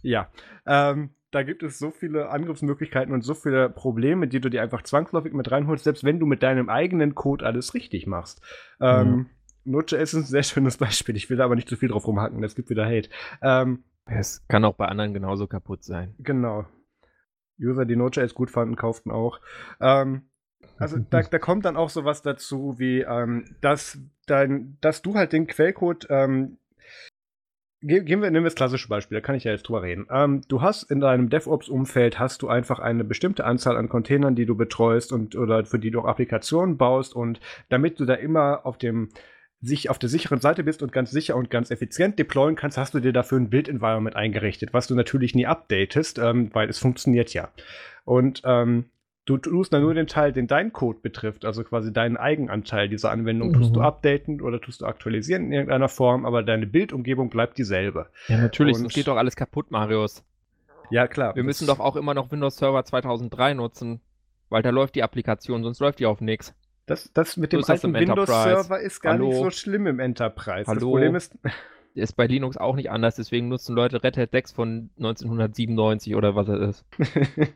ja. 0.03 0.29
Ähm, 0.67 1.11
da 1.35 1.43
gibt 1.43 1.63
es 1.63 1.79
so 1.79 1.91
viele 1.91 2.31
Angriffsmöglichkeiten 2.31 3.13
und 3.13 3.23
so 3.23 3.35
viele 3.35 3.69
Probleme, 3.69 4.29
die 4.29 4.41
du 4.41 4.49
dir 4.49 4.63
einfach 4.63 4.83
zwangsläufig 4.83 5.33
mit 5.33 5.51
reinholst, 5.51 5.85
selbst 5.85 6.05
wenn 6.05 6.21
du 6.21 6.27
mit 6.27 6.43
deinem 6.43 6.69
eigenen 6.69 7.15
Code 7.15 7.45
alles 7.45 7.75
richtig 7.75 8.07
machst. 8.07 8.41
Ähm, 8.81 9.11
mhm. 9.11 9.27
Node.js 9.65 10.15
ist 10.15 10.15
ein 10.15 10.23
sehr 10.25 10.43
schönes 10.43 10.77
Beispiel. 10.79 11.17
Ich 11.17 11.29
will 11.31 11.37
da 11.37 11.45
aber 11.45 11.57
nicht 11.57 11.69
zu 11.69 11.77
viel 11.77 11.89
drauf 11.89 12.07
rumhacken, 12.07 12.43
es 12.45 12.55
gibt 12.55 12.71
wieder 12.71 12.87
Hate. 12.87 13.09
Ähm, 13.43 13.85
es 14.07 14.47
kann 14.49 14.65
auch 14.65 14.75
bei 14.75 14.87
anderen 14.87 15.15
genauso 15.15 15.47
kaputt 15.47 15.83
sein. 15.83 16.15
Genau. 16.19 16.67
User, 17.59 17.85
die 17.85 17.97
Node.js 17.97 18.35
gut 18.35 18.51
fanden, 18.51 18.77
kauften 18.77 19.11
auch. 19.11 19.41
Ähm, 19.81 20.23
also 20.79 20.99
da, 20.99 21.23
da, 21.31 21.39
kommt 21.39 21.65
dann 21.65 21.77
auch 21.77 21.91
sowas 21.91 22.23
dazu, 22.23 22.79
wie 22.79 23.01
ähm, 23.01 23.57
dass, 23.61 23.99
dein, 24.27 24.79
dass 24.81 25.03
du 25.03 25.15
halt 25.15 25.33
den 25.33 25.47
Quellcode 25.47 26.07
ähm, 26.11 26.59
gehen 27.87 28.23
wir, 28.23 28.31
nehmen 28.31 28.45
wir 28.45 28.51
das 28.51 28.55
klassische 28.55 28.89
Beispiel, 28.89 29.17
da 29.17 29.21
kann 29.21 29.35
ich 29.35 29.45
ja 29.45 29.53
jetzt 29.53 29.65
drüber 29.65 29.83
reden. 29.83 30.07
Ähm, 30.11 30.41
du 30.49 30.63
hast 30.63 30.85
in 30.85 31.01
deinem 31.01 31.29
DevOps-Umfeld 31.29 32.19
hast 32.19 32.43
du 32.43 32.49
einfach 32.49 32.79
eine 32.79 33.05
bestimmte 33.05 33.45
Anzahl 33.45 33.77
an 33.77 33.89
Containern, 33.89 34.35
die 34.35 34.47
du 34.47 34.57
betreust 34.57 35.13
und 35.13 35.37
oder 35.37 35.65
für 35.65 35.79
die 35.79 35.91
du 35.91 36.01
auch 36.01 36.07
Applikationen 36.07 36.77
baust 36.77 37.15
und 37.15 37.41
damit 37.69 38.01
du 38.01 38.05
da 38.05 38.15
immer 38.15 38.65
auf 38.65 38.79
dem 38.79 39.11
sich 39.61 39.89
auf 39.89 39.99
der 39.99 40.09
sicheren 40.09 40.41
Seite 40.41 40.63
bist 40.63 40.83
und 40.83 40.93
ganz 40.93 41.11
sicher 41.11 41.37
und 41.37 41.51
ganz 41.51 41.71
effizient 41.71 42.19
deployen 42.19 42.55
kannst, 42.57 42.77
hast 42.77 42.95
du 42.95 43.01
dir 43.01 43.13
dafür 43.13 43.39
ein 43.39 43.51
Build-Environment 43.51 44.15
eingerichtet, 44.15 44.75
was 44.75 44.87
du 44.87 44.95
natürlich 44.95 45.35
nie 45.35 45.47
updatest, 45.47 46.19
ähm, 46.19 46.51
weil 46.53 46.69
es 46.69 46.79
funktioniert 46.79 47.33
ja. 47.33 47.49
Und 48.05 48.43
ähm, 48.45 48.87
du 49.25 49.39
tust 49.39 49.73
dann 49.73 49.83
nur 49.83 49.95
den 49.95 50.07
Teil, 50.07 50.33
den 50.33 50.47
dein 50.47 50.73
Code 50.73 50.99
betrifft, 51.03 51.45
also 51.45 51.65
quasi 51.65 51.93
deinen 51.93 52.17
Eigenanteil 52.17 52.89
dieser 52.89 53.11
Anwendung, 53.11 53.49
mhm. 53.49 53.55
tust 53.55 53.75
du 53.75 53.81
mhm. 53.81 53.87
updaten 53.87 54.41
oder 54.41 54.61
tust 54.61 54.83
du 54.83 54.87
aktualisieren 54.87 55.47
in 55.47 55.53
irgendeiner 55.53 55.89
Form, 55.89 56.27
aber 56.27 56.43
deine 56.43 56.67
Bildumgebung 56.67 57.31
bleibt 57.31 57.59
dieselbe. 57.59 58.09
Ja, 58.29 58.39
natürlich, 58.39 58.77
sonst 58.77 58.95
geht 58.95 59.07
doch 59.07 59.17
alles 59.17 59.37
kaputt, 59.37 59.71
Marius. 59.71 60.25
Ja, 60.91 61.07
klar. 61.07 61.35
Wir 61.35 61.45
müssen 61.45 61.67
doch 61.67 61.81
auch 61.81 61.97
immer 61.97 62.15
noch 62.15 62.31
Windows 62.31 62.57
Server 62.57 62.85
2003 62.85 63.55
nutzen, 63.55 64.01
weil 64.51 64.63
da 64.63 64.71
läuft 64.71 64.95
die 64.95 65.03
Applikation, 65.03 65.63
sonst 65.63 65.81
läuft 65.81 65.99
die 65.99 66.07
auf 66.07 66.21
nichts. 66.21 66.55
Das, 66.87 67.11
das 67.15 67.39
mit 67.39 67.53
dem 67.53 67.63
so 67.63 67.73
alten 67.73 67.95
Windows-Server 67.95 68.79
ist 68.79 69.01
gar 69.01 69.15
Hallo. 69.15 69.29
nicht 69.29 69.39
so 69.39 69.51
schlimm 69.51 69.87
im 69.87 70.01
Enterprise. 70.01 70.67
Hallo. 70.67 70.75
Das 70.75 70.85
Problem 70.85 71.15
ist. 71.15 71.39
Ist 71.95 72.17
bei 72.17 72.27
Linux 72.27 72.57
auch 72.57 72.75
nicht 72.75 72.91
anders, 72.91 73.17
deswegen 73.17 73.49
nutzen 73.49 73.77
Leute 73.77 74.03
Red 74.03 74.17
Hat 74.17 74.35
Dex 74.35 74.51
von 74.51 74.91
1997 74.97 76.17
oder 76.17 76.35
was 76.35 76.49
es 76.49 76.83
ist. 76.83 76.85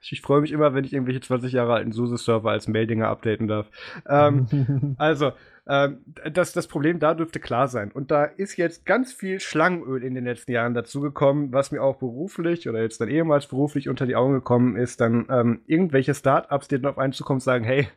ich, 0.00 0.12
ich 0.12 0.20
freue 0.22 0.40
mich 0.40 0.52
immer, 0.52 0.72
wenn 0.72 0.84
ich 0.84 0.92
irgendwelche 0.92 1.20
20 1.20 1.52
Jahre 1.52 1.74
alten 1.74 1.90
SUSE-Server 1.90 2.50
als 2.50 2.68
Maildinger 2.68 3.08
updaten 3.08 3.48
darf. 3.48 3.68
Ähm, 4.08 4.94
also, 4.98 5.32
ähm, 5.68 6.04
das, 6.30 6.52
das 6.52 6.68
Problem 6.68 7.00
da 7.00 7.14
dürfte 7.14 7.40
klar 7.40 7.66
sein. 7.66 7.90
Und 7.90 8.12
da 8.12 8.24
ist 8.24 8.56
jetzt 8.56 8.86
ganz 8.86 9.12
viel 9.12 9.40
Schlangenöl 9.40 10.04
in 10.04 10.14
den 10.14 10.24
letzten 10.24 10.52
Jahren 10.52 10.74
dazugekommen, 10.74 11.52
was 11.52 11.72
mir 11.72 11.82
auch 11.82 11.96
beruflich 11.96 12.68
oder 12.68 12.82
jetzt 12.82 13.00
dann 13.00 13.08
ehemals 13.08 13.48
beruflich 13.48 13.88
unter 13.88 14.06
die 14.06 14.14
Augen 14.14 14.34
gekommen 14.34 14.76
ist, 14.76 15.00
dann 15.00 15.26
ähm, 15.28 15.60
irgendwelche 15.66 16.14
Startups, 16.14 16.68
die 16.68 16.80
dann 16.80 16.92
auf 16.92 16.98
einen 16.98 17.12
zukommen, 17.12 17.40
sagen, 17.40 17.64
hey, 17.64 17.88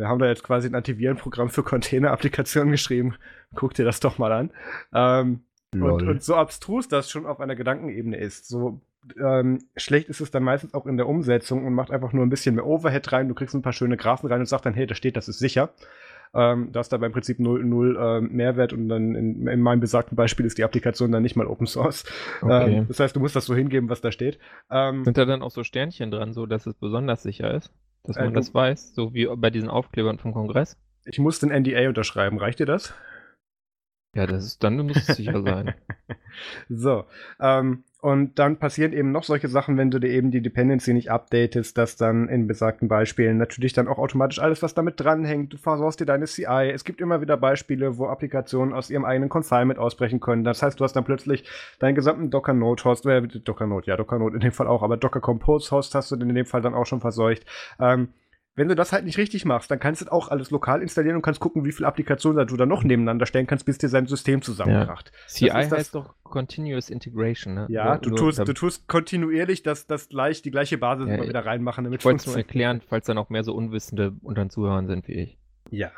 wir 0.00 0.08
haben 0.08 0.18
da 0.18 0.26
jetzt 0.26 0.42
quasi 0.42 0.66
ein 0.66 0.74
Antivirenprogramm 0.74 1.50
für 1.50 1.62
Container-Applikationen 1.62 2.72
geschrieben. 2.72 3.14
Guck 3.54 3.74
dir 3.74 3.84
das 3.84 4.00
doch 4.00 4.18
mal 4.18 4.32
an. 4.32 4.50
Ähm, 4.94 5.40
und, 5.72 6.02
und, 6.02 6.22
so 6.22 6.34
abstrus 6.34 6.88
das 6.88 7.10
schon 7.10 7.26
auf 7.26 7.38
einer 7.38 7.54
Gedankenebene 7.54 8.16
ist, 8.16 8.48
so 8.48 8.80
ähm, 9.22 9.58
schlecht 9.76 10.08
ist 10.08 10.20
es 10.20 10.30
dann 10.30 10.42
meistens 10.42 10.74
auch 10.74 10.86
in 10.86 10.96
der 10.96 11.06
Umsetzung 11.06 11.64
und 11.64 11.74
macht 11.74 11.90
einfach 11.90 12.12
nur 12.12 12.24
ein 12.24 12.30
bisschen 12.30 12.54
mehr 12.54 12.66
Overhead 12.66 13.12
rein. 13.12 13.28
Du 13.28 13.34
kriegst 13.34 13.54
ein 13.54 13.62
paar 13.62 13.72
schöne 13.72 13.96
Graphen 13.96 14.28
rein 14.28 14.40
und 14.40 14.46
sagst 14.46 14.66
dann, 14.66 14.74
hey, 14.74 14.86
da 14.86 14.94
steht, 14.94 15.16
das 15.16 15.28
ist 15.28 15.38
sicher. 15.38 15.70
Ähm, 16.32 16.70
da 16.72 16.80
ist 16.80 16.92
dabei 16.92 17.06
im 17.06 17.12
Prinzip 17.12 17.40
0, 17.40 17.64
0 17.64 17.96
äh, 17.96 18.20
Mehrwert 18.20 18.72
und 18.72 18.88
dann 18.88 19.14
in, 19.14 19.46
in, 19.48 19.60
meinem 19.60 19.80
besagten 19.80 20.16
Beispiel 20.16 20.46
ist 20.46 20.58
die 20.58 20.64
Applikation 20.64 21.10
dann 21.10 21.22
nicht 21.22 21.34
mal 21.36 21.46
Open 21.46 21.66
Source. 21.66 22.04
Okay. 22.40 22.78
Ähm, 22.78 22.88
das 22.88 23.00
heißt, 23.00 23.16
du 23.16 23.20
musst 23.20 23.36
das 23.36 23.46
so 23.46 23.54
hingeben, 23.54 23.88
was 23.88 24.00
da 24.00 24.12
steht. 24.12 24.38
Ähm, 24.70 25.04
Sind 25.04 25.18
da 25.18 25.24
dann 25.24 25.42
auch 25.42 25.50
so 25.50 25.64
Sternchen 25.64 26.10
dran, 26.10 26.32
so 26.32 26.46
dass 26.46 26.66
es 26.66 26.74
besonders 26.74 27.22
sicher 27.22 27.52
ist? 27.52 27.72
Dass 28.04 28.16
man 28.16 28.30
äh, 28.30 28.32
das 28.32 28.54
weiß, 28.54 28.94
so 28.94 29.14
wie 29.14 29.26
bei 29.36 29.50
diesen 29.50 29.68
Aufklebern 29.68 30.18
vom 30.18 30.32
Kongress. 30.32 30.76
Ich 31.04 31.18
muss 31.18 31.38
den 31.38 31.50
NDA 31.50 31.88
unterschreiben, 31.88 32.38
reicht 32.38 32.58
dir 32.58 32.66
das? 32.66 32.94
Ja, 34.14 34.26
das 34.26 34.44
ist 34.44 34.64
dann 34.64 34.76
muss 34.76 35.08
es 35.08 35.16
sicher 35.16 35.42
sein. 35.42 35.74
so, 36.68 37.04
ähm, 37.38 37.84
und 38.00 38.38
dann 38.38 38.56
passieren 38.56 38.92
eben 38.92 39.12
noch 39.12 39.24
solche 39.24 39.48
Sachen, 39.48 39.76
wenn 39.76 39.90
du 39.90 39.98
dir 39.98 40.08
eben 40.08 40.30
die 40.30 40.40
Dependency 40.40 40.94
nicht 40.94 41.10
updatest, 41.10 41.76
dass 41.76 41.96
dann 41.96 42.28
in 42.28 42.46
besagten 42.46 42.88
Beispielen 42.88 43.36
natürlich 43.36 43.74
dann 43.74 43.88
auch 43.88 43.98
automatisch 43.98 44.38
alles, 44.38 44.62
was 44.62 44.72
damit 44.72 44.98
dranhängt, 44.98 45.52
du 45.52 45.58
versorgst 45.58 46.00
dir 46.00 46.06
deine 46.06 46.24
CI. 46.24 46.70
Es 46.72 46.84
gibt 46.84 47.00
immer 47.00 47.20
wieder 47.20 47.36
Beispiele, 47.36 47.98
wo 47.98 48.06
Applikationen 48.06 48.72
aus 48.74 48.88
ihrem 48.88 49.04
eigenen 49.04 49.28
Confinement 49.28 49.78
ausbrechen 49.78 50.20
können. 50.20 50.44
Das 50.44 50.62
heißt, 50.62 50.80
du 50.80 50.84
hast 50.84 50.94
dann 50.94 51.04
plötzlich 51.04 51.44
deinen 51.78 51.94
gesamten 51.94 52.30
Docker 52.30 52.54
Node 52.54 52.82
Host, 52.84 53.04
äh, 53.04 53.20
Docker 53.20 53.66
Node, 53.66 53.86
ja, 53.86 53.96
Docker 53.96 54.18
Node 54.18 54.36
in 54.36 54.40
dem 54.40 54.52
Fall 54.52 54.66
auch, 54.66 54.82
aber 54.82 54.96
Docker 54.96 55.20
Compose 55.20 55.70
Host 55.70 55.94
hast 55.94 56.10
du 56.10 56.16
in 56.16 56.34
dem 56.34 56.46
Fall 56.46 56.62
dann 56.62 56.74
auch 56.74 56.86
schon 56.86 57.00
verseucht. 57.00 57.44
Ähm, 57.78 58.08
wenn 58.60 58.68
du 58.68 58.74
das 58.74 58.92
halt 58.92 59.06
nicht 59.06 59.16
richtig 59.16 59.46
machst, 59.46 59.70
dann 59.70 59.78
kannst 59.78 60.02
du 60.02 60.12
auch 60.12 60.28
alles 60.28 60.50
lokal 60.50 60.82
installieren 60.82 61.16
und 61.16 61.22
kannst 61.22 61.40
gucken, 61.40 61.64
wie 61.64 61.72
viele 61.72 61.88
Applikationen 61.88 62.46
du 62.46 62.58
da 62.58 62.66
noch 62.66 62.84
nebeneinander 62.84 63.24
stellen 63.24 63.46
kannst, 63.46 63.64
bis 63.64 63.78
dir 63.78 63.88
sein 63.88 64.06
System 64.06 64.42
zusammenkracht. 64.42 65.12
Ja. 65.38 65.54
CI 65.64 65.70
heißt 65.70 65.94
doch 65.94 66.14
Continuous 66.24 66.90
Integration, 66.90 67.54
ne? 67.54 67.66
Ja, 67.70 67.96
du, 67.96 68.10
tust, 68.10 68.38
du 68.38 68.52
tust 68.52 68.86
kontinuierlich 68.86 69.62
das, 69.62 69.86
das 69.86 70.10
gleich, 70.10 70.42
die 70.42 70.50
gleiche 70.50 70.76
Basis 70.76 71.08
ja, 71.08 71.14
immer 71.14 71.26
wieder 71.26 71.46
reinmachen. 71.46 71.84
Damit 71.84 72.00
ich 72.00 72.04
wollte 72.04 72.18
es 72.18 72.26
nur 72.26 72.36
erklären, 72.36 72.82
falls 72.86 73.06
da 73.06 73.14
noch 73.14 73.30
mehr 73.30 73.44
so 73.44 73.54
Unwissende 73.54 74.12
unter 74.20 74.44
den 74.44 74.50
Zuhörern 74.50 74.86
sind 74.86 75.08
wie 75.08 75.14
ich. 75.14 75.38
Ja, 75.70 75.90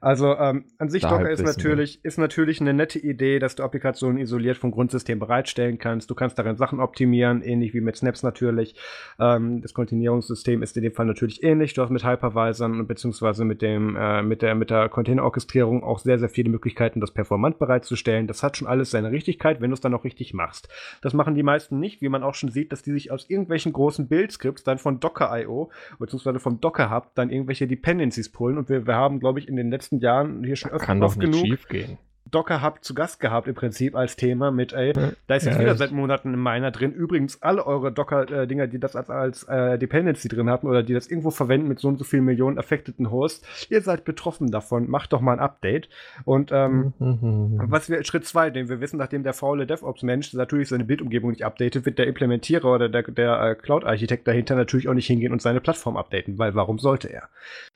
also 0.00 0.36
ähm, 0.36 0.64
an 0.78 0.88
sich 0.88 1.02
Docker 1.02 1.30
ist 1.30 1.44
natürlich, 1.44 2.02
ist 2.02 2.18
natürlich 2.18 2.60
eine 2.60 2.72
nette 2.72 2.98
Idee, 2.98 3.38
dass 3.38 3.56
du 3.56 3.62
Applikationen 3.62 4.18
isoliert 4.18 4.56
vom 4.56 4.70
Grundsystem 4.70 5.18
bereitstellen 5.18 5.78
kannst. 5.78 6.08
Du 6.10 6.14
kannst 6.14 6.38
darin 6.38 6.56
Sachen 6.56 6.80
optimieren, 6.80 7.42
ähnlich 7.42 7.74
wie 7.74 7.82
mit 7.82 7.96
Snaps 7.96 8.22
natürlich. 8.22 8.74
Ähm, 9.20 9.60
das 9.60 9.74
Kontinuierungssystem 9.74 10.62
ist 10.62 10.76
in 10.78 10.82
dem 10.82 10.92
Fall 10.92 11.04
natürlich 11.04 11.42
ähnlich. 11.42 11.74
Du 11.74 11.82
hast 11.82 11.90
mit 11.90 12.06
Hypervisern 12.06 12.86
beziehungsweise 12.86 13.44
mit 13.44 13.60
dem 13.60 13.96
äh, 13.96 14.22
mit 14.22 14.40
der 14.40 14.54
mit 14.54 14.70
der 14.70 14.88
Containerorchestrierung 14.88 15.84
auch 15.84 15.98
sehr 15.98 16.18
sehr 16.18 16.30
viele 16.30 16.48
Möglichkeiten, 16.48 17.00
das 17.00 17.10
performant 17.10 17.58
bereitzustellen. 17.58 18.26
Das 18.26 18.42
hat 18.42 18.56
schon 18.56 18.66
alles 18.66 18.90
seine 18.90 19.10
Richtigkeit, 19.10 19.60
wenn 19.60 19.70
du 19.70 19.74
es 19.74 19.80
dann 19.80 19.94
auch 19.94 20.04
richtig 20.04 20.32
machst. 20.32 20.68
Das 21.02 21.12
machen 21.12 21.34
die 21.34 21.42
meisten 21.42 21.78
nicht, 21.78 22.00
wie 22.00 22.08
man 22.08 22.22
auch 22.22 22.34
schon 22.34 22.50
sieht, 22.50 22.72
dass 22.72 22.82
die 22.82 22.92
sich 22.92 23.10
aus 23.10 23.28
irgendwelchen 23.28 23.74
großen 23.74 24.08
Build-Scripts 24.08 24.64
dann 24.64 24.78
von 24.78 25.00
Docker.io 25.00 25.70
beziehungsweise 25.98 26.38
vom 26.38 26.60
Docker 26.60 26.90
Hub 26.90 27.14
dann 27.14 27.30
irgendwelche 27.30 27.66
Dependencies 27.66 28.30
pullen 28.30 28.56
und 28.56 28.68
wir, 28.70 28.86
wir 28.86 28.94
haben 28.94 29.17
glaube 29.20 29.40
ich, 29.40 29.48
in 29.48 29.56
den 29.56 29.70
letzten 29.70 29.98
Jahren 29.98 30.44
hier 30.44 30.56
schon 30.56 30.70
öfter 30.70 31.00
oft 31.00 31.20
genug. 31.20 31.40
Schief 31.40 31.68
gehen. 31.68 31.98
Docker 32.30 32.62
Hub 32.62 32.84
zu 32.84 32.94
Gast 32.94 33.20
gehabt 33.20 33.48
im 33.48 33.54
Prinzip 33.54 33.94
als 33.94 34.16
Thema 34.16 34.50
mit, 34.50 34.72
ey, 34.72 34.92
da 34.92 35.34
ist 35.34 35.44
jetzt 35.44 35.54
ja, 35.54 35.60
wieder 35.60 35.74
seit 35.76 35.92
Monaten 35.92 36.32
ein 36.32 36.42
Miner 36.42 36.70
drin. 36.70 36.92
Übrigens, 36.92 37.42
alle 37.42 37.66
eure 37.66 37.92
Docker-Dinger, 37.92 38.66
die 38.66 38.78
das 38.78 38.96
als, 38.96 39.10
als 39.10 39.44
äh, 39.44 39.78
Dependency 39.78 40.28
drin 40.28 40.50
hatten 40.50 40.66
oder 40.66 40.82
die 40.82 40.94
das 40.94 41.08
irgendwo 41.08 41.30
verwenden 41.30 41.68
mit 41.68 41.78
so 41.78 41.88
und 41.88 41.98
so 41.98 42.04
vielen 42.04 42.24
Millionen 42.24 42.58
affecteten 42.58 43.10
Hosts, 43.10 43.68
ihr 43.70 43.80
seid 43.80 44.04
betroffen 44.04 44.50
davon, 44.50 44.90
macht 44.90 45.12
doch 45.12 45.20
mal 45.20 45.32
ein 45.32 45.40
Update. 45.40 45.88
Und 46.24 46.50
ähm, 46.52 46.92
mhm. 46.98 47.60
was 47.64 47.88
wir, 47.88 48.02
Schritt 48.04 48.26
zwei, 48.26 48.50
den 48.50 48.68
wir 48.68 48.80
wissen, 48.80 48.98
nachdem 48.98 49.22
der 49.22 49.34
faule 49.34 49.66
DevOps-Mensch 49.66 50.34
natürlich 50.34 50.68
seine 50.68 50.84
Bildumgebung 50.84 51.30
nicht 51.30 51.44
updatet, 51.44 51.86
wird 51.86 51.98
der 51.98 52.06
Implementierer 52.06 52.72
oder 52.72 52.88
der, 52.88 53.02
der 53.02 53.40
äh, 53.40 53.54
Cloud-Architekt 53.54 54.26
dahinter 54.26 54.54
natürlich 54.56 54.88
auch 54.88 54.94
nicht 54.94 55.06
hingehen 55.06 55.32
und 55.32 55.42
seine 55.42 55.60
Plattform 55.60 55.96
updaten, 55.96 56.38
weil 56.38 56.54
warum 56.54 56.78
sollte 56.78 57.08
er? 57.08 57.28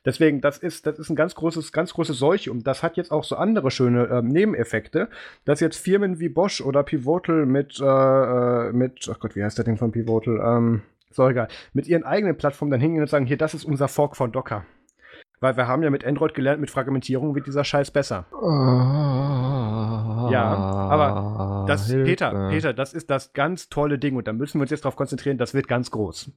Deswegen, 0.04 0.40
das 0.40 0.58
ist, 0.58 0.86
das 0.86 0.98
ist 0.98 1.10
ein 1.10 1.16
ganz 1.16 1.34
großes, 1.34 1.72
ganz 1.72 1.92
große 1.94 2.14
Seuche 2.14 2.50
und 2.50 2.66
das 2.66 2.82
hat 2.82 2.96
jetzt 2.96 3.12
auch 3.12 3.24
so 3.24 3.36
andere 3.36 3.70
schöne 3.70 4.06
ähm, 4.06 4.28
Nebeneffekte, 4.42 5.08
dass 5.44 5.60
jetzt 5.60 5.76
Firmen 5.76 6.18
wie 6.18 6.28
Bosch 6.28 6.60
oder 6.60 6.82
Pivotal 6.82 7.46
mit, 7.46 7.80
äh, 7.80 7.84
äh 7.84 8.72
mit, 8.72 9.08
ach 9.10 9.20
Gott, 9.20 9.36
wie 9.36 9.44
heißt 9.44 9.58
der 9.58 9.64
Ding 9.64 9.76
von 9.76 9.92
Pivotal? 9.92 10.40
Ähm, 10.44 10.82
so 11.10 11.28
egal, 11.28 11.48
mit 11.72 11.86
ihren 11.86 12.04
eigenen 12.04 12.36
Plattformen 12.36 12.70
dann 12.70 12.80
hingehen 12.80 13.02
und 13.02 13.08
sagen, 13.08 13.26
hier, 13.26 13.36
das 13.36 13.54
ist 13.54 13.64
unser 13.64 13.88
Fork 13.88 14.16
von 14.16 14.32
Docker. 14.32 14.64
Weil 15.40 15.56
wir 15.56 15.66
haben 15.66 15.82
ja 15.82 15.90
mit 15.90 16.04
Android 16.04 16.34
gelernt, 16.34 16.60
mit 16.60 16.70
Fragmentierung 16.70 17.34
wird 17.34 17.46
dieser 17.46 17.64
Scheiß 17.64 17.90
besser. 17.90 18.26
ja, 20.30 20.44
aber 20.44 21.64
das, 21.66 21.88
Peter, 21.88 22.48
Peter, 22.50 22.72
das 22.72 22.94
ist 22.94 23.10
das 23.10 23.32
ganz 23.32 23.68
tolle 23.68 23.98
Ding 23.98 24.16
und 24.16 24.28
da 24.28 24.32
müssen 24.32 24.58
wir 24.58 24.62
uns 24.62 24.70
jetzt 24.70 24.84
darauf 24.84 24.96
konzentrieren, 24.96 25.38
das 25.38 25.52
wird 25.52 25.68
ganz 25.68 25.90
groß. 25.90 26.30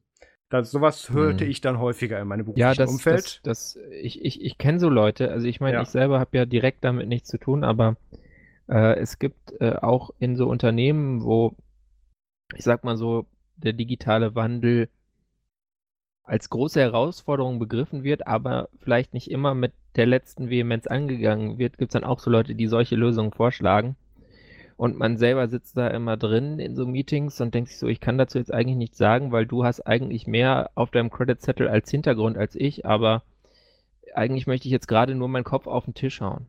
Das, 0.59 0.71
sowas 0.71 1.09
hörte 1.09 1.45
hm. 1.45 1.51
ich 1.51 1.61
dann 1.61 1.79
häufiger 1.79 2.19
in 2.19 2.27
meinem 2.27 2.45
beruflichen 2.45 2.67
ja, 2.67 2.73
das, 2.73 2.89
Umfeld. 2.89 3.41
Das, 3.43 3.75
das, 3.75 3.79
ich 4.01 4.23
ich, 4.23 4.41
ich 4.41 4.57
kenne 4.57 4.79
so 4.79 4.89
Leute, 4.89 5.31
also 5.31 5.47
ich 5.47 5.59
meine, 5.59 5.77
ja. 5.77 5.81
ich 5.81 5.89
selber 5.89 6.19
habe 6.19 6.37
ja 6.37 6.45
direkt 6.45 6.83
damit 6.83 7.07
nichts 7.07 7.29
zu 7.29 7.37
tun, 7.37 7.63
aber 7.63 7.97
äh, 8.67 8.95
es 8.99 9.19
gibt 9.19 9.53
äh, 9.59 9.73
auch 9.73 10.11
in 10.19 10.35
so 10.35 10.47
Unternehmen, 10.47 11.23
wo, 11.23 11.55
ich 12.55 12.63
sag 12.63 12.83
mal 12.83 12.97
so, 12.97 13.25
der 13.57 13.73
digitale 13.73 14.35
Wandel 14.35 14.89
als 16.23 16.49
große 16.49 16.81
Herausforderung 16.81 17.59
begriffen 17.59 18.03
wird, 18.03 18.27
aber 18.27 18.69
vielleicht 18.79 19.13
nicht 19.13 19.29
immer 19.29 19.53
mit 19.53 19.73
der 19.95 20.07
letzten 20.07 20.49
Vehemenz 20.49 20.87
angegangen 20.87 21.57
wird, 21.57 21.77
gibt 21.77 21.91
es 21.91 21.93
dann 21.93 22.03
auch 22.03 22.19
so 22.19 22.29
Leute, 22.29 22.55
die 22.55 22.67
solche 22.67 22.95
Lösungen 22.95 23.31
vorschlagen. 23.31 23.95
Und 24.77 24.97
man 24.97 25.17
selber 25.17 25.47
sitzt 25.47 25.77
da 25.77 25.87
immer 25.87 26.17
drin 26.17 26.59
in 26.59 26.75
so 26.75 26.85
Meetings 26.85 27.39
und 27.39 27.53
denkt 27.53 27.69
sich 27.69 27.79
so, 27.79 27.87
ich 27.87 28.01
kann 28.01 28.17
dazu 28.17 28.37
jetzt 28.37 28.53
eigentlich 28.53 28.75
nichts 28.75 28.97
sagen, 28.97 29.31
weil 29.31 29.45
du 29.45 29.63
hast 29.63 29.81
eigentlich 29.81 30.27
mehr 30.27 30.69
auf 30.75 30.91
deinem 30.91 31.09
Credit-Zettel 31.09 31.69
als 31.69 31.89
Hintergrund 31.89 32.37
als 32.37 32.55
ich, 32.55 32.85
aber 32.85 33.23
eigentlich 34.13 34.47
möchte 34.47 34.67
ich 34.67 34.71
jetzt 34.71 34.87
gerade 34.87 35.15
nur 35.15 35.29
meinen 35.29 35.45
Kopf 35.45 35.67
auf 35.67 35.85
den 35.85 35.93
Tisch 35.93 36.19
hauen. 36.19 36.47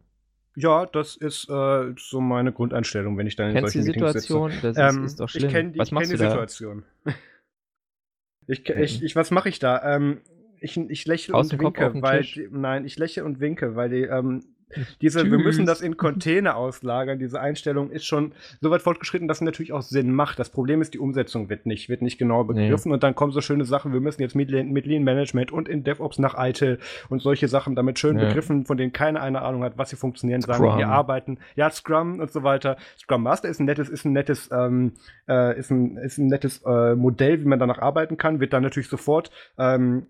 Ja, 0.57 0.87
das 0.87 1.16
ist 1.16 1.49
äh, 1.51 1.93
so 1.99 2.20
meine 2.20 2.51
Grundeinstellung, 2.51 3.16
wenn 3.18 3.27
ich 3.27 3.37
dann 3.37 3.49
in 3.49 3.55
Kennst 3.57 3.74
solchen 3.74 3.87
die 3.87 3.93
Situation? 3.93 4.51
Meetings 4.51 4.62
sitze. 4.62 4.81
Das 4.81 4.93
ist, 4.93 4.97
ähm, 4.97 5.05
ist 5.05 5.20
doch 5.20 5.29
schlimm. 5.29 5.47
Ich 5.47 5.53
kenne 5.53 5.72
die, 5.72 5.79
kenn 5.79 5.99
die 5.99 6.05
Situation. 6.07 6.85
ich, 8.47 8.68
ich, 8.68 9.03
ich, 9.03 9.16
was 9.16 9.31
mache 9.31 9.51
ich 9.51 9.59
da? 9.59 9.97
Ähm, 9.97 10.22
ich, 10.61 10.77
ich 10.79 11.07
lächle 11.07 11.35
Aus 11.35 11.53
und 11.53 11.61
winke, 11.61 11.93
weil 12.01 12.22
die, 12.22 12.49
nein, 12.51 12.87
ich 12.87 12.99
lächle 12.99 13.24
und 13.24 13.39
winke, 13.39 13.77
weil 13.77 13.91
die 13.91 14.03
ähm, 14.05 14.55
diese, 15.00 15.30
wir 15.30 15.38
müssen 15.38 15.66
das 15.66 15.80
in 15.80 15.96
Container 15.96 16.56
auslagern, 16.56 17.18
diese 17.18 17.40
Einstellung 17.40 17.90
ist 17.90 18.04
schon 18.04 18.32
so 18.60 18.70
weit 18.70 18.82
fortgeschritten, 18.82 19.28
dass 19.28 19.38
es 19.38 19.42
natürlich 19.42 19.72
auch 19.72 19.82
Sinn 19.82 20.12
macht. 20.12 20.38
Das 20.38 20.50
Problem 20.50 20.82
ist, 20.82 20.94
die 20.94 20.98
Umsetzung 20.98 21.48
wird 21.48 21.66
nicht, 21.66 21.88
wird 21.88 22.02
nicht 22.02 22.18
genau 22.18 22.44
begriffen 22.44 22.88
nee. 22.88 22.94
und 22.94 23.02
dann 23.02 23.14
kommen 23.14 23.32
so 23.32 23.40
schöne 23.40 23.64
Sachen, 23.64 23.92
wir 23.92 24.00
müssen 24.00 24.22
jetzt 24.22 24.34
mit, 24.34 24.50
mit 24.50 24.86
Lean 24.86 25.04
Management 25.04 25.52
und 25.52 25.68
in 25.68 25.84
DevOps 25.84 26.18
nach 26.18 26.34
ITIL 26.36 26.78
und 27.08 27.20
solche 27.20 27.48
Sachen 27.48 27.74
damit 27.74 27.98
schön 27.98 28.18
ja. 28.18 28.26
begriffen, 28.26 28.66
von 28.66 28.76
denen 28.76 28.92
keiner 28.92 29.22
eine 29.22 29.42
Ahnung 29.42 29.62
hat, 29.62 29.78
was 29.78 29.90
sie 29.90 29.96
funktionieren, 29.96 30.42
Scrum. 30.42 30.56
sagen, 30.56 30.78
wir 30.78 30.88
arbeiten, 30.88 31.38
ja, 31.54 31.70
Scrum 31.70 32.20
und 32.20 32.32
so 32.32 32.42
weiter. 32.42 32.76
Scrum 32.98 33.22
Master 33.22 33.48
ist 33.48 33.60
ein 33.60 33.66
nettes, 33.66 33.88
ist 33.88 34.04
ein 34.04 34.12
nettes, 34.12 34.50
ähm, 34.52 34.92
äh, 35.28 35.58
ist 35.58 35.70
ein, 35.70 35.96
ist 35.96 36.18
ein 36.18 36.26
nettes 36.26 36.62
äh, 36.66 36.94
Modell, 36.94 37.40
wie 37.40 37.46
man 37.46 37.58
danach 37.58 37.78
arbeiten 37.78 38.16
kann, 38.16 38.40
wird 38.40 38.52
dann 38.52 38.62
natürlich 38.62 38.88
sofort 38.88 39.30
ähm, 39.58 40.06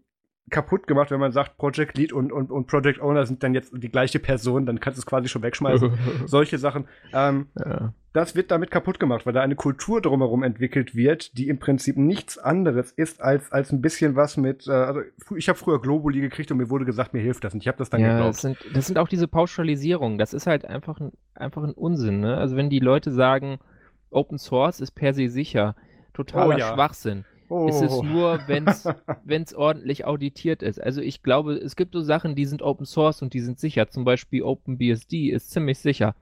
kaputt 0.51 0.87
gemacht, 0.87 1.11
wenn 1.11 1.21
man 1.21 1.33
sagt, 1.33 1.59
Project 1.59 1.99
Lead 1.99 2.13
und, 2.13 2.33
und, 2.33 2.51
und 2.51 2.67
Project 2.67 3.01
Owner 3.01 3.27
sind 3.27 3.43
dann 3.43 3.55
jetzt 3.55 3.73
die 3.75 3.89
gleiche 3.89 4.21
Person, 4.21 4.65
dann 4.65 4.79
kannst 4.79 4.99
du 4.99 5.01
es 5.01 5.07
quasi 5.07 5.29
schon 5.29 5.43
wegschmeißen. 5.43 5.93
Solche 6.27 6.59
Sachen. 6.59 6.87
Ähm, 7.13 7.47
ja. 7.59 7.93
Das 8.13 8.35
wird 8.35 8.51
damit 8.51 8.71
kaputt 8.71 8.99
gemacht, 8.99 9.27
weil 9.27 9.35
da 9.35 9.43
eine 9.43 9.57
Kultur 9.57 10.01
drumherum 10.01 10.43
entwickelt 10.43 10.95
wird, 10.95 11.37
die 11.37 11.49
im 11.49 11.59
Prinzip 11.59 11.97
nichts 11.97 12.39
anderes 12.39 12.91
ist 12.93 13.21
als, 13.21 13.53
als 13.53 13.73
ein 13.73 13.83
bisschen 13.83 14.17
was 14.17 14.37
mit. 14.37 14.67
Äh, 14.69 14.73
also 14.73 15.01
ich 15.37 15.49
habe 15.49 15.59
früher 15.59 15.83
Globuli 15.83 16.21
gekriegt 16.21 16.51
und 16.51 16.59
mir 16.59 16.71
wurde 16.71 16.85
gesagt, 16.85 17.13
mir 17.13 17.21
hilft 17.21 17.45
das 17.45 17.53
und 17.53 17.61
ich 17.61 17.69
habe 17.69 17.79
das 17.79 17.91
dann 17.91 18.01
ja, 18.01 18.13
geglaubt. 18.13 18.35
Das 18.35 18.41
sind, 18.41 18.57
das 18.73 18.87
sind 18.87 18.99
auch 18.99 19.09
diese 19.09 19.29
Pauschalisierungen. 19.29 20.17
Das 20.17 20.33
ist 20.33 20.47
halt 20.47 20.65
einfach 20.65 20.99
ein, 21.01 21.13
einfach 21.35 21.63
ein 21.63 21.73
Unsinn. 21.73 22.21
Ne? 22.21 22.37
Also 22.37 22.57
wenn 22.57 22.71
die 22.71 22.79
Leute 22.79 23.13
sagen, 23.13 23.59
Open 24.11 24.39
Source 24.39 24.81
ist 24.81 24.93
per 24.93 25.13
se 25.13 25.29
sicher, 25.29 25.75
totaler 26.15 26.55
oh, 26.55 26.59
ja. 26.59 26.73
Schwachsinn. 26.73 27.25
Oh. 27.49 27.69
Ist 27.69 27.83
es 27.83 27.93
oh. 27.93 28.03
nur, 28.03 28.41
wenn 28.47 28.67
es 28.67 29.55
ordentlich 29.55 30.05
auditiert 30.05 30.63
ist. 30.63 30.83
Also 30.83 31.01
ich 31.01 31.23
glaube, 31.23 31.55
es 31.55 31.77
gibt 31.77 31.95
so 31.95 32.01
Sachen, 32.01 32.35
die 32.35 32.47
sind 32.47 32.63
Open 32.63 32.87
Source 32.87 33.23
und 33.23 33.35
die 33.35 33.41
sind 33.41 33.61
sicher. 33.61 33.89
Zum 33.89 34.05
Beispiel 34.05 34.43
OpenBSD 34.43 35.31
ist 35.31 35.51
ziemlich 35.51 35.79
sicher. 35.79 36.15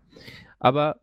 Aber 0.58 1.00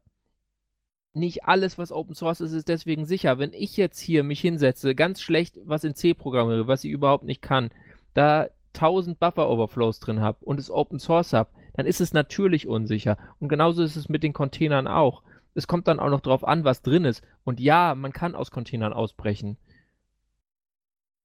nicht 1.14 1.46
alles, 1.46 1.78
was 1.78 1.92
Open 1.92 2.16
Source 2.16 2.42
ist, 2.42 2.54
ist 2.54 2.70
deswegen 2.70 3.06
sicher. 3.06 3.38
Wenn 3.40 3.54
ich 3.54 3.78
jetzt 3.78 4.00
hier 4.00 4.24
mich 4.24 4.40
hinsetze, 4.40 4.96
ganz 4.96 5.22
schlecht 5.22 5.60
was 5.66 5.84
in 5.84 5.96
C 5.96 6.14
programmiere, 6.14 6.68
was 6.68 6.84
ich 6.84 6.92
überhaupt 6.92 7.26
nicht 7.26 7.42
kann, 7.42 7.70
da 8.14 8.48
1000 8.76 9.20
Buffer 9.20 9.50
Overflows 9.50 10.00
drin 10.00 10.22
habe 10.22 10.38
und 10.42 10.60
es 10.60 10.72
Open 10.72 11.00
Source 11.00 11.34
habe, 11.34 11.50
dann 11.74 11.86
ist 11.86 12.02
es 12.02 12.14
natürlich 12.14 12.68
unsicher. 12.68 13.18
Und 13.40 13.50
genauso 13.50 13.84
ist 13.84 13.96
es 13.96 14.10
mit 14.10 14.24
den 14.24 14.34
Containern 14.34 14.88
auch. 14.88 15.24
Es 15.54 15.68
kommt 15.68 15.88
dann 15.88 16.00
auch 16.00 16.10
noch 16.10 16.22
drauf 16.22 16.48
an, 16.48 16.64
was 16.64 16.82
drin 16.82 17.04
ist. 17.06 17.24
Und 17.44 17.60
ja, 17.60 17.96
man 17.96 18.14
kann 18.14 18.36
aus 18.36 18.52
Containern 18.52 18.94
ausbrechen. 18.94 19.58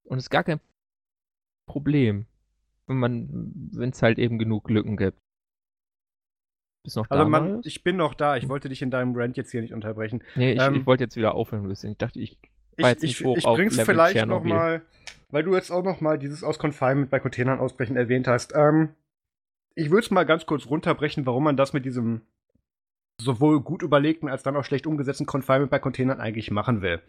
Und 0.07 0.17
es 0.17 0.25
ist 0.25 0.29
gar 0.29 0.43
kein 0.43 0.59
Problem, 1.67 2.25
wenn 2.87 2.97
man, 2.97 3.29
wenn 3.73 3.89
es 3.89 4.01
halt 4.01 4.17
eben 4.19 4.39
genug 4.39 4.69
Lücken 4.69 4.97
gibt. 4.97 5.17
Bist 6.83 6.95
noch 6.95 7.09
also 7.09 7.23
da? 7.23 7.29
Man, 7.29 7.61
ich 7.65 7.83
bin 7.83 7.97
noch 7.97 8.13
da. 8.13 8.37
Ich 8.37 8.47
wollte 8.47 8.69
dich 8.69 8.81
in 8.81 8.91
deinem 8.91 9.13
Rant 9.15 9.35
jetzt 9.35 9.51
hier 9.51 9.61
nicht 9.61 9.73
unterbrechen. 9.73 10.23
Nee, 10.35 10.53
ich, 10.53 10.61
ähm, 10.61 10.75
ich 10.75 10.85
wollte 10.85 11.03
jetzt 11.03 11.17
wieder 11.17 11.35
aufhören 11.35 11.63
ein 11.63 11.67
bisschen. 11.67 11.91
Ich 11.91 11.97
dachte, 11.97 12.19
ich 12.19 12.37
war 12.77 12.91
jetzt 12.91 13.03
nicht 13.03 13.19
ich, 13.19 13.25
hoch 13.25 13.37
ich 13.37 13.45
auf 13.45 13.57
bring's 13.57 13.75
Level 13.75 13.93
vielleicht 13.93 14.15
Tschernobyl. 14.15 14.49
noch 14.49 14.57
mal, 14.57 14.81
weil 15.29 15.43
du 15.43 15.55
jetzt 15.55 15.71
auch 15.71 15.83
noch 15.83 15.99
mal 15.99 16.17
dieses 16.17 16.43
aus 16.43 16.59
Confinement 16.59 17.09
bei 17.09 17.19
Containern 17.19 17.59
ausbrechen 17.59 17.97
erwähnt 17.97 18.27
hast. 18.27 18.53
Ähm, 18.55 18.89
ich 19.75 19.89
würde 19.89 20.05
es 20.05 20.11
mal 20.11 20.25
ganz 20.25 20.45
kurz 20.45 20.67
runterbrechen, 20.67 21.25
warum 21.25 21.43
man 21.43 21.57
das 21.57 21.73
mit 21.73 21.85
diesem 21.85 22.21
sowohl 23.19 23.61
gut 23.61 23.81
überlegten 23.81 24.29
als 24.29 24.43
dann 24.43 24.55
auch 24.55 24.63
schlecht 24.63 24.85
umgesetzten 24.85 25.25
Confinement 25.25 25.71
bei 25.71 25.79
Containern 25.79 26.19
eigentlich 26.19 26.51
machen 26.51 26.81
will. 26.81 27.01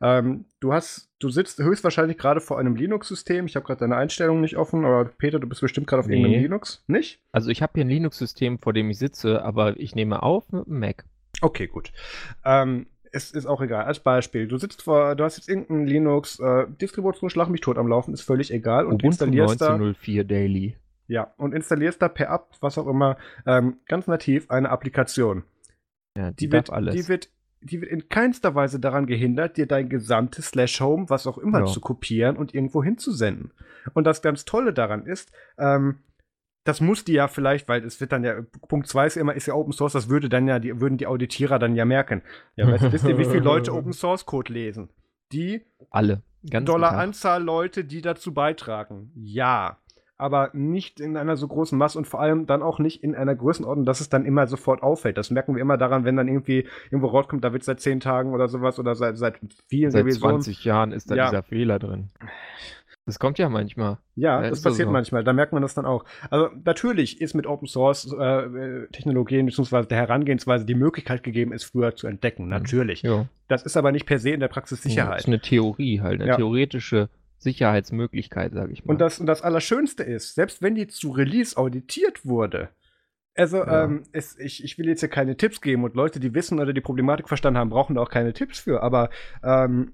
Ähm, 0.00 0.44
du 0.60 0.72
hast, 0.72 1.10
du 1.20 1.30
sitzt 1.30 1.58
höchstwahrscheinlich 1.58 2.18
gerade 2.18 2.40
vor 2.40 2.58
einem 2.58 2.76
Linux-System. 2.76 3.46
Ich 3.46 3.56
habe 3.56 3.64
gerade 3.64 3.80
deine 3.80 3.96
Einstellungen 3.96 4.42
nicht 4.42 4.56
offen, 4.56 4.84
aber 4.84 5.06
Peter, 5.06 5.38
du 5.38 5.48
bist 5.48 5.60
bestimmt 5.60 5.86
gerade 5.86 6.00
auf 6.00 6.06
nee. 6.06 6.16
irgendeinem 6.16 6.42
Linux, 6.42 6.84
nicht? 6.86 7.20
Also 7.32 7.50
ich 7.50 7.62
habe 7.62 7.72
hier 7.74 7.84
ein 7.84 7.88
Linux-System, 7.88 8.58
vor 8.58 8.72
dem 8.72 8.90
ich 8.90 8.98
sitze, 8.98 9.42
aber 9.42 9.78
ich 9.78 9.94
nehme 9.94 10.22
auf 10.22 10.50
mit 10.52 10.66
einem 10.66 10.80
Mac. 10.80 11.04
Okay, 11.40 11.66
gut. 11.66 11.92
Ähm, 12.44 12.86
es 13.12 13.30
ist 13.30 13.46
auch 13.46 13.62
egal. 13.62 13.84
Als 13.84 14.00
Beispiel, 14.00 14.46
du 14.46 14.58
sitzt 14.58 14.82
vor, 14.82 15.14
du 15.14 15.24
hast 15.24 15.36
jetzt 15.36 15.48
irgendein 15.48 15.86
Linux, 15.86 16.40
äh, 16.40 16.66
Distribution 16.80 17.30
Schlag 17.30 17.48
mich 17.48 17.60
tot 17.60 17.78
am 17.78 17.86
Laufen, 17.86 18.12
ist 18.12 18.22
völlig 18.22 18.52
egal 18.52 18.84
und 18.84 18.94
Ubuntu 18.94 19.06
installierst 19.06 19.62
1904 19.62 20.24
da, 20.24 20.34
Daily. 20.34 20.76
Ja, 21.06 21.32
und 21.36 21.54
installierst 21.54 22.02
da 22.02 22.08
per 22.08 22.30
App, 22.34 22.48
was 22.60 22.76
auch 22.76 22.86
immer, 22.86 23.16
ähm, 23.46 23.78
ganz 23.86 24.06
nativ 24.06 24.50
eine 24.50 24.70
Applikation. 24.70 25.44
Ja, 26.16 26.30
die, 26.30 26.46
die 26.46 26.52
wird, 26.52 26.70
alles. 26.70 26.94
Die 26.94 27.08
wird, 27.08 27.30
die 27.60 27.80
wird 27.80 27.90
in 27.90 28.08
keinster 28.08 28.54
Weise 28.54 28.78
daran 28.78 29.06
gehindert, 29.06 29.56
dir 29.56 29.66
dein 29.66 29.88
gesamtes 29.88 30.48
Slash 30.48 30.80
Home, 30.80 31.08
was 31.08 31.26
auch 31.26 31.38
immer, 31.38 31.60
ja. 31.60 31.66
zu 31.66 31.80
kopieren 31.80 32.36
und 32.36 32.54
irgendwo 32.54 32.82
hinzusenden. 32.82 33.52
Und 33.94 34.04
das 34.04 34.22
ganz 34.22 34.44
Tolle 34.44 34.72
daran 34.72 35.06
ist, 35.06 35.32
ähm, 35.58 35.98
das 36.64 36.80
muss 36.80 37.04
die 37.04 37.12
ja 37.12 37.28
vielleicht, 37.28 37.68
weil 37.68 37.84
es 37.84 38.00
wird 38.00 38.12
dann 38.12 38.24
ja, 38.24 38.40
Punkt 38.68 38.88
2 38.88 39.06
ist 39.06 39.14
ja 39.16 39.20
immer, 39.20 39.34
ist 39.34 39.46
ja 39.46 39.54
Open 39.54 39.72
Source, 39.72 39.92
das 39.92 40.08
würde 40.08 40.28
dann 40.30 40.48
ja, 40.48 40.58
die, 40.58 40.80
würden 40.80 40.96
die 40.96 41.06
Auditierer 41.06 41.58
dann 41.58 41.76
ja 41.76 41.84
merken. 41.84 42.22
Ja, 42.56 42.66
weißt, 42.66 42.90
wisst 42.90 43.04
ihr, 43.04 43.18
wie 43.18 43.26
viele 43.26 43.40
Leute 43.40 43.72
Open 43.74 43.92
Source 43.92 44.24
Code 44.24 44.52
lesen? 44.52 44.88
Die 45.32 45.62
alle. 45.90 46.22
Ganz 46.48 46.66
Dollar 46.66 46.92
Anzahl 46.92 47.42
Leute, 47.42 47.84
die 47.84 48.02
dazu 48.02 48.32
beitragen. 48.32 49.10
Ja 49.14 49.78
aber 50.16 50.50
nicht 50.52 51.00
in 51.00 51.16
einer 51.16 51.36
so 51.36 51.48
großen 51.48 51.76
Masse 51.76 51.98
und 51.98 52.06
vor 52.06 52.20
allem 52.20 52.46
dann 52.46 52.62
auch 52.62 52.78
nicht 52.78 53.02
in 53.02 53.14
einer 53.14 53.34
Größenordnung, 53.34 53.84
dass 53.84 54.00
es 54.00 54.08
dann 54.08 54.24
immer 54.24 54.46
sofort 54.46 54.82
auffällt. 54.82 55.18
Das 55.18 55.30
merken 55.30 55.54
wir 55.54 55.62
immer 55.62 55.76
daran, 55.76 56.04
wenn 56.04 56.16
dann 56.16 56.28
irgendwie 56.28 56.66
irgendwo 56.90 57.08
rauskommt, 57.08 57.42
da 57.42 57.52
wird 57.52 57.64
seit 57.64 57.80
zehn 57.80 58.00
Tagen 58.00 58.32
oder 58.32 58.48
sowas 58.48 58.78
oder 58.78 58.94
seit, 58.94 59.18
seit 59.18 59.40
vielen 59.68 59.90
Seit 59.90 60.02
Revisionen. 60.02 60.42
20 60.42 60.64
Jahren 60.64 60.92
ist 60.92 61.10
da 61.10 61.16
ja. 61.16 61.30
dieser 61.30 61.42
Fehler 61.42 61.78
drin. 61.78 62.10
Das 63.06 63.18
kommt 63.18 63.38
ja 63.38 63.48
manchmal. 63.48 63.98
Ja, 64.14 64.42
ja 64.42 64.50
das 64.50 64.62
passiert 64.62 64.86
so. 64.86 64.92
manchmal. 64.92 65.24
Da 65.24 65.32
merkt 65.32 65.52
man 65.52 65.60
das 65.60 65.74
dann 65.74 65.84
auch. 65.84 66.04
Also 66.30 66.48
natürlich 66.64 67.20
ist 67.20 67.34
mit 67.34 67.46
Open 67.46 67.68
Source 67.68 68.10
äh, 68.12 68.86
Technologien 68.92 69.44
bzw. 69.44 69.84
der 69.84 69.98
Herangehensweise 69.98 70.64
die 70.64 70.74
Möglichkeit 70.74 71.22
gegeben, 71.22 71.52
es 71.52 71.64
früher 71.64 71.94
zu 71.96 72.06
entdecken. 72.06 72.44
Mhm. 72.44 72.50
Natürlich. 72.50 73.02
Ja. 73.02 73.26
Das 73.48 73.62
ist 73.62 73.76
aber 73.76 73.92
nicht 73.92 74.06
per 74.06 74.18
se 74.18 74.30
in 74.30 74.40
der 74.40 74.48
Praxis 74.48 74.82
Sicherheit. 74.82 75.08
Ja, 75.08 75.14
das 75.16 75.22
ist 75.24 75.28
eine 75.28 75.40
Theorie 75.40 76.00
halt, 76.00 76.22
eine 76.22 76.36
theoretische 76.36 77.10
Sicherheitsmöglichkeit, 77.44 78.52
sage 78.52 78.72
ich 78.72 78.84
mal. 78.84 78.92
Und 78.92 79.00
das, 79.00 79.20
und 79.20 79.26
das 79.26 79.42
Allerschönste 79.42 80.02
ist, 80.02 80.34
selbst 80.34 80.60
wenn 80.62 80.74
die 80.74 80.88
zu 80.88 81.12
Release 81.12 81.56
auditiert 81.56 82.26
wurde, 82.26 82.70
also 83.36 83.58
ja. 83.58 83.84
ähm, 83.84 84.04
es, 84.12 84.38
ich, 84.38 84.64
ich 84.64 84.78
will 84.78 84.88
jetzt 84.88 85.00
hier 85.00 85.08
keine 85.08 85.36
Tipps 85.36 85.60
geben 85.60 85.84
und 85.84 85.94
Leute, 85.94 86.20
die 86.20 86.34
wissen 86.34 86.60
oder 86.60 86.72
die 86.72 86.80
Problematik 86.80 87.28
verstanden 87.28 87.58
haben, 87.58 87.70
brauchen 87.70 87.96
da 87.96 88.02
auch 88.02 88.10
keine 88.10 88.32
Tipps 88.32 88.58
für, 88.60 88.82
aber 88.82 89.10
ähm, 89.42 89.92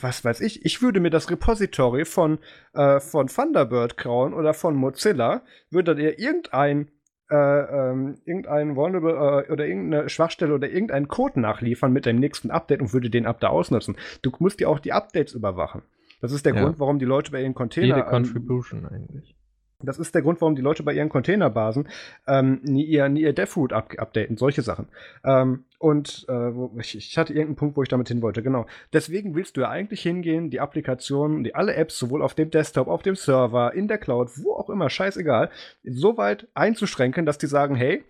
was 0.00 0.24
weiß 0.24 0.40
ich, 0.40 0.64
ich 0.64 0.82
würde 0.82 1.00
mir 1.00 1.10
das 1.10 1.30
Repository 1.30 2.04
von, 2.04 2.38
äh, 2.74 3.00
von 3.00 3.26
Thunderbird 3.26 3.96
krauen 3.96 4.34
oder 4.34 4.54
von 4.54 4.74
Mozilla, 4.76 5.42
würde 5.70 5.94
dir 5.94 6.18
irgendein 6.18 6.88
äh, 7.30 7.36
ähm, 7.36 8.18
irgendein 8.26 8.76
Vulnerable 8.76 9.44
äh, 9.46 9.50
oder 9.50 9.66
irgendeine 9.66 10.10
Schwachstelle 10.10 10.54
oder 10.54 10.68
irgendeinen 10.68 11.08
Code 11.08 11.40
nachliefern 11.40 11.90
mit 11.92 12.04
dem 12.04 12.20
nächsten 12.20 12.50
Update 12.50 12.82
und 12.82 12.92
würde 12.92 13.08
den 13.08 13.26
ab 13.26 13.40
da 13.40 13.48
ausnutzen. 13.48 13.96
Du 14.20 14.30
musst 14.38 14.60
dir 14.60 14.68
auch 14.68 14.78
die 14.78 14.92
Updates 14.92 15.32
überwachen. 15.32 15.82
Das 16.24 16.32
ist 16.32 16.46
der 16.46 16.54
ja. 16.54 16.62
Grund, 16.62 16.80
warum 16.80 16.98
die 16.98 17.04
Leute 17.04 17.30
bei 17.32 17.42
ihren 17.42 17.52
Container. 17.52 17.86
Jede 17.86 18.00
ähm, 18.00 18.06
Contribution 18.06 18.80
ähm, 18.80 18.94
eigentlich. 18.94 19.36
Das 19.82 19.98
ist 19.98 20.14
der 20.14 20.22
Grund, 20.22 20.40
warum 20.40 20.56
die 20.56 20.62
Leute 20.62 20.82
bei 20.82 20.94
ihren 20.94 21.10
Containerbasen 21.10 21.86
ähm, 22.26 22.60
nie 22.62 22.86
ihr, 22.86 23.06
nie 23.10 23.20
ihr 23.20 23.34
DevRoot 23.34 23.74
up 23.74 23.92
updaten, 23.98 24.38
solche 24.38 24.62
Sachen. 24.62 24.88
Ähm, 25.22 25.64
und 25.78 26.24
äh, 26.30 26.50
ich, 26.78 26.96
ich, 26.96 27.18
hatte 27.18 27.34
irgendeinen 27.34 27.56
Punkt, 27.56 27.76
wo 27.76 27.82
ich 27.82 27.90
damit 27.90 28.08
hin 28.08 28.22
wollte, 28.22 28.42
genau. 28.42 28.64
Deswegen 28.94 29.34
willst 29.34 29.58
du 29.58 29.60
ja 29.60 29.68
eigentlich 29.68 30.00
hingehen, 30.00 30.48
die 30.48 30.60
Applikationen, 30.60 31.44
die 31.44 31.54
alle 31.54 31.74
Apps, 31.74 31.98
sowohl 31.98 32.22
auf 32.22 32.32
dem 32.32 32.50
Desktop, 32.50 32.88
auf 32.88 33.02
dem 33.02 33.16
Server, 33.16 33.74
in 33.74 33.86
der 33.86 33.98
Cloud, 33.98 34.30
wo 34.36 34.54
auch 34.54 34.70
immer, 34.70 34.88
scheißegal, 34.88 35.50
so 35.82 36.16
weit 36.16 36.48
einzuschränken, 36.54 37.26
dass 37.26 37.36
die 37.36 37.48
sagen, 37.48 37.74
hey, 37.74 38.02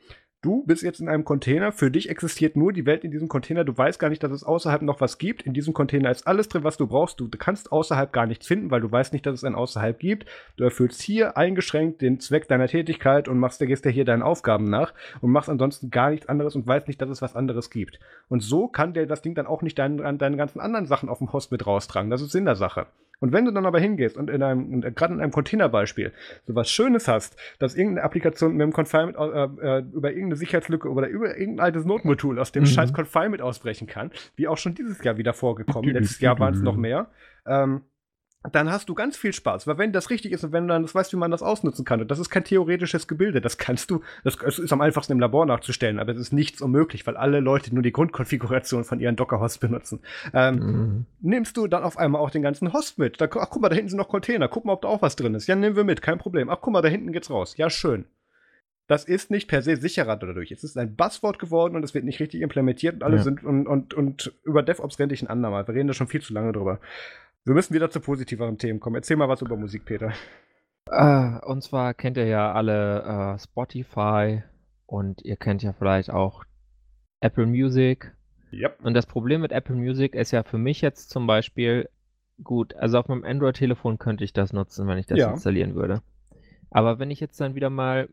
Du 0.45 0.62
bist 0.66 0.82
jetzt 0.82 1.01
in 1.01 1.09
einem 1.09 1.24
Container, 1.24 1.72
für 1.72 1.90
dich 1.90 2.11
existiert 2.11 2.55
nur 2.55 2.74
die 2.74 2.84
Welt 2.84 3.03
in 3.03 3.11
diesem 3.11 3.28
Container, 3.28 3.64
du 3.64 3.74
weißt 3.74 3.99
gar 3.99 4.11
nicht, 4.11 4.22
dass 4.22 4.30
es 4.30 4.45
außerhalb 4.45 4.82
noch 4.82 5.01
was 5.01 5.16
gibt. 5.16 5.40
In 5.40 5.55
diesem 5.55 5.72
Container 5.72 6.11
ist 6.11 6.26
alles 6.26 6.51
drin, 6.51 6.64
was 6.64 6.76
du 6.76 6.86
brauchst. 6.86 7.18
Du 7.18 7.30
kannst 7.30 7.72
außerhalb 7.72 8.12
gar 8.12 8.26
nichts 8.26 8.47
finden, 8.47 8.70
weil 8.70 8.82
du 8.82 8.92
weißt 8.92 9.14
nicht, 9.14 9.24
dass 9.24 9.36
es 9.36 9.45
ein 9.45 9.55
Außerhalb 9.55 9.99
gibt. 9.99 10.26
Du 10.59 10.64
erfüllst 10.64 11.01
hier 11.01 11.38
eingeschränkt 11.38 12.03
den 12.03 12.20
Zweck 12.20 12.47
deiner 12.47 12.68
Tätigkeit 12.68 13.26
und 13.26 13.38
machst, 13.38 13.59
gehst 13.61 13.86
dir 13.86 13.90
hier 13.90 14.05
deinen 14.05 14.20
Aufgaben 14.20 14.68
nach 14.68 14.92
und 15.22 15.30
machst 15.30 15.49
ansonsten 15.49 15.88
gar 15.88 16.11
nichts 16.11 16.28
anderes 16.28 16.55
und 16.55 16.66
weißt 16.66 16.88
nicht, 16.88 17.01
dass 17.01 17.09
es 17.09 17.22
was 17.22 17.34
anderes 17.34 17.70
gibt. 17.70 17.99
Und 18.28 18.40
so 18.40 18.68
kann 18.68 18.92
dir 18.92 19.07
das 19.07 19.22
Ding 19.22 19.34
dann 19.34 19.47
auch 19.47 19.62
nicht 19.62 19.78
deinen, 19.78 20.18
deine 20.18 20.36
ganzen 20.36 20.61
anderen 20.61 20.84
Sachen 20.84 21.09
auf 21.09 21.20
dem 21.20 21.32
Host 21.32 21.53
mit 21.53 21.66
raustragen. 21.66 22.11
Das 22.11 22.20
ist 22.20 22.32
Sinn 22.32 22.45
der 22.45 22.57
Sache. 22.57 22.86
Und 23.21 23.33
wenn 23.33 23.45
du 23.45 23.51
dann 23.51 23.67
aber 23.67 23.81
hingehst 23.81 24.17
und 24.17 24.31
in 24.31 24.43
einem, 24.43 24.81
gerade 24.95 25.15
in 25.15 25.21
einem 25.21 25.33
Containerbeispiel, 25.33 26.12
so 26.47 26.55
was 26.55 26.71
Schönes 26.71 27.09
hast, 27.09 27.37
dass 27.59 27.75
irgendeine 27.75 28.05
Applikation 28.05 28.53
mit 28.53 28.62
dem 28.62 28.73
Confinement 28.73 29.17
äh, 29.17 29.79
äh, 29.79 29.85
über 29.93 30.11
irgendeine 30.11 30.37
Sicherheitslücke 30.37 30.91
oder 30.91 31.09
über 31.09 31.37
irgendein 31.37 31.65
altes 31.65 31.85
Notmotool 31.85 32.39
aus 32.39 32.53
dem 32.53 32.65
mhm. 32.65 32.69
scheiß 32.69 32.93
Confinement 32.93 33.43
ausbrechen 33.43 33.87
kann, 33.87 34.11
wie 34.37 34.49
auch 34.49 34.59
schon 34.59 34.75
dieses 34.75 35.03
Jahr 35.03 35.17
wieder 35.17 35.33
vorgekommen, 35.33 35.91
letztes 35.91 36.21
Jahr 36.21 36.39
waren 36.39 36.55
es 36.55 36.61
noch 36.61 36.77
mehr, 36.77 37.09
ähm, 37.47 37.83
dann 38.53 38.70
hast 38.70 38.88
du 38.88 38.95
ganz 38.95 39.16
viel 39.16 39.32
Spaß. 39.32 39.66
Weil 39.66 39.78
wenn 39.78 39.92
das 39.92 40.11
richtig 40.11 40.32
ist 40.32 40.45
und 40.45 40.53
wenn 40.53 40.66
du 40.66 40.74
dann 40.74 40.82
das 40.82 40.95
weißt, 40.95 41.12
wie 41.12 41.16
man 41.16 41.30
das 41.30 41.42
ausnutzen 41.42 41.84
kann, 41.84 42.01
und 42.01 42.11
das 42.11 42.18
ist 42.18 42.30
kein 42.30 42.45
theoretisches 42.45 43.09
Gebilde, 43.09 43.40
das 43.40 43.57
kannst 43.57 43.90
du, 43.90 44.03
das, 44.22 44.36
ist 44.59 44.72
am 44.72 44.80
einfachsten 44.80 45.12
im 45.12 45.20
Labor 45.20 45.47
nachzustellen, 45.47 45.99
aber 45.99 46.12
es 46.12 46.18
ist 46.18 46.32
nichts 46.32 46.61
unmöglich, 46.61 47.07
weil 47.07 47.16
alle 47.16 47.40
Leute 47.40 47.72
nur 47.72 47.82
die 47.82 47.92
Grundkonfiguration 47.92 48.84
von 48.84 49.01
ihren 49.01 49.16
Docker-Hosts 49.16 49.59
benutzen. 49.59 50.01
Ähm, 50.32 50.55
mhm. 50.55 51.07
Nimmst 51.20 51.57
du 51.57 51.66
dann 51.66 51.82
auf 51.82 51.97
einmal 51.97 52.20
auch 52.20 52.30
den 52.30 52.42
ganzen 52.42 52.72
Host 52.72 52.99
mit? 52.99 53.20
Da, 53.20 53.28
ach, 53.30 53.49
guck 53.51 53.62
mal, 53.62 53.70
da 53.70 53.76
hinten 53.76 53.90
sind 53.90 53.99
noch 53.99 54.09
Container, 54.09 54.49
guck 54.49 54.64
mal, 54.64 54.74
ob 54.74 54.82
da 54.82 54.88
auch 54.88 55.03
was 55.03 55.16
drin 55.16 55.34
ist. 55.34 55.47
Ja, 55.47 55.57
nehmen 55.57 55.76
wir 55.76 55.84
mit, 55.84 56.03
kein 56.03 56.18
Problem. 56.18 56.51
Ach, 56.51 56.59
guck 56.61 56.72
mal, 56.72 56.82
da 56.82 56.88
hinten 56.88 57.12
geht's 57.12 57.30
raus. 57.30 57.57
Ja, 57.57 57.70
schön. 57.70 58.05
Das 58.86 59.05
ist 59.05 59.30
nicht 59.30 59.49
per 59.49 59.62
se 59.62 59.76
sicherer 59.76 60.16
dadurch. 60.16 60.53
Es 60.53 60.62
ist 60.62 60.76
ein 60.76 60.95
Buzzword 60.95 61.38
geworden 61.38 61.74
und 61.74 61.82
es 61.84 61.95
wird 61.95 62.05
nicht 62.05 62.20
richtig 62.20 62.42
implementiert 62.42 62.97
und 62.97 63.03
alle 63.03 63.16
ja. 63.16 63.22
sind 63.22 63.42
und, 63.42 63.66
und, 63.66 63.95
und 63.95 64.34
über 64.45 64.62
DevOps 64.62 64.99
renne 64.99 65.14
ich 65.14 65.22
ein 65.22 65.28
andermal. 65.28 65.66
Wir 65.66 65.74
reden 65.74 65.88
da 65.88 65.95
schon 65.95 66.09
viel 66.09 66.20
zu 66.20 66.34
lange 66.34 66.53
drüber. 66.53 66.80
Wir 67.45 67.55
müssen 67.55 67.74
wieder 67.74 67.90
zu 67.90 68.01
positiveren 68.01 68.57
Themen 68.57 68.80
kommen. 68.80 68.97
Erzähl 68.97 69.16
mal 69.16 69.28
was 69.28 69.42
über 69.42 69.57
Musik, 69.57 69.84
Peter. 69.84 70.12
Äh, 70.90 71.38
und 71.45 71.62
zwar 71.62 71.92
kennt 71.92 72.16
ihr 72.16 72.26
ja 72.26 72.53
alle 72.53 73.34
äh, 73.34 73.38
Spotify 73.38 74.42
und 74.86 75.22
ihr 75.22 75.36
kennt 75.36 75.62
ja 75.62 75.72
vielleicht 75.74 76.11
auch 76.11 76.45
Apple 77.20 77.47
Music. 77.47 78.14
Yep. 78.53 78.79
Und 78.83 78.95
das 78.95 79.07
Problem 79.07 79.42
mit 79.42 79.53
Apple 79.53 79.76
Music 79.76 80.14
ist 80.14 80.30
ja 80.30 80.42
für 80.42 80.57
mich 80.58 80.80
jetzt 80.80 81.11
zum 81.11 81.26
Beispiel, 81.26 81.88
gut, 82.42 82.75
also 82.76 82.99
auf 82.99 83.08
meinem 83.08 83.25
Android-Telefon 83.25 83.99
könnte 83.99 84.25
ich 84.25 84.33
das 84.33 84.53
nutzen, 84.53 84.87
wenn 84.87 84.99
ich 84.99 85.07
das 85.07 85.18
Ja. 85.18 85.33
installieren 85.33 85.75
würde. 85.75 86.03
Aber 86.71 86.99
wenn 86.99 87.11
ich 87.11 87.21
jetzt 87.21 87.41
dann 87.41 87.54
wieder 87.54 87.71
mal 87.71 88.08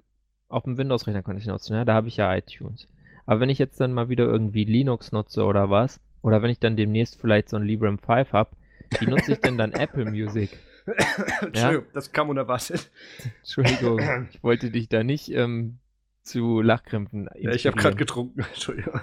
auf 0.50 0.64
dem 0.64 0.78
Windows-Rechner 0.78 1.24
könnte 1.24 1.42
ich 1.42 1.48
nutzen, 1.48 1.74
ja, 1.74 1.86
da 1.86 1.94
habe 1.94 2.10
ich 2.10 2.18
ja 2.18 2.36
iTunes. 2.36 2.88
Aber 3.26 3.40
wenn 3.40 3.50
ich 3.50 3.60
jetzt 3.60 3.80
dann 3.80 3.94
mal 3.94 4.10
wieder 4.10 4.26
irgendwie 4.26 4.66
Linux 4.66 5.14
nutze 5.14 5.46
oder 5.46 5.70
was, 5.70 6.02
oder 6.22 6.42
wenn 6.42 6.52
ich 6.52 6.60
dann 6.60 6.76
demnächst 6.76 7.20
vielleicht 7.20 7.48
so 7.50 7.56
ein 7.58 7.64
Librem 7.64 7.98
5 7.98 8.34
habe, 8.34 8.52
wie 9.00 9.06
nutze 9.08 9.34
ich 9.34 9.40
denn 9.40 9.58
dann 9.58 9.72
Apple 9.74 10.06
Music? 10.06 10.58
Entschuldigung, 11.42 11.86
das 11.94 12.12
kam 12.12 12.30
unerwartet. 12.30 12.92
Entschuldigung, 13.40 14.00
ich 14.32 14.44
wollte 14.44 14.72
dich 14.72 14.90
da 14.90 15.04
nicht 15.04 15.30
ähm, 15.32 15.80
zu 16.24 16.62
Lachkrämpfen 16.62 17.30
Ja, 17.40 17.52
ich 17.52 17.68
habe 17.68 17.78
gerade 17.78 17.96
getrunken. 17.96 18.40
Entschuldigung. 18.54 19.00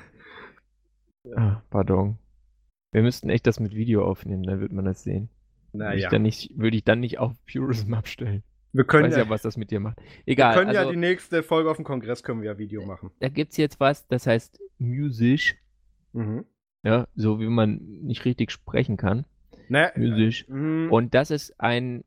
Ah, 1.36 1.62
pardon. 1.70 2.18
Wir 2.92 3.02
müssten 3.02 3.28
echt 3.28 3.46
das 3.46 3.60
mit 3.60 3.74
Video 3.74 4.04
aufnehmen, 4.04 4.42
dann 4.44 4.60
wird 4.60 4.72
man 4.72 4.84
das 4.86 5.02
sehen. 5.02 5.28
Würde 5.72 5.96
ich, 5.96 6.04
Naja. 6.04 6.18
nicht, 6.18 6.58
würde 6.58 6.76
ich 6.76 6.84
dann 6.84 7.00
nicht 7.00 7.18
auf 7.18 7.34
Purism 7.46 7.92
abstellen. 7.94 8.42
Wir 8.72 8.82
Ich 8.82 8.88
können 8.88 9.04
weiß 9.06 9.16
ja, 9.16 9.24
ja, 9.24 9.28
was 9.30 9.42
das 9.42 9.56
mit 9.56 9.70
dir 9.70 9.80
macht. 9.80 9.98
wir 9.98 10.32
Egal, 10.32 10.54
können 10.54 10.68
also 10.70 10.80
ja 10.82 10.90
die 10.90 10.96
nächste 10.96 11.42
Folge 11.42 11.70
auf 11.70 11.76
dem 11.76 11.84
Kongress 11.84 12.22
können 12.22 12.40
wir 12.42 12.50
ja 12.52 12.58
Video 12.58 12.84
machen. 12.86 13.10
da 13.20 13.28
gibt's 13.28 13.56
jetzt 13.56 13.78
was, 13.80 14.06
das 14.08 14.26
heißt 14.26 14.58
Music, 14.78 15.58
Mhm. 16.14 16.44
ja, 16.82 17.06
so 17.14 17.38
wie 17.40 17.46
man 17.48 17.76
nicht 18.02 18.24
richtig 18.24 18.50
sprechen 18.50 18.96
kann. 18.96 19.26
Naja, 19.68 19.92
Music. 19.96 20.48
mhm. 20.48 20.90
Und 20.92 21.14
das 21.14 21.30
ist 21.30 21.58
ein 21.60 22.04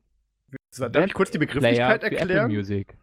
Darf 0.78 1.06
ich 1.06 1.14
kurz 1.14 1.30
die 1.30 1.38
Begrifflichkeit 1.38 2.02
Apple 2.04 2.18
erklären? 2.18 2.50
Music. 2.50 2.96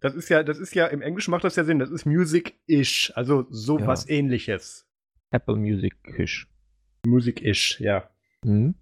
Das 0.00 0.14
ist 0.14 0.28
ja, 0.28 0.42
das 0.42 0.58
ist 0.58 0.74
ja, 0.74 0.86
im 0.86 1.00
Englischen 1.02 1.30
macht 1.30 1.44
das 1.44 1.56
ja 1.56 1.64
Sinn, 1.64 1.78
das 1.78 1.90
ist 1.90 2.04
Music-ish, 2.04 3.12
also 3.16 3.46
sowas 3.50 4.08
ähnliches. 4.08 4.86
Apple 5.30 5.56
Music 5.56 5.94
Kish. 6.04 6.48
Music-ish, 7.06 7.80
ja. 7.80 8.08
Hm? 8.44 8.74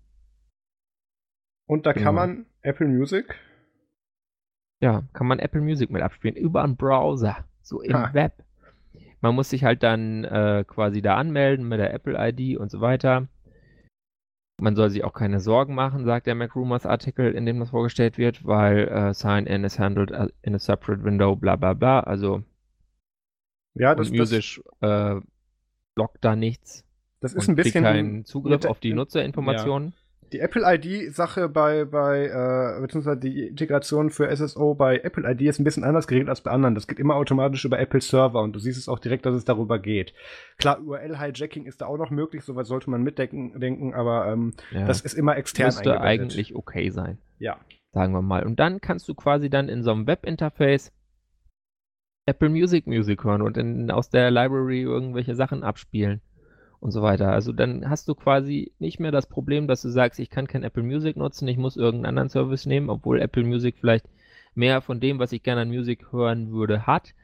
Und 1.67 1.87
da 1.87 1.93
Genau. 1.93 2.05
kann 2.05 2.15
man 2.15 2.47
Apple 2.63 2.89
Music. 2.89 3.37
Ja, 4.81 5.05
kann 5.13 5.27
man 5.27 5.39
Apple 5.39 5.61
Music 5.61 5.91
mit 5.91 6.03
abspielen 6.03 6.37
über 6.37 6.63
einen 6.63 6.77
Browser, 6.77 7.45
so 7.63 7.81
im 7.81 7.95
Ha. 7.95 8.13
Web. 8.13 8.45
Man 9.21 9.35
muss 9.35 9.49
sich 9.51 9.65
halt 9.65 9.83
dann 9.83 10.25
äh, 10.25 10.65
quasi 10.67 11.01
da 11.01 11.17
anmelden 11.17 11.67
mit 11.67 11.79
der 11.81 11.95
Apple 11.95 12.15
ID 12.19 12.59
und 12.59 12.71
so 12.71 12.81
weiter. 12.81 13.29
Man 14.61 14.77
soll 14.77 14.91
sich 14.91 15.03
auch 15.05 15.13
keine 15.13 15.41
Sorgen 15.41 15.75
machen, 15.75 16.05
sagt 16.05 16.27
der 16.27 16.35
MacRumors 16.35 16.87
Artikel, 16.87 17.33
in 17.33 17.45
dem 17.45 17.59
das 17.59 17.71
vorgestellt 17.71 18.19
wird, 18.19 18.45
weil 18.45 18.89
äh, 18.89 19.13
Sign-in 19.13 19.65
is 19.65 19.79
handled 19.79 20.13
uh, 20.13 20.29
in 20.43 20.55
a 20.55 20.59
separate 20.59 21.03
window, 21.03 21.35
bla 21.35 21.57
bla 21.57 21.75
bla. 21.75 22.01
Also 22.01 22.43
Ja, 23.75 23.95
das, 23.95 24.11
und 24.11 24.19
das, 24.19 24.31
Music 24.31 24.65
äh, 24.81 25.21
blockt 25.95 26.25
da 26.25 26.37
nichts. 26.37 26.85
das 27.21 27.35
ist 27.35 27.49
ein 27.49 27.57
bisschen 27.57 27.83
keinen 27.83 28.25
Zugriff 28.25 28.65
auf 28.65 28.79
die 28.79 28.93
Nutzerinformationen. 28.93 29.93
Die 30.33 30.41
Apple 30.41 30.63
ID-Sache 30.65 31.49
bei, 31.49 31.85
bei 31.85 32.27
äh, 32.27 32.81
beziehungsweise 32.81 33.19
die 33.21 33.49
Integration 33.49 34.11
für 34.11 34.35
SSO 34.35 34.75
bei 34.75 34.99
Apple 35.01 35.31
ID 35.31 35.43
ist 35.43 35.59
ein 35.59 35.65
bisschen 35.65 35.85
anders 35.85 36.07
geregelt 36.07 36.29
als 36.29 36.41
bei 36.41 36.51
anderen. 36.51 36.75
Das 36.75 36.87
geht 36.87 36.99
immer 36.99 37.15
automatisch 37.17 37.65
über 37.65 37.79
Apple 37.79 38.01
Server 38.01 38.41
und 38.43 38.53
du 38.53 38.59
siehst 38.59 38.79
es 38.79 38.89
auch 38.89 38.99
direkt, 38.99 39.27
dass 39.27 39.35
es 39.35 39.45
darüber 39.45 39.79
geht. 39.79 40.13
Klar, 40.59 40.81
URL-Hijacking 40.83 41.67
ist 41.67 41.81
da 41.81 41.87
auch 41.87 41.99
noch 41.99 42.11
möglich, 42.11 42.43
soweit 42.45 42.67
sollte 42.67 42.91
man 42.91 43.03
mitdenken, 43.03 43.59
denken, 43.61 43.95
aber 43.95 44.27
ähm, 44.33 44.55
Ja. 44.71 44.87
das 44.87 45.01
ist 45.01 45.15
immer 45.15 45.37
extern 45.37 45.67
müsste 45.67 46.01
eingebettet. 46.01 46.33
eigentlich 46.33 46.55
okay 46.57 46.91
sein. 46.91 47.19
Ja. 47.39 47.59
sagen 47.93 48.13
wir 48.13 48.23
mal. 48.23 48.45
Und 48.45 48.59
dann 48.61 48.81
kannst 48.81 49.09
du 49.09 49.15
quasi 49.15 49.51
dann 49.51 49.69
in 49.69 49.83
so 49.83 49.93
einem 49.93 50.07
Webinterface 50.07 50.93
Apple 52.27 52.49
Music 52.49 52.87
Music 52.87 53.23
hören 53.25 53.43
und 53.43 53.57
in, 53.57 53.91
aus 53.91 54.09
der 54.09 54.31
Library 54.31 54.83
irgendwelche 54.83 55.35
Sachen 55.35 55.63
abspielen 55.63 56.21
und 56.85 56.91
so 56.91 57.01
weiter. 57.01 57.33
Also 57.33 57.53
dann 57.53 57.89
hast 57.89 58.07
du 58.09 58.15
quasi 58.15 58.73
nicht 58.79 59.01
mehr 59.01 59.11
das 59.11 59.27
Problem, 59.27 59.67
dass 59.67 59.81
du 59.81 59.89
sagst, 59.89 60.21
ich 60.21 60.29
kann 60.29 60.47
kein 60.47 60.63
Apple 60.63 60.83
Music 60.83 61.17
nutzen, 61.17 61.49
ich 61.49 61.57
muss 61.57 61.79
irgendeinen 61.79 62.11
anderen 62.11 62.29
Service 62.29 62.67
nehmen, 62.67 62.91
obwohl 62.91 63.23
Apple 63.23 63.43
Music 63.43 63.77
vielleicht 63.81 64.07
mehr 64.55 64.83
von 64.83 65.01
dem, 65.01 65.19
was 65.19 65.33
ich 65.33 65.43
gerne 65.43 65.63
an 65.63 65.71
Musik 65.71 66.13
hören 66.13 66.53
würde, 66.53 66.87
hat, 66.87 67.15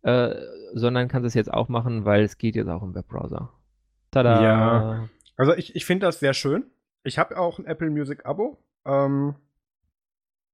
äh, 0.00 0.34
sondern 0.72 1.08
kannst 1.08 1.26
es 1.26 1.34
jetzt 1.34 1.52
auch 1.52 1.68
machen, 1.68 2.06
weil 2.06 2.22
es 2.22 2.38
geht 2.38 2.56
jetzt 2.56 2.68
auch 2.68 2.82
im 2.82 2.94
Webbrowser. 2.94 3.52
Tada! 4.12 4.42
Ja. 4.42 5.08
Also 5.36 5.54
ich, 5.54 5.76
ich 5.76 5.84
finde 5.84 6.06
das 6.06 6.18
sehr 6.18 6.32
schön. 6.32 6.64
Ich 7.04 7.18
habe 7.18 7.38
auch 7.38 7.58
ein 7.58 7.66
Apple 7.66 7.90
Music 7.90 8.24
Abo. 8.24 8.56
Ähm, 8.86 9.34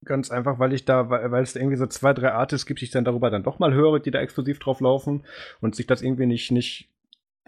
ganz 0.05 0.33
einfach, 0.33 0.59
weil 0.59 0.73
ich 0.73 0.85
da, 0.85 1.11
weil, 1.11 1.45
es 1.45 1.55
irgendwie 1.55 1.77
so 1.77 1.87
zwei, 1.87 2.13
drei 2.13 2.33
Artists 2.33 2.67
gibt, 2.67 2.81
die 2.81 2.87
ich 2.87 2.91
dann 2.91 3.05
darüber 3.05 3.31
dann 3.31 3.45
doch 3.45 3.61
mal 3.61 3.73
höre, 3.73 4.01
die 4.01 4.11
da 4.11 4.19
exklusiv 4.19 4.59
drauf 4.59 4.81
laufen 4.81 5.23
und 5.61 5.77
sich 5.77 5.87
das 5.87 6.03
irgendwie 6.03 6.27
nicht, 6.27 6.51
nicht, 6.51 6.92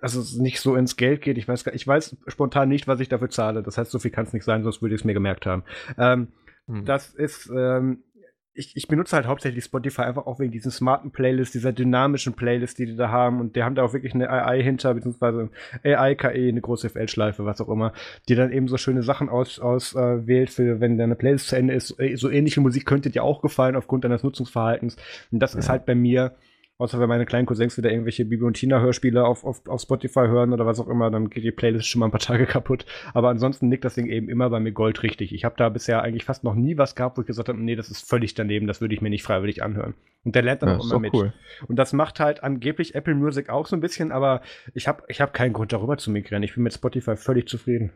also 0.04 0.20
es 0.20 0.36
nicht 0.36 0.60
so 0.60 0.76
ins 0.76 0.96
Geld 0.96 1.20
geht. 1.22 1.36
Ich 1.38 1.48
weiß, 1.48 1.66
ich 1.72 1.86
weiß 1.86 2.16
spontan 2.28 2.68
nicht, 2.68 2.86
was 2.86 3.00
ich 3.00 3.08
dafür 3.08 3.30
zahle. 3.30 3.62
Das 3.62 3.76
heißt, 3.78 3.90
so 3.90 3.98
viel 3.98 4.10
kann 4.12 4.26
es 4.26 4.32
nicht 4.32 4.44
sein, 4.44 4.62
sonst 4.62 4.82
würde 4.82 4.94
ich 4.94 5.00
es 5.00 5.04
mir 5.04 5.14
gemerkt 5.14 5.46
haben. 5.46 5.64
Ähm, 5.98 6.28
Hm. 6.66 6.84
das 6.86 7.12
ist, 7.12 7.50
ähm, 7.54 8.04
ich, 8.56 8.76
ich 8.76 8.86
benutze 8.86 9.16
halt 9.16 9.26
hauptsächlich 9.26 9.64
Spotify 9.64 10.02
einfach 10.02 10.26
auch 10.26 10.38
wegen 10.38 10.52
diesen 10.52 10.70
smarten 10.70 11.10
Playlists, 11.10 11.52
dieser 11.52 11.72
dynamischen 11.72 12.34
Playlist, 12.34 12.78
die 12.78 12.86
die 12.86 12.94
da 12.96 13.08
haben. 13.10 13.40
Und 13.40 13.56
die 13.56 13.62
haben 13.64 13.74
da 13.74 13.82
auch 13.82 13.92
wirklich 13.92 14.14
eine 14.14 14.30
AI 14.30 14.62
hinter, 14.62 14.94
beziehungsweise 14.94 15.50
AI, 15.82 16.14
KI, 16.14 16.48
eine 16.50 16.60
große 16.60 16.88
FL-Schleife, 16.88 17.44
was 17.44 17.60
auch 17.60 17.68
immer, 17.68 17.92
die 18.28 18.34
dann 18.36 18.52
eben 18.52 18.68
so 18.68 18.76
schöne 18.76 19.02
Sachen 19.02 19.28
auswählt, 19.28 19.60
aus, 19.64 19.94
äh, 19.96 20.26
wählt 20.26 20.50
für, 20.50 20.80
wenn 20.80 20.96
deine 20.96 21.16
Playlist 21.16 21.48
zu 21.48 21.56
Ende 21.56 21.74
ist. 21.74 21.98
Äh, 21.98 22.14
So 22.16 22.30
ähnliche 22.30 22.60
Musik 22.60 22.86
könnte 22.86 23.10
dir 23.10 23.24
auch 23.24 23.42
gefallen 23.42 23.74
aufgrund 23.76 24.04
deines 24.04 24.22
Nutzungsverhaltens. 24.22 24.96
Und 25.32 25.40
das 25.40 25.54
ist 25.56 25.66
Ja. 25.66 25.72
halt 25.72 25.84
bei 25.86 25.94
mir, 25.96 26.36
außer 26.78 26.98
wenn 26.98 27.08
meine 27.08 27.24
kleinen 27.26 27.46
Cousins 27.46 27.76
wieder 27.76 27.90
irgendwelche 27.90 28.24
Bibi 28.24 28.42
und 28.44 28.54
Tina-Hörspiele 28.54 29.24
auf, 29.24 29.44
auf, 29.44 29.66
auf 29.68 29.80
Spotify 29.80 30.26
hören 30.26 30.52
oder 30.52 30.66
was 30.66 30.80
auch 30.80 30.88
immer, 30.88 31.10
dann 31.10 31.30
geht 31.30 31.44
die 31.44 31.52
Playlist 31.52 31.86
schon 31.86 32.00
mal 32.00 32.06
ein 32.06 32.10
paar 32.10 32.20
Tage 32.20 32.46
kaputt. 32.46 32.84
Aber 33.12 33.28
ansonsten 33.28 33.68
nickt 33.68 33.84
das 33.84 33.94
Ding 33.94 34.06
eben 34.06 34.28
immer 34.28 34.50
bei 34.50 34.60
mir 34.60 34.72
Gold 34.72 35.02
richtig. 35.02 35.32
Ich 35.32 35.44
habe 35.44 35.54
da 35.56 35.68
bisher 35.68 36.02
eigentlich 36.02 36.24
fast 36.24 36.42
noch 36.44 36.54
nie 36.54 36.76
was 36.76 36.94
gehabt, 36.96 37.16
wo 37.16 37.20
ich 37.22 37.26
gesagt 37.26 37.48
habe, 37.48 37.60
nee, 37.60 37.76
das 37.76 37.90
ist 37.90 38.08
völlig 38.08 38.34
daneben, 38.34 38.66
das 38.66 38.80
würde 38.80 38.94
ich 38.94 39.00
mir 39.00 39.10
nicht 39.10 39.22
freiwillig 39.22 39.62
anhören. 39.62 39.94
Und 40.24 40.34
der 40.34 40.42
lernt 40.42 40.62
dann 40.62 40.70
Ja, 40.70 40.76
auch 40.78 40.84
immer 40.84 40.94
doch 40.94 41.00
mit. 41.00 41.14
cool. 41.14 41.32
Und 41.68 41.76
das 41.76 41.92
macht 41.92 42.18
halt 42.18 42.42
angeblich 42.42 42.94
Apple 42.94 43.14
Music 43.14 43.50
auch 43.50 43.66
so 43.66 43.76
ein 43.76 43.80
bisschen, 43.80 44.10
aber 44.10 44.40
ich 44.72 44.88
habe 44.88 45.02
ich 45.08 45.20
hab 45.20 45.32
keinen 45.34 45.52
Grund 45.52 45.72
darüber 45.72 45.96
zu 45.98 46.10
migrieren. 46.10 46.42
Ich 46.42 46.54
bin 46.54 46.62
mit 46.64 46.72
Spotify 46.72 47.16
völlig 47.16 47.46
zufrieden. 47.48 47.92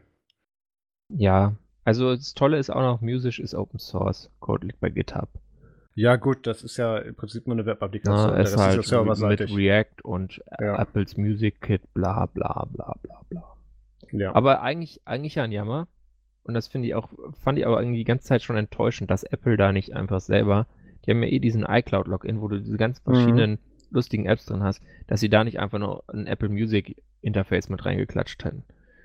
Ja, 1.10 1.56
also 1.84 2.14
das 2.14 2.34
Tolle 2.34 2.58
ist 2.58 2.68
auch 2.70 2.82
noch, 2.82 3.00
Music 3.00 3.38
ist 3.38 3.54
Open 3.54 3.78
Source. 3.78 4.30
Code 4.40 4.66
liegt 4.66 4.80
bei 4.80 4.90
GitHub. 4.90 5.30
Ja, 5.98 6.14
gut, 6.16 6.46
das 6.46 6.62
ist 6.62 6.76
ja 6.76 6.98
im 6.98 7.16
Prinzip 7.16 7.46
nur 7.48 7.56
eine 7.56 7.66
Webapplikation. 7.66 8.30
Na, 8.30 8.34
Der 8.36 8.44
ist 8.44 8.52
Rest 8.52 8.58
halt 8.58 8.72
ja 8.72 8.76
mit 8.78 8.86
serverseitig. 8.86 9.56
React 9.56 10.02
und 10.04 10.40
Ja. 10.60 10.76
Apples 10.80 11.16
Music 11.16 11.60
Kit, 11.60 11.82
bla 11.92 12.26
bla 12.26 12.66
bla 12.72 12.94
bla 13.02 13.20
bla. 13.28 13.56
Ja. 14.12 14.34
Aber 14.34 14.62
eigentlich, 14.62 15.00
eigentlich 15.06 15.34
ja 15.34 15.42
ein 15.42 15.50
Jammer. 15.52 15.88
Und 16.44 16.54
das 16.54 16.68
finde 16.68 16.86
ich 16.88 16.94
auch, 16.94 17.08
fand 17.42 17.58
ich 17.58 17.66
aber 17.66 17.80
irgendwie 17.80 17.98
die 17.98 18.04
ganze 18.04 18.26
Zeit 18.26 18.42
schon 18.42 18.56
enttäuschend, 18.56 19.10
dass 19.10 19.24
Apple 19.24 19.56
da 19.56 19.72
nicht 19.72 19.94
einfach 19.96 20.20
selber, 20.20 20.66
die 21.04 21.10
haben 21.10 21.22
ja 21.22 21.28
eh 21.28 21.40
diesen 21.40 21.64
iCloud-Login, 21.64 22.40
wo 22.40 22.48
du 22.48 22.60
diese 22.60 22.76
ganz 22.78 23.00
Mhm. 23.00 23.04
verschiedenen 23.12 23.58
lustigen 23.90 24.26
Apps 24.26 24.46
drin 24.46 24.62
hast, 24.62 24.80
dass 25.08 25.18
sie 25.20 25.28
da 25.28 25.42
nicht 25.44 25.58
einfach 25.58 25.78
nur 25.80 26.04
ein 26.08 26.26
Apple 26.28 26.48
Music 26.48 27.02
Interface 27.22 27.68
mit 27.70 27.84
reingeklatscht 27.84 28.44
hätten. 28.44 28.62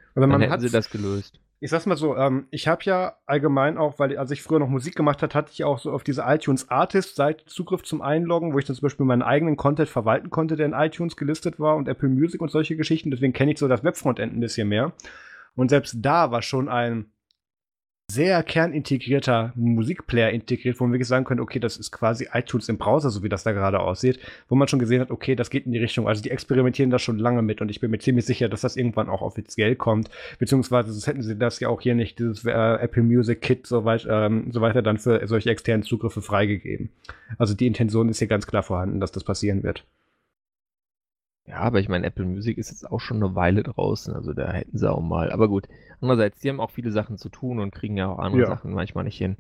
Also 0.09 0.21
Dann 0.21 0.29
man 0.29 0.41
hätten 0.41 0.53
hat 0.53 0.61
sie 0.61 0.69
das 0.69 0.89
gelöst. 0.91 1.39
Ich 1.63 1.69
sag's 1.69 1.85
mal 1.85 1.95
so, 1.95 2.17
ähm, 2.17 2.47
ich 2.51 2.67
habe 2.67 2.83
ja 2.83 3.15
allgemein 3.25 3.77
auch, 3.77 3.97
weil 3.97 4.17
als 4.17 4.31
ich 4.31 4.43
früher 4.43 4.59
noch 4.59 4.67
Musik 4.67 4.97
gemacht 4.97 5.23
hat, 5.23 5.33
hatte 5.33 5.53
ich 5.53 5.63
auch 5.63 5.79
so 5.79 5.93
auf 5.93 6.03
diese 6.03 6.23
iTunes 6.27 6.69
Artist 6.69 7.15
Seite 7.15 7.45
Zugriff 7.45 7.83
zum 7.83 8.01
Einloggen, 8.01 8.51
wo 8.53 8.59
ich 8.59 8.65
dann 8.65 8.75
zum 8.75 8.81
Beispiel 8.81 9.05
meinen 9.05 9.21
eigenen 9.21 9.55
Content 9.55 9.87
verwalten 9.87 10.29
konnte, 10.29 10.57
der 10.57 10.65
in 10.65 10.73
iTunes 10.73 11.15
gelistet 11.15 11.61
war 11.61 11.77
und 11.77 11.87
Apple 11.87 12.09
Music 12.09 12.41
und 12.41 12.51
solche 12.51 12.75
Geschichten. 12.75 13.11
Deswegen 13.11 13.31
kenne 13.31 13.53
ich 13.53 13.59
so 13.59 13.69
das 13.69 13.81
Webfrontend 13.81 14.33
ein 14.33 14.41
bisschen 14.41 14.67
mehr. 14.67 14.91
Und 15.55 15.69
selbst 15.69 15.95
da 16.01 16.31
war 16.31 16.41
schon 16.41 16.67
ein 16.67 17.05
sehr 18.11 18.43
kernintegrierter 18.43 19.53
Musikplayer 19.55 20.29
integriert, 20.29 20.79
wo 20.79 20.83
man 20.83 20.93
wirklich 20.93 21.07
sagen 21.07 21.25
könnte, 21.25 21.41
okay, 21.41 21.59
das 21.59 21.77
ist 21.77 21.91
quasi 21.91 22.27
iTunes 22.33 22.69
im 22.69 22.77
Browser, 22.77 23.09
so 23.09 23.23
wie 23.23 23.29
das 23.29 23.43
da 23.43 23.53
gerade 23.53 23.79
aussieht, 23.79 24.19
wo 24.49 24.55
man 24.55 24.67
schon 24.67 24.79
gesehen 24.79 25.01
hat, 25.01 25.09
okay, 25.09 25.35
das 25.35 25.49
geht 25.49 25.65
in 25.65 25.71
die 25.71 25.79
Richtung. 25.79 26.07
Also 26.07 26.21
die 26.21 26.29
experimentieren 26.29 26.91
da 26.91 26.99
schon 26.99 27.17
lange 27.17 27.41
mit 27.41 27.61
und 27.61 27.69
ich 27.69 27.79
bin 27.79 27.91
mir 27.91 27.99
ziemlich 27.99 28.25
sicher, 28.25 28.49
dass 28.49 28.61
das 28.61 28.75
irgendwann 28.75 29.09
auch 29.09 29.21
offiziell 29.21 29.75
kommt. 29.75 30.09
Beziehungsweise 30.37 30.91
sonst 30.91 31.07
hätten 31.07 31.23
sie 31.23 31.37
das 31.37 31.59
ja 31.59 31.69
auch 31.69 31.81
hier 31.81 31.95
nicht, 31.95 32.19
dieses 32.19 32.45
äh, 32.45 32.51
Apple 32.51 33.03
Music 33.03 33.41
Kit 33.41 33.65
so, 33.65 33.85
weit, 33.85 34.05
ähm, 34.09 34.51
so 34.51 34.61
weiter 34.61 34.81
dann 34.81 34.97
für 34.97 35.25
solche 35.25 35.49
externen 35.49 35.83
Zugriffe 35.83 36.21
freigegeben. 36.21 36.89
Also 37.37 37.53
die 37.53 37.67
Intention 37.67 38.09
ist 38.09 38.19
hier 38.19 38.27
ganz 38.27 38.45
klar 38.45 38.63
vorhanden, 38.63 38.99
dass 38.99 39.11
das 39.11 39.23
passieren 39.23 39.63
wird. 39.63 39.85
Ja, 41.45 41.57
aber 41.57 41.79
ich 41.81 41.89
meine, 41.89 42.05
Apple 42.05 42.25
Music 42.25 42.57
ist 42.57 42.71
jetzt 42.71 42.89
auch 42.89 42.99
schon 43.01 43.17
eine 43.21 43.35
Weile 43.35 43.63
draußen, 43.63 44.13
also 44.15 44.33
da 44.33 44.51
hätten 44.53 44.77
sie 44.77 44.89
auch 44.89 45.01
mal. 45.01 45.31
Aber 45.31 45.49
gut, 45.49 45.67
andererseits, 45.99 46.39
die 46.39 46.49
haben 46.49 46.61
auch 46.61 46.71
viele 46.71 46.91
Sachen 46.91 47.17
zu 47.17 47.27
tun 47.29 47.59
und 47.59 47.71
kriegen 47.75 47.97
ja 47.97 48.07
auch 48.07 48.19
andere 48.19 48.41
Ja. 48.43 48.47
Sachen 48.47 48.73
manchmal 48.73 49.03
nicht 49.03 49.17
hin. 49.17 49.35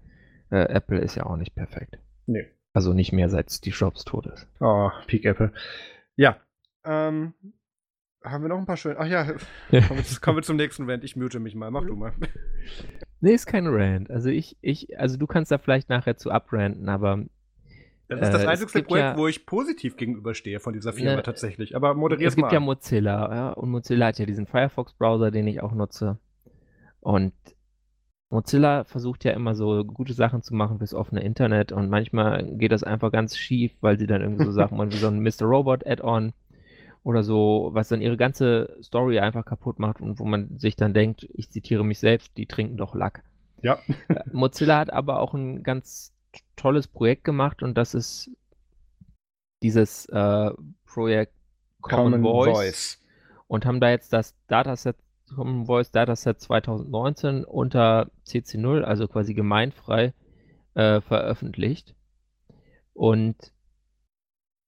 Äh, 0.49 0.63
Apple 0.65 0.99
ist 0.99 1.15
ja 1.15 1.25
auch 1.25 1.37
nicht 1.37 1.55
perfekt. 1.55 1.97
Nee. 2.25 2.47
Also 2.73 2.93
nicht 2.93 3.13
mehr 3.13 3.29
seit 3.29 3.51
Steve 3.51 3.75
Jobs 3.75 4.03
tot 4.03 4.25
ist. 4.27 4.47
Oh, 4.59 4.89
Peak 5.07 5.23
Apple. 5.25 5.53
Ja. 6.17 6.37
Ähm, 6.83 7.33
haben 8.23 8.43
wir 8.43 8.49
noch 8.49 8.57
ein 8.57 8.65
paar 8.65 8.77
schöne. 8.77 8.97
Ach 8.99 9.05
ja, 9.05 9.23
kommen 9.69 9.97
wir, 9.97 10.03
zu- 10.03 10.19
kommen 10.19 10.37
wir 10.39 10.43
zum 10.43 10.57
nächsten 10.57 10.89
Rant. 10.89 11.03
Ich 11.05 11.15
mute 11.15 11.39
mich 11.39 11.55
mal. 11.55 11.71
Mach 11.71 11.85
du 11.85 11.95
mal. 11.95 12.13
Nee, 13.21 13.33
ist 13.33 13.45
kein 13.45 13.67
Rant. 13.67 14.11
Also 14.11 14.29
ich, 14.29 14.57
ich, 14.61 14.99
also 14.99 15.17
du 15.17 15.25
kannst 15.27 15.51
da 15.51 15.57
vielleicht 15.57 15.87
nachher 15.89 16.17
zu 16.17 16.31
abranten, 16.31 16.89
aber 16.89 17.23
Das 18.09 18.19
ist 18.21 18.31
das 18.33 18.43
Äh, 18.43 18.47
einzige 18.47 18.83
Projekt, 18.83 18.91
ja- 19.11 19.17
wo 19.17 19.27
ich 19.27 19.45
positiv 19.45 19.95
gegenüberstehe 19.97 20.59
von 20.59 20.73
dieser 20.73 20.93
Firma 20.93 21.15
Ne, 21.17 21.23
tatsächlich. 21.23 21.75
Aber 21.75 21.93
moderier 21.93 22.27
es 22.27 22.33
es 22.33 22.37
mal. 22.37 22.43
gibt 22.47 22.53
ja. 22.53 22.59
Mozilla, 22.59 23.33
ja, 23.35 23.49
und 23.51 23.69
Mozilla 23.71 24.07
hat 24.07 24.19
ja 24.19 24.25
diesen 24.25 24.45
Firefox-Browser, 24.45 25.31
den 25.31 25.47
ich 25.47 25.61
auch 25.61 25.71
nutze. 25.73 26.17
Und 26.99 27.33
Mozilla 28.29 28.83
versucht 28.83 29.23
ja 29.25 29.31
immer 29.33 29.53
so 29.55 29.83
gute 29.85 30.13
Sachen 30.13 30.41
zu 30.41 30.55
machen 30.55 30.79
fürs 30.79 30.93
offene 30.93 31.21
Internet 31.23 31.71
und 31.71 31.89
manchmal 31.89 32.43
geht 32.57 32.71
das 32.71 32.83
einfach 32.83 33.11
ganz 33.11 33.37
schief, 33.37 33.71
weil 33.81 33.99
sie 33.99 34.07
dann 34.07 34.21
irgendwie 34.21 34.45
so 34.45 34.51
Sachen 34.51 34.77
machen 34.77 34.91
wie 34.91 34.97
so 34.97 35.07
ein 35.07 35.19
Mr. 35.23 35.43
Robot 35.45 35.85
Add-on 35.85 36.33
oder 37.03 37.21
so, 37.23 37.69
was 37.73 37.89
dann 37.89 38.01
ihre 38.01 38.17
ganze 38.17 38.75
Story 38.81 39.19
einfach 39.19 39.45
kaputt 39.45 39.77
macht 39.77 40.01
und 40.01 40.19
wo 40.19 40.25
man 40.25 40.57
sich 40.57 40.75
dann 40.75 40.93
denkt, 40.93 41.27
ich 41.33 41.49
zitiere 41.51 41.83
mich 41.85 41.99
selbst, 41.99 42.35
die 42.37 42.47
trinken 42.47 42.77
doch 42.77 42.95
Lack. 42.95 43.23
Ja. 43.61 43.77
Äh, 44.07 44.23
Mozilla 44.31 44.79
hat 44.79 44.91
aber 44.91 45.19
auch 45.19 45.33
ein 45.33 45.61
ganz 45.63 46.12
tolles 46.55 46.87
Projekt 46.87 47.23
gemacht 47.23 47.63
und 47.63 47.77
das 47.77 47.93
ist 47.93 48.31
dieses 49.61 50.05
äh, 50.07 50.51
Projekt 50.85 51.33
Common, 51.81 52.13
Common 52.13 52.23
Voice, 52.23 52.57
Voice, 52.57 53.01
und 53.47 53.65
haben 53.65 53.79
da 53.79 53.89
jetzt 53.89 54.13
das 54.13 54.35
Dataset 54.47 54.95
Common 55.33 55.65
Voice 55.65 55.91
Dataset 55.91 56.39
2019 56.39 57.43
unter 57.43 58.11
CC0, 58.25 58.81
also 58.81 59.07
quasi 59.07 59.33
gemeinfrei, 59.33 60.13
äh, 60.75 61.01
veröffentlicht. 61.01 61.95
Und 62.93 63.53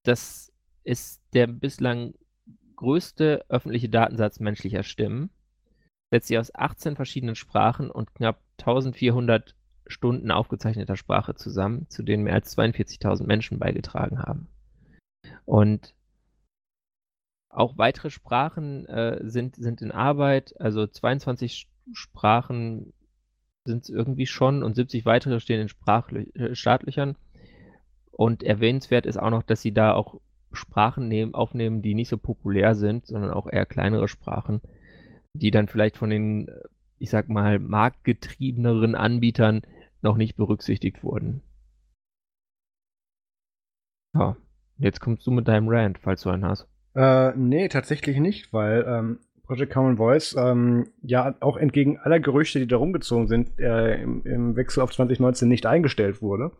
das 0.02 0.52
ist 0.84 1.22
der 1.32 1.46
bislang 1.46 2.14
größte 2.76 3.44
öffentliche 3.48 3.88
Datensatz 3.88 4.40
menschlicher 4.40 4.82
Stimmen. 4.82 5.30
Setzt 6.10 6.28
sich 6.28 6.38
aus 6.38 6.54
18 6.54 6.96
verschiedenen 6.96 7.34
Sprachen 7.34 7.90
und 7.90 8.14
knapp 8.14 8.40
1400 8.58 9.54
Stunden 9.86 10.30
aufgezeichneter 10.30 10.96
Sprache 10.96 11.34
zusammen, 11.34 11.88
zu 11.88 12.02
denen 12.02 12.24
mehr 12.24 12.34
als 12.34 12.56
42.000 12.56 13.24
Menschen 13.24 13.58
beigetragen 13.58 14.18
haben. 14.18 14.48
Und 15.44 15.94
auch 17.48 17.78
weitere 17.78 18.10
Sprachen 18.10 18.86
äh, 18.86 19.20
sind, 19.22 19.56
sind 19.56 19.80
in 19.80 19.90
Arbeit, 19.90 20.60
also 20.60 20.86
22 20.86 21.68
Sprachen 21.92 22.92
sind 23.64 23.84
es 23.84 23.88
irgendwie 23.88 24.26
schon 24.26 24.62
und 24.62 24.74
70 24.74 25.06
weitere 25.06 25.40
stehen 25.40 25.62
in 25.62 25.68
Sprachlö 25.68 26.24
äh, 26.34 26.54
Startlöchern. 26.54 27.16
Und 28.10 28.42
erwähnenswert 28.42 29.06
ist 29.06 29.18
auch 29.18 29.30
noch, 29.30 29.42
dass 29.42 29.60
sie 29.60 29.72
da 29.72 29.92
auch 29.92 30.20
Sprachen 30.52 31.08
nehmen, 31.08 31.34
aufnehmen, 31.34 31.82
die 31.82 31.94
nicht 31.94 32.08
so 32.08 32.16
populär 32.16 32.74
sind, 32.74 33.06
sondern 33.06 33.30
auch 33.30 33.46
eher 33.46 33.66
kleinere 33.66 34.08
Sprachen, 34.08 34.60
die 35.34 35.50
dann 35.50 35.68
vielleicht 35.68 35.96
von 35.96 36.10
den, 36.10 36.50
ich 36.98 37.10
sag 37.10 37.28
mal, 37.28 37.58
marktgetriebeneren 37.58 38.94
Anbietern 38.94 39.62
noch 40.06 40.16
nicht 40.16 40.36
berücksichtigt 40.36 41.02
wurden. 41.02 41.42
Ja, 44.14 44.36
jetzt 44.78 45.00
kommst 45.00 45.26
du 45.26 45.30
mit 45.30 45.46
deinem 45.46 45.68
Rant, 45.68 45.98
falls 45.98 46.22
du 46.22 46.30
einen 46.30 46.44
hast. 46.44 46.66
Äh, 46.94 47.32
nee, 47.36 47.68
tatsächlich 47.68 48.18
nicht, 48.18 48.52
weil 48.52 48.86
ähm, 48.88 49.18
Project 49.42 49.72
Common 49.72 49.96
Voice 49.96 50.34
ähm, 50.38 50.88
ja 51.02 51.34
auch 51.40 51.56
entgegen 51.56 51.98
aller 51.98 52.20
Gerüchte, 52.20 52.58
die 52.58 52.66
da 52.66 52.76
rumgezogen 52.76 53.26
sind, 53.26 53.58
äh, 53.58 54.00
im, 54.00 54.24
im, 54.24 54.56
Wechsel 54.56 54.82
auf 54.82 54.92
2019 54.92 55.48
nicht 55.48 55.66
eingestellt 55.66 56.22
wurde. 56.22 56.52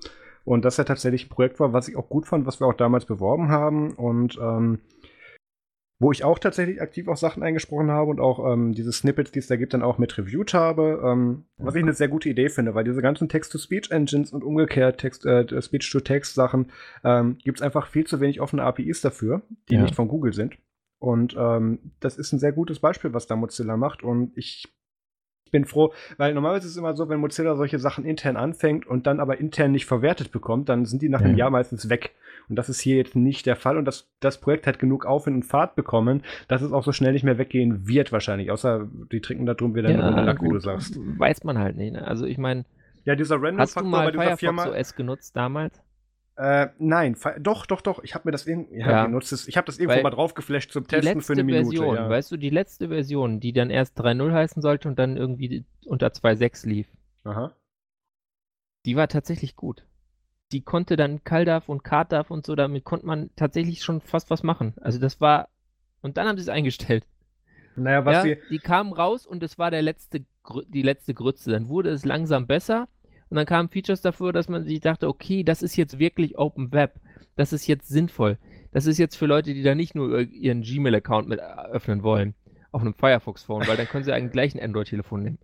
Und 0.44 0.64
das 0.64 0.76
ja 0.76 0.84
tatsächlich 0.84 1.26
ein 1.26 1.30
Projekt 1.30 1.58
war, 1.58 1.72
was 1.72 1.88
ich 1.88 1.96
auch 1.96 2.08
gut 2.08 2.26
fand, 2.26 2.46
was 2.46 2.60
wir 2.60 2.66
auch 2.66 2.74
damals 2.74 3.06
beworben 3.06 3.48
haben 3.48 3.92
und 3.94 4.38
ähm, 4.40 4.80
wo 5.98 6.12
ich 6.12 6.24
auch 6.24 6.38
tatsächlich 6.38 6.82
aktiv 6.82 7.08
auch 7.08 7.16
Sachen 7.16 7.42
eingesprochen 7.42 7.90
habe 7.90 8.10
und 8.10 8.20
auch 8.20 8.52
ähm, 8.52 8.72
diese 8.72 8.92
Snippets, 8.92 9.32
die 9.32 9.38
es 9.38 9.46
da 9.46 9.56
gibt, 9.56 9.72
dann 9.72 9.82
auch 9.82 9.96
mit 9.96 10.16
reviewed 10.18 10.52
habe. 10.52 11.02
Ähm, 11.04 11.44
was 11.56 11.74
ich 11.74 11.82
eine 11.82 11.94
sehr 11.94 12.08
gute 12.08 12.28
Idee 12.28 12.50
finde, 12.50 12.74
weil 12.74 12.84
diese 12.84 13.00
ganzen 13.00 13.28
Text-to-Speech-Engines 13.28 14.32
und 14.32 14.44
umgekehrt 14.44 14.98
Text, 14.98 15.24
äh, 15.24 15.60
Speech-to-Text-Sachen 15.60 16.70
ähm, 17.02 17.38
gibt 17.42 17.58
es 17.58 17.62
einfach 17.62 17.86
viel 17.86 18.06
zu 18.06 18.20
wenig 18.20 18.40
offene 18.40 18.62
APIs 18.62 19.00
dafür, 19.00 19.42
die 19.70 19.76
ja. 19.76 19.82
nicht 19.82 19.94
von 19.94 20.08
Google 20.08 20.34
sind. 20.34 20.58
Und 20.98 21.34
ähm, 21.38 21.92
das 22.00 22.18
ist 22.18 22.32
ein 22.32 22.38
sehr 22.38 22.52
gutes 22.52 22.80
Beispiel, 22.80 23.12
was 23.12 23.26
da 23.26 23.36
Mozilla 23.36 23.76
macht. 23.76 24.02
Und 24.02 24.36
ich 24.36 24.75
bin 25.50 25.64
froh, 25.64 25.92
weil 26.16 26.34
normalerweise 26.34 26.66
ist 26.66 26.72
es 26.72 26.78
immer 26.78 26.94
so, 26.94 27.08
wenn 27.08 27.20
Mozilla 27.20 27.56
solche 27.56 27.78
Sachen 27.78 28.04
intern 28.04 28.36
anfängt 28.36 28.86
und 28.86 29.06
dann 29.06 29.20
aber 29.20 29.38
intern 29.38 29.72
nicht 29.72 29.86
verwertet 29.86 30.32
bekommt, 30.32 30.68
dann 30.68 30.84
sind 30.84 31.02
die 31.02 31.08
nach 31.08 31.20
ja. 31.20 31.26
einem 31.26 31.36
Jahr 31.36 31.50
meistens 31.50 31.88
weg. 31.88 32.14
Und 32.48 32.56
das 32.56 32.68
ist 32.68 32.80
hier 32.80 32.96
jetzt 32.96 33.16
nicht 33.16 33.46
der 33.46 33.56
Fall. 33.56 33.76
Und 33.76 33.86
das, 33.86 34.08
das 34.20 34.40
Projekt 34.40 34.66
hat 34.66 34.78
genug 34.78 35.04
Aufwind 35.04 35.36
und 35.36 35.42
Fahrt 35.44 35.74
bekommen, 35.74 36.22
dass 36.48 36.62
es 36.62 36.72
auch 36.72 36.84
so 36.84 36.92
schnell 36.92 37.12
nicht 37.12 37.24
mehr 37.24 37.38
weggehen 37.38 37.88
wird, 37.88 38.12
wahrscheinlich. 38.12 38.50
Außer 38.50 38.88
die 39.10 39.20
trinken 39.20 39.46
da 39.46 39.54
drum 39.54 39.74
wieder 39.74 39.90
ja, 39.90 40.00
eine 40.00 40.24
Lack, 40.24 40.42
wie 40.42 40.48
du 40.48 40.58
sagst. 40.60 40.98
Weiß 41.18 41.44
man 41.44 41.58
halt 41.58 41.76
nicht. 41.76 41.92
Ne? 41.92 42.06
Also 42.06 42.24
ich 42.24 42.38
meine. 42.38 42.64
Ja, 43.04 43.14
dieser 43.14 43.36
Random-Faktor 43.40 43.90
bei 43.90 44.10
dieser 44.10 44.36
Firefox 44.36 44.40
Firma. 44.40 44.66
OS 44.68 44.94
genutzt 44.96 45.36
damals? 45.36 45.80
Äh, 46.36 46.68
nein, 46.78 47.16
doch, 47.40 47.64
doch, 47.64 47.80
doch. 47.80 48.02
Ich 48.04 48.14
habe 48.14 48.28
mir 48.28 48.32
das 48.32 48.46
irgendwie 48.46 48.78
ja, 48.78 48.90
ja. 48.90 49.06
genutzt. 49.06 49.48
Ich 49.48 49.56
habe 49.56 49.64
das 49.64 49.78
irgendwo 49.78 49.96
Weil 49.96 50.02
mal 50.02 50.10
draufgeflasht 50.10 50.70
zum 50.70 50.86
Testen 50.86 51.22
für 51.22 51.32
eine 51.32 51.44
Minute. 51.44 51.64
Version, 51.64 51.96
ja. 51.96 52.08
Weißt 52.10 52.30
du, 52.30 52.36
die 52.36 52.50
letzte 52.50 52.88
Version, 52.88 53.40
die 53.40 53.54
dann 53.54 53.70
erst 53.70 53.98
3.0 53.98 54.32
heißen 54.32 54.60
sollte 54.60 54.88
und 54.88 54.98
dann 54.98 55.16
irgendwie 55.16 55.64
unter 55.86 56.08
2.6 56.08 56.68
lief. 56.68 56.88
Aha. 57.24 57.56
Die 58.84 58.96
war 58.96 59.08
tatsächlich 59.08 59.56
gut. 59.56 59.86
Die 60.52 60.60
konnte 60.60 60.96
dann 60.96 61.24
CalDAV 61.24 61.68
und 61.68 61.82
CardDAV 61.82 62.30
und 62.30 62.44
so, 62.44 62.54
damit 62.54 62.84
konnte 62.84 63.06
man 63.06 63.30
tatsächlich 63.34 63.82
schon 63.82 64.02
fast 64.02 64.28
was 64.30 64.42
machen. 64.42 64.74
Also 64.80 64.98
das 64.98 65.20
war. 65.20 65.48
Und 66.02 66.18
dann 66.18 66.28
haben 66.28 66.36
sie 66.36 66.42
es 66.42 66.48
eingestellt. 66.48 67.04
Naja, 67.76 68.04
was 68.04 68.14
ja, 68.14 68.22
sie. 68.22 68.38
Die 68.50 68.58
kamen 68.58 68.92
raus 68.92 69.26
und 69.26 69.42
es 69.42 69.58
war 69.58 69.70
der 69.70 69.82
letzte, 69.82 70.24
die 70.68 70.82
letzte 70.82 71.14
Grütze. 71.14 71.50
Dann 71.50 71.68
wurde 71.68 71.90
es 71.90 72.04
langsam 72.04 72.46
besser 72.46 72.88
und 73.28 73.36
dann 73.36 73.46
kamen 73.46 73.68
Features 73.68 74.02
dafür, 74.02 74.32
dass 74.32 74.48
man 74.48 74.64
sich 74.64 74.80
dachte, 74.80 75.08
okay, 75.08 75.42
das 75.42 75.62
ist 75.62 75.76
jetzt 75.76 75.98
wirklich 75.98 76.38
Open 76.38 76.72
Web. 76.72 76.94
Das 77.34 77.52
ist 77.52 77.66
jetzt 77.66 77.88
sinnvoll. 77.88 78.38
Das 78.72 78.86
ist 78.86 78.98
jetzt 78.98 79.16
für 79.16 79.26
Leute, 79.26 79.52
die 79.52 79.62
da 79.62 79.74
nicht 79.74 79.94
nur 79.94 80.20
ihren 80.20 80.62
Gmail-Account 80.62 81.28
mit 81.28 81.40
öffnen 81.40 82.02
wollen, 82.02 82.34
auf 82.72 82.82
einem 82.82 82.94
Firefox-Phone, 82.94 83.66
weil 83.66 83.76
dann 83.76 83.86
können 83.86 84.04
sie 84.04 84.12
eigentlich 84.12 84.32
gleich 84.32 84.54
ein 84.54 84.62
Android-Telefon 84.62 85.22
nehmen. 85.22 85.38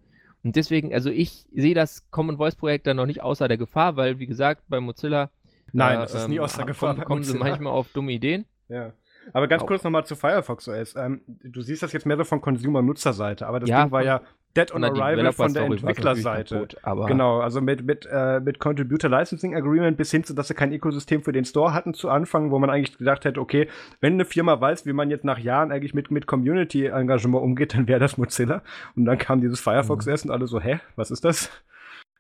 Und 0.45 0.57
deswegen, 0.57 0.93
also 0.93 1.11
ich 1.11 1.47
sehe 1.55 1.75
das 1.75 2.11
Common 2.11 2.37
Voice-Projekt 2.37 2.87
dann 2.87 2.97
noch 2.97 3.07
nicht 3.07 3.23
außer 3.23 3.49
der 3.49 3.59
Gefahr, 3.59 3.97
weil, 3.97 4.19
wie 4.19 4.27
gesagt, 4.27 4.63
bei 4.69 4.81
Mozilla. 4.81 5.31
Nein, 5.73 5.97
äh, 5.97 6.01
das 6.01 6.15
ist 6.15 6.29
nie 6.29 6.37
ähm, 6.37 6.43
außer 6.43 6.65
Gefahr. 6.65 6.95
Kommen, 6.95 7.07
kommen 7.07 7.23
sie 7.25 7.39
manchmal 7.39 7.73
auf 7.73 7.89
dumme 7.93 8.13
Ideen. 8.13 8.45
Ja. 8.69 8.93
Aber 9.33 9.47
ganz 9.47 9.65
kurz 9.65 9.85
nochmal 9.85 10.05
zu 10.05 10.17
Firefox 10.17 10.69
OS. 10.69 10.97
Ähm, 10.97 11.23
du 11.27 11.63
siehst 11.63 11.83
das 11.83 11.93
jetzt 11.93 12.07
mehr 12.07 12.17
so 12.17 12.25
von 12.25 12.41
Consumer-Nutzerseite, 12.41 13.47
aber 13.47 13.61
das 13.61 13.69
ja, 13.69 13.85
Ding 13.85 13.93
war 13.93 14.03
ja 14.03 14.21
Dead 14.57 14.73
on 14.73 14.85
Arrival 14.85 15.33
von 15.33 15.55
der 15.55 15.65
Entwicklerseite. 15.65 16.69
Genau, 17.07 17.41
also 17.41 17.61
mit, 17.61 17.85
mit, 17.85 18.07
äh, 18.11 18.41
mit 18.41 18.59
Contributor 18.59 19.11
Licensing 19.11 19.55
Agreement 19.55 19.97
bis 19.97 20.11
hin 20.11 20.25
zu, 20.25 20.35
dass 20.35 20.49
sie 20.49 20.55
kein 20.55 20.73
Ökosystem 20.73 21.23
für 21.23 21.33
den 21.33 21.45
Store 21.45 21.73
hatten 21.73 21.95
zu 21.95 22.11
Anfang, 22.11 22.51
wo 22.51 22.59
man 22.59 22.69
eigentlich 22.69 22.99
gedacht 22.99 23.25
hätte, 23.25 23.41
okay, 23.41 23.69
wenn 24.01 24.15
eine 24.15 24.25
Firma 24.25 24.61
weiß, 24.61 24.85
wie 24.85 24.93
man 24.93 25.11
jetzt 25.11 25.25
nach 25.25 25.39
Jahren 25.39 25.73
eigentlich 25.73 25.95
mit, 25.95 26.11
mit 26.11 26.27
Community-Engagement 26.27 27.43
umgeht, 27.43 27.75
dann 27.75 27.89
wäre 27.89 28.01
das 28.01 28.19
Mozilla. 28.19 28.63
Und 28.95 29.07
dann 29.07 29.19
kam 29.19 29.41
dieses 29.41 29.61
Firefox 29.61 30.07
mhm. 30.07 30.11
erst 30.11 30.25
und 30.27 30.31
alle 30.31 30.47
so, 30.47 30.61
hä, 30.61 30.81
was 30.97 31.11
ist 31.11 31.25
das? 31.25 31.51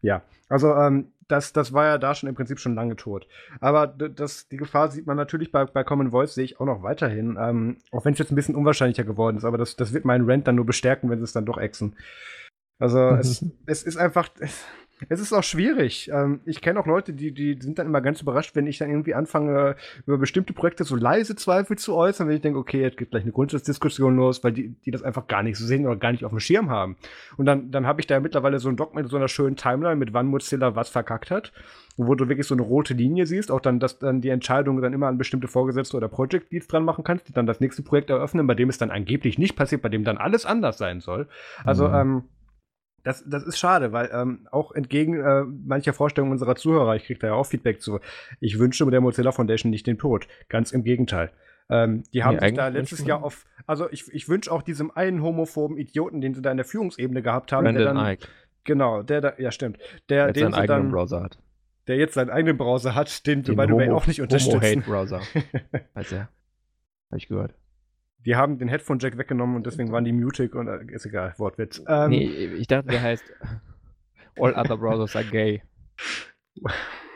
Ja, 0.00 0.22
also 0.48 0.74
ähm, 0.74 1.12
das, 1.32 1.52
das 1.52 1.72
war 1.72 1.86
ja 1.86 1.98
da 1.98 2.14
schon 2.14 2.28
im 2.28 2.34
Prinzip 2.34 2.60
schon 2.60 2.74
lange 2.74 2.94
tot. 2.94 3.26
Aber 3.60 3.86
das, 3.86 4.48
die 4.48 4.58
Gefahr 4.58 4.90
sieht 4.90 5.06
man 5.06 5.16
natürlich 5.16 5.50
bei, 5.50 5.64
bei 5.64 5.82
Common 5.82 6.10
Voice, 6.10 6.34
sehe 6.34 6.44
ich 6.44 6.60
auch 6.60 6.66
noch 6.66 6.82
weiterhin. 6.82 7.38
Ähm, 7.40 7.78
auch 7.90 8.04
wenn 8.04 8.12
es 8.12 8.18
jetzt 8.18 8.30
ein 8.30 8.36
bisschen 8.36 8.54
unwahrscheinlicher 8.54 9.04
geworden 9.04 9.38
ist, 9.38 9.44
aber 9.44 9.58
das, 9.58 9.74
das 9.76 9.92
wird 9.92 10.04
meinen 10.04 10.28
Rant 10.30 10.46
dann 10.46 10.56
nur 10.56 10.66
bestärken, 10.66 11.08
wenn 11.10 11.18
sie 11.18 11.24
es 11.24 11.32
dann 11.32 11.46
doch 11.46 11.58
exen. 11.58 11.96
Also 12.78 12.98
es, 13.10 13.44
es 13.66 13.82
ist 13.82 13.96
einfach, 13.96 14.28
es, 14.40 14.64
es 15.08 15.20
ist 15.20 15.32
auch 15.32 15.42
schwierig. 15.42 16.10
Ähm, 16.12 16.40
ich 16.44 16.60
kenne 16.60 16.78
auch 16.80 16.86
Leute, 16.86 17.12
die, 17.12 17.32
die 17.32 17.58
sind 17.60 17.78
dann 17.78 17.86
immer 17.86 18.00
ganz 18.00 18.20
überrascht, 18.20 18.54
wenn 18.54 18.66
ich 18.66 18.78
dann 18.78 18.90
irgendwie 18.90 19.14
anfange, 19.14 19.76
über 20.06 20.18
bestimmte 20.18 20.52
Projekte 20.52 20.84
so 20.84 20.96
leise 20.96 21.36
Zweifel 21.36 21.76
zu 21.76 21.94
äußern, 21.94 22.28
wenn 22.28 22.36
ich 22.36 22.42
denke, 22.42 22.58
okay, 22.58 22.80
jetzt 22.80 22.96
geht 22.96 23.10
gleich 23.10 23.22
eine 23.22 23.32
Grundsatzdiskussion 23.32 24.16
los, 24.16 24.42
weil 24.44 24.52
die, 24.52 24.74
die 24.84 24.90
das 24.90 25.02
einfach 25.02 25.26
gar 25.26 25.42
nicht 25.42 25.58
so 25.58 25.66
sehen 25.66 25.86
oder 25.86 25.96
gar 25.96 26.12
nicht 26.12 26.24
auf 26.24 26.30
dem 26.30 26.40
Schirm 26.40 26.70
haben. 26.70 26.96
Und 27.36 27.46
dann, 27.46 27.70
dann 27.70 27.86
habe 27.86 28.00
ich 28.00 28.06
da 28.06 28.20
mittlerweile 28.20 28.58
so 28.58 28.68
ein 28.68 28.76
Doc 28.76 28.94
mit 28.94 29.08
so 29.08 29.16
einer 29.16 29.28
schönen 29.28 29.56
Timeline, 29.56 29.96
mit 29.96 30.12
wann 30.12 30.26
Mozilla 30.26 30.74
was 30.76 30.88
verkackt 30.88 31.30
hat, 31.30 31.52
wo 31.96 32.14
du 32.14 32.28
wirklich 32.28 32.46
so 32.46 32.54
eine 32.54 32.62
rote 32.62 32.94
Linie 32.94 33.26
siehst, 33.26 33.50
auch 33.50 33.60
dann, 33.60 33.80
dass 33.80 33.98
dann 33.98 34.20
die 34.20 34.30
Entscheidung 34.30 34.80
dann 34.80 34.92
immer 34.92 35.08
an 35.08 35.18
bestimmte 35.18 35.48
Vorgesetzte 35.48 35.96
oder 35.96 36.08
Project 36.08 36.52
Leads 36.52 36.68
dran 36.68 36.84
machen 36.84 37.04
kannst, 37.04 37.28
die 37.28 37.32
dann 37.32 37.46
das 37.46 37.60
nächste 37.60 37.82
Projekt 37.82 38.10
eröffnen, 38.10 38.46
bei 38.46 38.54
dem 38.54 38.68
es 38.68 38.78
dann 38.78 38.90
angeblich 38.90 39.38
nicht 39.38 39.56
passiert, 39.56 39.82
bei 39.82 39.88
dem 39.88 40.04
dann 40.04 40.18
alles 40.18 40.46
anders 40.46 40.78
sein 40.78 41.00
soll. 41.00 41.28
Also, 41.64 41.88
mhm. 41.88 41.94
ähm, 41.94 42.22
das, 43.04 43.24
das 43.26 43.44
ist 43.44 43.58
schade, 43.58 43.92
weil 43.92 44.10
ähm, 44.12 44.46
auch 44.50 44.72
entgegen 44.72 45.20
äh, 45.20 45.42
mancher 45.44 45.92
Vorstellungen 45.92 46.32
unserer 46.32 46.54
Zuhörer, 46.54 46.94
ich 46.96 47.04
kriege 47.04 47.18
da 47.18 47.28
ja 47.28 47.34
auch 47.34 47.46
Feedback 47.46 47.80
zu, 47.80 47.98
ich 48.40 48.58
wünsche 48.58 48.88
der 48.90 49.00
Mozilla 49.00 49.32
Foundation 49.32 49.70
nicht 49.70 49.86
den 49.86 49.98
Tod. 49.98 50.28
Ganz 50.48 50.72
im 50.72 50.84
Gegenteil. 50.84 51.30
Ähm, 51.68 52.04
die 52.12 52.22
haben 52.22 52.36
nee, 52.36 52.48
sich 52.48 52.56
da 52.56 52.68
letztes 52.68 53.04
Jahr 53.04 53.24
auf, 53.24 53.44
also 53.66 53.90
ich, 53.90 54.12
ich 54.12 54.28
wünsche 54.28 54.52
auch 54.52 54.62
diesem 54.62 54.90
einen 54.90 55.22
homophoben 55.22 55.78
Idioten, 55.78 56.20
den 56.20 56.34
sie 56.34 56.42
da 56.42 56.50
in 56.50 56.56
der 56.56 56.66
Führungsebene 56.66 57.22
gehabt 57.22 57.52
haben, 57.52 57.64
Brandon 57.64 57.84
der 57.84 57.94
dann, 57.94 58.12
Ike. 58.12 58.28
genau, 58.64 59.02
der 59.02 59.20
da, 59.20 59.32
ja 59.38 59.50
stimmt, 59.50 59.78
der, 60.08 60.26
der 60.26 60.32
den 60.32 60.42
seinen 60.42 60.54
eigenen 60.54 60.82
dann, 60.82 60.90
Browser 60.90 61.22
hat. 61.22 61.38
Der 61.88 61.96
jetzt 61.96 62.14
seinen 62.14 62.30
eigenen 62.30 62.56
Browser 62.56 62.94
hat, 62.94 63.26
den, 63.26 63.42
den 63.42 63.56
wir 63.56 63.66
by 63.66 63.72
the 63.72 63.78
way 63.78 63.90
auch 63.90 64.06
nicht 64.06 64.20
unterstützen. 64.20 64.60
Homo-Hate-Browser, 64.60 65.20
heißt 65.96 66.12
er. 66.12 66.28
Hab 67.10 67.18
ich 67.18 67.28
gehört. 67.28 67.54
Die 68.24 68.36
haben 68.36 68.58
den 68.58 68.68
Headphone-Jack 68.68 69.18
weggenommen 69.18 69.56
und 69.56 69.66
deswegen 69.66 69.90
waren 69.92 70.04
die 70.04 70.12
mutig 70.12 70.54
und 70.54 70.68
äh, 70.68 70.84
ist 70.92 71.06
egal, 71.06 71.34
Wortwitz. 71.38 71.82
Ähm, 71.88 72.10
nee, 72.10 72.26
ich 72.26 72.66
dachte, 72.66 72.88
der 72.88 73.02
heißt 73.02 73.24
All 74.38 74.54
other 74.54 74.76
browsers 74.76 75.14
are 75.16 75.24
gay. 75.24 75.62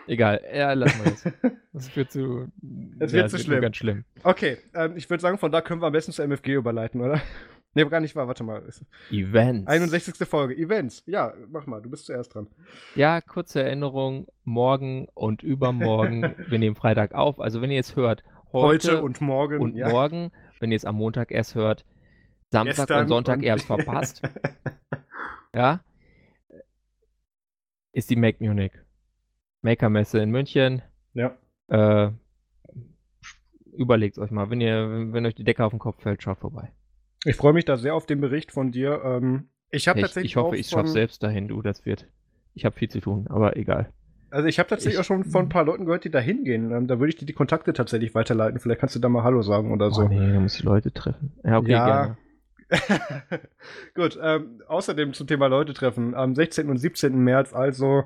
Egal, 0.07 0.41
ja, 0.55 0.73
lass 0.73 0.99
mal 0.99 1.05
das. 1.11 1.25
Das 1.73 1.97
wird 1.97 2.11
zu, 2.13 2.49
das 2.63 3.13
ja, 3.13 3.19
wird 3.19 3.31
zu 3.31 3.39
schlimm. 3.39 3.61
ganz 3.61 3.77
schlimm. 3.77 4.05
Okay, 4.23 4.59
ähm, 4.75 4.97
ich 4.97 5.11
würde 5.11 5.21
sagen, 5.21 5.39
von 5.39 5.53
da 5.53 5.61
können 5.61 5.83
wir 5.83 5.87
am 5.87 5.93
besten 5.93 6.13
zur 6.13 6.25
MFG 6.25 6.55
überleiten, 6.55 7.01
oder? 7.01 7.21
Nee, 7.75 7.85
gar 7.85 8.01
nicht 8.01 8.17
wahr, 8.17 8.27
warte 8.27 8.43
mal. 8.43 8.63
Events. 9.11 9.67
61. 9.67 10.27
Folge, 10.27 10.57
Events. 10.57 11.03
Ja, 11.05 11.35
mach 11.51 11.67
mal, 11.67 11.83
du 11.83 11.91
bist 11.91 12.07
zuerst 12.07 12.35
dran. 12.35 12.47
Ja, 12.95 13.21
kurze 13.21 13.63
Erinnerung, 13.63 14.29
morgen 14.45 15.09
und 15.13 15.43
übermorgen, 15.43 16.35
wir 16.49 16.59
nehmen 16.59 16.75
Freitag 16.75 17.13
auf, 17.13 17.39
also 17.39 17.61
wenn 17.61 17.71
ihr 17.71 17.81
es 17.81 17.95
hört, 17.95 18.25
heute, 18.51 18.93
Heute 18.93 19.03
und 19.03 19.21
morgen. 19.21 19.61
und 19.61 19.77
ja. 19.77 19.91
morgen, 19.91 20.33
wenn 20.61 20.71
ihr 20.73 20.77
es 20.77 20.85
am 20.85 20.97
Montag 20.97 21.31
erst 21.31 21.55
hört, 21.55 21.85
Samstag 22.51 22.77
Gestern 22.89 23.03
und 23.03 23.09
Sonntag, 23.09 23.37
und- 23.39 23.43
ihr 23.45 23.53
habt 23.53 23.63
verpasst, 23.63 24.23
ja, 25.55 25.81
ist 27.93 28.11
die 28.11 28.17
Make 28.17 28.45
Munich. 28.45 28.73
Maker-Messe 29.63 30.21
in 30.21 30.31
München. 30.31 30.83
ja. 31.15 31.37
Äh, 31.69 32.13
überlegt 33.73 34.19
euch 34.19 34.31
mal, 34.31 34.49
wenn 34.51 34.61
ihr, 34.61 35.13
wenn, 35.13 35.27
euch 35.27 35.35
die 35.35 35.43
Decke 35.45 35.65
auf 35.65 35.73
den 35.73 35.81
Kopf 35.81 36.01
fällt, 36.01 36.23
schaut 36.23 36.39
vorbei. 36.39 36.71
Ich 37.25 37.35
freue 37.37 37.53
mich 37.53 37.65
da 37.65 37.77
sehr 37.77 37.95
auf 37.95 38.07
den 38.07 38.21
Bericht 38.21 38.53
von 38.53 38.71
dir. 38.71 39.03
Ähm, 39.05 39.49
ich 39.71 39.89
habe 39.89 39.99
Ich, 39.99 40.05
tatsächlich 40.05 40.33
ich 40.33 40.37
hoffe, 40.37 40.51
auch 40.51 40.53
ich 40.55 40.69
schaffe 40.69 40.89
selbst 40.89 41.23
dahin, 41.25 41.49
du, 41.49 41.61
das 41.63 41.85
wird. 41.85 42.07
Ich 42.55 42.65
habe 42.65 42.77
viel 42.77 42.89
zu 42.89 43.01
tun, 43.01 43.27
aber 43.29 43.57
egal. 43.57 43.93
Also 44.31 44.49
ich 44.49 44.59
habe 44.59 44.69
tatsächlich 44.69 44.95
Ich- 44.95 45.01
auch 45.01 45.05
schon 45.05 45.25
von 45.25 45.47
ein 45.47 45.49
paar 45.49 45.65
Leuten 45.65 45.85
gehört, 45.85 46.05
die 46.05 46.11
da 46.11 46.19
hingehen. 46.19 46.73
Ähm, 46.73 46.87
da 46.87 46.99
würde 46.99 47.11
ich 47.11 47.17
dir 47.17 47.27
die 47.27 47.33
Kontakte 47.33 47.73
tatsächlich 47.73 48.15
weiterleiten. 48.15 48.59
Vielleicht 48.61 48.81
kannst 48.81 48.95
du 48.95 48.99
da 48.99 49.09
mal 49.09 49.23
Hallo 49.23 49.43
sagen 49.43 49.73
oder 49.73 49.91
so. 49.91 50.03
Oh 50.03 50.09
nee, 50.09 50.33
da 50.33 50.41
muss 50.41 50.57
ich 50.59 50.65
Leute 50.65 50.93
treffen. 50.93 51.33
Ja, 51.45 51.59
okay, 51.59 51.71
Ja. 51.73 51.87
gerne. 51.87 52.17
Gut, 53.95 54.19
ähm, 54.21 54.63
außerdem 54.67 55.13
zum 55.15 55.27
Thema 55.27 55.47
Leute 55.47 55.73
treffen. 55.73 56.15
Am 56.15 56.35
16. 56.35 56.69
und 56.69 56.79
17. 56.79 57.17
März, 57.23 57.55
also, 57.55 58.05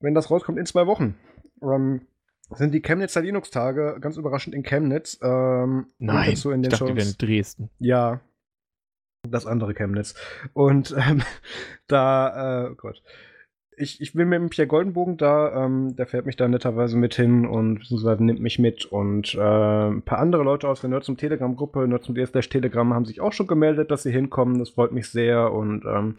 wenn 0.00 0.14
das 0.14 0.30
rauskommt, 0.30 0.58
in 0.58 0.66
zwei 0.66 0.86
Wochen, 0.86 1.14
ähm, 1.62 2.02
sind 2.50 2.72
die 2.74 2.82
Chemnitzer 2.82 3.22
Linux-Tage 3.22 3.96
ganz 4.00 4.16
überraschend 4.18 4.54
in 4.54 4.62
Chemnitz. 4.62 5.18
Ähm, 5.22 5.86
Nein, 5.98 6.30
dazu 6.30 6.50
in 6.50 6.62
ich 6.62 6.68
den 6.68 6.70
dachte, 6.78 6.84
die 6.92 6.96
wären 6.96 7.08
in 7.08 7.14
Dresden. 7.18 7.70
Ja. 7.78 8.20
Das 9.26 9.46
andere 9.46 9.72
Chemnitz. 9.72 10.14
Und 10.52 10.94
ähm, 10.98 11.22
da, 11.86 12.66
äh, 12.66 12.70
oh 12.70 12.74
Gott. 12.74 13.02
Ich, 13.76 14.00
ich 14.00 14.12
bin 14.12 14.28
mit 14.28 14.38
dem 14.38 14.50
Pierre 14.50 14.68
Goldenbogen 14.68 15.16
da, 15.16 15.64
ähm, 15.64 15.96
der 15.96 16.06
fährt 16.06 16.26
mich 16.26 16.36
da 16.36 16.46
netterweise 16.46 16.96
mit 16.96 17.14
hin 17.14 17.46
und 17.46 17.80
beziehungsweise 17.80 18.22
nimmt 18.22 18.40
mich 18.40 18.58
mit 18.58 18.84
und 18.84 19.34
äh, 19.34 19.40
ein 19.88 20.02
paar 20.02 20.18
andere 20.18 20.42
Leute 20.42 20.68
aus 20.68 20.80
der 20.80 20.90
Nerds 20.90 21.06
zum 21.06 21.16
Telegram-Gruppe, 21.16 21.86
Nerds 21.88 22.06
zum 22.06 22.14
DS 22.14 22.30
Telegram 22.32 22.94
haben 22.94 23.04
sich 23.04 23.20
auch 23.20 23.32
schon 23.32 23.46
gemeldet, 23.46 23.90
dass 23.90 24.04
sie 24.04 24.12
hinkommen. 24.12 24.58
Das 24.58 24.70
freut 24.70 24.92
mich 24.92 25.08
sehr 25.08 25.52
und 25.52 25.84
ähm, 25.84 26.16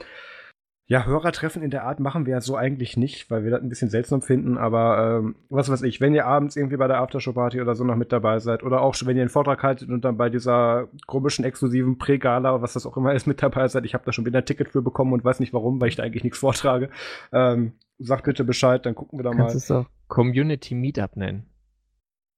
ja, 0.88 1.06
Hörertreffen 1.06 1.64
in 1.64 1.72
der 1.72 1.84
Art 1.84 2.00
machen 2.00 2.28
wir 2.28 2.34
ja 2.34 2.42
so 2.42 2.56
eigentlich 2.56 2.96
nicht, 2.96 3.32
weil 3.32 3.44
wir 3.44 3.50
das 3.52 3.62
ein 3.62 3.70
bisschen 3.70 3.90
seltsam 3.90 4.22
finden, 4.22 4.58
aber 4.58 5.18
ähm, 5.20 5.36
was 5.50 5.68
weiß 5.70 5.82
ich, 5.82 6.00
wenn 6.00 6.14
ihr 6.14 6.28
abends 6.28 6.56
irgendwie 6.56 6.78
bei 6.78 6.88
der 6.88 7.00
Aftershow-Party 7.02 7.60
oder 7.60 7.74
so 7.76 7.84
noch 7.84 7.96
mit 7.96 8.12
dabei 8.12 8.38
seid 8.40 8.62
oder 8.62 8.82
auch 8.82 8.94
schon, 8.94 9.08
wenn 9.08 9.18
ihr 9.18 9.24
einen 9.24 9.30
Vortrag 9.32 9.64
haltet 9.64 9.90
und 9.90 10.06
dann 10.06 10.16
bei 10.18 10.30
dieser 10.30 10.88
komischen, 11.08 11.44
exklusiven 11.44 11.98
Pre-Gala, 11.98 12.62
was 12.62 12.74
das 12.74 12.86
auch 12.86 12.98
immer 12.98 13.14
ist, 13.16 13.26
mit 13.26 13.42
dabei 13.42 13.68
seid, 13.68 13.84
ich 13.86 13.96
habe 13.96 14.06
da 14.06 14.12
schon 14.14 14.28
wieder 14.28 14.40
ein 14.40 14.46
Ticket 14.46 14.70
für 14.70 14.84
bekommen 14.84 15.14
und 15.14 15.24
weiß 15.26 15.40
nicht 15.40 15.54
warum, 15.54 15.82
weil 15.82 15.90
ich 15.90 15.96
da 15.96 16.04
eigentlich 16.04 16.24
nichts 16.24 16.38
vortrage, 16.40 16.90
ähm, 17.34 17.74
sagt 17.98 18.26
bitte 18.26 18.44
Bescheid, 18.44 18.86
dann 18.86 18.94
gucken 18.94 19.18
wir 19.18 19.24
da 19.24 19.32
Kannst 19.32 19.56
mal. 19.56 19.58
es 19.58 19.72
auch 19.72 19.90
Community 20.08 20.76
Meetup 20.76 21.16
nennen. 21.18 21.48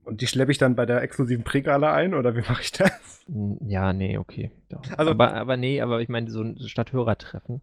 Und 0.05 0.21
die 0.21 0.27
schleppe 0.27 0.53
ich 0.53 0.57
dann 0.57 0.75
bei 0.77 0.85
der 0.85 1.01
exklusiven 1.01 1.43
Pre-Gala 1.43 1.93
ein 1.93 2.13
oder 2.13 2.33
wie 2.33 2.39
mache 2.47 2.61
ich 2.61 2.71
das? 2.71 3.25
Ja, 3.59 3.91
nee, 3.91 4.17
okay. 4.17 4.51
Doch. 4.69 4.81
Also- 4.95 5.11
aber, 5.11 5.33
aber 5.33 5.57
nee, 5.57 5.81
aber 5.81 5.99
ich 5.99 6.07
meine, 6.07 6.31
so 6.31 6.41
ein 6.41 6.57
Stadthörertreffen. 6.59 7.59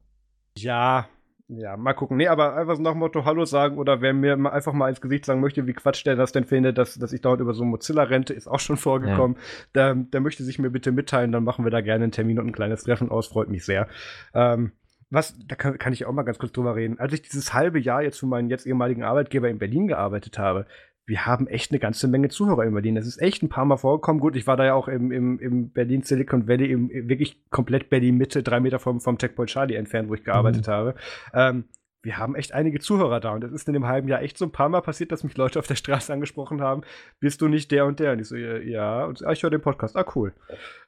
Ja, 0.57 1.09
ja, 1.49 1.77
mal 1.77 1.93
gucken. 1.93 2.17
Nee, 2.17 2.29
aber 2.29 2.57
einfach 2.57 2.77
so 2.77 2.83
nach 2.83 2.93
dem 2.93 3.01
Motto 3.01 3.25
Hallo 3.27 3.45
sagen 3.45 3.77
oder 3.77 4.01
wer 4.01 4.15
mir 4.15 4.37
mal 4.37 4.51
einfach 4.51 4.73
mal 4.73 4.89
ins 4.89 5.03
Gesicht 5.03 5.27
sagen 5.27 5.41
möchte, 5.41 5.67
wie 5.67 5.75
Quatsch 5.75 6.05
der 6.07 6.17
das 6.17 6.33
denn 6.33 6.45
findet, 6.45 6.79
dass, 6.79 6.95
dass 6.95 7.13
ich 7.13 7.21
dauernd 7.21 7.43
über 7.43 7.53
so 7.53 7.65
Mozilla 7.65 8.05
rente, 8.05 8.33
ist 8.33 8.49
auch 8.49 8.61
schon 8.61 8.79
vorgekommen. 8.79 9.37
Der, 9.75 9.95
der 9.95 10.21
möchte 10.21 10.43
sich 10.43 10.59
mir 10.59 10.71
bitte 10.71 10.91
mitteilen, 10.91 11.33
dann 11.33 11.45
machen 11.45 11.65
wir 11.65 11.71
da 11.71 11.83
gerne 11.83 12.05
einen 12.05 12.13
Termin 12.13 12.39
und 12.39 12.47
ein 12.47 12.53
kleines 12.53 12.85
Treffen 12.85 13.11
aus, 13.11 13.27
freut 13.27 13.51
mich 13.51 13.65
sehr. 13.65 13.89
Ähm, 14.33 14.73
was, 15.11 15.37
da 15.47 15.55
kann, 15.55 15.79
kann 15.79 15.93
ich 15.93 16.07
auch 16.07 16.13
mal 16.13 16.23
ganz 16.23 16.39
kurz 16.39 16.53
drüber 16.53 16.77
reden. 16.77 16.99
Als 16.99 17.13
ich 17.13 17.23
dieses 17.23 17.53
halbe 17.53 17.79
Jahr 17.79 18.03
jetzt 18.03 18.19
für 18.19 18.27
meinen 18.27 18.49
jetzt 18.49 18.67
ehemaligen 18.67 19.03
Arbeitgeber 19.03 19.51
in 19.51 19.59
Berlin 19.59 19.87
gearbeitet 19.87 20.39
habe, 20.39 20.67
wir 21.07 21.27
haben 21.27 21.47
echt 21.47 21.71
eine 21.71 21.79
ganze 21.79 22.09
Menge 22.09 22.29
Zuhörer 22.29 22.65
in 22.65 22.73
Berlin. 22.73 22.95
Das 22.95 23.07
ist 23.07 23.21
echt 23.21 23.43
ein 23.43 23.49
paar 23.49 23.65
Mal 23.65 23.77
vorgekommen. 23.77 24.21
Gut, 24.21 24.37
ich 24.37 24.47
war 24.47 24.57
da 24.57 24.65
ja 24.65 24.75
auch 24.75 24.89
im, 24.89 25.11
im, 25.13 25.39
im 25.39 25.71
Berlin 25.71 26.03
Silicon 26.03 26.49
Valley, 26.49 26.71
im, 26.71 26.89
wirklich 26.89 27.43
komplett 27.51 27.91
Berlin 27.91 28.17
Mitte, 28.17 28.43
drei 28.43 28.61
Meter 28.61 28.79
vom, 28.79 29.01
vom 29.01 29.19
Checkpoint 29.19 29.51
Charlie 29.51 29.75
entfernt, 29.75 30.09
wo 30.09 30.15
ich 30.15 30.25
gearbeitet 30.25 30.67
habe. 30.69 30.95
Ähm, 31.35 31.65
wir 32.03 32.19
haben 32.19 32.35
echt 32.35 32.53
einige 32.53 32.81
Zuhörer 32.81 33.19
da 33.19 33.33
und 33.33 33.45
es 33.45 33.53
ist 33.53 33.67
in 33.67 33.75
dem 33.75 33.87
halben 33.87 34.09
Jahr 34.09 34.23
echt 34.23 34.37
so 34.37 34.45
ein 34.45 34.53
paar 34.53 34.69
Mal 34.69 34.83
passiert, 34.83 35.11
dass 35.11 35.25
mich 35.25 35.37
Leute 35.37 35.59
auf 35.59 35.67
der 35.67 35.75
Straße 35.75 36.13
angesprochen 36.13 36.61
haben, 36.61 36.83
bist 37.19 37.41
du 37.41 37.49
nicht 37.49 37.71
der 37.71 37.87
und 37.87 37.99
der? 37.99 38.13
Und 38.13 38.21
ich 38.21 38.29
so, 38.29 38.37
ja, 38.37 39.05
und 39.05 39.19
so, 39.19 39.27
ah, 39.27 39.33
ich 39.33 39.43
höre 39.43 39.51
den 39.51 39.63
Podcast, 39.63 39.97
ah, 39.97 40.05
cool. 40.15 40.35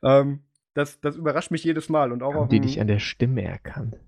Ähm, 0.02 0.40
das, 0.74 1.00
das 1.00 1.16
überrascht 1.16 1.50
mich 1.50 1.64
jedes 1.64 1.88
Mal 1.88 2.12
und 2.12 2.22
auch 2.22 2.34
Haben 2.34 2.42
auf 2.42 2.48
die 2.48 2.60
dich 2.60 2.80
an 2.80 2.86
der 2.86 2.98
Stimme 2.98 3.42
erkannt? 3.42 3.98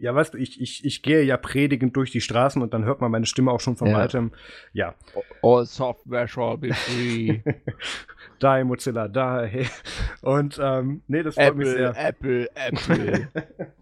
Ja, 0.00 0.14
weißt 0.14 0.34
du, 0.34 0.38
ich, 0.38 0.60
ich, 0.60 0.84
ich 0.84 1.02
gehe 1.02 1.22
ja 1.22 1.36
predigend 1.36 1.94
durch 1.96 2.10
die 2.10 2.20
Straßen 2.20 2.62
und 2.62 2.72
dann 2.74 2.84
hört 2.84 3.00
man 3.00 3.10
meine 3.10 3.26
Stimme 3.26 3.50
auch 3.52 3.60
schon 3.60 3.76
von 3.76 3.88
Ja. 3.88 3.98
weitem. 3.98 4.32
Ja. 4.72 4.94
All 5.42 5.66
software 5.66 6.26
shall 6.26 6.56
be 6.58 6.72
free. 6.72 7.40
Die 8.42 8.64
Mozilla, 8.64 9.06
die. 9.06 9.66
Und 10.22 10.58
ähm, 10.62 11.02
nee, 11.08 11.22
das 11.22 11.34
freut 11.34 11.56
mich 11.56 11.68
Apple, 11.68 11.92
sehr. 11.92 12.08
Apple, 12.08 12.48
Apple. 12.54 13.28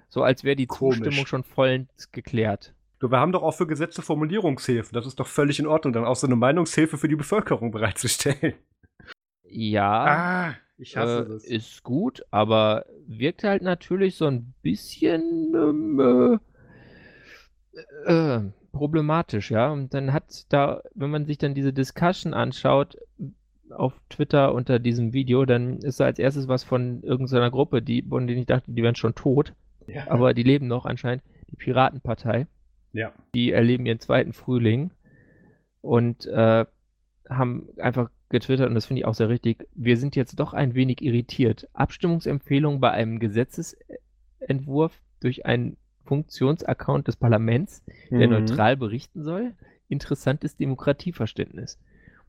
so 0.09 0.23
als 0.23 0.45
wäre 0.45 0.57
die 0.57 0.66
Komisch. 0.66 0.99
Zustimmung 0.99 1.27
schon 1.27 1.45
vollends 1.45 2.12
geklärt. 2.12 2.75
Du, 2.99 3.11
wir 3.11 3.19
haben 3.19 3.33
doch 3.33 3.43
auch 3.43 3.53
für 3.55 3.66
Gesetze 3.66 4.03
Formulierungshilfe. 4.03 4.93
Das 4.93 5.07
ist 5.07 5.21
doch 5.21 5.27
völlig 5.27 5.59
in 5.59 5.66
Ordnung, 5.66 5.93
dann 5.93 6.05
auch 6.05 6.16
so 6.16 6.27
eine 6.27 6.37
Meinungshilfe 6.37 6.99
für 6.99 7.09
die 7.09 7.16
Bevölkerung 7.16 7.71
bereitzustellen. 7.71 8.55
Ja, 9.43 10.05
Ah, 10.05 10.55
ich 10.76 10.96
hasse 10.96 11.24
äh, 11.24 11.28
das. 11.28 11.44
ist 11.44 11.82
gut, 11.82 12.24
aber 12.30 12.86
wirkt 13.06 13.44
halt 13.44 13.62
natürlich 13.62 14.16
so 14.16 14.26
ein 14.26 14.55
bisschen 14.62 15.55
ähm, 15.55 16.40
äh, 18.06 18.10
äh, 18.10 18.40
problematisch, 18.72 19.51
ja. 19.51 19.70
Und 19.70 19.94
dann 19.94 20.12
hat 20.12 20.52
da, 20.52 20.82
wenn 20.94 21.10
man 21.10 21.26
sich 21.26 21.38
dann 21.38 21.55
diese 21.55 21.72
Discussion 21.72 22.34
anschaut 22.34 22.96
auf 23.70 23.94
Twitter 24.10 24.52
unter 24.52 24.78
diesem 24.78 25.12
Video, 25.12 25.44
dann 25.46 25.78
ist 25.78 26.01
da 26.01 26.05
als 26.05 26.18
erstes 26.18 26.48
was 26.48 26.64
von 26.64 27.02
irgendeiner 27.02 27.51
Gruppe, 27.51 27.82
die, 27.82 28.02
von 28.02 28.26
denen 28.26 28.40
ich 28.40 28.46
dachte, 28.46 28.70
die 28.70 28.82
wären 28.82 28.94
schon 28.94 29.14
tot, 29.14 29.55
ja. 29.86 30.09
aber 30.09 30.34
die 30.34 30.42
leben 30.42 30.66
noch 30.66 30.84
anscheinend, 30.86 31.22
die 31.51 31.56
Piratenpartei. 31.56 32.46
ja. 32.92 33.12
Die 33.34 33.52
erleben 33.52 33.86
ihren 33.86 34.01
zweiten 34.01 34.32
Frühling 34.32 34.90
und 35.80 36.26
äh, 36.26 36.66
haben 37.28 37.68
einfach 37.78 38.10
getwittert, 38.30 38.68
und 38.68 38.74
das 38.74 38.86
finde 38.86 39.01
ich 39.01 39.06
auch 39.06 39.14
sehr 39.14 39.28
richtig, 39.28 39.66
wir 39.74 39.96
sind 39.96 40.16
jetzt 40.16 40.38
doch 40.40 40.52
ein 40.52 40.74
wenig 40.74 41.02
irritiert. 41.02 41.68
Abstimmungsempfehlung 41.72 42.80
bei 42.80 42.90
einem 42.90 43.18
Gesetzesentwurf 43.18 44.92
durch 45.20 45.46
einen 45.46 45.76
Funktionsaccount 46.05 47.09
des 47.09 47.16
Parlaments, 47.16 47.82
der 48.10 48.26
Mhm. 48.26 48.32
neutral 48.34 48.76
berichten 48.76 49.22
soll. 49.22 49.55
Interessantes 49.88 50.56
Demokratieverständnis. 50.56 51.78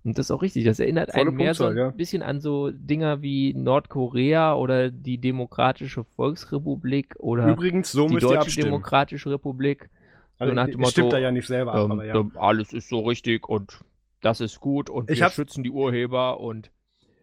Und 0.03 0.17
das 0.19 0.27
ist 0.27 0.31
auch 0.31 0.43
richtig. 0.43 0.65
Das 0.65 0.79
erinnert 0.79 1.11
Volle 1.11 1.29
einen 1.29 1.35
mehr 1.35 1.55
so 1.55 1.63
ein 1.63 1.69
Punktzahl, 1.69 1.87
ja. 1.87 1.91
bisschen 1.91 2.21
an 2.21 2.39
so 2.39 2.69
Dinger 2.71 3.21
wie 3.23 3.53
Nordkorea 3.55 4.53
oder 4.53 4.91
die 4.91 5.17
Demokratische 5.17 6.03
Volksrepublik 6.15 7.15
oder 7.17 7.47
Übrigens, 7.51 7.91
so 7.91 8.07
die 8.07 8.17
Deutsche. 8.17 8.61
Demokratische 8.61 9.31
Republik. 9.31 9.89
Also, 10.37 10.53
nach 10.53 10.67
dem 10.67 10.81
es 10.81 10.91
stimmt 10.91 11.05
Motto, 11.05 11.15
da 11.15 11.21
ja 11.21 11.31
nicht 11.31 11.47
selber 11.47 11.73
Ähm, 11.75 11.91
aber 11.91 12.05
ja. 12.05 12.15
ähm, 12.15 12.33
alles 12.35 12.71
ist 12.71 12.87
so 12.89 12.99
richtig 12.99 13.49
und 13.49 13.79
das 14.25 14.41
ist 14.41 14.59
gut 14.59 14.89
und 14.89 15.11
Ich 15.11 15.19
wir 15.19 15.29
schützen 15.29 15.63
die 15.63 15.69
Urheber 15.69 16.39
und 16.39 16.71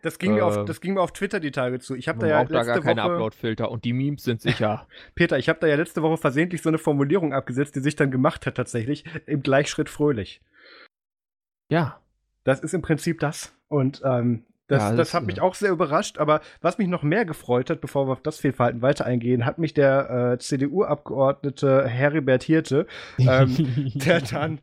Das 0.03 0.19
ging, 0.19 0.35
mir 0.35 0.47
auf, 0.47 0.57
äh, 0.57 0.65
das 0.65 0.81
ging 0.81 0.95
mir 0.95 1.01
auf 1.01 1.13
Twitter 1.13 1.41
die 1.41 1.51
Tage 1.51 1.81
zu. 1.81 1.97
Ich 1.97 2.07
habe 2.07 2.21
da 2.21 2.27
ja 2.29 2.41
auch 2.41 2.49
da 2.49 2.59
letzte 2.59 2.73
gar 2.75 2.81
keine 2.81 3.03
Upload-Filter 3.03 3.71
und 3.71 3.85
die 3.85 3.93
Memes 3.93 4.23
sind 4.23 4.41
sicher. 4.41 4.87
Peter, 5.17 5.37
ich 5.37 5.49
habe 5.49 5.59
da 5.59 5.67
ja 5.67 5.75
letzte 5.75 6.03
Woche 6.03 6.17
versehentlich 6.17 6.63
so 6.63 6.69
eine 6.69 6.79
Formulierung 6.79 7.33
abgesetzt, 7.33 7.75
die 7.75 7.81
sich 7.81 7.97
dann 7.97 8.13
gemacht 8.13 8.47
hat 8.47 8.55
tatsächlich, 8.55 9.05
im 9.27 9.43
Gleichschritt 9.43 9.89
fröhlich. 9.89 10.41
ja. 11.69 11.99
Das 12.45 12.59
ist 12.59 12.75
im 12.75 12.83
Prinzip 12.83 13.21
das. 13.21 13.55
Und 13.69 14.03
ähm, 14.05 14.45
das, 14.67 14.83
Ja, 14.83 14.89
das, 14.91 14.97
das, 14.97 15.15
hat 15.15 15.25
äh, 15.25 15.27
mich 15.27 15.41
auch 15.41 15.55
sehr 15.55 15.71
überrascht, 15.71 16.19
aber 16.19 16.41
was 16.61 16.79
mich 16.79 16.89
noch 16.89 17.03
mehr 17.03 17.25
gefreut 17.25 17.71
hat, 17.71 17.81
bevor 17.81 18.09
wir 18.09 18.13
auf 18.13 18.23
das 18.23 18.39
Fehlverhalten 18.39 18.83
weiter 18.83 19.05
eingehen, 19.05 19.45
hat 19.45 19.59
mich 19.59 19.75
der 19.75 20.33
äh, 20.33 20.39
CDU-Abgeordnete 20.39 21.87
Heribert 21.87 22.43
Hirte, 22.43 22.87
ähm, 23.19 23.93
der 23.95 24.21
dann 24.21 24.61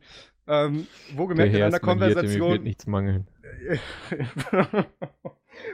ähm, 0.50 0.86
wohlgemerkt 1.16 1.54
in 1.54 1.62
einer 1.62 1.66
Mir 1.66 1.72
wird 1.72 1.82
Konversation 1.82 2.62
nichts 2.62 2.86
mangeln. 2.86 3.26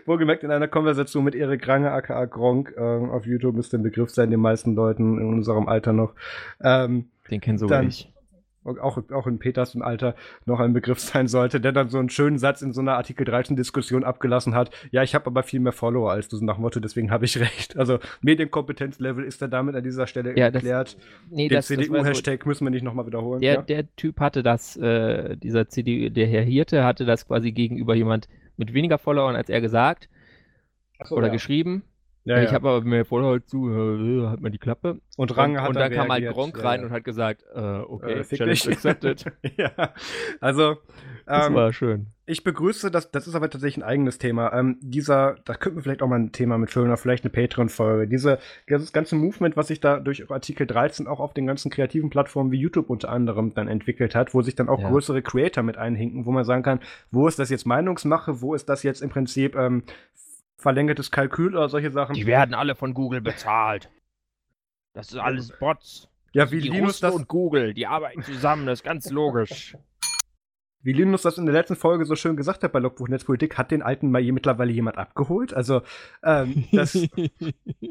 Wohlgemerkt 0.05 0.43
in 0.43 0.51
einer 0.51 0.69
Konversation 0.69 1.25
mit 1.25 1.35
Erik 1.35 1.67
Range, 1.69 1.91
aka 1.91 2.25
Gronk, 2.25 2.75
ähm, 2.77 3.11
auf 3.11 3.27
YouTube 3.27 3.55
müsste 3.55 3.77
ein 3.79 3.83
Begriff 3.83 4.11
sein, 4.11 4.31
den 4.31 4.41
meisten 4.41 4.75
Leuten 4.75 5.19
in 5.19 5.27
unserem 5.29 5.69
Alter 5.69 5.93
noch. 5.93 6.15
Ähm, 6.63 7.11
Den 7.31 7.41
kennen 7.41 7.59
sogar 7.59 7.79
Dann- 7.79 7.89
ich. 7.89 8.13
Auch, 8.67 8.99
auch 9.11 9.27
in 9.27 9.39
Peters 9.39 9.77
Alter 9.81 10.15
noch 10.45 10.61
ein 10.61 10.73
Begriff 10.73 11.01
sein 11.01 11.29
sollte, 11.29 11.61
der 11.61 11.73
dann 11.73 11.89
so 11.89 11.99
einen 11.99 12.11
schönen 12.11 12.39
Satz 12.39 12.63
in 12.63 12.73
so 12.73 12.81
einer 12.81 12.95
Artikel 12.97 13.25
13 13.25 13.57
Diskussion 13.57 14.05
abgelassen 14.05 14.55
hat. 14.55 14.71
Ja, 14.91 15.03
ich 15.03 15.15
habe 15.15 15.27
aber 15.27 15.43
viel 15.43 15.61
mehr 15.61 15.73
Follower 15.73 16.11
als 16.11 16.29
du, 16.29 16.37
so 16.37 16.45
nach 16.45 16.55
dem 16.57 16.63
Motto, 16.63 16.81
deswegen 16.81 17.11
habe 17.11 17.25
ich 17.25 17.39
recht. 17.41 17.77
Also 17.77 17.99
Medienkompetenzlevel 18.23 19.25
ist 19.25 19.43
da 19.43 19.49
damit 19.49 19.75
an 19.75 19.85
dieser 19.85 20.07
Stelle 20.07 20.37
Ja, 20.37 20.47
erklärt. 20.47 20.97
Nee, 21.31 21.49
Den 21.49 21.57
war 21.57 21.63
so, 21.63 21.75
CDU-Hashtag 21.75 22.47
müssen 22.47 22.65
wir 22.65 22.71
nicht 22.71 22.85
nochmal 22.85 23.07
wiederholen. 23.07 23.41
der, 23.41 23.55
ja? 23.55 23.63
der 23.63 23.97
Typ 23.97 24.21
hatte 24.21 24.43
das, 24.43 24.77
äh, 24.77 25.37
dieser 25.37 25.69
CDU, 25.69 26.11
der 26.11 26.27
Herr 26.27 26.43
Hirte 26.43 26.85
hatte 26.85 27.05
das 27.05 27.27
quasi 27.27 27.53
gegenüber 27.53 27.95
jemand 27.95 28.29
mit 28.57 28.73
weniger 28.73 28.99
Followern 28.99 29.37
als 29.37 29.49
er 29.49 29.61
gesagt 29.61 30.09
so, 31.05 31.17
oder 31.17 31.29
ja. 31.29 31.33
geschrieben. 31.33 31.83
Ja, 32.27 32.43
ich 32.43 32.49
ja. 32.51 32.55
habe 32.55 32.69
aber 32.69 32.85
mehr 32.85 33.05
Follower 33.05 33.45
zu, 33.47 33.71
äh, 33.71 34.27
halt 34.27 34.41
mal 34.41 34.51
die 34.51 34.59
Klappe. 34.59 35.01
Und 35.17 35.37
Range 35.37 35.55
und, 35.55 35.61
hat 35.63 35.69
und 35.71 35.75
dann 35.77 35.91
dann 35.93 35.93
kam 36.01 36.11
halt. 36.13 36.29
Gronk 36.29 36.63
rein 36.63 36.81
ja. 36.81 36.87
und 36.87 36.93
hat 36.93 37.05
gesagt, 37.05 37.45
äh, 37.55 37.61
okay, 37.61 38.15
Äh, 38.21 38.25
Challenge 38.25 38.53
dich. 38.53 38.69
accepted. 38.69 39.25
ja, 39.57 39.71
also 40.41 40.77
Das 41.25 41.47
ähm, 41.47 41.55
war 41.55 41.73
schön. 41.73 42.07
Ich 42.29 42.43
begrüße 42.43 42.91
das, 42.91 43.13
das 43.13 43.29
ist 43.29 43.37
aber 43.37 43.49
tatsächlich 43.49 43.85
ein 43.85 43.89
eigenes 43.89 44.19
Thema. 44.19 44.53
Ähm, 44.53 44.79
dieser, 44.81 45.37
da 45.45 45.55
könnten 45.55 45.79
wir 45.79 45.83
vielleicht 45.85 46.03
auch 46.03 46.09
mal 46.09 46.19
ein 46.19 46.33
Thema 46.33 46.59
mitfüllen 46.59 46.89
oder 46.89 46.97
vielleicht 46.97 47.23
eine 47.23 47.31
Patreon-Folge. 47.31 48.09
Diese, 48.09 48.41
dieses 48.69 48.93
ganze 48.93 49.15
Movement, 49.15 49.57
was 49.57 49.69
sich 49.69 49.79
da 49.79 50.01
durch 50.01 50.29
Artikel 50.29 50.67
13 50.67 51.07
auch 51.07 51.21
auf 51.21 51.33
den 51.33 51.47
ganzen 51.47 51.71
kreativen 51.71 52.11
Plattformen 52.11 52.51
wie 52.51 52.59
YouTube 52.59 52.91
unter 52.91 53.11
anderem 53.11 53.55
dann 53.55 53.69
entwickelt 53.69 54.17
hat, 54.17 54.35
wo 54.35 54.43
sich 54.43 54.57
dann 54.57 54.69
auch 54.69 54.81
Ja. 54.81 54.89
größere 54.89 55.23
Creator 55.23 55.63
mit 55.63 55.77
einhinken, 55.77 56.27
wo 56.27 56.33
man 56.33 56.45
sagen 56.45 56.65
kann, 56.65 56.81
wo 57.13 57.29
ist 57.29 57.39
das 57.39 57.51
jetzt 57.51 57.67
Meinungsmache, 57.67 58.41
wo 58.43 58.55
ist 58.55 58.69
das 58.69 58.83
jetzt 58.83 59.03
im 59.03 59.11
Prinzip 59.11 59.55
ähm, 59.55 59.85
verlängertes 60.57 61.11
Kalkül 61.11 61.55
oder 61.57 61.69
solche 61.69 61.91
Sachen. 61.91 62.15
Die 62.15 62.27
werden 62.27 62.55
alle 62.55 62.75
von 62.75 62.95
Google 62.95 63.21
bezahlt. 63.21 63.91
Das 64.95 65.09
ist 65.11 65.19
alles 65.19 65.53
Bots. 65.59 66.09
ja, 66.33 66.51
wie 66.51 66.61
die 66.61 66.69
Linus, 66.69 66.89
Russen 66.95 67.03
das, 67.07 67.15
und 67.15 67.29
Google, 67.29 67.75
die 67.75 67.87
arbeiten 67.87 68.23
zusammen, 68.23 68.67
das 68.67 68.81
ist 68.81 68.85
ganz 68.85 69.11
logisch. 69.11 69.77
wie 70.83 70.93
Linus 70.93 71.23
das 71.23 71.37
in 71.37 71.47
der 71.47 71.53
letzten 71.53 71.75
Folge 71.77 72.05
so 72.07 72.15
schön 72.15 72.37
gesagt 72.37 72.63
hat 72.63 72.73
bei 72.73 72.79
Logbuch 72.79 73.09
Netzpolitik, 73.09 73.59
hat 73.59 73.73
den 73.73 73.83
alten 73.83 74.11
mal 74.11 74.23
mittlerweile 74.23 74.71
jemand 74.71 74.99
abgeholt. 74.99 75.53
Also, 75.53 75.83
ähm, 76.23 76.65
das, 76.73 76.95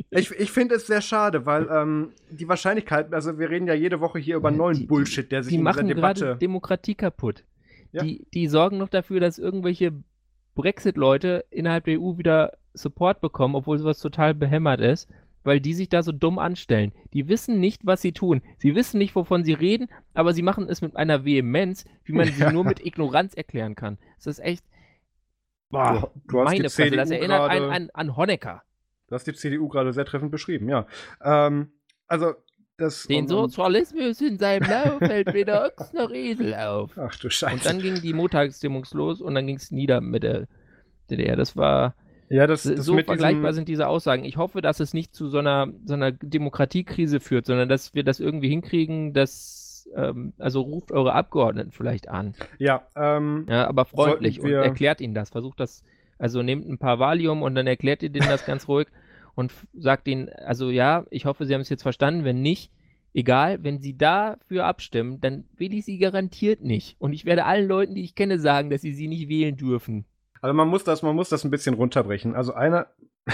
Ich, 0.09 0.31
ich 0.31 0.49
finde 0.51 0.75
es 0.75 0.87
sehr 0.87 1.01
schade, 1.01 1.45
weil 1.45 1.67
ähm, 1.69 2.13
die 2.31 2.47
Wahrscheinlichkeit, 2.47 3.13
also 3.13 3.37
wir 3.37 3.49
reden 3.49 3.67
ja 3.67 3.73
jede 3.73 3.99
Woche 3.99 4.17
hier 4.17 4.37
über 4.37 4.49
neuen 4.49 4.77
die- 4.77 4.85
Bullshit, 4.85 5.29
der 5.29 5.43
sich 5.43 5.51
die 5.51 5.55
in 5.57 5.61
dieser 5.61 5.71
machen 5.75 5.87
gerade 5.89 6.19
Debatte. 6.21 6.39
Demokratie 6.39 6.95
kaputt. 6.95 7.43
Ja. 7.91 8.01
Die, 8.03 8.25
die 8.33 8.47
sorgen 8.47 8.77
noch 8.77 8.89
dafür, 8.89 9.19
dass 9.19 9.37
irgendwelche 9.37 9.91
Brexit-Leute 10.55 11.45
innerhalb 11.49 11.85
der 11.85 11.99
EU 12.01 12.17
wieder 12.17 12.57
Support 12.73 13.21
bekommen, 13.21 13.55
obwohl 13.55 13.77
sowas 13.77 13.99
total 13.99 14.33
behämmert 14.33 14.81
ist, 14.81 15.09
weil 15.43 15.59
die 15.61 15.73
sich 15.73 15.89
da 15.89 16.01
so 16.03 16.11
dumm 16.11 16.39
anstellen. 16.39 16.91
Die 17.13 17.27
wissen 17.27 17.59
nicht, 17.59 17.85
was 17.85 18.01
sie 18.01 18.11
tun. 18.13 18.41
Sie 18.57 18.73
wissen 18.75 18.97
nicht, 18.97 19.15
wovon 19.15 19.43
sie 19.43 19.53
reden, 19.53 19.87
aber 20.13 20.33
sie 20.33 20.41
machen 20.41 20.67
es 20.67 20.81
mit 20.81 20.95
einer 20.95 21.23
Vehemenz, 21.23 21.85
wie 22.03 22.13
man 22.13 22.25
sie 22.27 22.51
nur 22.51 22.63
mit 22.65 22.83
Ignoranz 22.85 23.33
erklären 23.35 23.75
kann. 23.75 23.97
Das 24.17 24.27
ist 24.27 24.39
echt. 24.39 24.65
Boah, 25.69 26.11
Du- 26.25 26.37
du 26.37 26.43
meine 26.43 26.69
Fresse, 26.69 26.95
das 26.95 27.11
erinnert 27.11 27.49
einen 27.49 27.69
an, 27.71 27.89
an 27.93 28.15
Honecker. 28.17 28.63
Du 29.07 29.15
hast 29.15 29.27
die 29.27 29.33
CDU 29.33 29.67
gerade 29.67 29.93
sehr 29.93 30.05
treffend 30.05 30.31
beschrieben, 30.31 30.67
ja. 30.69 30.87
Ähm, 31.23 31.71
also, 32.07 32.33
das. 32.77 33.03
Den 33.03 33.27
Sozialismus 33.27 34.21
in 34.21 34.37
seinem 34.37 34.69
Lauf 34.69 35.01
hält 35.01 35.33
weder 35.33 35.65
Ochs 35.65 35.93
noch 35.93 36.11
Esel 36.11 36.53
auf. 36.55 36.97
Ach 36.97 37.15
du 37.15 37.29
Scheiße. 37.29 37.55
Und 37.55 37.65
dann 37.65 37.79
ging 37.79 38.01
die 38.01 38.13
Montagsstimmung 38.13 38.85
los 38.91 39.21
und 39.21 39.35
dann 39.35 39.47
ging 39.47 39.57
es 39.57 39.71
nieder 39.71 40.01
mit 40.01 40.23
der 40.23 40.47
DDR. 41.09 41.35
Das 41.35 41.55
war 41.55 41.95
ja, 42.29 42.47
das, 42.47 42.63
das 42.63 42.83
so 42.85 42.97
vergleichbar 42.97 43.53
sind 43.53 43.67
diese 43.67 43.87
Aussagen. 43.87 44.25
Ich 44.25 44.37
hoffe, 44.37 44.61
dass 44.61 44.79
es 44.79 44.93
nicht 44.93 45.13
zu 45.13 45.27
so 45.27 45.37
einer, 45.37 45.67
so 45.85 45.93
einer 45.93 46.11
Demokratiekrise 46.11 47.19
führt, 47.19 47.45
sondern 47.45 47.69
dass 47.69 47.93
wir 47.93 48.03
das 48.03 48.19
irgendwie 48.19 48.49
hinkriegen, 48.49 49.13
dass 49.13 49.87
ähm, 49.95 50.33
also 50.39 50.61
ruft 50.61 50.91
eure 50.91 51.13
Abgeordneten 51.13 51.71
vielleicht 51.71 52.09
an. 52.09 52.33
Ja, 52.57 52.87
ähm, 52.95 53.45
Ja, 53.47 53.67
aber 53.67 53.85
freundlich 53.85 54.41
und 54.41 54.51
erklärt 54.51 55.01
ihnen 55.01 55.13
das. 55.13 55.29
Versucht 55.29 55.59
das, 55.59 55.83
also 56.17 56.41
nehmt 56.41 56.67
ein 56.67 56.79
paar 56.79 56.99
Valium 56.99 57.43
und 57.43 57.53
dann 57.55 57.67
erklärt 57.67 58.01
ihr 58.01 58.09
denen 58.09 58.29
das 58.29 58.45
ganz 58.45 58.67
ruhig 58.67 58.87
und 59.35 59.53
sagt 59.73 60.07
ihnen, 60.07 60.29
also 60.29 60.69
ja, 60.69 61.05
ich 61.11 61.25
hoffe, 61.25 61.45
sie 61.45 61.53
haben 61.53 61.61
es 61.61 61.69
jetzt 61.69 61.83
verstanden. 61.83 62.23
Wenn 62.23 62.41
nicht, 62.41 62.71
egal, 63.13 63.63
wenn 63.63 63.79
sie 63.79 63.97
dafür 63.97 64.65
abstimmen, 64.65 65.21
dann 65.21 65.45
wähle 65.55 65.75
ich 65.75 65.85
sie 65.85 65.97
garantiert 65.97 66.61
nicht. 66.61 66.95
Und 66.99 67.13
ich 67.13 67.25
werde 67.25 67.45
allen 67.45 67.67
Leuten, 67.67 67.95
die 67.95 68.03
ich 68.03 68.15
kenne, 68.15 68.39
sagen, 68.39 68.69
dass 68.69 68.81
sie 68.81 68.93
sie 68.93 69.07
nicht 69.07 69.29
wählen 69.29 69.55
dürfen. 69.55 70.05
also 70.41 70.53
man 70.53 70.67
muss 70.67 70.83
das, 70.83 71.01
man 71.01 71.15
muss 71.15 71.29
das 71.29 71.43
ein 71.43 71.51
bisschen 71.51 71.75
runterbrechen. 71.75 72.35
Also 72.35 72.53
einer. 72.53 72.87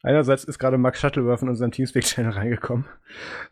Einerseits 0.00 0.44
ist 0.44 0.60
gerade 0.60 0.78
Max 0.78 1.00
Shuttleworth 1.00 1.42
in 1.42 1.48
unseren 1.48 1.72
Teamspeak-Channel 1.72 2.30
reingekommen. 2.30 2.84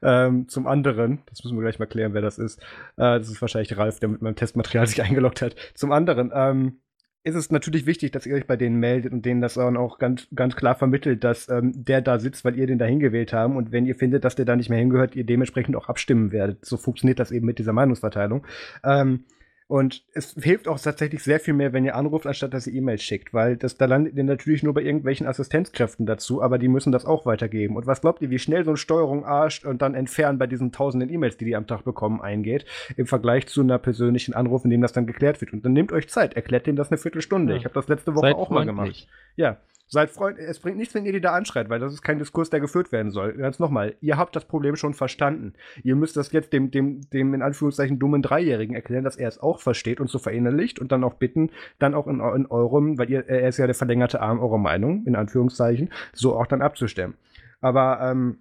Ähm, 0.01 0.48
zum 0.48 0.68
anderen, 0.68 1.18
das 1.26 1.43
müssen 1.43 1.56
wir 1.56 1.62
gleich 1.62 1.80
mal 1.80 1.86
klären, 1.86 2.14
wer 2.14 2.22
das 2.22 2.38
ist. 2.38 2.60
Äh, 2.97 3.18
das 3.18 3.28
ist 3.28 3.40
wahrscheinlich 3.40 3.76
Ralf, 3.76 3.98
der 3.98 4.10
mit 4.10 4.22
meinem 4.22 4.36
Testmaterial 4.36 4.86
sich 4.86 5.02
eingeloggt 5.02 5.43
hat. 5.43 5.56
Zum 5.74 5.90
anderen, 5.90 6.30
ähm, 6.32 6.78
ist 7.26 7.34
es 7.34 7.50
natürlich 7.50 7.86
wichtig, 7.86 8.12
dass 8.12 8.24
ihr 8.24 8.36
euch 8.36 8.46
bei 8.46 8.56
denen 8.56 8.76
meldet 8.76 9.12
und 9.12 9.26
denen 9.26 9.40
das 9.40 9.54
dann 9.54 9.76
auch 9.76 9.98
ganz, 9.98 10.28
ganz 10.32 10.54
klar 10.54 10.76
vermittelt, 10.76 11.24
dass 11.24 11.48
ähm, 11.48 11.72
der 11.74 12.00
da 12.00 12.20
sitzt, 12.20 12.44
weil 12.44 12.56
ihr 12.56 12.68
den 12.68 12.78
da 12.78 12.84
hingewählt 12.84 13.32
haben 13.32 13.56
und 13.56 13.72
wenn 13.72 13.84
ihr 13.84 13.96
findet, 13.96 14.24
dass 14.24 14.36
der 14.36 14.44
da 14.44 14.54
nicht 14.54 14.70
mehr 14.70 14.78
hingehört, 14.78 15.16
ihr 15.16 15.24
dementsprechend 15.24 15.74
auch 15.74 15.88
abstimmen 15.88 16.30
werdet. 16.30 16.64
So 16.64 16.76
funktioniert 16.76 17.18
das 17.18 17.32
eben 17.32 17.44
mit 17.44 17.58
dieser 17.58 17.72
Meinungsverteilung. 17.72 18.46
Ähm, 18.84 19.24
und 19.68 20.05
es 20.12 20.36
hilft 20.40 20.68
auch 20.68 20.78
tatsächlich 20.78 21.24
sehr 21.24 21.40
viel 21.40 21.55
mehr, 21.55 21.72
wenn 21.72 21.84
ihr 21.84 21.97
anruft, 21.97 22.26
anstatt 22.26 22.55
dass 22.55 22.68
ihr 22.68 22.74
E-Mails 22.74 23.02
schickt, 23.02 23.34
weil 23.34 23.56
das, 23.56 23.76
da 23.76 23.86
landet 23.86 24.14
ihr 24.14 24.22
natürlich 24.22 24.62
nur 24.62 24.74
bei 24.74 24.82
irgendwelchen 24.82 25.26
Assistenzkräften 25.26 26.06
dazu, 26.06 26.40
aber 26.40 26.59
die 26.59 26.68
müssen 26.68 26.93
das 26.93 27.05
auch 27.05 27.26
weitergeben. 27.26 27.76
Und 27.76 27.86
was 27.86 28.01
glaubt 28.01 28.22
ihr, 28.22 28.30
wie 28.30 28.38
schnell 28.38 28.64
so 28.64 28.70
eine 28.70 28.76
Steuerung 28.76 29.24
arscht 29.24 29.64
und 29.64 29.82
dann 29.82 29.94
entfernen 29.94 30.38
bei 30.38 30.47
diesen 30.47 30.70
tausenden 30.70 31.10
E-Mails, 31.12 31.36
die 31.36 31.47
die 31.47 31.56
am 31.56 31.66
Tag 31.66 31.82
bekommen, 31.82 32.20
eingeht, 32.20 32.64
im 32.97 33.06
Vergleich 33.06 33.48
zu 33.48 33.60
einer 33.60 33.78
persönlichen 33.78 34.34
Anruf, 34.34 34.64
in 34.64 34.70
dem 34.70 34.82
das 34.82 34.93
dann 34.93 35.06
geklärt 35.06 35.40
wird. 35.40 35.52
Und 35.52 35.64
dann 35.64 35.72
nehmt 35.72 35.90
euch 35.90 36.09
Zeit, 36.09 36.34
erklärt 36.34 36.68
denen 36.68 36.76
das 36.76 36.93
eine 36.93 36.98
Viertelstunde. 36.98 37.55
Ja. 37.55 37.59
Ich 37.59 37.64
habe 37.64 37.74
das 37.74 37.88
letzte 37.88 38.14
Woche 38.14 38.26
Seid 38.28 38.36
auch 38.36 38.51
mal 38.51 38.64
gemacht. 38.64 39.09
Ja. 39.34 39.56
Seid 39.88 40.10
Freund, 40.10 40.38
es 40.38 40.58
bringt 40.58 40.78
nichts, 40.78 40.94
wenn 40.94 41.06
ihr 41.06 41.12
die 41.12 41.20
da 41.20 41.32
anschreit, 41.32 41.68
weil 41.68 41.78
das 41.78 41.92
ist 41.92 42.02
kein 42.02 42.18
Diskurs, 42.18 42.50
der 42.50 42.58
geführt 42.58 42.90
werden 42.90 43.12
soll. 43.12 43.34
Ganz 43.34 43.60
nochmal, 43.60 43.94
ihr 44.00 44.16
habt 44.16 44.34
das 44.34 44.44
Problem 44.44 44.74
schon 44.74 44.94
verstanden. 44.94 45.54
Ihr 45.84 45.94
müsst 45.94 46.16
das 46.16 46.32
jetzt 46.32 46.52
dem, 46.52 46.72
dem, 46.72 47.08
dem 47.10 47.34
in 47.34 47.42
Anführungszeichen 47.42 48.00
dummen 48.00 48.20
Dreijährigen 48.20 48.74
erklären, 48.74 49.04
dass 49.04 49.16
er 49.16 49.28
es 49.28 49.38
auch 49.38 49.60
versteht 49.60 50.00
und 50.00 50.10
so 50.10 50.18
verinnerlicht 50.18 50.80
und 50.80 50.90
dann 50.90 51.04
auch 51.04 51.14
bitten, 51.14 51.50
dann 51.78 51.94
auch 51.94 52.08
in, 52.08 52.20
in 52.20 52.46
eurem, 52.46 52.98
weil 52.98 53.10
ihr, 53.10 53.28
er 53.28 53.48
ist 53.48 53.58
ja 53.58 53.66
der 53.66 53.76
verlängerte 53.76 54.20
Arm 54.20 54.40
eurer 54.40 54.58
Meinung, 54.58 55.04
in 55.06 55.14
Anführungszeichen, 55.14 55.90
so 56.12 56.36
auch 56.36 56.46
dann 56.46 56.62
abzustimmen. 56.62 57.14
Aber 57.60 58.00
ähm, 58.02 58.38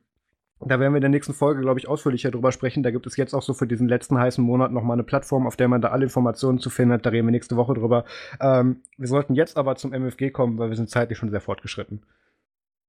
da 0.62 0.80
werden 0.80 0.94
wir 0.94 0.98
in 0.98 1.02
der 1.02 1.10
nächsten 1.10 1.34
Folge, 1.34 1.62
glaube 1.62 1.80
ich, 1.80 1.88
ausführlicher 1.88 2.32
drüber 2.32 2.52
sprechen. 2.52 2.82
Da 2.82 2.92
gibt 2.92 3.06
es 3.08 3.18
jetzt 3.18 3.34
auch 3.34 3.42
so 3.42 3.54
für 3.54 3.68
diesen 3.68 3.90
letzten 3.90 4.18
heißen 4.18 4.44
Monat 4.44 4.72
nochmal 4.72 4.96
eine 4.96 5.04
Plattform, 5.04 5.48
auf 5.48 5.58
der 5.58 5.68
man 5.68 5.82
da 5.82 5.90
alle 5.90 6.06
Informationen 6.06 6.60
zu 6.60 6.70
finden 6.70 6.94
hat. 6.94 7.06
Da 7.06 7.10
reden 7.10 7.28
wir 7.28 7.32
nächste 7.32 7.58
Woche 7.58 7.74
drüber. 7.74 8.06
Ähm, 8.40 8.82
wir 8.98 9.08
sollten 9.08 9.36
jetzt 9.36 9.58
aber 9.58 9.76
zum 9.76 9.92
MFG 9.92 10.32
kommen, 10.32 10.58
weil 10.58 10.70
wir 10.70 10.78
sind 10.78 10.90
zeitlich 10.90 11.18
schon 11.18 11.30
sehr 11.30 11.42
fortgeschritten. 11.42 12.06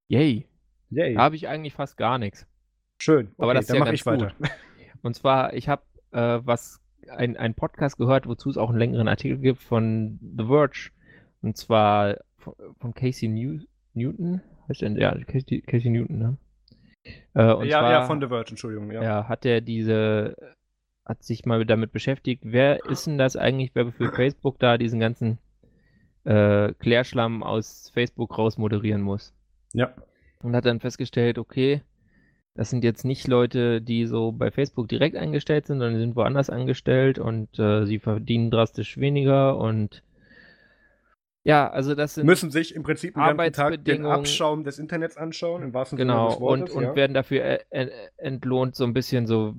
Yay. 0.08 0.46
Yay. 0.90 1.14
Da 1.14 1.22
habe 1.22 1.34
ich 1.34 1.48
eigentlich 1.48 1.74
fast 1.74 1.96
gar 1.96 2.18
nichts. 2.18 2.46
Schön. 2.98 3.32
Aber 3.36 3.52
das 3.52 3.66
dann 3.66 3.78
ja 3.78 3.84
mache 3.84 3.94
ich 3.94 4.06
weiter. 4.06 4.32
Und 5.02 5.14
zwar, 5.14 5.52
ich 5.52 5.68
habe 5.68 5.82
äh, 6.12 6.40
was 6.44 6.80
ein, 7.08 7.36
ein 7.36 7.54
Podcast 7.54 7.98
gehört, 7.98 8.28
wozu 8.28 8.48
es 8.48 8.56
auch 8.56 8.70
einen 8.70 8.78
längeren 8.78 9.08
Artikel 9.08 9.38
gibt 9.38 9.60
von 9.60 10.20
The 10.38 10.46
Verge. 10.46 10.90
Und 11.42 11.56
zwar 11.56 12.18
von, 12.38 12.54
von 12.78 12.94
Casey 12.94 13.28
New 13.28 13.60
Newton. 13.94 14.40
Heißt 14.68 14.82
der, 14.82 14.92
ja, 14.92 15.16
Casey, 15.24 15.62
Casey 15.62 15.90
Newton, 15.90 16.18
ne? 16.18 16.38
Äh, 17.34 17.52
und 17.52 17.66
ja, 17.66 17.80
zwar, 17.80 17.90
ja, 17.90 18.02
von 18.04 18.20
The 18.20 18.28
Verge, 18.28 18.50
Entschuldigung. 18.50 18.90
Ja. 18.90 19.02
ja, 19.02 19.28
hat 19.28 19.44
er 19.44 19.60
diese, 19.60 20.36
hat 21.04 21.22
sich 21.22 21.44
mal 21.44 21.64
damit 21.64 21.92
beschäftigt, 21.92 22.42
wer 22.44 22.84
ist 22.86 23.06
denn 23.06 23.18
das 23.18 23.36
eigentlich, 23.36 23.70
wer 23.74 23.92
für 23.92 24.12
Facebook 24.12 24.58
da 24.58 24.78
diesen 24.78 25.00
ganzen 25.00 25.38
äh, 26.24 26.72
Klärschlamm 26.74 27.42
aus 27.42 27.90
Facebook 27.94 28.36
raus 28.36 28.58
moderieren 28.58 29.02
muss. 29.02 29.32
Ja. 29.72 29.94
Und 30.42 30.54
hat 30.54 30.66
dann 30.66 30.80
festgestellt, 30.80 31.38
okay, 31.38 31.82
das 32.54 32.70
sind 32.70 32.84
jetzt 32.84 33.04
nicht 33.04 33.28
Leute, 33.28 33.82
die 33.82 34.06
so 34.06 34.32
bei 34.32 34.50
Facebook 34.50 34.88
direkt 34.88 35.16
eingestellt 35.16 35.66
sind, 35.66 35.78
sondern 35.78 35.94
die 35.94 36.00
sind 36.00 36.16
woanders 36.16 36.48
angestellt 36.48 37.18
und 37.18 37.58
äh, 37.58 37.84
sie 37.84 37.98
verdienen 37.98 38.50
drastisch 38.50 38.98
weniger 38.98 39.58
und 39.58 40.02
ja, 41.46 41.70
also 41.70 41.94
das 41.94 42.14
sind 42.14 42.26
müssen 42.26 42.50
sich 42.50 42.74
im 42.74 42.82
Prinzip 42.82 43.14
den 43.14 43.22
ganzen 43.22 43.52
Tag 43.52 43.84
den 43.84 44.04
Abschaum 44.04 44.64
des 44.64 44.80
Internets 44.80 45.16
anschauen, 45.16 45.62
im 45.62 45.72
wahrsten 45.72 45.96
genau, 45.96 46.30
Sinne 46.30 46.34
des 46.34 46.40
Wortes. 46.40 46.74
Und, 46.74 46.82
ja. 46.82 46.88
und 46.88 46.96
werden 46.96 47.14
dafür 47.14 47.60
äh, 47.70 47.88
entlohnt 48.16 48.74
so 48.74 48.82
ein 48.82 48.92
bisschen 48.92 49.28
so 49.28 49.54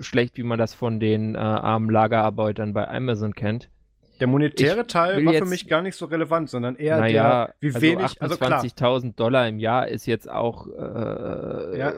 schlecht, 0.00 0.38
wie 0.38 0.42
man 0.42 0.58
das 0.58 0.72
von 0.72 1.00
den 1.00 1.34
äh, 1.34 1.38
armen 1.38 1.90
Lagerarbeitern 1.90 2.72
bei 2.72 2.88
Amazon 2.88 3.34
kennt. 3.34 3.68
Der 4.20 4.26
monetäre 4.26 4.80
ich 4.80 4.86
Teil 4.86 5.24
war 5.26 5.34
für 5.34 5.44
mich 5.44 5.68
gar 5.68 5.82
nicht 5.82 5.96
so 5.96 6.06
relevant, 6.06 6.48
sondern 6.48 6.76
eher 6.76 6.98
naja, 6.98 7.44
der, 7.44 7.54
wie 7.60 7.74
also 7.74 7.80
wenig, 7.82 8.22
also 8.22 8.34
28.000 8.36 9.14
Dollar 9.14 9.46
im 9.46 9.58
Jahr 9.58 9.86
ist 9.86 10.06
jetzt 10.06 10.30
auch 10.30 10.66
äh, 10.66 11.78
ja. 11.78 11.92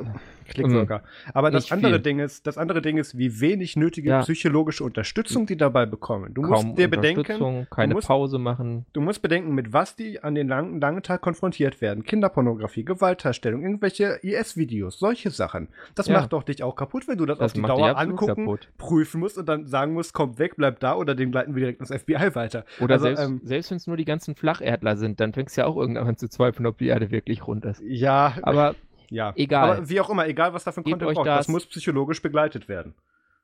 Klingt 0.50 0.70
mhm. 0.70 1.00
Aber 1.32 1.50
das 1.50 1.70
andere 1.70 1.94
viel. 1.94 2.02
Ding 2.02 2.18
ist, 2.18 2.46
das 2.46 2.58
andere 2.58 2.82
Ding 2.82 2.96
ist, 2.96 3.16
wie 3.16 3.40
wenig 3.40 3.76
nötige 3.76 4.10
ja. 4.10 4.20
psychologische 4.22 4.82
Unterstützung 4.82 5.46
die 5.46 5.56
dabei 5.56 5.86
bekommen. 5.86 6.34
Du 6.34 6.42
Kaum 6.42 6.66
musst 6.66 6.78
dir 6.78 6.90
bedenken, 6.90 7.68
keine 7.70 7.94
musst, 7.94 8.08
Pause 8.08 8.38
machen. 8.38 8.84
Du 8.92 9.00
musst 9.00 9.22
bedenken, 9.22 9.54
mit 9.54 9.72
was 9.72 9.94
die 9.94 10.22
an 10.22 10.34
den 10.34 10.48
langen, 10.48 10.80
langen 10.80 11.02
Tag 11.02 11.20
konfrontiert 11.20 11.80
werden. 11.80 12.02
Kinderpornografie, 12.02 12.84
Gewaltdarstellung, 12.84 13.62
irgendwelche 13.62 14.18
IS-Videos, 14.22 14.98
solche 14.98 15.30
Sachen. 15.30 15.68
Das 15.94 16.08
ja. 16.08 16.14
macht 16.14 16.32
doch 16.32 16.42
dich 16.42 16.62
auch 16.64 16.74
kaputt, 16.74 17.06
wenn 17.06 17.18
du 17.18 17.26
das, 17.26 17.38
das 17.38 17.52
auf 17.52 17.52
die 17.52 17.62
Dauer 17.62 17.96
angucken, 17.96 18.44
kaputt. 18.44 18.68
prüfen 18.76 19.20
musst 19.20 19.38
und 19.38 19.48
dann 19.48 19.66
sagen 19.66 19.94
musst, 19.94 20.14
komm 20.14 20.38
weg, 20.38 20.54
bleib 20.56 20.80
da 20.80 20.96
oder 20.96 21.14
den 21.14 21.30
gleiten 21.30 21.54
wir 21.54 21.60
direkt 21.60 21.80
ins 21.80 21.94
FBI 21.94 22.34
weiter. 22.34 22.64
Oder 22.80 22.94
also, 22.94 23.04
selbst, 23.04 23.24
ähm, 23.24 23.40
selbst 23.44 23.70
wenn 23.70 23.76
es 23.76 23.86
nur 23.86 23.96
die 23.96 24.04
ganzen 24.04 24.34
Flacherdler 24.34 24.96
sind, 24.96 25.20
dann 25.20 25.32
fängst 25.32 25.56
du 25.56 25.60
ja 25.60 25.66
auch 25.68 25.76
irgendwann 25.76 26.08
an 26.08 26.16
zu 26.16 26.28
zweifeln, 26.28 26.66
ob 26.66 26.78
die 26.78 26.88
Erde 26.88 27.10
wirklich 27.10 27.46
rund 27.46 27.64
ist. 27.64 27.80
Ja, 27.84 28.34
aber 28.42 28.74
ja, 29.10 29.32
egal. 29.36 29.70
Aber 29.70 29.88
wie 29.88 30.00
auch 30.00 30.08
immer, 30.08 30.26
egal 30.26 30.54
was 30.54 30.64
da 30.64 30.72
für 30.72 30.80
ein 30.80 30.84
Content 30.84 31.14
braucht, 31.14 31.26
das. 31.26 31.46
das 31.46 31.48
muss 31.48 31.66
psychologisch 31.66 32.22
begleitet 32.22 32.68
werden. 32.68 32.94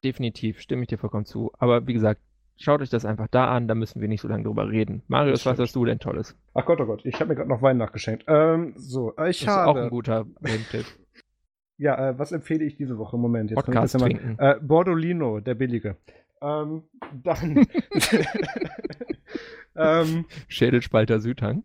Definitiv, 0.05 0.61
stimme 0.61 0.83
ich 0.83 0.89
dir 0.89 0.99
vollkommen 0.99 1.27
zu. 1.27 1.53
Aber 1.59 1.87
wie 1.87 1.93
gesagt, 1.93 2.21
schaut 2.57 2.81
euch 2.81 2.91
das 2.91 3.05
einfach 3.05 3.29
da 3.29 3.49
an, 3.49 3.69
da 3.69 3.75
müssen 3.75 4.01
wir 4.01 4.09
nicht 4.09 4.21
so 4.21 4.29
lange 4.29 4.45
drüber 4.45 4.71
reden. 4.71 5.03
Marius, 5.09 5.45
was 5.45 5.59
hast 5.59 5.75
du 5.75 5.85
denn 5.85 5.99
Tolles? 5.99 6.37
Ach 6.55 6.65
Gott, 6.65 6.81
oh 6.81 6.87
Gott, 6.87 7.05
ich 7.05 7.15
habe 7.17 7.27
mir 7.27 7.35
gerade 7.35 7.49
noch 7.49 7.63
Wein 7.63 7.77
nachgeschenkt. 7.77 8.25
Ähm, 8.29 8.75
so, 8.77 9.13
ich 9.27 9.41
das 9.41 9.49
habe. 9.49 9.71
Ist 9.71 9.77
auch 9.77 9.83
ein 9.83 9.91
guter 9.91 10.27
Tipp. 10.71 10.87
ja, 11.79 12.11
äh, 12.11 12.19
was 12.19 12.33
empfehle 12.33 12.65
ich 12.65 12.77
diese 12.77 12.99
Woche? 12.99 13.19
Moment, 13.19 13.51
jetzt 13.51 13.65
Podcast 13.65 13.97
ich 13.97 14.03
trinken. 14.03 14.37
Mal, 14.37 14.57
äh, 14.57 14.61
Bordolino, 14.61 15.41
der 15.41 15.55
billige. 15.55 15.97
Ähm, 16.41 16.85
dann. 17.23 17.57
ähm, 19.77 20.27
Schädelspalter 20.49 21.21
Südhang. 21.21 21.65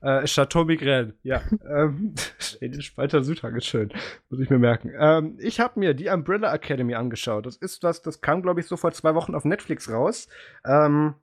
Äh, 0.00 0.26
Chateau 0.26 0.64
Migraine, 0.64 1.14
ja. 1.22 1.42
ähm, 1.68 2.14
Spalter 2.80 3.22
Südhang 3.22 3.54
ist 3.56 3.66
schön, 3.66 3.92
muss 4.30 4.40
ich 4.40 4.50
mir 4.50 4.58
merken. 4.58 4.92
Ähm, 4.98 5.36
ich 5.40 5.60
habe 5.60 5.80
mir 5.80 5.94
die 5.94 6.08
Umbrella 6.08 6.52
Academy 6.52 6.94
angeschaut. 6.94 7.46
Das 7.46 7.56
ist 7.56 7.82
was, 7.82 8.02
das 8.02 8.20
kam, 8.20 8.42
glaube 8.42 8.60
ich, 8.60 8.66
so 8.66 8.76
vor 8.76 8.92
zwei 8.92 9.14
Wochen 9.14 9.34
auf 9.34 9.44
Netflix 9.44 9.90
raus. 9.90 10.28
Ähm, 10.64 11.14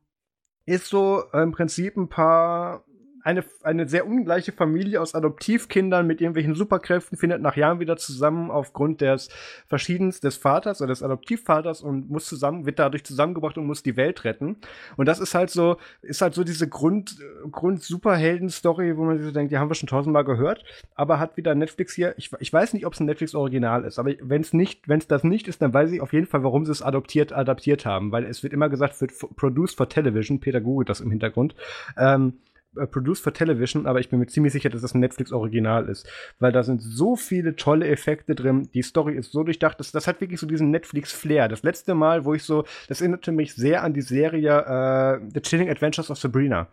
ist 0.65 0.88
so 0.88 1.23
im 1.34 1.51
Prinzip 1.51 1.97
ein 1.97 2.09
paar 2.09 2.84
eine, 3.23 3.43
eine 3.63 3.87
sehr 3.87 4.07
ungleiche 4.07 4.51
Familie 4.51 5.01
aus 5.01 5.15
Adoptivkindern 5.15 6.07
mit 6.07 6.21
irgendwelchen 6.21 6.55
Superkräften 6.55 7.17
findet 7.17 7.41
nach 7.41 7.55
Jahren 7.55 7.79
wieder 7.79 7.97
zusammen 7.97 8.51
aufgrund 8.51 9.01
des 9.01 9.29
Verschiedens 9.67 10.19
des 10.19 10.37
Vaters 10.37 10.81
oder 10.81 10.89
des 10.89 11.03
Adoptivvaters 11.03 11.81
und 11.81 12.09
muss 12.09 12.25
zusammen, 12.25 12.65
wird 12.65 12.79
dadurch 12.79 13.03
zusammengebracht 13.03 13.57
und 13.57 13.65
muss 13.65 13.83
die 13.83 13.97
Welt 13.97 14.23
retten. 14.23 14.57
Und 14.97 15.07
das 15.07 15.19
ist 15.19 15.35
halt 15.35 15.49
so, 15.49 15.77
ist 16.01 16.21
halt 16.21 16.33
so 16.33 16.43
diese 16.43 16.67
Grund, 16.67 17.17
Grund 17.51 17.83
Superhelden-Story, 17.83 18.97
wo 18.97 19.05
man 19.05 19.17
sich 19.17 19.27
so 19.27 19.33
denkt, 19.33 19.51
die 19.51 19.57
haben 19.57 19.69
wir 19.69 19.75
schon 19.75 19.89
tausendmal 19.89 20.23
gehört, 20.23 20.63
aber 20.95 21.19
hat 21.19 21.37
wieder 21.37 21.55
Netflix 21.55 21.93
hier, 21.93 22.13
ich, 22.17 22.31
ich 22.39 22.51
weiß 22.51 22.73
nicht, 22.73 22.85
ob 22.85 22.93
es 22.93 22.99
ein 22.99 23.05
Netflix-Original 23.05 23.83
ist, 23.83 23.99
aber 23.99 24.13
wenn 24.21 24.41
es 24.41 24.53
nicht, 24.53 24.87
wenn 24.87 24.99
es 24.99 25.07
das 25.07 25.23
nicht 25.23 25.47
ist, 25.47 25.61
dann 25.61 25.73
weiß 25.73 25.91
ich 25.91 26.01
auf 26.01 26.13
jeden 26.13 26.27
Fall, 26.27 26.43
warum 26.43 26.65
sie 26.65 26.71
es 26.71 26.81
adoptiert, 26.81 27.33
adaptiert 27.33 27.85
haben, 27.85 28.11
weil 28.11 28.25
es 28.25 28.43
wird 28.43 28.53
immer 28.53 28.69
gesagt, 28.69 28.99
wird 29.01 29.11
produced 29.35 29.77
for 29.77 29.89
television, 29.89 30.39
googelt 30.39 30.89
das 30.89 31.01
im 31.01 31.09
Hintergrund, 31.09 31.55
ähm, 31.97 32.29
äh, 32.29 32.48
produced 32.91 33.23
for 33.23 33.33
Television, 33.33 33.85
aber 33.85 33.99
ich 33.99 34.09
bin 34.09 34.19
mir 34.19 34.27
ziemlich 34.27 34.53
sicher, 34.53 34.69
dass 34.69 34.81
das 34.81 34.93
ein 34.93 34.99
Netflix-Original 34.99 35.89
ist. 35.89 36.07
Weil 36.39 36.51
da 36.51 36.63
sind 36.63 36.81
so 36.81 37.15
viele 37.15 37.55
tolle 37.55 37.87
Effekte 37.87 38.35
drin. 38.35 38.69
Die 38.73 38.81
Story 38.81 39.15
ist 39.15 39.31
so 39.31 39.43
durchdacht. 39.43 39.79
Das, 39.79 39.91
das 39.91 40.07
hat 40.07 40.21
wirklich 40.21 40.39
so 40.39 40.47
diesen 40.47 40.69
Netflix-Flair. 40.71 41.47
Das 41.47 41.63
letzte 41.63 41.95
Mal, 41.95 42.25
wo 42.25 42.33
ich 42.33 42.43
so, 42.43 42.65
das 42.87 43.01
erinnerte 43.01 43.31
mich 43.31 43.55
sehr 43.55 43.83
an 43.83 43.93
die 43.93 44.01
Serie 44.01 45.19
äh, 45.21 45.29
The 45.33 45.41
Chilling 45.41 45.69
Adventures 45.69 46.11
of 46.11 46.17
Sabrina. 46.17 46.67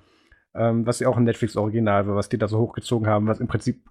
Ähm, 0.55 0.87
was 0.87 1.01
ja 1.01 1.09
auch 1.09 1.17
ein 1.17 1.25
Netflix-Original 1.25 2.07
war, 2.07 2.17
was 2.17 2.29
die 2.29 2.39
da 2.39 2.49
so 2.49 2.59
hochgezogen 2.59 3.09
haben, 3.09 3.27
was 3.27 3.41
im 3.41 3.49
Prinzip, 3.49 3.85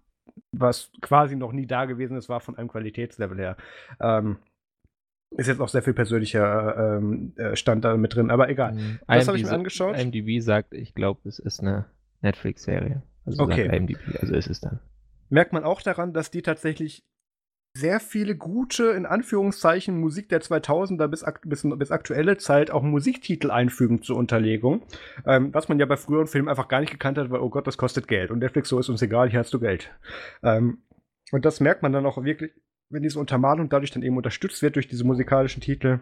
was 0.52 0.92
quasi 1.02 1.36
noch 1.36 1.52
nie 1.52 1.68
da 1.68 1.86
gewesen 1.86 2.18
ist, 2.18 2.30
war 2.30 2.40
von 2.40 2.58
einem 2.58 2.70
Qualitätslevel 2.70 3.38
her. 3.38 3.58
Ähm, 4.00 4.38
ist 5.38 5.48
jetzt 5.48 5.60
auch 5.60 5.68
sehr 5.68 5.84
viel 5.84 5.94
persönlicher 5.94 6.98
ähm, 6.98 7.34
äh, 7.36 7.56
Stand 7.56 7.84
da 7.84 7.98
mit 7.98 8.16
drin, 8.16 8.32
aber 8.32 8.50
egal. 8.50 8.74
Mhm. 8.74 9.00
Das 9.08 9.28
habe 9.28 9.38
ich 9.38 9.44
mir 9.44 9.52
angeschaut. 9.52 9.98
IMDb 9.98 10.42
sagt, 10.42 10.74
ich 10.74 10.94
glaube, 10.96 11.28
es 11.28 11.40
ist 11.40 11.60
eine 11.60 11.86
Netflix-Serie. 12.26 13.04
Also 13.26 13.44
okay. 13.44 13.76
IMDb, 13.76 13.98
also 14.22 14.36
ist 14.36 14.50
es 14.50 14.62
dann. 14.62 14.80
Merkt 15.30 15.54
man 15.54 15.64
auch 15.64 15.82
daran, 15.82 16.14
dass 16.14 16.30
die 16.30 16.42
tatsächlich 16.42 17.04
sehr 17.76 18.00
viele 18.00 18.38
gute, 18.38 18.92
in 18.92 19.06
Anführungszeichen, 19.06 20.00
Musik 20.00 20.30
der 20.30 20.42
2000er 20.42 21.08
bis, 21.08 21.26
bis, 21.44 21.68
bis 21.78 21.92
aktuelle 21.92 22.38
Zeit 22.38 22.72
auch 22.72 22.82
Musiktitel 22.84 23.52
einfügen 23.52 24.02
zur 24.02 24.16
Unterlegung. 24.16 24.84
Ähm, 25.26 25.54
was 25.54 25.68
man 25.68 25.78
ja 25.78 25.86
bei 25.86 25.98
früheren 25.98 26.28
Filmen 26.28 26.48
einfach 26.48 26.70
gar 26.70 26.80
nicht 26.80 26.92
gekannt 26.92 27.18
hat, 27.18 27.32
weil, 27.32 27.42
oh 27.42 27.50
Gott, 27.50 27.68
das 27.68 27.78
kostet 27.78 28.08
Geld. 28.08 28.32
Und 28.32 28.40
Netflix 28.40 28.70
so 28.70 28.80
ist 28.80 28.88
uns 28.88 29.02
egal, 29.02 29.30
hier 29.30 29.40
hast 29.40 29.54
du 29.54 29.60
Geld. 29.60 29.92
Ähm, 30.42 30.84
und 31.32 31.44
das 31.44 31.60
merkt 31.60 31.82
man 31.82 31.92
dann 31.92 32.06
auch 32.06 32.24
wirklich, 32.24 32.52
wenn 32.90 33.04
diese 33.04 33.20
Untermalung 33.20 33.68
dadurch 33.68 33.92
dann 33.92 34.04
eben 34.04 34.16
unterstützt 34.16 34.62
wird 34.62 34.76
durch 34.76 34.88
diese 34.88 35.04
musikalischen 35.04 35.62
Titel. 35.62 36.00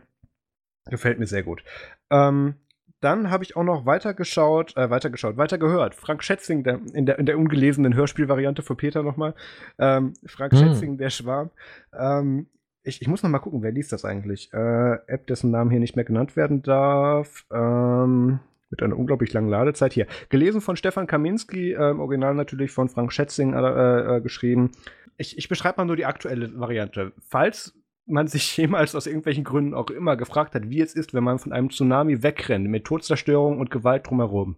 Gefällt 0.86 1.18
mir 1.18 1.28
sehr 1.28 1.44
gut. 1.44 1.64
Ähm, 2.12 2.56
dann 3.04 3.30
habe 3.30 3.44
ich 3.44 3.56
auch 3.56 3.64
noch 3.64 3.86
weitergeschaut, 3.86 4.78
äh, 4.78 4.90
weitergeschaut, 4.90 5.38
weitergehört. 5.38 5.96
Frank 5.96 6.24
Schätzing, 6.24 6.64
der, 6.64 6.80
in, 6.94 7.06
der, 7.06 7.20
in 7.20 7.26
der 7.26 7.38
ungelesenen 7.38 7.96
Hörspielvariante 7.96 8.62
für 8.62 8.76
Peter 8.76 9.04
nochmal. 9.04 9.34
Ähm, 9.78 10.14
Frank 10.26 10.54
hm. 10.54 10.60
Schätzing, 10.60 10.98
der 10.98 11.10
Schwarm. 11.10 11.50
Ähm, 11.98 12.48
ich, 12.84 13.02
ich, 13.02 13.08
muss 13.08 13.24
noch 13.24 13.30
mal 13.30 13.40
gucken, 13.40 13.62
wer 13.62 13.72
liest 13.72 13.92
das 13.92 14.06
eigentlich? 14.06 14.52
Äh, 14.54 14.94
App, 15.08 15.28
dessen 15.28 15.52
Namen 15.52 15.72
hier 15.72 15.80
nicht 15.80 15.96
mehr 15.96 16.06
genannt 16.06 16.36
werden 16.36 16.62
darf. 16.62 17.46
Ähm, 17.52 18.40
mit 18.70 18.82
einer 18.82 18.98
unglaublich 18.98 19.32
langen 19.34 19.50
Ladezeit 19.50 19.94
hier. 19.94 20.08
Gelesen 20.30 20.60
von 20.60 20.76
Stefan 20.76 21.06
Kaminski, 21.06 21.74
äh, 21.74 21.92
im 21.92 22.00
Original 22.00 22.34
natürlich 22.34 22.72
von 22.72 22.90
Frank 22.90 23.14
Schätzing 23.14 23.54
äh, 23.54 24.18
äh, 24.18 24.22
geschrieben. 24.22 24.72
Ich, 25.18 25.38
ich 25.38 25.48
beschreibe 25.48 25.78
mal 25.78 25.86
nur 25.86 25.96
die 25.96 26.06
aktuelle 26.06 26.60
Variante. 26.60 27.14
Falls 27.20 27.76
man 28.06 28.28
sich 28.28 28.56
jemals 28.58 28.96
aus 28.96 29.08
irgendwelchen 29.08 29.44
Gründen 29.44 29.74
auch 29.74 29.90
immer 29.90 30.18
gefragt 30.18 30.56
hat, 30.56 30.70
wie 30.70 30.82
es 30.82 30.94
ist, 30.94 31.14
wenn 31.14 31.24
man 31.24 31.40
von 31.40 31.54
einem 31.54 31.70
Tsunami 31.70 32.24
wegrennt, 32.24 32.68
mit 32.68 32.86
Todzerstörung 32.86 33.60
und 33.60 33.72
Gewalt 33.72 34.10
drumherum, 34.10 34.58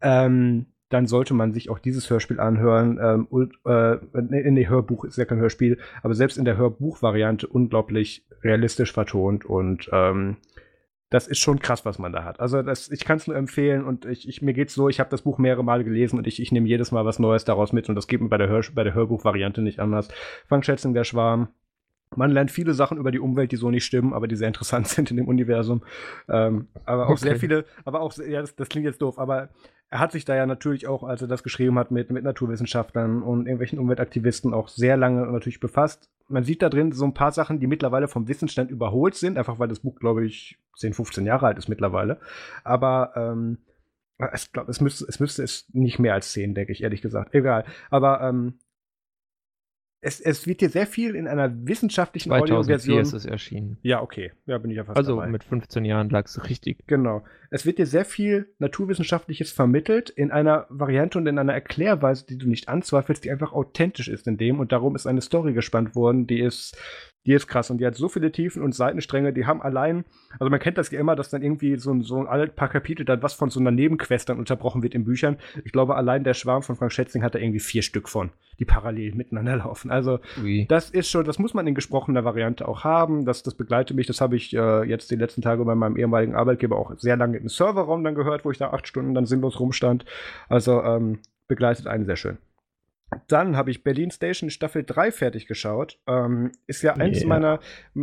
ähm, 0.00 0.66
dann 0.88 1.06
sollte 1.06 1.32
man 1.32 1.52
sich 1.52 1.70
auch 1.70 1.78
dieses 1.78 2.10
Hörspiel 2.10 2.38
anhören. 2.38 2.98
Ähm, 3.02 3.26
und, 3.26 3.54
äh, 3.64 3.94
in 4.14 4.54
der 4.56 4.68
Hörbuch 4.68 5.04
ist 5.04 5.16
ja 5.16 5.24
kein 5.24 5.38
Hörspiel, 5.38 5.78
aber 6.02 6.14
selbst 6.14 6.36
in 6.36 6.44
der 6.44 6.56
Hörbuchvariante 6.56 7.46
unglaublich 7.46 8.26
realistisch 8.42 8.92
vertont 8.92 9.44
und 9.44 9.88
ähm, 9.92 10.36
das 11.12 11.28
ist 11.28 11.40
schon 11.40 11.58
krass, 11.58 11.84
was 11.84 11.98
man 11.98 12.12
da 12.12 12.24
hat. 12.24 12.40
Also 12.40 12.62
das, 12.62 12.90
ich 12.90 13.04
kann 13.04 13.18
es 13.18 13.26
nur 13.26 13.36
empfehlen 13.36 13.84
und 13.84 14.06
ich, 14.06 14.26
ich, 14.26 14.40
mir 14.40 14.54
geht's 14.54 14.74
so, 14.74 14.88
ich 14.88 14.98
habe 14.98 15.10
das 15.10 15.22
Buch 15.22 15.36
mehrere 15.36 15.62
Male 15.62 15.84
gelesen 15.84 16.18
und 16.18 16.26
ich, 16.26 16.40
ich 16.40 16.52
nehme 16.52 16.66
jedes 16.66 16.90
Mal 16.90 17.04
was 17.04 17.18
Neues 17.18 17.44
daraus 17.44 17.74
mit 17.74 17.88
und 17.90 17.94
das 17.96 18.06
geht 18.06 18.22
mir 18.22 18.30
bei 18.30 18.38
der, 18.38 18.48
Hör, 18.48 18.62
bei 18.74 18.82
der 18.82 18.94
Hörbuchvariante 18.94 19.60
nicht 19.60 19.78
anders. 19.78 20.08
Frank 20.48 20.64
Schätzing, 20.64 20.94
der 20.94 21.04
Schwarm, 21.04 21.48
man 22.16 22.30
lernt 22.30 22.50
viele 22.50 22.74
Sachen 22.74 22.98
über 22.98 23.10
die 23.10 23.20
Umwelt, 23.20 23.52
die 23.52 23.56
so 23.56 23.70
nicht 23.70 23.84
stimmen, 23.84 24.12
aber 24.12 24.28
die 24.28 24.36
sehr 24.36 24.48
interessant 24.48 24.88
sind 24.88 25.10
in 25.10 25.16
dem 25.16 25.28
Universum. 25.28 25.82
Ähm, 26.28 26.68
aber 26.84 27.06
auch 27.06 27.10
okay. 27.10 27.20
sehr 27.20 27.36
viele, 27.36 27.64
aber 27.84 28.00
auch, 28.00 28.16
ja, 28.18 28.40
das, 28.40 28.54
das, 28.54 28.68
klingt 28.68 28.86
jetzt 28.86 29.02
doof, 29.02 29.18
aber 29.18 29.48
er 29.90 29.98
hat 29.98 30.12
sich 30.12 30.24
da 30.24 30.34
ja 30.34 30.46
natürlich 30.46 30.86
auch, 30.86 31.02
als 31.02 31.20
er 31.20 31.28
das 31.28 31.42
geschrieben 31.42 31.78
hat, 31.78 31.90
mit, 31.90 32.10
mit 32.10 32.24
Naturwissenschaftlern 32.24 33.22
und 33.22 33.46
irgendwelchen 33.46 33.78
Umweltaktivisten 33.78 34.54
auch 34.54 34.68
sehr 34.68 34.96
lange 34.96 35.26
natürlich 35.26 35.60
befasst. 35.60 36.10
Man 36.28 36.44
sieht 36.44 36.62
da 36.62 36.70
drin 36.70 36.92
so 36.92 37.04
ein 37.04 37.14
paar 37.14 37.32
Sachen, 37.32 37.60
die 37.60 37.66
mittlerweile 37.66 38.08
vom 38.08 38.26
Wissensstand 38.26 38.70
überholt 38.70 39.14
sind, 39.14 39.36
einfach 39.36 39.58
weil 39.58 39.68
das 39.68 39.80
Buch, 39.80 39.96
glaube 39.96 40.24
ich, 40.24 40.58
10, 40.78 40.94
15 40.94 41.26
Jahre 41.26 41.46
alt 41.46 41.58
ist 41.58 41.68
mittlerweile. 41.68 42.18
Aber 42.64 43.12
ähm, 43.16 43.58
es, 44.32 44.50
glaub, 44.52 44.68
es, 44.68 44.80
müsste, 44.80 45.04
es 45.08 45.20
müsste 45.20 45.42
es 45.42 45.68
nicht 45.72 45.98
mehr 45.98 46.14
als 46.14 46.32
10, 46.32 46.54
denke 46.54 46.72
ich, 46.72 46.82
ehrlich 46.82 47.02
gesagt. 47.02 47.34
Egal. 47.34 47.64
Aber 47.90 48.20
ähm, 48.22 48.58
es, 50.02 50.20
es 50.20 50.46
wird 50.46 50.60
dir 50.60 50.68
sehr 50.68 50.86
viel 50.86 51.14
in 51.14 51.26
einer 51.28 51.50
wissenschaftlichen 51.66 52.28
2004 52.30 52.58
Audioversion. 52.58 53.00
ist 53.00 53.12
es 53.12 53.24
erschienen. 53.24 53.78
Ja, 53.82 54.02
okay. 54.02 54.32
Ja, 54.46 54.58
bin 54.58 54.70
ich 54.70 54.76
ja 54.76 54.84
fast 54.84 54.96
Also 54.98 55.14
dabei. 55.16 55.28
mit 55.28 55.44
15 55.44 55.84
Jahren 55.84 56.10
lagst 56.10 56.36
du 56.36 56.40
richtig. 56.42 56.78
Genau. 56.88 57.22
Es 57.54 57.66
wird 57.66 57.76
dir 57.76 57.86
sehr 57.86 58.06
viel 58.06 58.48
Naturwissenschaftliches 58.58 59.52
vermittelt 59.52 60.08
in 60.08 60.30
einer 60.30 60.66
Variante 60.70 61.18
und 61.18 61.26
in 61.26 61.38
einer 61.38 61.52
Erklärweise, 61.52 62.26
die 62.26 62.38
du 62.38 62.48
nicht 62.48 62.70
anzweifelst, 62.70 63.24
die 63.24 63.30
einfach 63.30 63.52
authentisch 63.52 64.08
ist 64.08 64.26
in 64.26 64.38
dem. 64.38 64.58
Und 64.58 64.72
darum 64.72 64.96
ist 64.96 65.06
eine 65.06 65.20
Story 65.20 65.52
gespannt 65.52 65.94
worden, 65.94 66.26
die 66.26 66.40
ist 66.40 66.76
Die 67.24 67.34
ist 67.34 67.46
krass 67.46 67.70
und 67.70 67.78
die 67.78 67.86
hat 67.86 67.94
so 67.94 68.08
viele 68.08 68.32
Tiefen 68.32 68.62
und 68.62 68.74
Seitenstränge, 68.74 69.32
die 69.32 69.46
haben 69.46 69.62
allein, 69.62 70.04
also 70.40 70.50
man 70.50 70.58
kennt 70.58 70.76
das 70.76 70.90
ja 70.90 70.98
immer, 70.98 71.14
dass 71.14 71.30
dann 71.30 71.42
irgendwie 71.42 71.76
so, 71.76 72.02
so 72.02 72.22
alle 72.22 72.48
paar 72.48 72.68
Kapitel 72.68 73.04
dann 73.04 73.22
was 73.22 73.34
von 73.34 73.48
so 73.48 73.60
einer 73.60 73.70
Nebenquest 73.70 74.28
dann 74.28 74.40
unterbrochen 74.40 74.82
wird 74.82 74.94
in 74.94 75.04
Büchern. 75.04 75.36
Ich 75.64 75.70
glaube, 75.70 75.94
allein 75.94 76.24
der 76.24 76.34
Schwarm 76.34 76.62
von 76.62 76.74
Frank 76.74 76.90
Schätzing 76.90 77.22
hat 77.22 77.36
da 77.36 77.38
irgendwie 77.38 77.60
vier 77.60 77.82
Stück 77.82 78.08
von, 78.08 78.30
die 78.58 78.64
parallel 78.64 79.14
miteinander 79.14 79.56
laufen. 79.56 79.92
Also 79.92 80.18
Ui. 80.42 80.66
das 80.68 80.90
ist 80.90 81.10
schon, 81.10 81.24
das 81.24 81.38
muss 81.38 81.54
man 81.54 81.68
in 81.68 81.76
gesprochener 81.76 82.24
Variante 82.24 82.66
auch 82.66 82.82
haben. 82.82 83.24
Das, 83.24 83.44
das 83.44 83.54
begleitet 83.54 83.96
mich, 83.96 84.08
das 84.08 84.20
habe 84.20 84.34
ich 84.34 84.52
äh, 84.52 84.82
jetzt 84.82 85.12
die 85.12 85.16
letzten 85.16 85.42
Tage 85.42 85.64
bei 85.64 85.76
meinem 85.76 85.96
ehemaligen 85.96 86.34
Arbeitgeber 86.34 86.76
auch 86.76 86.98
sehr 86.98 87.16
lange 87.16 87.36
im 87.42 87.48
Serverraum 87.48 88.04
dann 88.04 88.14
gehört, 88.14 88.44
wo 88.44 88.50
ich 88.50 88.58
da 88.58 88.70
acht 88.70 88.88
Stunden 88.88 89.14
dann 89.14 89.26
sinnlos 89.26 89.60
rumstand. 89.60 90.04
Also 90.48 90.82
ähm, 90.82 91.18
begleitet 91.48 91.86
einen 91.86 92.06
sehr 92.06 92.16
schön. 92.16 92.38
Dann 93.28 93.56
habe 93.56 93.70
ich 93.70 93.82
Berlin 93.82 94.10
Station 94.10 94.50
Staffel 94.50 94.84
3 94.84 95.12
fertig 95.12 95.46
geschaut. 95.46 95.98
Ähm, 96.06 96.52
ist 96.66 96.82
ja 96.82 96.94
eins 96.94 97.20
yeah. 97.20 97.28
meiner. 97.28 97.60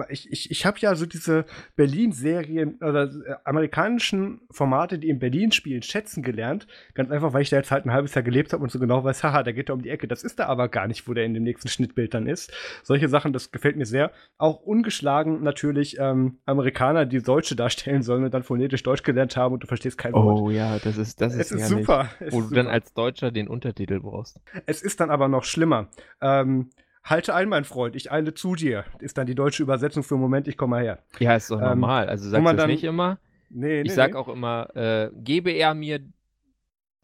Ich, 0.10 0.32
ich, 0.32 0.52
ich 0.52 0.66
habe 0.66 0.78
ja 0.80 0.96
so 0.96 1.06
diese 1.06 1.46
Berlin-Serien 1.76 2.76
oder 2.82 3.04
äh, 3.04 3.36
amerikanischen 3.44 4.42
Formate, 4.52 5.00
die 5.00 5.10
in 5.10 5.20
Berlin 5.20 5.52
spielen, 5.52 5.82
schätzen 5.82 6.24
gelernt. 6.24 6.68
Ganz 6.94 7.12
einfach, 7.12 7.34
weil 7.34 7.42
ich 7.42 7.50
da 7.50 7.58
jetzt 7.58 7.72
halt 7.72 7.86
ein 7.86 7.92
halbes 7.92 8.14
Jahr 8.16 8.24
gelebt 8.24 8.54
habe 8.54 8.64
und 8.64 8.72
so 8.72 8.80
genau 8.80 9.04
weiß, 9.04 9.24
haha, 9.24 9.44
da 9.44 9.52
geht 9.52 9.70
er 9.70 9.76
um 9.76 9.82
die 9.82 9.90
Ecke. 9.90 10.08
Das 10.08 10.24
ist 10.24 10.40
da 10.40 10.48
aber 10.48 10.70
gar 10.70 10.88
nicht, 10.88 11.08
wo 11.08 11.14
der 11.14 11.26
in 11.26 11.34
dem 11.34 11.44
nächsten 11.44 11.68
Schnittbild 11.68 12.14
dann 12.14 12.28
ist. 12.28 12.52
Solche 12.84 13.08
Sachen, 13.08 13.34
das 13.34 13.52
gefällt 13.52 13.78
mir 13.78 13.86
sehr. 13.86 14.12
Auch 14.38 14.62
ungeschlagen 14.62 15.44
natürlich 15.44 15.98
ähm, 16.00 16.40
Amerikaner, 16.46 17.06
die 17.06 17.22
Deutsche 17.22 17.56
darstellen 17.56 18.02
sollen 18.02 18.24
und 18.24 18.34
dann 18.34 18.44
phonetisch 18.44 18.84
Deutsch 18.84 19.04
gelernt 19.04 19.38
haben 19.38 19.54
und 19.54 19.64
du 19.64 19.68
verstehst 19.68 19.98
kein 19.98 20.14
Wort. 20.14 20.40
Oh 20.40 20.50
ja, 20.50 20.78
das 20.80 20.98
ist, 20.98 21.22
das 21.22 21.34
ist, 21.34 21.52
es 21.52 21.62
ist 21.62 21.68
super. 21.70 22.10
Es 22.20 22.34
wo 22.34 22.38
du 22.38 22.44
super. 22.44 22.56
dann 22.56 22.68
als 22.68 22.94
Deutscher 22.94 23.32
den 23.32 23.48
Untertitel 23.48 24.00
brauchst. 24.00 24.40
Es 24.66 24.82
ist 24.82 24.99
dann 25.00 25.12
aber 25.12 25.28
noch 25.28 25.44
schlimmer. 25.44 25.90
Ähm, 26.22 26.70
Halte 27.04 27.34
ein, 27.34 27.50
mein 27.50 27.64
Freund, 27.64 27.96
ich 27.96 28.12
eile 28.12 28.34
zu 28.34 28.56
dir. 28.56 28.86
Ist 29.00 29.18
dann 29.18 29.26
die 29.26 29.34
deutsche 29.34 29.64
Übersetzung 29.64 30.04
für 30.04 30.16
Moment, 30.16 30.48
ich 30.48 30.58
komme 30.58 30.72
mal 30.76 30.84
her. 30.84 31.00
Ja, 31.20 31.36
ist 31.36 31.50
doch 31.50 31.60
ähm, 31.60 31.70
normal. 31.70 32.08
Also 32.08 32.30
sagst 32.30 32.48
du 32.48 32.56
das 32.56 32.68
nicht 32.68 32.84
immer? 32.84 33.20
Nee, 33.50 33.68
nee 33.68 33.82
Ich 33.82 33.94
sag 33.94 34.12
nee. 34.12 34.16
auch 34.18 34.28
immer, 34.28 34.76
äh, 34.76 35.10
gebe 35.16 35.50
er 35.50 35.74
mir 35.74 36.02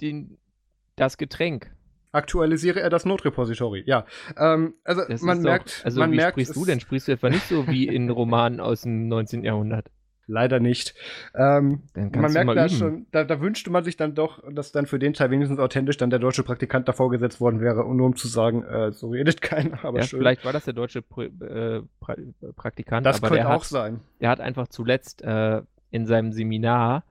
den, 0.01 0.37
das 0.95 1.17
Getränk. 1.17 1.71
Aktualisiere 2.11 2.79
er 2.81 2.89
das 2.89 3.05
Notrepository. 3.05 3.83
Ja, 3.85 4.05
ähm, 4.37 4.75
also 4.83 5.01
das 5.07 5.21
man 5.21 5.41
merkt, 5.41 5.79
doch, 5.79 5.85
also 5.85 5.99
man 5.99 6.11
wie 6.11 6.17
merkt, 6.17 6.33
sprichst 6.33 6.55
du 6.55 6.65
denn? 6.65 6.79
Sprichst 6.79 7.07
du 7.07 7.13
etwa 7.13 7.29
nicht 7.29 7.47
so 7.47 7.67
wie 7.67 7.87
in 7.87 8.09
Romanen 8.09 8.59
aus 8.59 8.81
dem 8.81 9.07
19. 9.07 9.43
Jahrhundert? 9.43 9.89
Leider 10.27 10.59
nicht. 10.59 10.95
Ähm, 11.35 11.83
man 11.93 12.33
merkt 12.33 12.55
da 12.55 12.67
schon, 12.67 13.05
da, 13.11 13.23
da, 13.23 13.41
wünschte 13.41 13.69
man 13.69 13.83
sich 13.83 13.95
dann 13.95 14.15
doch, 14.15 14.41
dass 14.51 14.71
dann 14.71 14.87
für 14.87 14.97
den 14.97 15.13
Teil 15.13 15.29
wenigstens 15.29 15.59
authentisch 15.59 15.97
dann 15.97 16.09
der 16.09 16.19
deutsche 16.19 16.41
Praktikant 16.41 16.87
davor 16.87 17.11
gesetzt 17.11 17.39
worden 17.39 17.61
wäre, 17.61 17.83
nur 17.93 18.07
um 18.07 18.15
zu 18.15 18.27
sagen, 18.27 18.63
äh, 18.63 18.91
so 18.91 19.09
redet 19.09 19.41
keiner, 19.43 19.85
aber 19.85 19.99
ja, 19.99 20.05
schön. 20.05 20.19
Vielleicht 20.19 20.43
war 20.43 20.53
das 20.53 20.65
der 20.65 20.73
deutsche 20.73 21.01
Pr 21.01 21.25
äh, 21.25 21.81
pra 21.99 22.15
Praktikant, 22.55 23.05
das 23.05 23.21
könnte 23.21 23.47
auch 23.47 23.61
hat, 23.61 23.63
sein. 23.65 23.99
Der 24.19 24.29
hat 24.29 24.39
einfach 24.39 24.67
zuletzt 24.67 25.21
äh, 25.21 25.61
in 25.91 26.05
seinem 26.07 26.31
Seminar 26.31 27.03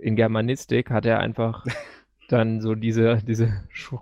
in 0.00 0.16
Germanistik 0.16 0.90
hat 0.90 1.06
er 1.06 1.20
einfach 1.20 1.64
dann 2.28 2.60
so 2.60 2.74
diese, 2.74 3.18
diese 3.26 3.52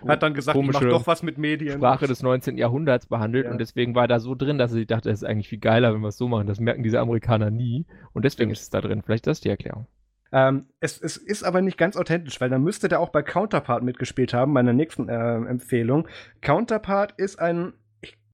Hat 0.06 0.22
dann 0.22 0.34
gesagt, 0.34 0.56
komische 0.56 0.88
doch 0.88 1.06
was 1.06 1.22
mit 1.22 1.38
Medien. 1.38 1.78
Sprache 1.78 2.06
des 2.06 2.22
19. 2.22 2.56
Jahrhunderts 2.58 3.06
behandelt 3.06 3.46
ja. 3.46 3.50
und 3.50 3.58
deswegen 3.58 3.94
war 3.94 4.08
da 4.08 4.20
so 4.20 4.34
drin, 4.34 4.58
dass 4.58 4.74
ich 4.74 4.86
dachte, 4.86 5.10
es 5.10 5.22
ist 5.22 5.28
eigentlich 5.28 5.48
viel 5.48 5.58
geiler, 5.58 5.94
wenn 5.94 6.00
wir 6.00 6.08
es 6.08 6.16
so 6.16 6.28
machen. 6.28 6.46
Das 6.46 6.60
merken 6.60 6.82
diese 6.82 7.00
Amerikaner 7.00 7.50
nie 7.50 7.86
und 8.12 8.24
deswegen 8.24 8.50
Stimmt. 8.50 8.52
ist 8.52 8.62
es 8.62 8.70
da 8.70 8.80
drin. 8.80 9.02
Vielleicht 9.02 9.26
das 9.26 9.38
ist 9.38 9.44
die 9.44 9.50
Erklärung. 9.50 9.86
Ähm, 10.32 10.66
es, 10.80 10.98
es, 11.00 11.18
ist 11.18 11.42
aber 11.42 11.60
nicht 11.60 11.76
ganz 11.76 11.96
authentisch, 11.96 12.40
weil 12.40 12.48
dann 12.48 12.62
müsste 12.62 12.88
der 12.88 13.00
auch 13.00 13.10
bei 13.10 13.22
Counterpart 13.22 13.82
mitgespielt 13.82 14.32
haben, 14.32 14.52
meiner 14.52 14.72
nächsten 14.72 15.08
äh, 15.08 15.34
Empfehlung. 15.34 16.08
Counterpart 16.40 17.12
ist 17.18 17.38
ein 17.38 17.74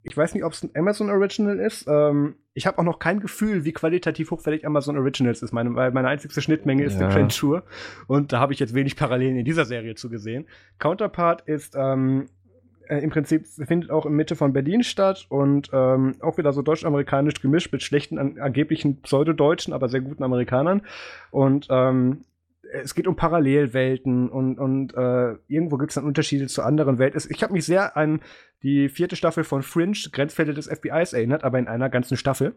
ich 0.08 0.16
weiß 0.16 0.34
nicht, 0.34 0.44
ob 0.44 0.52
es 0.52 0.62
ein 0.62 0.70
Amazon 0.74 1.10
Original 1.10 1.58
ist. 1.58 1.86
Ähm, 1.88 2.36
ich 2.58 2.66
habe 2.66 2.78
auch 2.78 2.82
noch 2.82 2.98
kein 2.98 3.20
Gefühl, 3.20 3.64
wie 3.64 3.72
qualitativ 3.72 4.32
hochwertig 4.32 4.66
Amazon 4.66 4.98
Originals 4.98 5.42
ist, 5.42 5.52
meine, 5.52 5.74
weil 5.76 5.92
meine 5.92 6.08
einzigste 6.08 6.42
Schnittmenge 6.42 6.82
ist 6.82 7.00
ja. 7.00 7.08
der 7.08 7.28
Tour. 7.28 7.62
Und 8.08 8.32
da 8.32 8.40
habe 8.40 8.52
ich 8.52 8.58
jetzt 8.58 8.74
wenig 8.74 8.96
Parallelen 8.96 9.36
in 9.36 9.44
dieser 9.44 9.64
Serie 9.64 9.94
zu 9.94 10.10
gesehen. 10.10 10.46
Counterpart 10.80 11.42
ist 11.42 11.76
ähm, 11.76 12.26
äh, 12.88 12.98
im 12.98 13.10
Prinzip 13.10 13.46
findet 13.46 13.90
auch 13.90 14.06
in 14.06 14.12
Mitte 14.12 14.34
von 14.34 14.52
Berlin 14.52 14.82
statt 14.82 15.26
und 15.28 15.70
ähm, 15.72 16.16
auch 16.20 16.36
wieder 16.36 16.52
so 16.52 16.62
deutsch-amerikanisch 16.62 17.40
gemischt 17.40 17.72
mit 17.72 17.84
schlechten, 17.84 18.18
an, 18.18 18.38
angeblichen 18.40 19.02
Pseudodeutschen, 19.02 19.72
aber 19.72 19.88
sehr 19.88 20.00
guten 20.00 20.24
Amerikanern. 20.24 20.82
Und 21.30 21.68
ähm, 21.70 22.24
es 22.72 22.94
geht 22.94 23.06
um 23.06 23.16
Parallelwelten 23.16 24.28
und, 24.28 24.58
und 24.58 24.94
äh, 24.94 25.36
irgendwo 25.48 25.76
gibt 25.76 25.90
es 25.90 25.96
dann 25.96 26.04
Unterschiede 26.04 26.46
zu 26.46 26.62
anderen 26.62 26.98
Welten. 26.98 27.20
Ich 27.30 27.42
habe 27.42 27.52
mich 27.52 27.64
sehr 27.64 27.96
an 27.96 28.20
die 28.62 28.88
vierte 28.88 29.16
Staffel 29.16 29.44
von 29.44 29.62
Fringe, 29.62 29.96
Grenzfälle 30.12 30.54
des 30.54 30.66
FBIs, 30.66 31.12
erinnert, 31.12 31.44
aber 31.44 31.58
in 31.58 31.68
einer 31.68 31.88
ganzen 31.88 32.16
Staffel. 32.16 32.54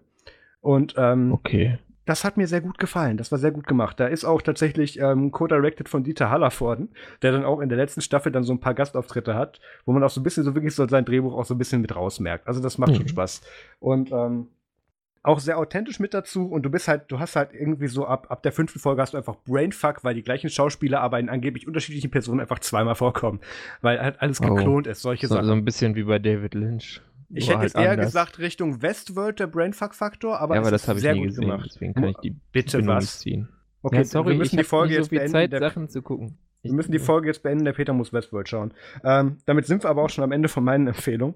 Und 0.59 0.95
ähm, 0.97 1.31
okay. 1.31 1.79
das 2.05 2.23
hat 2.23 2.37
mir 2.37 2.47
sehr 2.47 2.61
gut 2.61 2.77
gefallen. 2.77 3.17
Das 3.17 3.31
war 3.31 3.39
sehr 3.39 3.51
gut 3.51 3.67
gemacht. 3.67 3.99
Da 3.99 4.07
ist 4.07 4.25
auch 4.25 4.41
tatsächlich 4.41 4.99
ähm, 4.99 5.31
co-directed 5.31 5.89
von 5.89 6.03
Dieter 6.03 6.29
Hallervorden, 6.29 6.89
der 7.21 7.31
dann 7.31 7.45
auch 7.45 7.59
in 7.59 7.69
der 7.69 7.77
letzten 7.77 8.01
Staffel 8.01 8.31
dann 8.31 8.43
so 8.43 8.53
ein 8.53 8.59
paar 8.59 8.73
Gastauftritte 8.73 9.35
hat, 9.35 9.59
wo 9.85 9.93
man 9.93 10.03
auch 10.03 10.09
so 10.09 10.19
ein 10.21 10.23
bisschen 10.23 10.43
so 10.43 10.55
wirklich 10.55 10.75
so 10.75 10.87
sein 10.87 11.05
Drehbuch 11.05 11.35
auch 11.35 11.45
so 11.45 11.55
ein 11.55 11.59
bisschen 11.59 11.81
mit 11.81 11.95
rausmerkt. 11.95 12.47
Also 12.47 12.61
das 12.61 12.77
macht 12.77 12.91
mhm. 12.91 12.97
schon 12.97 13.07
Spaß. 13.07 13.41
Und 13.79 14.11
ähm, 14.11 14.47
auch 15.23 15.39
sehr 15.39 15.57
authentisch 15.57 15.99
mit 15.99 16.13
dazu 16.13 16.47
und 16.47 16.63
du 16.63 16.69
bist 16.69 16.87
halt, 16.87 17.03
du 17.09 17.19
hast 17.19 17.35
halt 17.35 17.53
irgendwie 17.53 17.87
so 17.87 18.05
ab, 18.05 18.27
ab 18.29 18.41
der 18.41 18.51
fünften 18.51 18.79
Folge 18.79 19.01
hast 19.01 19.13
du 19.13 19.17
einfach 19.17 19.35
Brainfuck, 19.45 20.03
weil 20.03 20.15
die 20.15 20.23
gleichen 20.23 20.49
Schauspieler 20.49 21.01
aber 21.01 21.19
in 21.19 21.29
angeblich 21.29 21.67
unterschiedlichen 21.67 22.09
Personen 22.09 22.39
einfach 22.39 22.59
zweimal 22.59 22.95
vorkommen, 22.95 23.39
weil 23.81 24.01
halt 24.01 24.21
alles 24.21 24.41
oh. 24.41 24.53
geklont 24.53 24.87
ist, 24.87 25.01
solche 25.01 25.27
so, 25.27 25.35
Sachen. 25.35 25.47
So 25.47 25.53
ein 25.53 25.63
bisschen 25.63 25.95
wie 25.95 26.03
bei 26.03 26.17
David 26.17 26.55
Lynch. 26.55 27.01
Ich 27.33 27.47
hätte 27.47 27.59
halt 27.59 27.69
jetzt 27.69 27.75
eher 27.77 27.91
anders. 27.91 28.07
gesagt 28.07 28.39
Richtung 28.39 28.81
Westworld 28.81 29.39
der 29.39 29.47
Brainfuck-Faktor, 29.47 30.39
aber, 30.39 30.55
ja, 30.55 30.61
aber 30.61 30.71
das 30.71 30.87
habe 30.87 30.99
ich 30.99 31.05
nie 31.05 31.21
gesehen, 31.27 31.41
gemacht. 31.41 31.69
deswegen 31.69 31.93
kann 31.93 32.05
ich 32.05 32.17
die 32.17 32.35
Bitte 32.51 32.77
Bindung 32.77 32.97
was? 32.97 33.19
ziehen. 33.19 33.47
Okay, 33.83 33.97
ja, 33.97 34.03
sorry, 34.03 34.31
wir 34.31 34.37
müssen 34.37 34.57
die 34.57 34.63
Folge 34.63 34.95
jetzt 34.95 35.05
so 35.05 35.15
beenden. 35.15 35.31
Zeit, 35.31 35.51
Sachen 35.51 35.87
zu 35.87 36.01
gucken. 36.01 36.37
Wir 36.63 36.73
müssen 36.73 36.91
die 36.91 36.99
Folge 36.99 37.27
jetzt 37.27 37.41
beenden, 37.41 37.65
der 37.65 37.73
Peter 37.73 37.93
muss 37.93 38.13
Westworld 38.13 38.47
schauen. 38.49 38.73
Ähm, 39.03 39.37
damit 39.45 39.65
sind 39.65 39.83
wir 39.83 39.89
aber 39.89 40.03
auch 40.03 40.09
schon 40.09 40.23
am 40.23 40.31
Ende 40.31 40.47
von 40.47 40.63
meinen 40.63 40.87
Empfehlungen 40.87 41.35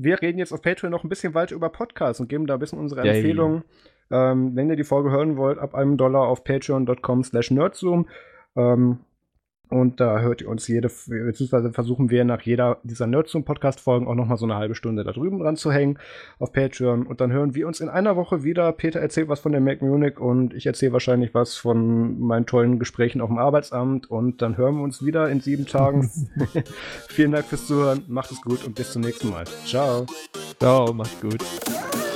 wir 0.00 0.22
reden 0.22 0.38
jetzt 0.38 0.52
auf 0.52 0.62
Patreon 0.62 0.92
noch 0.92 1.04
ein 1.04 1.08
bisschen 1.08 1.34
weiter 1.34 1.54
über 1.54 1.68
Podcasts 1.70 2.20
und 2.20 2.28
geben 2.28 2.46
da 2.46 2.54
ein 2.54 2.60
bisschen 2.60 2.78
unsere 2.78 3.04
Yay. 3.04 3.16
Empfehlungen. 3.16 3.64
Ähm, 4.10 4.54
wenn 4.54 4.70
ihr 4.70 4.76
die 4.76 4.84
Folge 4.84 5.10
hören 5.10 5.36
wollt, 5.36 5.58
ab 5.58 5.74
einem 5.74 5.96
Dollar 5.96 6.28
auf 6.28 6.44
patreon.com 6.44 7.24
slash 7.24 7.50
nerdzoom. 7.50 8.08
Ähm, 8.56 9.00
und 9.70 10.00
da 10.00 10.20
hört 10.20 10.40
ihr 10.40 10.48
uns 10.48 10.66
jede, 10.68 10.88
beziehungsweise 10.88 11.72
versuchen 11.72 12.10
wir 12.10 12.24
nach 12.24 12.42
jeder 12.42 12.78
dieser 12.82 13.06
Nerdzoom-Podcast-Folgen 13.06 14.06
auch 14.06 14.14
nochmal 14.14 14.38
so 14.38 14.46
eine 14.46 14.56
halbe 14.56 14.74
Stunde 14.74 15.04
da 15.04 15.12
drüben 15.12 15.38
dran 15.38 15.56
zu 15.56 15.70
hängen 15.70 15.98
auf 16.38 16.52
Patreon. 16.52 17.06
Und 17.06 17.20
dann 17.20 17.32
hören 17.32 17.54
wir 17.54 17.66
uns 17.66 17.80
in 17.80 17.88
einer 17.88 18.16
Woche 18.16 18.42
wieder. 18.42 18.72
Peter 18.72 19.00
erzählt 19.00 19.28
was 19.28 19.40
von 19.40 19.52
der 19.52 19.60
Mac 19.60 19.82
Munich 19.82 20.18
und 20.18 20.54
ich 20.54 20.66
erzähle 20.66 20.92
wahrscheinlich 20.92 21.34
was 21.34 21.56
von 21.56 22.18
meinen 22.20 22.46
tollen 22.46 22.78
Gesprächen 22.78 23.20
auf 23.20 23.28
dem 23.28 23.38
Arbeitsamt. 23.38 24.10
Und 24.10 24.40
dann 24.40 24.56
hören 24.56 24.76
wir 24.76 24.84
uns 24.84 25.04
wieder 25.04 25.28
in 25.28 25.40
sieben 25.40 25.66
Tagen. 25.66 26.10
Vielen 27.08 27.32
Dank 27.32 27.44
fürs 27.44 27.66
Zuhören. 27.66 28.04
Macht 28.08 28.30
es 28.30 28.40
gut 28.40 28.64
und 28.64 28.74
bis 28.74 28.92
zum 28.92 29.02
nächsten 29.02 29.30
Mal. 29.30 29.44
Ciao. 29.66 30.06
Ciao, 30.58 30.92
macht's 30.94 31.20
gut. 31.20 32.07